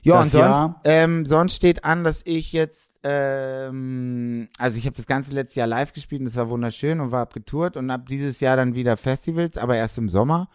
Ja, 0.01 0.21
und 0.21 0.31
sonst, 0.31 0.75
ähm, 0.85 1.25
sonst 1.25 1.55
steht 1.55 1.83
an, 1.83 2.03
dass 2.03 2.21
ich 2.25 2.53
jetzt, 2.53 2.99
ähm, 3.03 4.47
also 4.57 4.77
ich 4.77 4.85
habe 4.85 4.95
das 4.95 5.07
ganze 5.07 5.33
letzte 5.33 5.59
Jahr 5.59 5.67
live 5.67 5.93
gespielt 5.93 6.21
und 6.21 6.25
das 6.25 6.35
war 6.35 6.49
wunderschön 6.49 6.99
und 6.99 7.11
war 7.11 7.21
abgetourt 7.21 7.77
und 7.77 7.89
ab 7.89 8.07
dieses 8.07 8.39
Jahr 8.39 8.55
dann 8.55 8.75
wieder 8.75 8.97
Festivals, 8.97 9.57
aber 9.57 9.75
erst 9.75 9.97
im 9.97 10.09
Sommer. 10.09 10.49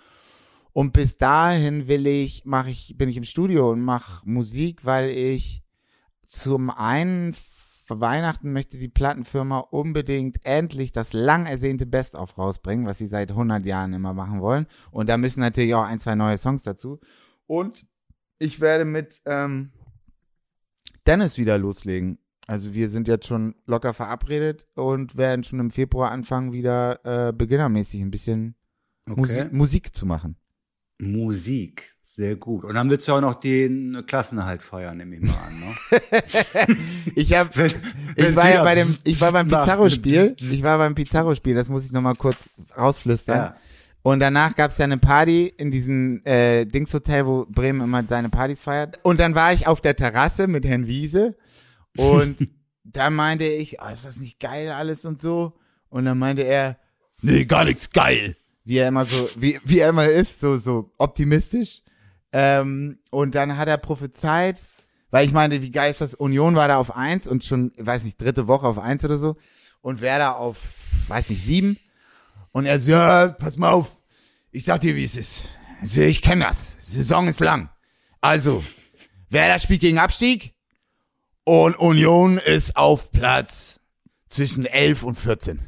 Und 0.73 0.93
bis 0.93 1.19
dahin 1.19 1.87
will 1.87 2.07
ich, 2.07 2.45
mache 2.45 2.71
ich, 2.71 2.97
bin 2.97 3.09
ich 3.09 3.17
im 3.17 3.25
Studio 3.25 3.71
und 3.71 3.83
mache 3.83 4.23
Musik, 4.29 4.85
weil 4.85 5.11
ich 5.11 5.63
zum 6.27 6.71
einen 6.71 7.35
für 7.87 8.01
Weihnachten 8.01 8.53
möchte 8.53 8.79
die 8.79 8.89
Plattenfirma 8.89 9.59
unbedingt 9.59 10.39
endlich 10.45 10.91
das 10.91 11.13
lang 11.13 11.45
ersehnte 11.45 11.85
Best-of 11.85 12.39
rausbringen, 12.39 12.87
was 12.87 12.99
sie 12.99 13.07
seit 13.07 13.31
100 13.31 13.67
Jahren 13.67 13.93
immer 13.93 14.15
machen 14.15 14.41
wollen. 14.41 14.67
Und 14.91 15.11
da 15.11 15.19
müssen 15.19 15.41
natürlich 15.41 15.75
auch 15.75 15.85
ein, 15.85 15.99
zwei 15.99 16.15
neue 16.15 16.39
Songs 16.39 16.63
dazu. 16.63 16.99
Und 17.47 17.87
ich 18.45 18.61
werde 18.61 18.85
mit 18.85 19.21
ähm, 19.27 19.71
Dennis 21.07 21.39
wieder 21.39 21.59
loslegen. 21.59 22.19
Also 22.47 22.75
wir 22.75 22.91
sind 22.91 23.09
jetzt 23.09 23.27
schon 23.27 23.55
locker 23.67 23.95
verabredet 23.95 24.67
und 24.75 25.17
werden 25.17 25.45
schon 25.45 25.61
im 25.61 25.71
Februar 25.71 26.11
anfangen, 26.11 26.53
wieder 26.53 27.01
äh, 27.29 27.33
beginnermäßig 27.33 28.01
ein 28.03 28.11
bisschen 28.11 28.55
Musi 29.07 29.45
Musik 29.51 29.95
zu 29.97 30.05
machen. 30.07 30.37
Musik. 30.99 31.91
Sehr 32.05 32.37
gut. 32.37 32.65
Und 32.65 32.75
dann 32.75 32.89
willst 32.91 33.09
du 33.09 33.13
auch 33.13 33.21
noch 33.21 33.41
den 33.41 34.05
Klassenerhalt 34.07 34.63
feiern, 34.63 34.99
nehme 34.99 35.17
ich 35.17 35.23
mal 35.23 35.35
an. 35.35 35.61
Ne? 35.61 36.77
Ich 37.17 37.35
habe 37.35 37.51
Wenn- 37.55 37.67
ich 38.17 38.25
wenn's 38.25 38.37
war 38.37 38.49
ja 38.51 38.63
bei 38.63 38.77
dem 38.77 38.97
ich 39.05 39.21
war 39.21 39.33
beim. 39.33 39.49
Pizarro-Spiel. 39.49 40.37
Ich 40.39 40.63
war 40.63 40.79
beim 40.79 40.95
Pizarro-Spiel, 40.95 41.55
das 41.57 41.69
muss 41.69 41.85
ich 41.85 41.93
noch 41.93 42.03
mal 42.03 42.15
kurz 42.15 42.51
rausflüstern. 42.77 43.37
Ja. 43.37 43.57
Und 44.05 44.21
danach 44.21 44.55
gab's 44.55 44.77
ja 44.77 44.85
eine 44.85 44.99
Party 44.99 45.47
in 45.57 45.71
diesem 45.71 46.21
äh, 46.27 46.67
Dingshotel, 46.67 47.25
wo 47.25 47.47
Bremen 47.49 47.81
immer 47.81 48.05
seine 48.07 48.29
Partys 48.29 48.61
feiert. 48.61 49.01
Und 49.03 49.19
dann 49.19 49.35
war 49.35 49.55
ich 49.55 49.67
auf 49.67 49.81
der 49.81 49.97
Terrasse 49.97 50.47
mit 50.47 50.67
Herrn 50.67 50.87
Wiese 50.87 51.39
und 51.97 52.47
da 52.85 53.09
meinte 53.09 53.45
ich, 53.45 53.81
oh, 53.81 53.91
ist 53.91 54.05
das 54.05 54.19
nicht 54.19 54.39
geil 54.39 54.71
alles 54.73 55.07
und 55.07 55.23
so? 55.23 55.55
Und 55.89 56.05
dann 56.05 56.19
meinte 56.19 56.43
er, 56.43 56.77
nee, 57.23 57.47
gar 57.47 57.65
nichts 57.65 57.93
geil. 57.93 58.37
Wie 58.65 58.77
er 58.77 58.89
immer 58.89 59.07
so, 59.07 59.31
wie, 59.37 59.59
wie 59.65 59.79
er 59.79 59.89
immer 59.89 60.07
ist, 60.07 60.39
so, 60.39 60.59
so 60.59 60.93
optimistisch. 60.99 61.81
Ähm, 62.31 62.99
und 63.11 63.35
dann 63.35 63.57
hat 63.57 63.69
er 63.69 63.79
prophezeit, 63.79 64.59
weil 65.13 65.25
ich 65.25 65.33
meinte, 65.33 65.63
wie 65.63 65.71
geil 65.71 65.91
ist 65.91 66.03
das? 66.03 66.13
Union 66.13 66.57
war 66.57 66.69
da 66.69 66.77
auf 66.77 66.95
eins 66.95 67.27
und 67.27 67.43
schon, 67.43 67.73
weiß 67.79 68.05
nicht, 68.05 68.21
dritte 68.21 68.49
Woche 68.49 68.67
auf 68.67 68.79
eins 68.79 69.03
oder 69.03 69.17
so. 69.17 69.37
Und 69.81 70.03
Werder 70.03 70.37
auf, 70.37 70.59
weiß 71.09 71.31
nicht, 71.31 71.43
sieben. 71.43 71.79
Und 72.55 72.67
er 72.67 72.79
so, 72.79 72.93
ja, 72.93 73.29
pass 73.29 73.57
mal 73.57 73.73
auf. 73.73 73.91
Ich 74.53 74.65
sag 74.65 74.81
dir, 74.81 74.95
wie 74.95 75.05
es 75.05 75.17
ist. 75.17 75.49
Also, 75.81 76.03
ich 76.03 76.23
kenne 76.23 76.45
das. 76.45 76.77
Saison 76.81 77.27
ist 77.27 77.41
lang. 77.41 77.69
Also, 78.21 78.63
Werder 79.29 79.59
spielt 79.59 79.81
gegen 79.81 79.99
Abstieg 79.99 80.55
und 81.43 81.77
Union 81.77 82.39
ist 82.39 82.77
auf 82.77 83.11
Platz 83.11 83.81
zwischen 84.29 84.67
11 84.67 85.03
und 85.03 85.17
14. 85.17 85.63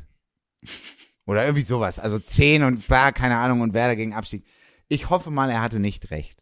Oder 1.27 1.45
irgendwie 1.45 1.65
sowas. 1.65 1.99
Also 1.99 2.21
10 2.21 2.63
und 2.63 2.89
war, 2.89 3.13
keine 3.13 3.37
Ahnung, 3.37 3.63
und 3.63 3.75
Werder 3.75 3.97
gegen 3.97 4.15
Abstieg. 4.15 4.47
Ich 4.87 5.11
hoffe 5.11 5.33
mal, 5.33 5.51
er 5.51 5.63
hatte 5.63 5.81
nicht 5.81 6.13
recht. 6.13 6.39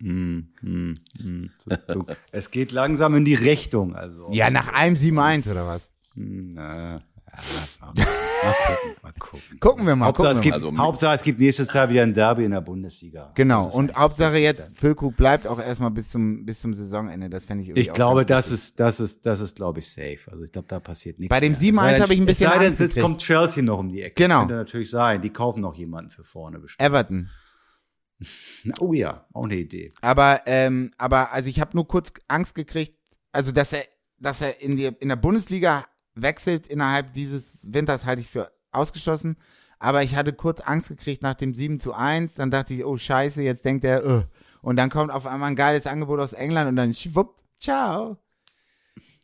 Hm, 0.00 0.54
hm, 0.60 0.94
hm. 1.20 1.50
So, 1.58 1.76
so. 1.92 2.06
Es 2.32 2.50
geht 2.50 2.72
langsam 2.72 3.14
in 3.16 3.26
die 3.26 3.34
Richtung. 3.34 3.94
Also. 3.94 4.30
Ja, 4.32 4.48
nach 4.48 4.68
einem 4.72 4.96
7-1 4.96 5.50
oder 5.50 5.66
was? 5.66 5.90
Hm, 6.14 6.54
na, 6.54 6.96
mal, 7.80 7.92
gucken, 7.94 8.96
mal 9.02 9.12
gucken. 9.18 9.60
Gucken 9.60 9.86
wir 9.86 9.96
mal, 9.96 10.06
Hauptsache, 10.06 10.34
gucken 10.34 10.38
es 10.38 10.44
wir 10.44 10.52
gibt, 10.52 10.62
mal. 10.62 10.68
Also- 10.70 10.78
Hauptsache, 10.78 11.14
es 11.16 11.22
gibt 11.22 11.38
nächstes 11.40 11.72
Jahr 11.72 11.88
wieder 11.88 12.02
ein 12.02 12.14
Derby 12.14 12.44
in 12.44 12.50
der 12.52 12.60
Bundesliga. 12.60 13.32
Genau. 13.34 13.66
Und 13.66 13.94
Hauptsache 13.96 14.36
jetzt, 14.38 14.76
Füllkrug 14.78 15.16
bleibt 15.16 15.46
auch 15.46 15.58
erstmal 15.58 15.90
bis 15.90 16.10
zum, 16.10 16.44
bis 16.44 16.60
zum 16.60 16.74
Saisonende. 16.74 17.28
Das 17.30 17.44
fände 17.44 17.62
ich 17.62 17.68
irgendwie 17.68 17.82
Ich 17.82 17.90
auch 17.90 17.94
glaube, 17.94 18.26
das 18.26 18.50
ist, 18.50 18.78
das 18.80 19.00
ist, 19.00 19.24
das 19.26 19.40
ist, 19.40 19.56
glaube 19.56 19.80
ich, 19.80 19.90
safe. 19.92 20.18
Also 20.30 20.44
ich 20.44 20.52
glaube, 20.52 20.68
da 20.68 20.80
passiert 20.80 21.18
nichts. 21.18 21.30
Bei 21.30 21.40
dem 21.40 21.52
mehr. 21.52 21.60
7-1 21.60 21.62
Es 21.62 21.74
sei 21.74 21.92
denn- 21.92 22.02
habe 22.02 22.14
ich 22.14 22.20
ein 22.20 22.26
bisschen 22.26 22.46
Es 22.46 22.52
sei 22.52 22.58
denn, 22.58 22.66
Angst 22.68 22.80
jetzt 22.80 23.00
kommt 23.00 23.20
Chelsea 23.22 23.62
noch 23.62 23.78
um 23.78 23.88
die 23.88 24.02
Ecke. 24.02 24.14
Genau. 24.22 24.34
Das 24.34 24.40
könnte 24.42 24.54
natürlich 24.56 24.90
sein. 24.90 25.22
Die 25.22 25.30
kaufen 25.30 25.60
noch 25.60 25.74
jemanden 25.74 26.10
für 26.10 26.24
vorne 26.24 26.58
bestimmt. 26.58 26.86
Everton. 26.88 27.30
Oh 28.80 28.92
ja, 28.92 29.26
auch 29.34 29.44
eine 29.44 29.56
Idee. 29.56 29.92
Aber, 30.00 30.40
ähm, 30.46 30.92
aber, 30.98 31.32
also 31.32 31.48
ich 31.48 31.60
habe 31.60 31.72
nur 31.74 31.86
kurz 31.86 32.12
Angst 32.28 32.54
gekriegt, 32.54 32.96
also 33.32 33.50
dass 33.52 33.72
er, 33.72 33.82
dass 34.18 34.40
er 34.40 34.62
in, 34.62 34.76
die, 34.76 34.84
in 35.00 35.08
der 35.08 35.16
Bundesliga 35.16 35.84
wechselt 36.14 36.66
innerhalb 36.66 37.12
dieses 37.12 37.72
Winters, 37.72 38.04
halte 38.04 38.20
ich 38.22 38.28
für 38.28 38.50
ausgeschlossen. 38.72 39.36
Aber 39.78 40.02
ich 40.02 40.16
hatte 40.16 40.32
kurz 40.32 40.60
Angst 40.60 40.88
gekriegt 40.88 41.22
nach 41.22 41.34
dem 41.34 41.54
7 41.54 41.78
zu 41.80 41.92
1. 41.94 42.34
Dann 42.34 42.50
dachte 42.50 42.72
ich, 42.74 42.84
oh 42.84 42.96
scheiße, 42.96 43.42
jetzt 43.42 43.64
denkt 43.64 43.84
er, 43.84 44.04
äh. 44.04 44.22
Und 44.62 44.76
dann 44.76 44.88
kommt 44.88 45.10
auf 45.12 45.26
einmal 45.26 45.50
ein 45.50 45.56
geiles 45.56 45.86
Angebot 45.86 46.20
aus 46.20 46.32
England 46.32 46.68
und 46.70 46.76
dann 46.76 46.94
schwupp, 46.94 47.42
ciao. 47.58 48.16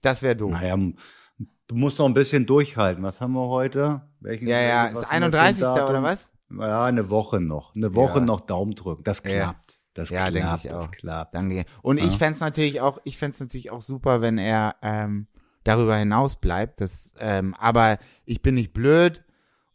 Das 0.02 0.22
wäre 0.22 0.36
doof. 0.36 0.50
Naja, 0.52 0.76
du 0.76 1.74
musst 1.74 1.98
noch 1.98 2.06
ein 2.06 2.14
bisschen 2.14 2.44
durchhalten. 2.46 3.02
Was 3.02 3.20
haben 3.20 3.32
wir 3.32 3.48
heute? 3.48 4.02
Welchen, 4.20 4.46
Ja, 4.48 4.60
ja, 4.60 4.84
ist 4.86 4.88
haben 4.88 4.94
wir 4.96 5.00
für 5.02 5.10
ein 5.10 5.22
31. 5.24 5.60
Datum? 5.62 5.88
oder 5.90 6.02
was? 6.02 6.30
Ja, 6.50 6.84
eine 6.84 7.08
Woche 7.10 7.40
noch. 7.40 7.74
Eine 7.74 7.94
Woche 7.94 8.18
Ja. 8.18 8.24
noch 8.24 8.40
Daumen 8.40 8.74
drücken. 8.74 9.04
Das 9.04 9.22
Ja. 9.24 9.30
klappt. 9.30 9.80
Das 9.94 10.10
Ja, 10.10 10.22
klappt. 10.28 10.34
denke 10.36 10.54
ich 10.56 10.62
das 10.62 10.72
auch. 10.74 10.90
klappt. 10.90 11.34
Danke. 11.34 11.64
Und 11.82 11.98
ich 11.98 12.18
fänd's 12.18 12.40
natürlich 12.40 12.80
auch, 12.80 12.98
ich 13.04 13.16
fänd's 13.16 13.40
natürlich 13.40 13.70
auch 13.70 13.80
super, 13.82 14.20
wenn 14.20 14.36
er 14.38 14.76
ähm, 14.82 15.26
darüber 15.70 15.96
hinaus 15.96 16.36
bleibt. 16.36 16.80
Das, 16.80 17.12
ähm, 17.20 17.54
aber 17.54 17.98
ich 18.24 18.42
bin 18.42 18.54
nicht 18.54 18.72
blöd 18.72 19.24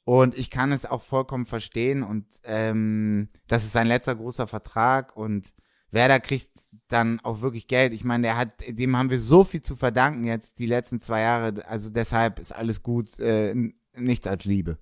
und 0.03 0.37
ich 0.37 0.49
kann 0.49 0.71
es 0.71 0.85
auch 0.85 1.01
vollkommen 1.01 1.45
verstehen 1.45 2.03
und 2.03 2.25
ähm, 2.43 3.29
das 3.47 3.63
ist 3.63 3.73
sein 3.73 3.87
letzter 3.87 4.15
großer 4.15 4.47
Vertrag 4.47 5.15
und 5.15 5.53
Werder 5.91 6.19
kriegt 6.19 6.51
dann 6.89 7.21
auch 7.21 7.41
wirklich 7.41 7.67
Geld. 7.67 7.93
Ich 7.93 8.03
meine, 8.03 8.23
der 8.23 8.37
hat, 8.37 8.49
dem 8.67 8.97
haben 8.97 9.09
wir 9.09 9.19
so 9.19 9.43
viel 9.43 9.61
zu 9.61 9.75
verdanken 9.75 10.25
jetzt 10.25 10.59
die 10.59 10.65
letzten 10.65 10.99
zwei 10.99 11.21
Jahre. 11.21 11.65
Also 11.67 11.89
deshalb 11.89 12.37
ist 12.37 12.51
alles 12.51 12.83
gut, 12.83 13.17
äh, 13.19 13.55
nichts 13.95 14.27
als 14.27 14.43
Liebe. 14.43 14.77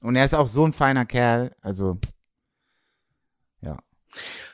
Und 0.00 0.16
er 0.16 0.24
ist 0.24 0.34
auch 0.34 0.48
so 0.48 0.64
ein 0.64 0.72
feiner 0.72 1.04
Kerl. 1.04 1.54
Also 1.60 1.98
ja. 3.60 3.78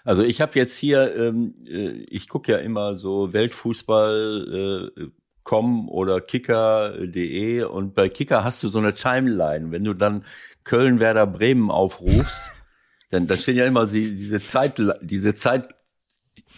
Also 0.05 0.23
ich 0.23 0.41
habe 0.41 0.59
jetzt 0.59 0.77
hier, 0.77 1.15
ähm, 1.15 1.55
äh, 1.67 1.91
ich 2.09 2.29
gucke 2.29 2.53
ja 2.53 2.59
immer 2.59 2.99
so 2.99 3.33
Weltfußball 3.33 4.91
äh, 4.97 5.11
com 5.51 5.89
oder 5.89 6.21
kicker.de 6.21 7.65
und 7.65 7.97
bei 7.97 8.09
Kicker 8.09 8.45
hast 8.45 8.63
du 8.63 8.69
so 8.69 8.79
eine 8.79 8.95
Timeline. 8.95 9.73
Wenn 9.73 9.83
du 9.83 9.95
dann 9.95 10.25
Köln, 10.63 11.01
Werder, 11.01 11.27
Bremen 11.27 11.73
aufrufst, 11.73 12.41
dann 13.11 13.27
da 13.27 13.37
stehen 13.37 13.57
ja 13.57 13.65
immer 13.67 13.87
die, 13.87 14.15
diese 14.15 14.41
Zeit, 14.41 14.81
diese 15.03 15.35
Zeit 15.35 15.69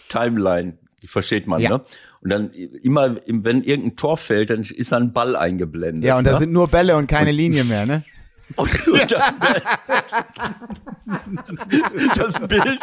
Timeline, 0.09 0.77
die 1.01 1.07
versteht 1.07 1.47
man, 1.47 1.59
Ja. 1.61 1.69
ne? 1.69 1.81
Und 2.21 2.29
dann 2.29 2.51
immer, 2.51 3.17
im- 3.27 3.43
wenn 3.43 3.63
irgendein 3.63 3.95
Tor 3.97 4.15
fällt, 4.17 4.51
dann 4.51 4.61
ist 4.61 4.91
da 4.91 4.97
ein 4.97 5.11
Ball 5.11 5.35
eingeblendet. 5.35 6.05
Ja, 6.05 6.17
und 6.19 6.25
da 6.27 6.33
ne? 6.33 6.37
sind 6.39 6.53
nur 6.53 6.67
Bälle 6.67 6.95
und 6.95 7.07
keine 7.07 7.31
Linie 7.31 7.63
mehr, 7.63 7.85
ne? 7.87 8.03
Und, 8.55 8.87
und 8.87 9.11
das, 9.11 9.33
das 12.15 12.39
Bild, 12.47 12.79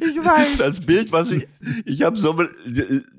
Ich 0.00 0.24
weiß. 0.24 0.56
das 0.58 0.80
Bild, 0.80 1.12
was 1.12 1.30
ich, 1.30 1.46
ich 1.84 2.02
habe 2.02 2.18
so, 2.18 2.36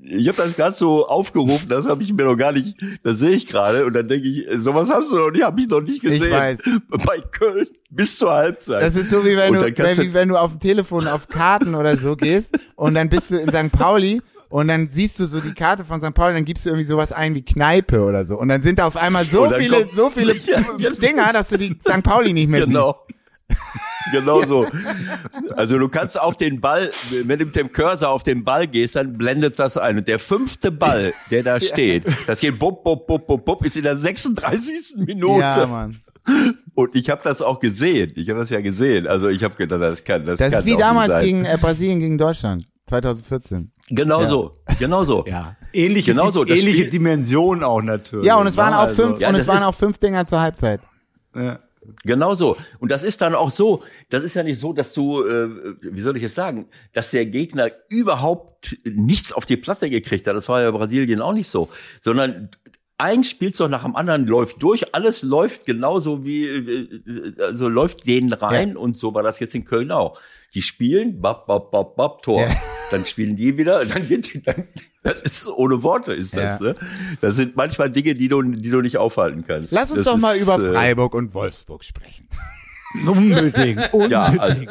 ich 0.02 0.28
habe 0.28 0.36
das 0.36 0.56
gerade 0.56 0.74
so 0.74 1.06
aufgerufen, 1.06 1.68
das 1.68 1.86
habe 1.86 2.02
ich 2.02 2.12
mir 2.12 2.24
noch 2.24 2.36
gar 2.36 2.52
nicht, 2.52 2.76
das 3.02 3.18
sehe 3.18 3.30
ich 3.32 3.46
gerade 3.46 3.84
und 3.86 3.92
dann 3.94 4.08
denke 4.08 4.26
ich, 4.28 4.46
sowas 4.60 4.90
hast 4.90 5.10
du 5.12 5.18
noch 5.18 5.30
nie, 5.30 5.42
habe 5.42 5.60
ich 5.60 5.68
noch 5.68 5.80
nicht 5.80 6.02
gesehen. 6.02 6.30
weiß. 6.30 6.58
Bei 6.88 7.20
Köln 7.20 7.66
bis 7.90 8.18
zur 8.18 8.32
Halbzeit. 8.32 8.82
Das 8.82 8.96
ist 8.96 9.10
so 9.10 9.24
wie 9.24 9.36
wenn 9.36 9.52
du, 9.54 9.60
wenn, 9.60 9.98
wie 9.98 10.14
wenn 10.14 10.28
du 10.28 10.36
auf 10.36 10.52
dem 10.52 10.60
Telefon 10.60 11.06
auf 11.06 11.28
Karten 11.28 11.74
oder 11.74 11.96
so 11.96 12.16
gehst 12.16 12.58
und 12.76 12.94
dann 12.94 13.08
bist 13.08 13.30
du 13.30 13.36
in 13.38 13.48
St. 13.50 13.70
Pauli 13.72 14.20
und 14.48 14.68
dann 14.68 14.88
siehst 14.90 15.18
du 15.18 15.26
so 15.26 15.40
die 15.40 15.52
Karte 15.52 15.84
von 15.84 16.00
St. 16.00 16.14
Pauli, 16.14 16.34
dann 16.34 16.44
gibst 16.44 16.64
du 16.64 16.70
irgendwie 16.70 16.86
sowas 16.86 17.12
ein 17.12 17.34
wie 17.34 17.42
Kneipe 17.42 18.02
oder 18.02 18.24
so 18.24 18.38
und 18.38 18.48
dann 18.48 18.62
sind 18.62 18.78
da 18.78 18.86
auf 18.86 18.96
einmal 18.96 19.24
so 19.24 19.50
viele, 19.50 19.88
so 19.92 20.10
viele 20.10 20.34
Ja, 20.46 20.64
ja. 20.78 20.90
Dinger, 20.90 21.32
dass 21.32 21.48
du 21.48 21.58
die 21.58 21.76
St. 21.80 22.02
Pauli 22.02 22.32
nicht 22.32 22.48
mehr 22.48 22.64
Genau. 22.66 22.96
Genau 24.12 24.42
so. 24.44 24.66
Also 25.56 25.78
du 25.78 25.88
kannst 25.88 26.18
auf 26.18 26.36
den 26.36 26.60
Ball, 26.60 26.90
wenn 27.10 27.38
du 27.38 27.44
mit 27.46 27.56
dem 27.56 27.72
Cursor 27.72 28.10
auf 28.10 28.22
den 28.22 28.44
Ball 28.44 28.66
gehst, 28.66 28.96
dann 28.96 29.18
blendet 29.18 29.58
das 29.58 29.76
ein. 29.76 29.98
Und 29.98 30.08
der 30.08 30.18
fünfte 30.18 30.70
Ball, 30.70 31.12
der 31.30 31.42
da 31.42 31.58
steht, 31.58 32.04
das 32.26 32.40
geht 32.40 32.58
bup, 32.58 32.84
bup, 32.84 33.06
bup, 33.06 33.26
bup, 33.26 33.44
bup, 33.44 33.64
ist 33.66 33.76
in 33.76 33.82
der 33.82 33.96
36. 33.96 35.04
Minute. 35.04 35.42
siehst. 35.42 35.56
Ja, 35.56 35.66
Mann. 35.66 36.00
Und 36.74 36.94
ich 36.94 37.10
habe 37.10 37.22
das 37.24 37.42
auch 37.42 37.58
gesehen. 37.58 38.12
Ich 38.14 38.28
habe 38.28 38.40
das 38.40 38.50
ja 38.50 38.60
gesehen. 38.60 39.06
Also 39.06 39.28
ich 39.28 39.42
habe 39.42 39.56
gedacht, 39.56 39.80
das 39.80 40.04
kann 40.04 40.24
das, 40.24 40.38
Das 40.38 40.50
kann 40.50 40.60
ist 40.60 40.66
wie 40.66 40.76
damals 40.76 41.20
gegen 41.22 41.44
äh, 41.44 41.58
Brasilien 41.60 42.00
gegen 42.00 42.18
Deutschland 42.18 42.66
2014. 42.86 43.72
Genau 43.90 44.22
Ja. 44.22 44.28
so. 44.30 44.54
Genau 44.78 45.04
so. 45.04 45.24
Ja. 45.26 45.56
Ähnliche, 45.72 46.12
Genau 46.12 46.30
so, 46.30 46.42
ähnliche 46.46 46.68
Spiel- 46.68 46.90
Dimensionen 46.90 47.62
auch 47.64 47.82
natürlich. 47.82 48.26
Ja, 48.26 48.36
und 48.36 48.46
es 48.46 48.56
waren 48.56 48.70
ne? 48.70 48.78
auch 48.80 48.90
fünf, 48.90 49.18
Ja, 49.20 49.28
und 49.28 49.34
es 49.34 49.46
waren 49.46 49.58
ist- 49.58 49.64
auch 49.64 49.74
fünf 49.74 49.98
Dinger 49.98 50.26
zur 50.26 50.40
Halbzeit. 50.40 50.80
Ja. 51.34 51.58
Genau 52.04 52.34
so. 52.34 52.56
Und 52.80 52.90
das 52.90 53.02
ist 53.02 53.22
dann 53.22 53.34
auch 53.34 53.50
so, 53.50 53.82
das 54.10 54.22
ist 54.22 54.34
ja 54.34 54.42
nicht 54.42 54.60
so, 54.60 54.74
dass 54.74 54.92
du, 54.92 55.22
äh, 55.24 55.48
wie 55.80 56.00
soll 56.02 56.16
ich 56.18 56.22
es 56.22 56.34
sagen, 56.34 56.68
dass 56.92 57.10
der 57.10 57.24
Gegner 57.24 57.70
überhaupt 57.88 58.76
nichts 58.84 59.32
auf 59.32 59.46
die 59.46 59.56
Platte 59.56 59.88
gekriegt 59.88 60.26
hat. 60.26 60.34
Das 60.36 60.48
war 60.50 60.60
ja 60.60 60.70
Brasilien 60.70 61.22
auch 61.22 61.32
nicht 61.32 61.48
so. 61.48 61.68
Sondern 62.02 62.50
ein 62.98 63.22
Spielzeug 63.22 63.70
nach 63.70 63.84
dem 63.84 63.94
anderen 63.94 64.26
läuft 64.26 64.62
durch, 64.62 64.94
alles 64.94 65.22
läuft 65.22 65.66
genauso 65.66 66.24
wie, 66.24 66.46
äh, 66.46 67.40
also 67.40 67.68
läuft 67.68 68.06
denen 68.06 68.32
rein 68.32 68.76
und 68.76 68.96
so 68.96 69.14
war 69.14 69.22
das 69.22 69.38
jetzt 69.40 69.54
in 69.54 69.64
Köln 69.64 69.92
auch. 69.92 70.20
Die 70.54 70.62
spielen, 70.62 71.20
bap, 71.20 71.46
bap, 71.46 71.70
bap, 71.70 71.94
bap, 71.96 72.22
Tor. 72.22 72.42
Ja. 72.42 72.50
Dann 72.90 73.04
spielen 73.06 73.36
die 73.36 73.56
wieder, 73.56 73.84
dann 73.84 74.08
geht 74.08 74.32
die, 74.32 74.42
dann, 74.42 74.66
das 75.02 75.16
ist 75.22 75.46
ohne 75.48 75.82
Worte 75.82 76.14
ist 76.14 76.36
das, 76.36 76.58
Ja. 76.60 76.66
ne? 76.68 76.74
Das 77.20 77.36
sind 77.36 77.54
manchmal 77.54 77.90
Dinge, 77.90 78.14
die 78.14 78.28
du, 78.28 78.42
die 78.42 78.70
du 78.70 78.80
nicht 78.80 78.96
aufhalten 78.96 79.44
kannst. 79.46 79.72
Lass 79.72 79.92
uns 79.92 80.04
das 80.04 80.12
doch 80.12 80.18
mal 80.18 80.36
ist, 80.36 80.42
über 80.42 80.58
äh, 80.58 80.72
Freiburg 80.72 81.14
und 81.14 81.34
Wolfsburg 81.34 81.84
sprechen. 81.84 82.26
Unbedingt, 82.94 83.52
unbedingt. 83.92 84.10
Ja, 84.10 84.22
also, 84.22 84.62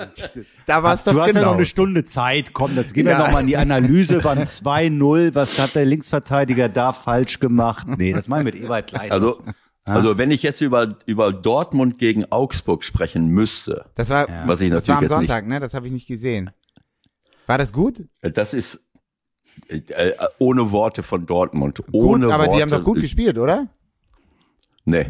Da 0.66 0.82
war 0.84 0.96
es 0.96 1.04
doch 1.04 1.14
du 1.14 1.22
hast 1.22 1.28
genau. 1.30 1.40
ja 1.42 1.46
noch 1.48 1.56
eine 1.58 1.66
Stunde 1.66 2.04
Zeit. 2.04 2.54
Komm, 2.54 2.76
jetzt 2.76 2.94
gehen 2.94 3.06
wir 3.06 3.14
Ja. 3.14 3.20
noch 3.20 3.32
mal 3.32 3.42
in 3.42 3.48
die 3.48 3.58
Analyse. 3.58 4.24
Waren 4.24 4.40
2-0. 4.40 5.36
Was 5.36 5.60
hat 5.60 5.76
der 5.76 5.86
Linksverteidiger 5.86 6.68
da 6.70 6.94
falsch 6.94 7.40
gemacht? 7.40 7.88
Nee, 7.98 8.14
das 8.14 8.28
meine 8.28 8.50
ich 8.50 8.56
mit 8.56 8.64
Ewald 8.66 8.88
Klein. 8.88 9.12
Also, 9.12 9.42
also 9.86 10.18
wenn 10.18 10.32
ich 10.32 10.44
jetzt 10.44 10.62
über, 10.62 10.98
über 11.06 11.32
Dortmund 11.32 12.00
gegen 12.00 12.26
Augsburg 12.32 12.84
sprechen 12.84 13.28
müsste, 13.28 13.86
Das 13.96 14.10
war, 14.10 14.28
Ja. 14.28 14.48
was 14.48 14.62
ich 14.62 14.70
das 14.72 14.88
war 14.88 14.98
am 14.98 15.04
natürlich 15.04 15.28
Sonntag, 15.30 15.48
ne? 15.48 15.60
Das 15.60 15.74
habe 15.74 15.86
ich 15.88 15.94
nicht 15.94 16.08
gesehen. 16.08 16.50
War 17.46 17.58
das 17.58 17.72
gut? 17.72 18.04
nicht, 18.22 18.38
das 18.38 18.54
ist 18.54 18.82
äh, 19.70 19.78
äh, 19.78 20.14
ohne 20.40 20.72
Worte 20.72 21.04
von 21.04 21.26
Dortmund. 21.26 21.82
Ohne 21.92 22.26
gut, 22.26 22.34
aber 22.34 22.46
Worte, 22.48 22.58
die 22.58 22.62
haben 22.64 22.70
doch 22.72 22.84
gut 22.84 23.00
gespielt, 23.00 23.38
oder? 23.38 23.68
Nee. 24.86 25.08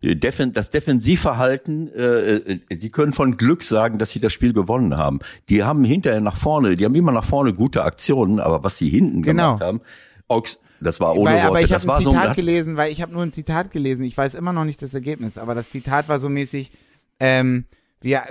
Das 0.00 0.70
Defensivverhalten, 0.70 1.92
äh, 1.92 2.36
äh, 2.36 2.76
die 2.76 2.90
können 2.90 3.12
von 3.12 3.36
Glück 3.36 3.64
sagen, 3.64 3.98
dass 3.98 4.10
sie 4.12 4.20
das 4.20 4.32
Spiel 4.32 4.52
gewonnen 4.52 4.96
haben. 4.96 5.18
Die 5.48 5.64
haben 5.64 5.82
hinterher 5.82 6.20
nach 6.20 6.36
vorne, 6.36 6.76
die 6.76 6.84
haben 6.84 6.94
immer 6.94 7.10
nach 7.10 7.24
vorne 7.24 7.52
gute 7.52 7.82
Aktionen, 7.82 8.38
aber 8.38 8.62
was 8.62 8.76
die 8.76 8.88
hinten 8.88 9.22
Genau. 9.22 9.56
gemacht 9.56 9.62
haben, 9.62 9.80
Augs, 10.28 10.58
das 10.80 11.00
war 11.00 11.16
ohne 11.16 11.30
weil, 11.30 11.34
Worte. 11.36 11.48
aber 11.48 11.60
ich 11.62 11.72
habe 11.72 11.92
ein 11.92 12.02
so 12.04 12.10
Zitat 12.10 12.28
ein, 12.28 12.34
gelesen, 12.36 12.76
weil 12.76 12.92
ich 12.92 13.02
habe 13.02 13.12
nur 13.12 13.22
ein 13.22 13.32
Zitat 13.32 13.72
gelesen. 13.72 14.04
Ich 14.04 14.16
weiß 14.16 14.34
immer 14.34 14.52
noch 14.52 14.64
nicht 14.64 14.80
das 14.82 14.94
Ergebnis, 14.94 15.36
aber 15.36 15.56
das 15.56 15.70
Zitat 15.70 16.08
war 16.08 16.20
so 16.20 16.28
mäßig, 16.28 16.70
ähm, 17.18 17.64
wir, 18.00 18.22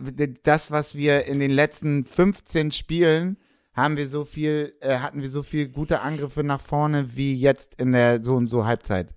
das, 0.43 0.72
was 0.72 0.95
wir 0.95 1.26
in 1.26 1.39
den 1.39 1.51
letzten 1.51 2.05
15 2.05 2.72
Spielen 2.72 3.36
haben 3.74 3.97
wir 3.97 4.07
so 4.07 4.24
viel, 4.24 4.74
äh, 4.80 4.99
hatten 4.99 5.22
wir 5.22 5.30
so 5.30 5.43
viel 5.43 5.68
gute 5.68 5.99
Angriffe 5.99 6.43
nach 6.43 6.61
vorne 6.61 7.18
wie 7.18 7.36
jetzt 7.36 7.76
in 7.76 7.91
der 7.91 8.24
so 8.24 8.36
und 8.36 8.47
so 8.47 8.65
Halbzeit. 8.65 9.09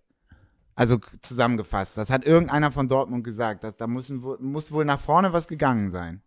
Also 0.81 0.97
zusammengefasst. 1.21 1.99
Das 1.99 2.09
hat 2.09 2.27
irgendeiner 2.27 2.73
von 2.73 2.89
Dortmund 2.89 3.23
gesagt. 3.23 3.65
dass 3.65 3.77
da 3.77 3.87
müssen, 3.87 4.25
muss 4.41 4.73
wohl 4.73 4.87
nach 4.87 4.99
vorne 4.99 5.31
was 5.35 5.47
gegangen 5.47 5.91
sein. 5.91 6.23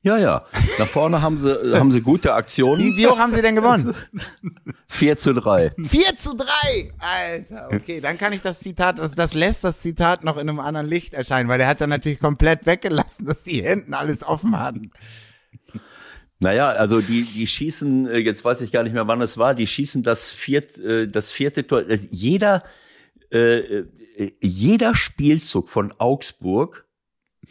ja, 0.00 0.16
ja. 0.16 0.46
Nach 0.78 0.86
vorne 0.86 1.22
haben 1.22 1.36
sie, 1.36 1.50
äh, 1.50 1.76
haben 1.76 1.90
sie 1.90 2.02
gute 2.02 2.34
Aktionen. 2.34 2.80
Wie, 2.80 2.96
wie 2.96 3.08
hoch 3.08 3.18
haben 3.18 3.34
sie 3.34 3.42
denn 3.42 3.56
gewonnen? 3.56 3.96
4 4.86 5.18
zu 5.18 5.34
3. 5.34 5.72
4 5.76 6.16
zu 6.16 6.36
3! 6.36 6.46
Alter, 6.98 7.70
okay, 7.72 8.00
dann 8.00 8.16
kann 8.16 8.32
ich 8.32 8.42
das 8.42 8.60
Zitat, 8.60 9.00
das, 9.00 9.16
das 9.16 9.34
lässt 9.34 9.64
das 9.64 9.80
Zitat 9.80 10.22
noch 10.22 10.36
in 10.36 10.48
einem 10.48 10.60
anderen 10.60 10.86
Licht 10.86 11.12
erscheinen, 11.12 11.48
weil 11.48 11.58
der 11.58 11.66
hat 11.66 11.80
dann 11.80 11.90
natürlich 11.90 12.20
komplett 12.20 12.64
weggelassen, 12.64 13.26
dass 13.26 13.42
die 13.42 13.60
hinten 13.60 13.92
alles 13.92 14.22
offen 14.22 14.56
hatten. 14.56 14.92
Naja, 16.38 16.68
also 16.68 17.00
die, 17.00 17.24
die 17.24 17.48
schießen, 17.48 18.06
äh, 18.06 18.18
jetzt 18.18 18.44
weiß 18.44 18.60
ich 18.60 18.70
gar 18.70 18.84
nicht 18.84 18.92
mehr, 18.92 19.08
wann 19.08 19.20
es 19.20 19.36
war, 19.36 19.52
die 19.56 19.66
schießen 19.66 20.04
das 20.04 20.30
viert, 20.30 20.78
äh, 20.78 21.08
das 21.08 21.32
vierte 21.32 21.66
Tor. 21.66 21.82
Jeder, 21.90 22.62
äh, 23.30 23.58
äh, 23.58 24.32
jeder 24.40 24.94
Spielzug 24.94 25.68
von 25.68 25.92
Augsburg 25.98 26.86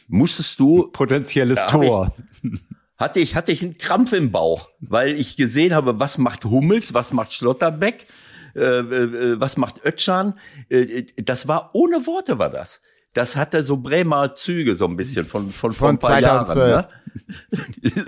musstest 0.07 0.59
du, 0.59 0.87
Potenzielles 0.91 1.59
ich- 1.65 1.71
Tor. 1.71 2.15
hatte 2.97 3.19
ich, 3.19 3.35
hatte 3.35 3.51
ich 3.51 3.61
einen 3.63 3.77
Krampf 3.77 4.13
im 4.13 4.31
Bauch, 4.31 4.69
weil 4.79 5.15
ich 5.19 5.35
gesehen 5.37 5.73
habe, 5.73 5.99
was 5.99 6.17
macht 6.17 6.45
Hummels, 6.45 6.93
was 6.93 7.11
macht 7.13 7.33
Schlotterbeck, 7.33 8.07
äh, 8.55 8.59
äh, 8.61 9.39
was 9.39 9.57
macht 9.57 9.83
Ötschan. 9.85 10.37
Äh, 10.69 10.77
äh, 10.81 11.05
das 11.23 11.47
war, 11.47 11.71
ohne 11.73 12.05
Worte 12.07 12.39
war 12.39 12.49
das. 12.49 12.81
Das 13.13 13.35
hatte 13.35 13.63
so 13.63 13.77
Bremer 13.77 14.35
Züge 14.35 14.75
so 14.75 14.85
ein 14.85 14.95
bisschen 14.97 15.25
von, 15.25 15.51
von, 15.51 15.73
von, 15.73 15.73
Von 15.73 15.95
ein 15.95 15.99
paar 15.99 16.19
2012. 16.19 16.69
Jahren. 16.69 16.85
Ne? 16.85 16.89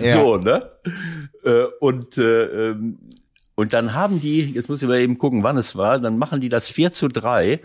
Ja. 0.00 0.12
so, 0.12 0.36
ne? 0.36 0.70
Äh, 1.44 1.64
und, 1.80 2.18
äh, 2.18 2.68
ähm, 2.70 2.98
und 3.58 3.72
dann 3.72 3.92
haben 3.92 4.20
die, 4.20 4.52
jetzt 4.52 4.68
muss 4.68 4.82
ich 4.82 4.86
mal 4.86 5.00
eben 5.00 5.18
gucken, 5.18 5.42
wann 5.42 5.56
es 5.56 5.74
war, 5.74 5.98
dann 5.98 6.16
machen 6.16 6.38
die 6.38 6.48
das 6.48 6.68
4 6.68 6.92
zu 6.92 7.08
3. 7.08 7.54
Äh, 7.54 7.60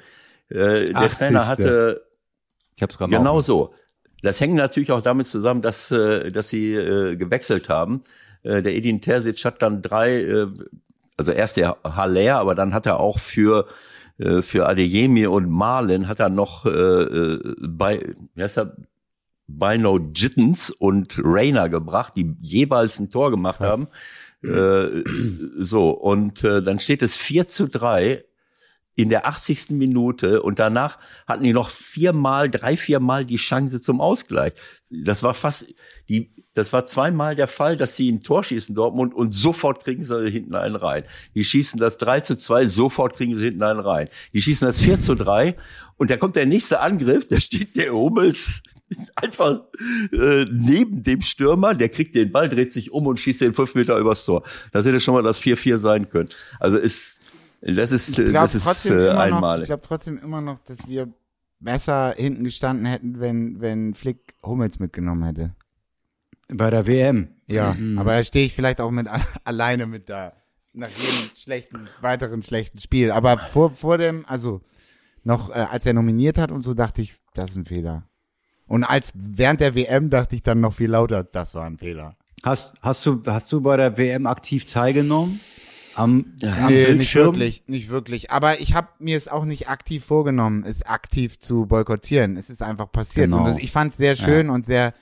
der 0.49 0.95
80. 0.95 1.17
Trainer 1.19 1.45
hatte 1.45 2.01
Ich 2.75 2.81
hab's 2.81 2.97
gerade 2.97 3.15
Genau 3.15 3.41
so. 3.41 3.75
Das 4.23 4.41
hängt 4.41 4.55
natürlich 4.55 4.91
auch 4.91 5.01
damit 5.01 5.27
zusammen, 5.27 5.61
dass, 5.61 5.91
äh, 5.91 6.31
dass 6.31 6.49
sie 6.49 6.73
äh, 6.73 7.15
gewechselt 7.15 7.69
haben. 7.69 8.01
Äh, 8.41 8.63
der 8.63 8.75
Edin 8.75 9.01
Terzic 9.01 9.45
hat 9.45 9.61
dann 9.61 9.83
drei, 9.83 10.23
äh, 10.23 10.47
also 11.15 11.31
erst 11.31 11.57
der 11.57 11.77
Haller, 11.83 12.37
aber 12.37 12.55
dann 12.55 12.73
hat 12.73 12.87
er 12.87 12.99
auch 12.99 13.19
für 13.19 13.67
äh, 14.17 14.41
für 14.41 14.67
Adeyemi 14.67 15.27
und 15.27 15.47
Marlin 15.47 16.07
hat 16.07 16.19
er 16.19 16.29
noch 16.29 16.65
äh, 16.65 16.69
äh, 16.71 17.55
bei, 17.59 18.15
wie 18.33 18.41
heißt 18.41 18.57
er, 18.57 18.75
Bino 19.45 19.99
Jittens 20.15 20.71
und 20.71 21.21
Rayner 21.23 21.69
gebracht, 21.69 22.13
die 22.15 22.35
jeweils 22.39 22.97
ein 22.97 23.11
Tor 23.11 23.29
gemacht 23.29 23.59
haben. 23.59 23.89
Äh, 24.43 25.03
so, 25.57 25.91
und 25.91 26.43
äh, 26.43 26.61
dann 26.61 26.79
steht 26.79 27.01
es 27.01 27.15
4 27.15 27.47
zu 27.47 27.67
3 27.67 28.23
in 28.95 29.09
der 29.09 29.25
80. 29.27 29.71
Minute 29.71 30.43
und 30.43 30.59
danach 30.59 30.99
hatten 31.27 31.43
die 31.43 31.53
noch 31.53 31.69
viermal, 31.69 32.49
drei, 32.49 32.77
viermal 32.77 33.25
die 33.25 33.37
Chance 33.37 33.81
zum 33.81 33.99
Ausgleich. 33.99 34.53
Das 34.89 35.23
war 35.23 35.33
fast, 35.33 35.65
die, 36.09 36.31
das 36.53 36.71
war 36.73 36.85
zweimal 36.85 37.35
der 37.35 37.47
Fall, 37.47 37.75
dass 37.75 37.95
sie 37.95 38.11
ein 38.11 38.21
Tor 38.21 38.43
schießen, 38.43 38.75
Dortmund, 38.75 39.15
und 39.15 39.31
sofort 39.31 39.83
kriegen 39.83 40.03
sie 40.03 40.29
hinten 40.29 40.53
einen 40.53 40.75
rein. 40.75 41.03
Die 41.33 41.43
schießen 41.43 41.79
das 41.79 41.97
3 41.97 42.19
zu 42.19 42.37
2, 42.37 42.65
sofort 42.65 43.15
kriegen 43.15 43.35
sie 43.35 43.45
hinten 43.45 43.63
einen 43.63 43.79
rein. 43.79 44.09
Die 44.33 44.41
schießen 44.41 44.67
das 44.67 44.81
4 44.81 44.99
zu 44.99 45.15
3 45.15 45.55
und 45.97 46.11
da 46.11 46.17
kommt 46.17 46.35
der 46.35 46.45
nächste 46.45 46.79
Angriff, 46.79 47.27
da 47.27 47.39
steht 47.39 47.75
der 47.75 47.93
Hummels 47.93 48.61
einfach 49.15 49.61
äh, 50.11 50.45
neben 50.51 51.03
dem 51.03 51.21
Stürmer, 51.21 51.73
der 51.75 51.89
kriegt 51.89 52.15
den 52.15 52.31
Ball, 52.31 52.49
dreht 52.49 52.73
sich 52.73 52.91
um 52.91 53.07
und 53.07 53.19
schießt 53.19 53.41
den 53.41 53.53
fünf 53.53 53.75
Meter 53.75 53.97
übers 53.97 54.25
Tor. 54.25 54.43
Das 54.71 54.85
hätte 54.85 54.99
schon 54.99 55.13
mal 55.13 55.23
das 55.23 55.39
4-4 55.41 55.77
sein 55.77 56.09
können. 56.09 56.29
Also 56.59 56.77
ist, 56.77 57.19
das 57.61 57.91
ist, 57.91 58.09
Ich 58.09 58.15
glaube 58.15 58.33
das 58.33 58.55
ist 58.55 58.63
trotzdem, 58.65 58.99
äh, 58.99 59.05
immer 59.07 59.13
noch, 59.13 59.25
ich 59.27 59.33
einmalig. 59.33 59.65
glaub 59.67 59.81
trotzdem 59.81 60.17
immer 60.17 60.41
noch, 60.41 60.59
dass 60.63 60.87
wir 60.87 61.07
besser 61.59 62.13
hinten 62.17 62.43
gestanden 62.43 62.85
hätten, 62.85 63.19
wenn, 63.19 63.61
wenn 63.61 63.93
Flick 63.93 64.35
Hummels 64.43 64.79
mitgenommen 64.79 65.23
hätte. 65.23 65.55
Bei 66.49 66.69
der 66.69 66.85
WM. 66.87 67.29
Ja, 67.47 67.75
aber 67.97 68.11
da 68.17 68.23
stehe 68.23 68.45
ich 68.45 68.53
vielleicht 68.53 68.81
auch 68.81 68.91
mit 68.91 69.07
alleine 69.43 69.85
mit 69.85 70.09
da. 70.09 70.33
Nach 70.75 70.89
jedem 70.89 71.35
schlechten, 71.35 71.87
weiteren 72.01 72.41
schlechten 72.41 72.79
Spiel. 72.79 73.11
Aber 73.11 73.37
vor, 73.37 73.69
vor 73.69 73.99
dem, 73.99 74.25
also 74.25 74.61
noch 75.23 75.51
äh, 75.51 75.53
als 75.69 75.85
er 75.85 75.93
nominiert 75.93 76.39
hat 76.39 76.51
und 76.51 76.63
so, 76.63 76.73
dachte 76.73 77.03
ich, 77.03 77.13
das 77.35 77.51
ist 77.51 77.57
ein 77.57 77.65
Fehler. 77.65 78.09
Und 78.73 78.83
als 78.83 79.11
während 79.13 79.61
der 79.61 79.75
WM 79.75 80.09
dachte 80.09 80.35
ich 80.35 80.41
dann 80.41 80.59
noch 80.59 80.73
viel 80.73 80.89
lauter, 80.89 81.23
das 81.23 81.53
war 81.53 81.65
ein 81.65 81.77
Fehler. 81.77 82.15
Hast, 82.41 82.73
hast, 82.81 83.05
du, 83.05 83.21
hast 83.27 83.51
du 83.51 83.61
bei 83.61 83.77
der 83.77 83.97
WM 83.97 84.25
aktiv 84.25 84.65
teilgenommen? 84.65 85.39
am, 85.95 86.33
am 86.41 86.65
Nee, 86.67 86.79
nicht 86.79 86.87
Bildschirm. 86.87 87.25
wirklich, 87.27 87.63
nicht 87.67 87.89
wirklich. 87.89 88.31
Aber 88.31 88.59
ich 88.59 88.73
habe 88.73 88.87
mir 88.97 89.15
es 89.15 89.27
auch 89.27 89.45
nicht 89.45 89.69
aktiv 89.69 90.03
vorgenommen, 90.03 90.63
es 90.65 90.81
aktiv 90.81 91.37
zu 91.37 91.67
boykottieren. 91.67 92.35
Es 92.35 92.49
ist 92.49 92.63
einfach 92.63 92.91
passiert. 92.91 93.25
Genau. 93.27 93.37
Und 93.39 93.49
das, 93.49 93.59
ich 93.59 93.71
fand 93.71 93.91
es 93.91 93.97
sehr 93.97 94.15
schön 94.15 94.49
und 94.49 94.65
sehr, 94.65 94.93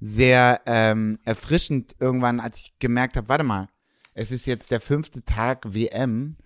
sehr 0.00 0.60
ähm, 0.66 1.18
erfrischend 1.24 1.96
irgendwann, 1.98 2.38
als 2.38 2.58
ich 2.58 2.78
gemerkt 2.78 3.16
habe, 3.16 3.28
warte 3.28 3.42
mal, 3.42 3.68
es 4.14 4.30
ist 4.30 4.46
jetzt 4.46 4.70
der 4.70 4.80
fünfte 4.80 5.24
Tag 5.24 5.74
WM 5.74 6.36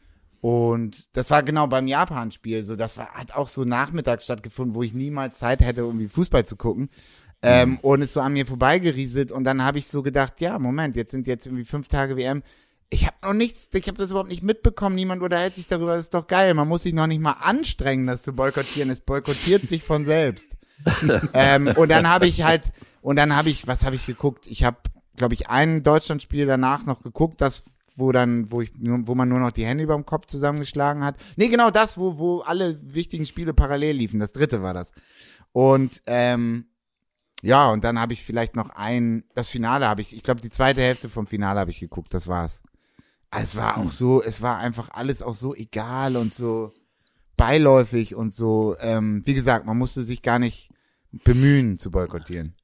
und 0.44 1.06
das 1.16 1.30
war 1.30 1.42
genau 1.42 1.68
beim 1.68 1.86
Japan-Spiel. 1.86 2.66
So, 2.66 2.76
das 2.76 2.98
war, 2.98 3.14
hat 3.14 3.34
auch 3.34 3.48
so 3.48 3.64
nachmittags 3.64 4.24
stattgefunden, 4.24 4.74
wo 4.74 4.82
ich 4.82 4.92
niemals 4.92 5.38
Zeit 5.38 5.62
hätte, 5.62 5.80
irgendwie 5.80 6.06
Fußball 6.06 6.44
zu 6.44 6.56
gucken. 6.56 6.90
Ähm, 7.40 7.78
und 7.80 8.02
ist 8.02 8.12
so 8.12 8.20
an 8.20 8.34
mir 8.34 8.44
vorbeigerieselt 8.44 9.32
und 9.32 9.44
dann 9.44 9.64
habe 9.64 9.78
ich 9.78 9.88
so 9.88 10.02
gedacht, 10.02 10.42
ja, 10.42 10.58
Moment, 10.58 10.96
jetzt 10.96 11.12
sind 11.12 11.26
jetzt 11.26 11.46
irgendwie 11.46 11.64
fünf 11.64 11.88
Tage 11.88 12.18
WM. 12.18 12.42
Ich 12.90 13.06
habe 13.06 13.16
noch 13.22 13.32
nichts, 13.32 13.70
ich 13.72 13.88
habe 13.88 13.96
das 13.96 14.10
überhaupt 14.10 14.28
nicht 14.28 14.42
mitbekommen. 14.42 14.96
Niemand 14.96 15.22
unterhält 15.22 15.54
sich 15.54 15.66
darüber. 15.66 15.96
Das 15.96 16.04
ist 16.04 16.14
doch 16.14 16.26
geil. 16.26 16.52
Man 16.52 16.68
muss 16.68 16.82
sich 16.82 16.92
noch 16.92 17.06
nicht 17.06 17.22
mal 17.22 17.36
anstrengen, 17.40 18.06
das 18.06 18.22
zu 18.22 18.34
boykottieren. 18.34 18.90
Es 18.90 19.00
boykottiert 19.00 19.66
sich 19.66 19.82
von 19.82 20.04
selbst. 20.04 20.58
ähm, 21.32 21.68
und 21.68 21.90
dann 21.90 22.06
habe 22.06 22.26
ich 22.26 22.42
halt, 22.42 22.70
und 23.00 23.16
dann 23.16 23.34
habe 23.34 23.48
ich, 23.48 23.66
was 23.66 23.82
habe 23.82 23.96
ich 23.96 24.04
geguckt? 24.04 24.46
Ich 24.46 24.62
habe, 24.62 24.76
glaube 25.16 25.32
ich, 25.32 25.48
ein 25.48 25.82
Deutschlandspiel 25.82 26.44
danach 26.44 26.84
noch 26.84 27.02
geguckt, 27.02 27.40
das 27.40 27.62
wo 27.96 28.12
dann, 28.12 28.50
wo 28.50 28.60
ich, 28.60 28.72
wo 28.78 29.14
man 29.14 29.28
nur 29.28 29.40
noch 29.40 29.52
die 29.52 29.66
Hände 29.66 29.84
über 29.84 29.94
dem 29.94 30.06
Kopf 30.06 30.26
zusammengeschlagen 30.26 31.04
hat. 31.04 31.16
Nee, 31.36 31.48
genau 31.48 31.70
das, 31.70 31.98
wo, 31.98 32.18
wo 32.18 32.40
alle 32.40 32.78
wichtigen 32.82 33.26
Spiele 33.26 33.54
parallel 33.54 33.96
liefen. 33.96 34.20
Das 34.20 34.32
dritte 34.32 34.62
war 34.62 34.74
das. 34.74 34.92
Und 35.52 36.02
ähm, 36.06 36.66
ja, 37.42 37.68
und 37.68 37.84
dann 37.84 38.00
habe 38.00 38.14
ich 38.14 38.24
vielleicht 38.24 38.56
noch 38.56 38.70
ein, 38.70 39.24
das 39.34 39.48
Finale 39.48 39.86
habe 39.86 40.00
ich, 40.00 40.16
ich 40.16 40.22
glaube, 40.22 40.40
die 40.40 40.50
zweite 40.50 40.80
Hälfte 40.80 41.08
vom 41.08 41.26
Finale 41.26 41.60
habe 41.60 41.70
ich 41.70 41.80
geguckt, 41.80 42.14
das 42.14 42.26
war's. 42.26 42.60
Aber 43.30 43.42
Es 43.42 43.56
war 43.56 43.78
auch 43.78 43.90
so, 43.90 44.22
es 44.22 44.42
war 44.42 44.58
einfach 44.58 44.88
alles 44.92 45.20
auch 45.20 45.34
so 45.34 45.54
egal 45.54 46.16
und 46.16 46.32
so 46.32 46.72
beiläufig 47.36 48.14
und 48.14 48.32
so, 48.32 48.76
ähm, 48.80 49.22
wie 49.24 49.34
gesagt, 49.34 49.66
man 49.66 49.76
musste 49.76 50.04
sich 50.04 50.22
gar 50.22 50.38
nicht 50.38 50.70
bemühen 51.24 51.78
zu 51.78 51.90
boykottieren. 51.90 52.54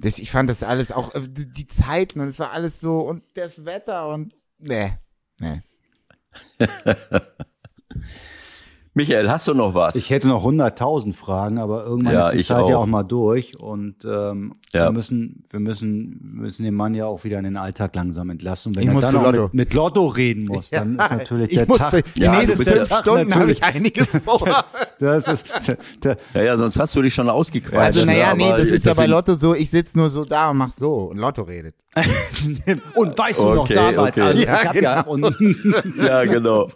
Das, 0.00 0.18
ich 0.18 0.30
fand 0.30 0.48
das 0.48 0.62
alles 0.62 0.92
auch, 0.92 1.14
äh, 1.14 1.20
die, 1.28 1.50
die 1.50 1.66
Zeiten 1.66 2.20
und 2.20 2.28
es 2.28 2.38
war 2.38 2.52
alles 2.52 2.80
so 2.80 3.00
und 3.00 3.22
das 3.34 3.64
Wetter 3.64 4.08
und, 4.08 4.34
nee, 4.58 4.92
nee. 5.40 5.62
Michael, 8.92 9.30
hast 9.30 9.46
du 9.46 9.54
noch 9.54 9.72
was? 9.74 9.94
Ich 9.94 10.10
hätte 10.10 10.26
noch 10.26 10.44
100.000 10.44 11.14
Fragen, 11.14 11.58
aber 11.58 11.84
irgendwann 11.84 12.12
Ja, 12.12 12.26
ist 12.28 12.34
die 12.34 12.38
ich 12.40 12.46
Zeit 12.48 12.66
ja 12.66 12.76
auch. 12.76 12.82
auch 12.82 12.86
mal 12.86 13.04
durch 13.04 13.56
und 13.60 14.04
ähm, 14.04 14.56
Ja. 14.72 14.86
wir 14.86 14.90
müssen, 14.92 15.44
wir 15.48 15.60
müssen, 15.60 16.18
müssen 16.34 16.64
den 16.64 16.74
Mann 16.74 16.94
ja 16.94 17.06
auch 17.06 17.22
wieder 17.22 17.38
in 17.38 17.44
den 17.44 17.56
Alltag 17.56 17.94
langsam 17.94 18.30
entlassen. 18.30 18.70
Und 18.70 18.76
wenn 18.76 18.88
Ich 18.88 18.94
er 18.94 19.00
dann 19.00 19.16
auch 19.16 19.22
Lotto. 19.26 19.42
mit, 19.44 19.54
mit 19.54 19.74
Lotto 19.74 20.06
reden 20.08 20.46
muss, 20.46 20.70
dann 20.70 20.92
ist 20.98 21.10
natürlich 21.12 21.50
ich 21.52 21.58
der 21.58 21.68
muss 21.68 21.78
Tag. 21.78 21.90
für 21.90 22.02
die 22.02 22.20
Ja, 22.20 22.32
nächsten 22.32 22.64
fünf 22.64 22.90
ja- 22.90 22.96
Stunden 22.98 23.32
habe 23.34 23.52
ich 23.52 23.60
natürlich. 23.60 23.62
einiges 23.62 24.16
vor. 24.24 24.64
Das 24.98 25.26
ist, 25.34 25.44
der, 26.02 26.16
ja, 26.34 26.42
ja, 26.42 26.56
sonst 26.56 26.78
hast 26.80 26.94
du 26.96 27.00
dich 27.02 27.14
schon 27.14 27.30
ausgequatscht. 27.30 27.76
Also 27.96 28.04
naja, 28.04 28.34
nee, 28.34 28.50
das 28.50 28.66
ist 28.70 28.84
ja 28.86 28.94
bei 28.94 29.06
Lotto 29.06 29.34
so, 29.34 29.54
ich 29.54 29.70
sitz 29.70 29.94
nur 29.94 30.10
so 30.10 30.24
da 30.24 30.50
und 30.50 30.56
mach 30.56 30.70
so 30.70 31.04
und 31.10 31.18
Lotto 31.18 31.42
redet. 31.42 31.76
und 32.94 33.18
weißt 33.18 33.40
du 33.40 33.44
noch 33.54 33.62
Okay, 33.64 33.74
damals, 33.74 34.16
okay. 34.16 34.20
also 34.20 34.42
Ja, 34.42 34.62
ja, 34.64 34.72
genau. 35.02 35.10
und, 35.10 35.36
Ja, 36.06 36.24
genau. 36.24 36.68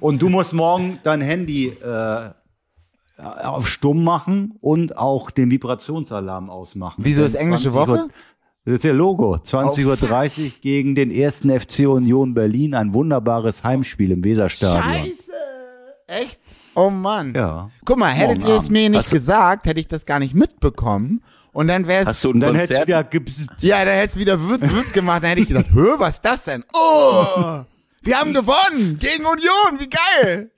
und 0.00 0.20
du 0.20 0.28
musst 0.28 0.45
morgen 0.52 0.98
dein 1.02 1.20
Handy 1.20 1.68
äh, 1.68 2.30
auf 3.18 3.66
stumm 3.68 4.04
machen 4.04 4.54
und 4.60 4.96
auch 4.98 5.30
den 5.30 5.50
Vibrationsalarm 5.50 6.50
ausmachen. 6.50 6.96
Wieso 7.04 7.22
ist 7.22 7.34
englische 7.34 7.70
20 7.70 7.88
Uhr- 7.88 7.98
Woche? 7.98 8.08
Das 8.64 8.74
ist 8.74 8.84
der 8.84 8.94
Logo. 8.94 9.36
20.30 9.36 9.84
Uhr 10.44 10.50
gegen 10.60 10.94
den 10.96 11.12
ersten 11.12 11.48
FC 11.58 11.86
Union 11.86 12.34
Berlin. 12.34 12.74
Ein 12.74 12.92
wunderbares 12.94 13.62
Heimspiel 13.62 14.10
im 14.10 14.24
Weserstadion. 14.24 14.82
Scheiße! 14.94 15.12
Echt? 16.08 16.40
Oh 16.74 16.90
Mann. 16.90 17.32
Ja. 17.34 17.70
Guck 17.84 17.96
mal, 17.98 18.10
hättet 18.10 18.38
Morgen 18.40 18.50
ihr 18.52 18.58
es 18.60 18.68
mir 18.68 18.90
nicht 18.90 18.98
Hast 18.98 19.10
gesagt, 19.12 19.66
hätte 19.66 19.78
ich 19.80 19.86
das 19.86 20.04
gar 20.04 20.18
nicht 20.18 20.34
mitbekommen. 20.34 21.22
Und 21.52 21.68
dann 21.68 21.86
wäre 21.86 22.02
es. 22.02 22.06
Hast 22.08 22.24
du 22.24 22.30
Und 22.30 22.36
ein 22.36 22.40
dann 22.40 22.56
hättest 22.56 22.82
wieder 22.86 23.00
gebs- 23.00 23.46
Ja, 23.60 23.84
dann 23.84 23.94
hätte 23.94 24.10
es 24.10 24.18
wieder 24.18 24.48
wird, 24.48 24.60
wird 24.62 24.92
gemacht. 24.92 25.22
Dann 25.22 25.30
hätte 25.30 25.42
ich 25.42 25.48
gedacht, 25.48 25.68
hö, 25.72 25.94
was 25.98 26.14
ist 26.16 26.24
das 26.24 26.44
denn? 26.44 26.64
Oh! 26.74 27.60
Wir 28.06 28.18
haben 28.20 28.32
gewonnen! 28.32 28.98
Gegen 28.98 29.24
Union! 29.26 29.78
Wie 29.80 29.88
geil! 29.88 30.50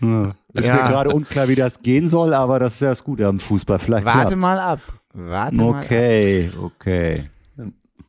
Ja. 0.00 0.34
Ist 0.52 0.66
Ja. 0.68 0.74
mir 0.74 0.88
gerade 0.90 1.10
unklar, 1.10 1.48
wie 1.48 1.54
das 1.54 1.80
gehen 1.82 2.08
soll, 2.08 2.34
aber 2.34 2.58
das 2.60 2.74
ist 2.74 2.80
ja 2.80 2.90
das 2.90 3.02
Gute 3.04 3.26
am 3.26 3.40
Fußball. 3.40 3.78
Vielleicht 3.78 4.04
Warte 4.04 4.18
klappt's. 4.20 4.36
mal 4.36 4.58
ab. 4.60 4.80
Warte 5.14 5.56
mal 5.56 5.74
ab. 5.80 5.84
Okay, 5.84 6.50
okay. 6.60 7.24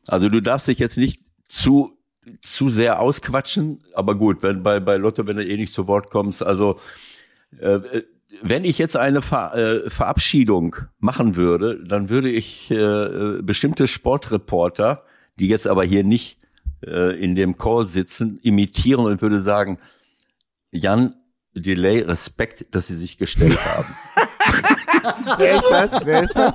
Also 0.06 0.28
du 0.28 0.40
darfst 0.40 0.68
dich 0.68 0.78
jetzt 0.78 0.96
nicht 0.98 1.20
zu 1.48 1.96
zu 2.42 2.68
sehr 2.70 3.00
ausquatschen, 3.00 3.82
aber 3.94 4.14
gut, 4.14 4.42
wenn 4.42 4.62
bei 4.62 4.78
bei 4.78 4.96
Lotto, 4.96 5.26
wenn 5.26 5.36
du 5.36 5.44
eh 5.44 5.56
nicht 5.56 5.72
zu 5.72 5.86
Wort 5.88 6.10
kommst, 6.10 6.42
also 6.44 6.78
äh, 7.58 7.80
wenn 8.42 8.64
ich 8.64 8.78
jetzt 8.78 8.96
eine 8.96 9.22
Ver, 9.22 9.54
äh, 9.54 9.90
Verabschiedung 9.90 10.76
machen 10.98 11.34
würde, 11.34 11.82
dann 11.84 12.08
würde 12.08 12.30
ich 12.30 12.70
äh, 12.70 12.74
äh, 12.76 13.42
bestimmte 13.42 13.88
Sportreporter, 13.88 15.02
die 15.38 15.48
jetzt 15.48 15.66
aber 15.66 15.82
hier 15.82 16.04
nicht 16.04 16.38
äh, 16.86 17.16
in 17.22 17.34
dem 17.34 17.56
Call 17.56 17.86
sitzen, 17.86 18.38
imitieren 18.42 19.06
und 19.06 19.22
würde 19.22 19.42
sagen, 19.42 19.78
Jan, 20.70 21.14
Delay, 21.54 22.00
Respekt, 22.00 22.74
dass 22.74 22.86
Sie 22.86 22.96
sich 22.96 23.18
gestellt 23.18 23.58
haben. 23.64 23.94
Wer 25.38 25.56
ist 25.56 25.70
das? 25.70 25.90
Wer 26.04 26.22
ist 26.22 26.36
das? 26.36 26.54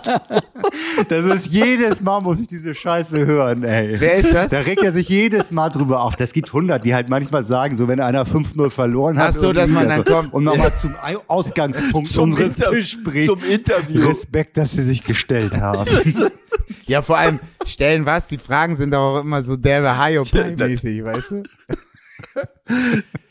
Das 1.09 1.35
ist 1.35 1.47
jedes 1.47 2.01
Mal, 2.01 2.21
muss 2.21 2.39
ich 2.39 2.47
diese 2.47 2.73
Scheiße 2.73 3.25
hören, 3.25 3.63
ey. 3.63 3.95
Wer 3.99 4.15
ist 4.15 4.33
das? 4.33 4.47
Da 4.49 4.59
regt 4.59 4.81
er 4.83 4.91
sich 4.91 5.09
jedes 5.09 5.51
Mal 5.51 5.69
drüber 5.69 6.01
auf. 6.01 6.15
Das 6.15 6.31
gibt 6.33 6.47
100, 6.49 6.83
die 6.83 6.93
halt 6.95 7.09
manchmal 7.09 7.43
sagen, 7.43 7.77
so 7.77 7.87
wenn 7.87 7.99
einer 7.99 8.25
5-0 8.25 8.69
verloren 8.69 9.17
hat. 9.19 9.31
Ach 9.31 9.33
so, 9.39 9.53
dass 9.53 9.69
man 9.69 9.89
dann 9.89 9.99
also, 10.01 10.13
kommt. 10.13 10.33
Um 10.33 10.43
nochmal 10.43 10.71
zum 10.73 10.93
Ausgangspunkt 11.27 12.17
unseres 12.17 12.57
Inter- 12.57 12.71
Gesprächs. 12.71 13.25
zum 13.25 13.43
Interview. 13.43 14.07
Respekt, 14.09 14.57
dass 14.57 14.71
sie 14.71 14.83
sich 14.83 15.03
gestellt 15.03 15.53
haben. 15.59 15.85
Ja, 16.87 17.01
vor 17.01 17.17
allem 17.17 17.39
stellen 17.65 18.05
was, 18.05 18.27
die 18.27 18.37
Fragen 18.37 18.77
sind 18.77 18.93
doch 18.93 19.17
auch 19.17 19.21
immer 19.21 19.43
so 19.43 19.55
derbe 19.57 19.97
Hayo-mäßig, 19.97 21.03
weißt 21.03 21.31
du? 21.31 21.43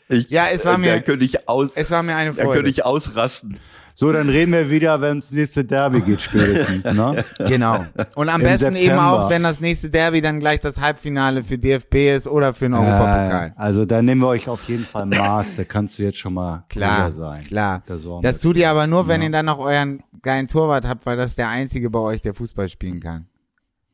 Ich, 0.09 0.29
Ja, 0.29 0.45
es 0.53 0.63
war 0.65 0.75
äh, 0.75 0.77
mir- 0.77 0.93
Da 0.93 0.99
könnte 0.99 1.25
ich 1.25 1.47
aus, 1.49 1.69
Es 1.75 1.89
war 1.91 2.03
mir 2.03 2.15
eine 2.15 2.31
da 2.31 2.43
könnte 2.43 2.55
Freude. 2.57 2.69
ich 2.69 2.85
ausrasten. 2.85 3.57
So, 3.97 4.11
dann 4.11 4.27
reden 4.27 4.51
wir 4.51 4.69
wieder, 4.69 4.99
wenn 4.99 5.19
es 5.19 5.31
nächste 5.31 5.63
Derby 5.63 6.01
geht 6.01 6.21
spätestens. 6.21 6.83
Ne? 6.83 7.23
Genau. 7.47 7.85
Und 8.15 8.27
am 8.27 8.41
Im 8.41 8.47
besten 8.47 8.75
eben 8.75 8.75
September. 8.75 9.11
auch, 9.25 9.29
wenn 9.29 9.41
das 9.43 9.61
nächste 9.61 9.89
Derby 9.89 10.19
dann 10.21 10.41
gleich 10.41 10.59
das 10.59 10.81
Halbfinale 10.81 11.45
für 11.45 11.57
DFB 11.57 11.95
ist 12.15 12.27
oder 12.27 12.53
für 12.53 12.65
den 12.65 12.73
Europapokal. 12.73 13.47
Äh, 13.47 13.51
also 13.55 13.85
da 13.85 14.01
nehmen 14.01 14.19
wir 14.21 14.27
euch 14.27 14.49
auf 14.49 14.63
jeden 14.67 14.83
Fall 14.83 15.05
Maß. 15.05 15.55
Da 15.55 15.63
kannst 15.63 15.97
du 15.97 16.03
jetzt 16.03 16.17
schon 16.17 16.33
mal 16.33 16.65
Klar, 16.69 17.13
sein. 17.13 17.41
klar. 17.45 17.83
Da 17.87 17.95
Das 18.21 18.41
tut 18.41 18.57
ihr 18.57 18.69
aber 18.69 18.85
nur, 18.85 19.07
wenn 19.07 19.21
Ja. 19.21 19.27
ihr 19.27 19.31
dann 19.31 19.45
noch 19.45 19.59
euren 19.59 20.03
geilen 20.21 20.49
Torwart 20.49 20.85
habt, 20.85 21.05
weil 21.05 21.15
das 21.15 21.27
ist 21.27 21.37
der 21.37 21.47
einzige 21.47 21.89
bei 21.89 21.99
euch, 21.99 22.21
der 22.21 22.33
Fußball 22.33 22.67
spielen 22.67 22.99
kann. 22.99 23.27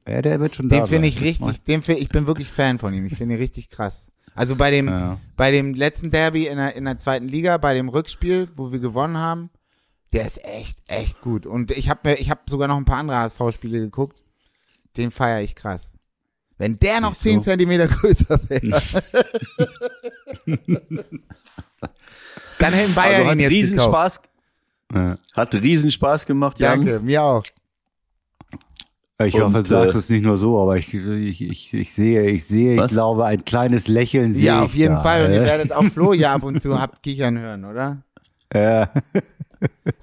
Ja, 0.07 0.21
der 0.23 0.39
wird 0.39 0.55
schon 0.55 0.67
da 0.67 0.77
Den 0.77 0.85
finde 0.87 1.09
ich 1.09 1.21
richtig, 1.21 1.63
den 1.65 1.83
find, 1.83 1.99
ich 1.99 2.09
bin 2.09 2.25
wirklich 2.25 2.49
Fan 2.49 2.79
von 2.79 2.91
ihm. 2.91 3.05
Ich 3.05 3.17
finde 3.17 3.35
ihn 3.35 3.39
richtig 3.39 3.69
krass. 3.69 4.07
Also 4.33 4.55
bei 4.55 4.71
dem, 4.71 4.87
Ja. 4.87 5.17
bei 5.37 5.51
dem 5.51 5.75
letzten 5.75 6.09
Derby 6.09 6.47
in 6.47 6.57
der, 6.57 6.75
in 6.75 6.85
der 6.85 6.97
zweiten 6.97 7.27
Liga, 7.27 7.57
bei 7.57 7.75
dem 7.75 7.87
Rückspiel, 7.87 8.47
wo 8.55 8.71
wir 8.71 8.79
gewonnen 8.79 9.17
haben, 9.17 9.51
der 10.14 10.26
ist 10.26 10.43
echt, 10.43 10.80
echt 10.88 11.22
gut. 11.22 11.45
Und 11.45 11.72
ich 11.72 11.89
habe 11.89 12.01
mir, 12.03 12.16
ich 12.16 12.30
habe 12.30 12.41
sogar 12.49 12.68
noch 12.68 12.78
ein 12.78 12.86
paar 12.86 12.97
andere 12.97 13.18
HSV-Spiele 13.18 13.80
geguckt. 13.80 14.24
Den 14.97 15.12
feiere 15.12 15.41
ich 15.41 15.55
krass. 15.55 15.91
Wenn 16.57 16.78
der 16.80 17.01
noch 17.01 17.14
Siehst 17.14 17.26
du? 17.26 17.30
10 17.32 17.41
Zentimeter 17.43 17.88
größer 17.88 18.39
wäre. 18.49 18.82
dann 22.59 22.74
hätten 22.74 22.93
Bayern 22.93 23.28
Also 23.28 23.32
ihn 23.34 23.39
jetzt 23.39 23.49
gekauft. 23.49 23.51
Riesenspaß, 23.51 24.20
Ja. 24.93 25.18
hat 25.36 25.55
Riesenspaß 25.55 26.26
gemacht, 26.26 26.59
Jan. 26.59 26.86
Danke, 26.86 26.99
mir 26.99 27.24
auch. 27.24 27.43
Ich 29.26 29.36
Und, 29.36 29.41
hoffe, 29.43 29.64
du 29.64 29.70
sagst 29.70 29.95
äh, 29.95 29.99
es 29.99 30.09
nicht 30.09 30.24
nur 30.24 30.38
so, 30.38 30.59
aber 30.59 30.78
ich, 30.78 30.93
ich, 30.93 31.41
ich, 31.41 31.74
ich 31.74 31.93
sehe, 31.93 32.24
ich 32.30 32.45
sehe, 32.45 32.78
Was? 32.78 32.88
ich 32.91 32.95
glaube, 32.95 33.26
ein 33.26 33.45
kleines 33.45 33.88
Lächeln 33.88 34.34
sehe 34.34 34.45
Ja, 34.45 34.62
auf 34.64 34.74
jeden 34.74 34.95
da, 34.95 35.01
Fall. 35.01 35.26
Und 35.26 35.34
ihr 35.34 35.41
äh. 35.41 35.45
werdet 35.45 35.72
auch 35.72 35.86
Flo 35.86 36.14
ja 36.14 36.34
ab 36.34 36.43
und 36.43 36.62
zu 36.62 36.80
habt 36.82 37.03
kichern 37.03 37.38
hören, 37.39 37.66
oder? 37.66 38.03
Ja. 38.53 38.91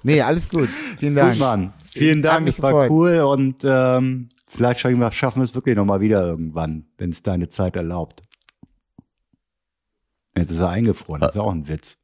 Nee, 0.03 0.21
alles 0.21 0.49
gut. 0.49 0.69
Vielen 0.97 1.15
Dank. 1.15 1.33
Gut, 1.33 1.39
Mann. 1.41 1.73
Vielen 1.91 2.21
Dank, 2.21 2.47
es 2.47 2.61
war 2.61 2.71
gefreut. 2.71 2.91
cool 2.91 3.19
und 3.19 3.63
ähm, 3.63 4.29
vielleicht 4.47 4.79
schaffen 4.79 4.99
wir, 4.99 5.43
es 5.43 5.55
wirklich 5.55 5.75
nochmal 5.75 6.01
wieder 6.01 6.25
irgendwann, 6.25 6.85
wenn 6.97 7.09
es 7.09 7.23
deine 7.23 7.49
Zeit 7.49 7.75
erlaubt. 7.75 8.23
Jetzt 10.37 10.51
ist 10.51 10.59
er 10.59 10.69
eingefroren, 10.69 11.19
das 11.21 11.35
ist 11.35 11.41
auch 11.41 11.51
ein 11.51 11.67
Witz. 11.67 11.97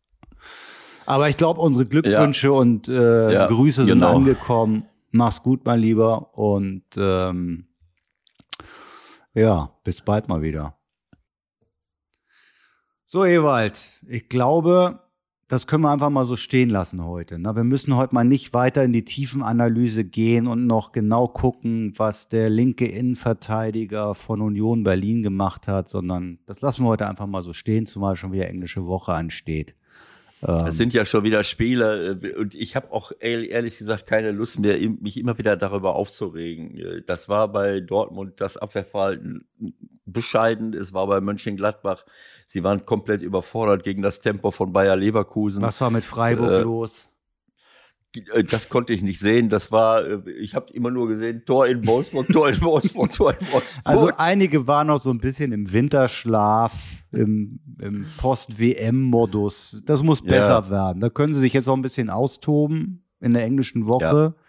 Aber 1.05 1.29
ich 1.29 1.37
glaube, 1.37 1.61
unsere 1.61 1.85
Glückwünsche 1.85 2.51
und 2.51 2.87
äh, 2.87 3.31
Ja, 3.31 3.47
Grüße 3.47 3.85
sind 3.85 3.99
genau. 3.99 4.15
angekommen. 4.17 4.85
Mach's 5.11 5.43
gut, 5.43 5.63
mein 5.63 5.79
Lieber. 5.79 6.37
Und 6.37 6.83
ähm, 6.97 7.67
ja, 9.33 9.71
bis 9.83 10.01
bald 10.01 10.27
mal 10.27 10.41
wieder. 10.41 10.75
So, 13.05 13.23
Ewald, 13.23 13.87
ich 14.07 14.27
glaube, 14.29 14.99
das 15.47 15.67
können 15.67 15.83
wir 15.83 15.91
einfach 15.91 16.09
mal 16.09 16.25
so 16.25 16.37
stehen 16.37 16.69
lassen 16.69 17.03
heute. 17.03 17.37
Ne? 17.37 17.55
Wir 17.55 17.63
müssen 17.63 17.95
heute 17.95 18.15
mal 18.15 18.23
nicht 18.23 18.53
weiter 18.53 18.83
in 18.83 18.93
die 18.93 19.05
Tiefenanalyse 19.05 20.03
gehen 20.03 20.47
und 20.47 20.65
noch 20.65 20.91
genau 20.91 21.27
gucken, 21.27 21.93
was 21.97 22.29
der 22.29 22.49
linke 22.49 22.87
Innenverteidiger 22.87 24.15
von 24.15 24.41
Union 24.41 24.83
Berlin 24.83 25.21
gemacht 25.21 25.67
hat, 25.67 25.87
sondern 25.89 26.39
das 26.47 26.61
lassen 26.61 26.83
wir 26.83 26.89
heute 26.89 27.07
einfach 27.07 27.27
mal 27.27 27.43
so 27.43 27.53
stehen, 27.53 27.85
zumal 27.85 28.15
schon 28.15 28.31
wieder 28.31 28.47
englische 28.47 28.87
Woche 28.87 29.13
ansteht. 29.13 29.75
Ähm, 30.47 30.67
es 30.67 30.77
sind 30.77 30.93
ja 30.93 31.05
schon 31.05 31.23
wieder 31.23 31.43
Spiele 31.43 32.19
äh, 32.21 32.33
und 32.35 32.53
ich 32.53 32.75
habe 32.75 32.91
auch 32.91 33.11
ehrlich 33.19 33.77
gesagt 33.77 34.05
keine 34.05 34.31
Lust 34.31 34.59
mehr, 34.59 34.77
mich 35.01 35.17
immer 35.17 35.37
wieder 35.37 35.57
darüber 35.57 35.95
aufzuregen. 35.95 36.77
Äh, 36.77 37.01
das 37.05 37.29
war 37.29 37.47
bei 37.47 37.79
Dortmund 37.79 38.41
das 38.41 38.57
Abwehrverhalten 38.57 39.47
bescheiden, 40.05 40.73
es 40.73 40.93
war 40.93 41.07
bei 41.07 41.19
Mönchengladbach, 41.19 42.05
sie 42.47 42.63
waren 42.63 42.85
komplett 42.85 43.21
überfordert 43.21 43.83
gegen 43.83 44.01
das 44.01 44.19
Tempo 44.19 44.51
von 44.51 44.71
Bayer 44.71 44.95
Leverkusen. 44.95 45.63
Was 45.63 45.81
war 45.81 45.89
mit 45.89 46.05
Freiburg 46.05 46.51
äh, 46.51 46.61
los? 46.61 47.09
Äh, 48.33 48.43
das 48.43 48.69
konnte 48.69 48.93
ich 48.93 49.01
nicht 49.01 49.19
sehen. 49.19 49.49
Das 49.49 49.71
war, 49.71 50.05
äh, 50.05 50.31
ich 50.31 50.55
habe 50.55 50.71
immer 50.73 50.91
nur 50.91 51.07
gesehen, 51.07 51.43
Tor 51.45 51.67
in 51.67 51.85
Wolfsburg, 51.85 52.27
Tor 52.29 52.49
in 52.49 52.61
Wolfsburg, 52.61 53.11
Tor 53.11 53.33
in 53.39 53.47
Wolfsburg. 53.51 53.85
Also 53.85 54.11
einige 54.17 54.67
waren 54.67 54.87
noch 54.87 55.01
so 55.01 55.09
ein 55.09 55.19
bisschen 55.19 55.51
im 55.51 55.71
Winterschlaf, 55.71 56.73
im, 57.11 57.59
im 57.79 58.05
Post-WM-Modus. 58.17 59.81
Das 59.85 60.03
muss 60.03 60.21
besser 60.21 60.63
ja. 60.65 60.69
werden. 60.69 61.01
Da 61.01 61.09
können 61.09 61.33
sie 61.33 61.39
sich 61.39 61.53
jetzt 61.53 61.65
noch 61.65 61.75
ein 61.75 61.81
bisschen 61.81 62.09
austoben 62.09 63.03
in 63.19 63.33
der 63.33 63.43
englischen 63.43 63.87
Woche. 63.87 64.03
Ja. 64.03 64.45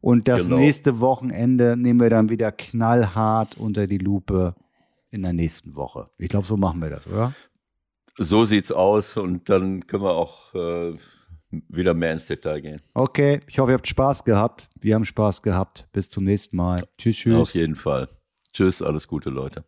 Und 0.00 0.28
das 0.28 0.44
genau. 0.44 0.56
nächste 0.56 1.00
Wochenende 1.00 1.76
nehmen 1.76 2.00
wir 2.00 2.10
dann 2.10 2.28
wieder 2.28 2.52
knallhart 2.52 3.56
unter 3.56 3.86
die 3.86 3.98
Lupe 3.98 4.54
in 5.10 5.22
der 5.22 5.32
nächsten 5.32 5.74
Woche. 5.74 6.06
Ich 6.18 6.28
glaube, 6.28 6.46
so 6.46 6.56
machen 6.56 6.80
wir 6.80 6.90
das, 6.90 7.06
oder? 7.06 7.32
So 8.16 8.44
sieht's 8.44 8.72
aus 8.72 9.16
und 9.16 9.48
dann 9.48 9.86
können 9.86 10.04
wir 10.04 10.14
auch 10.14 10.54
äh, 10.54 10.94
wieder 11.50 11.94
mehr 11.94 12.12
ins 12.12 12.26
Detail 12.26 12.60
gehen. 12.60 12.82
Okay, 12.94 13.40
ich 13.46 13.58
hoffe, 13.58 13.72
ihr 13.72 13.78
habt 13.78 13.88
Spaß 13.88 14.24
gehabt. 14.24 14.68
Wir 14.80 14.94
haben 14.94 15.04
Spaß 15.04 15.42
gehabt. 15.42 15.86
Bis 15.92 16.08
zum 16.08 16.24
nächsten 16.24 16.56
Mal. 16.56 16.82
Tschüss, 16.98 17.16
tschüss. 17.16 17.34
Auf 17.34 17.54
jeden 17.54 17.74
Fall. 17.74 18.08
Tschüss, 18.52 18.82
alles 18.82 19.06
Gute, 19.06 19.30
Leute. 19.30 19.64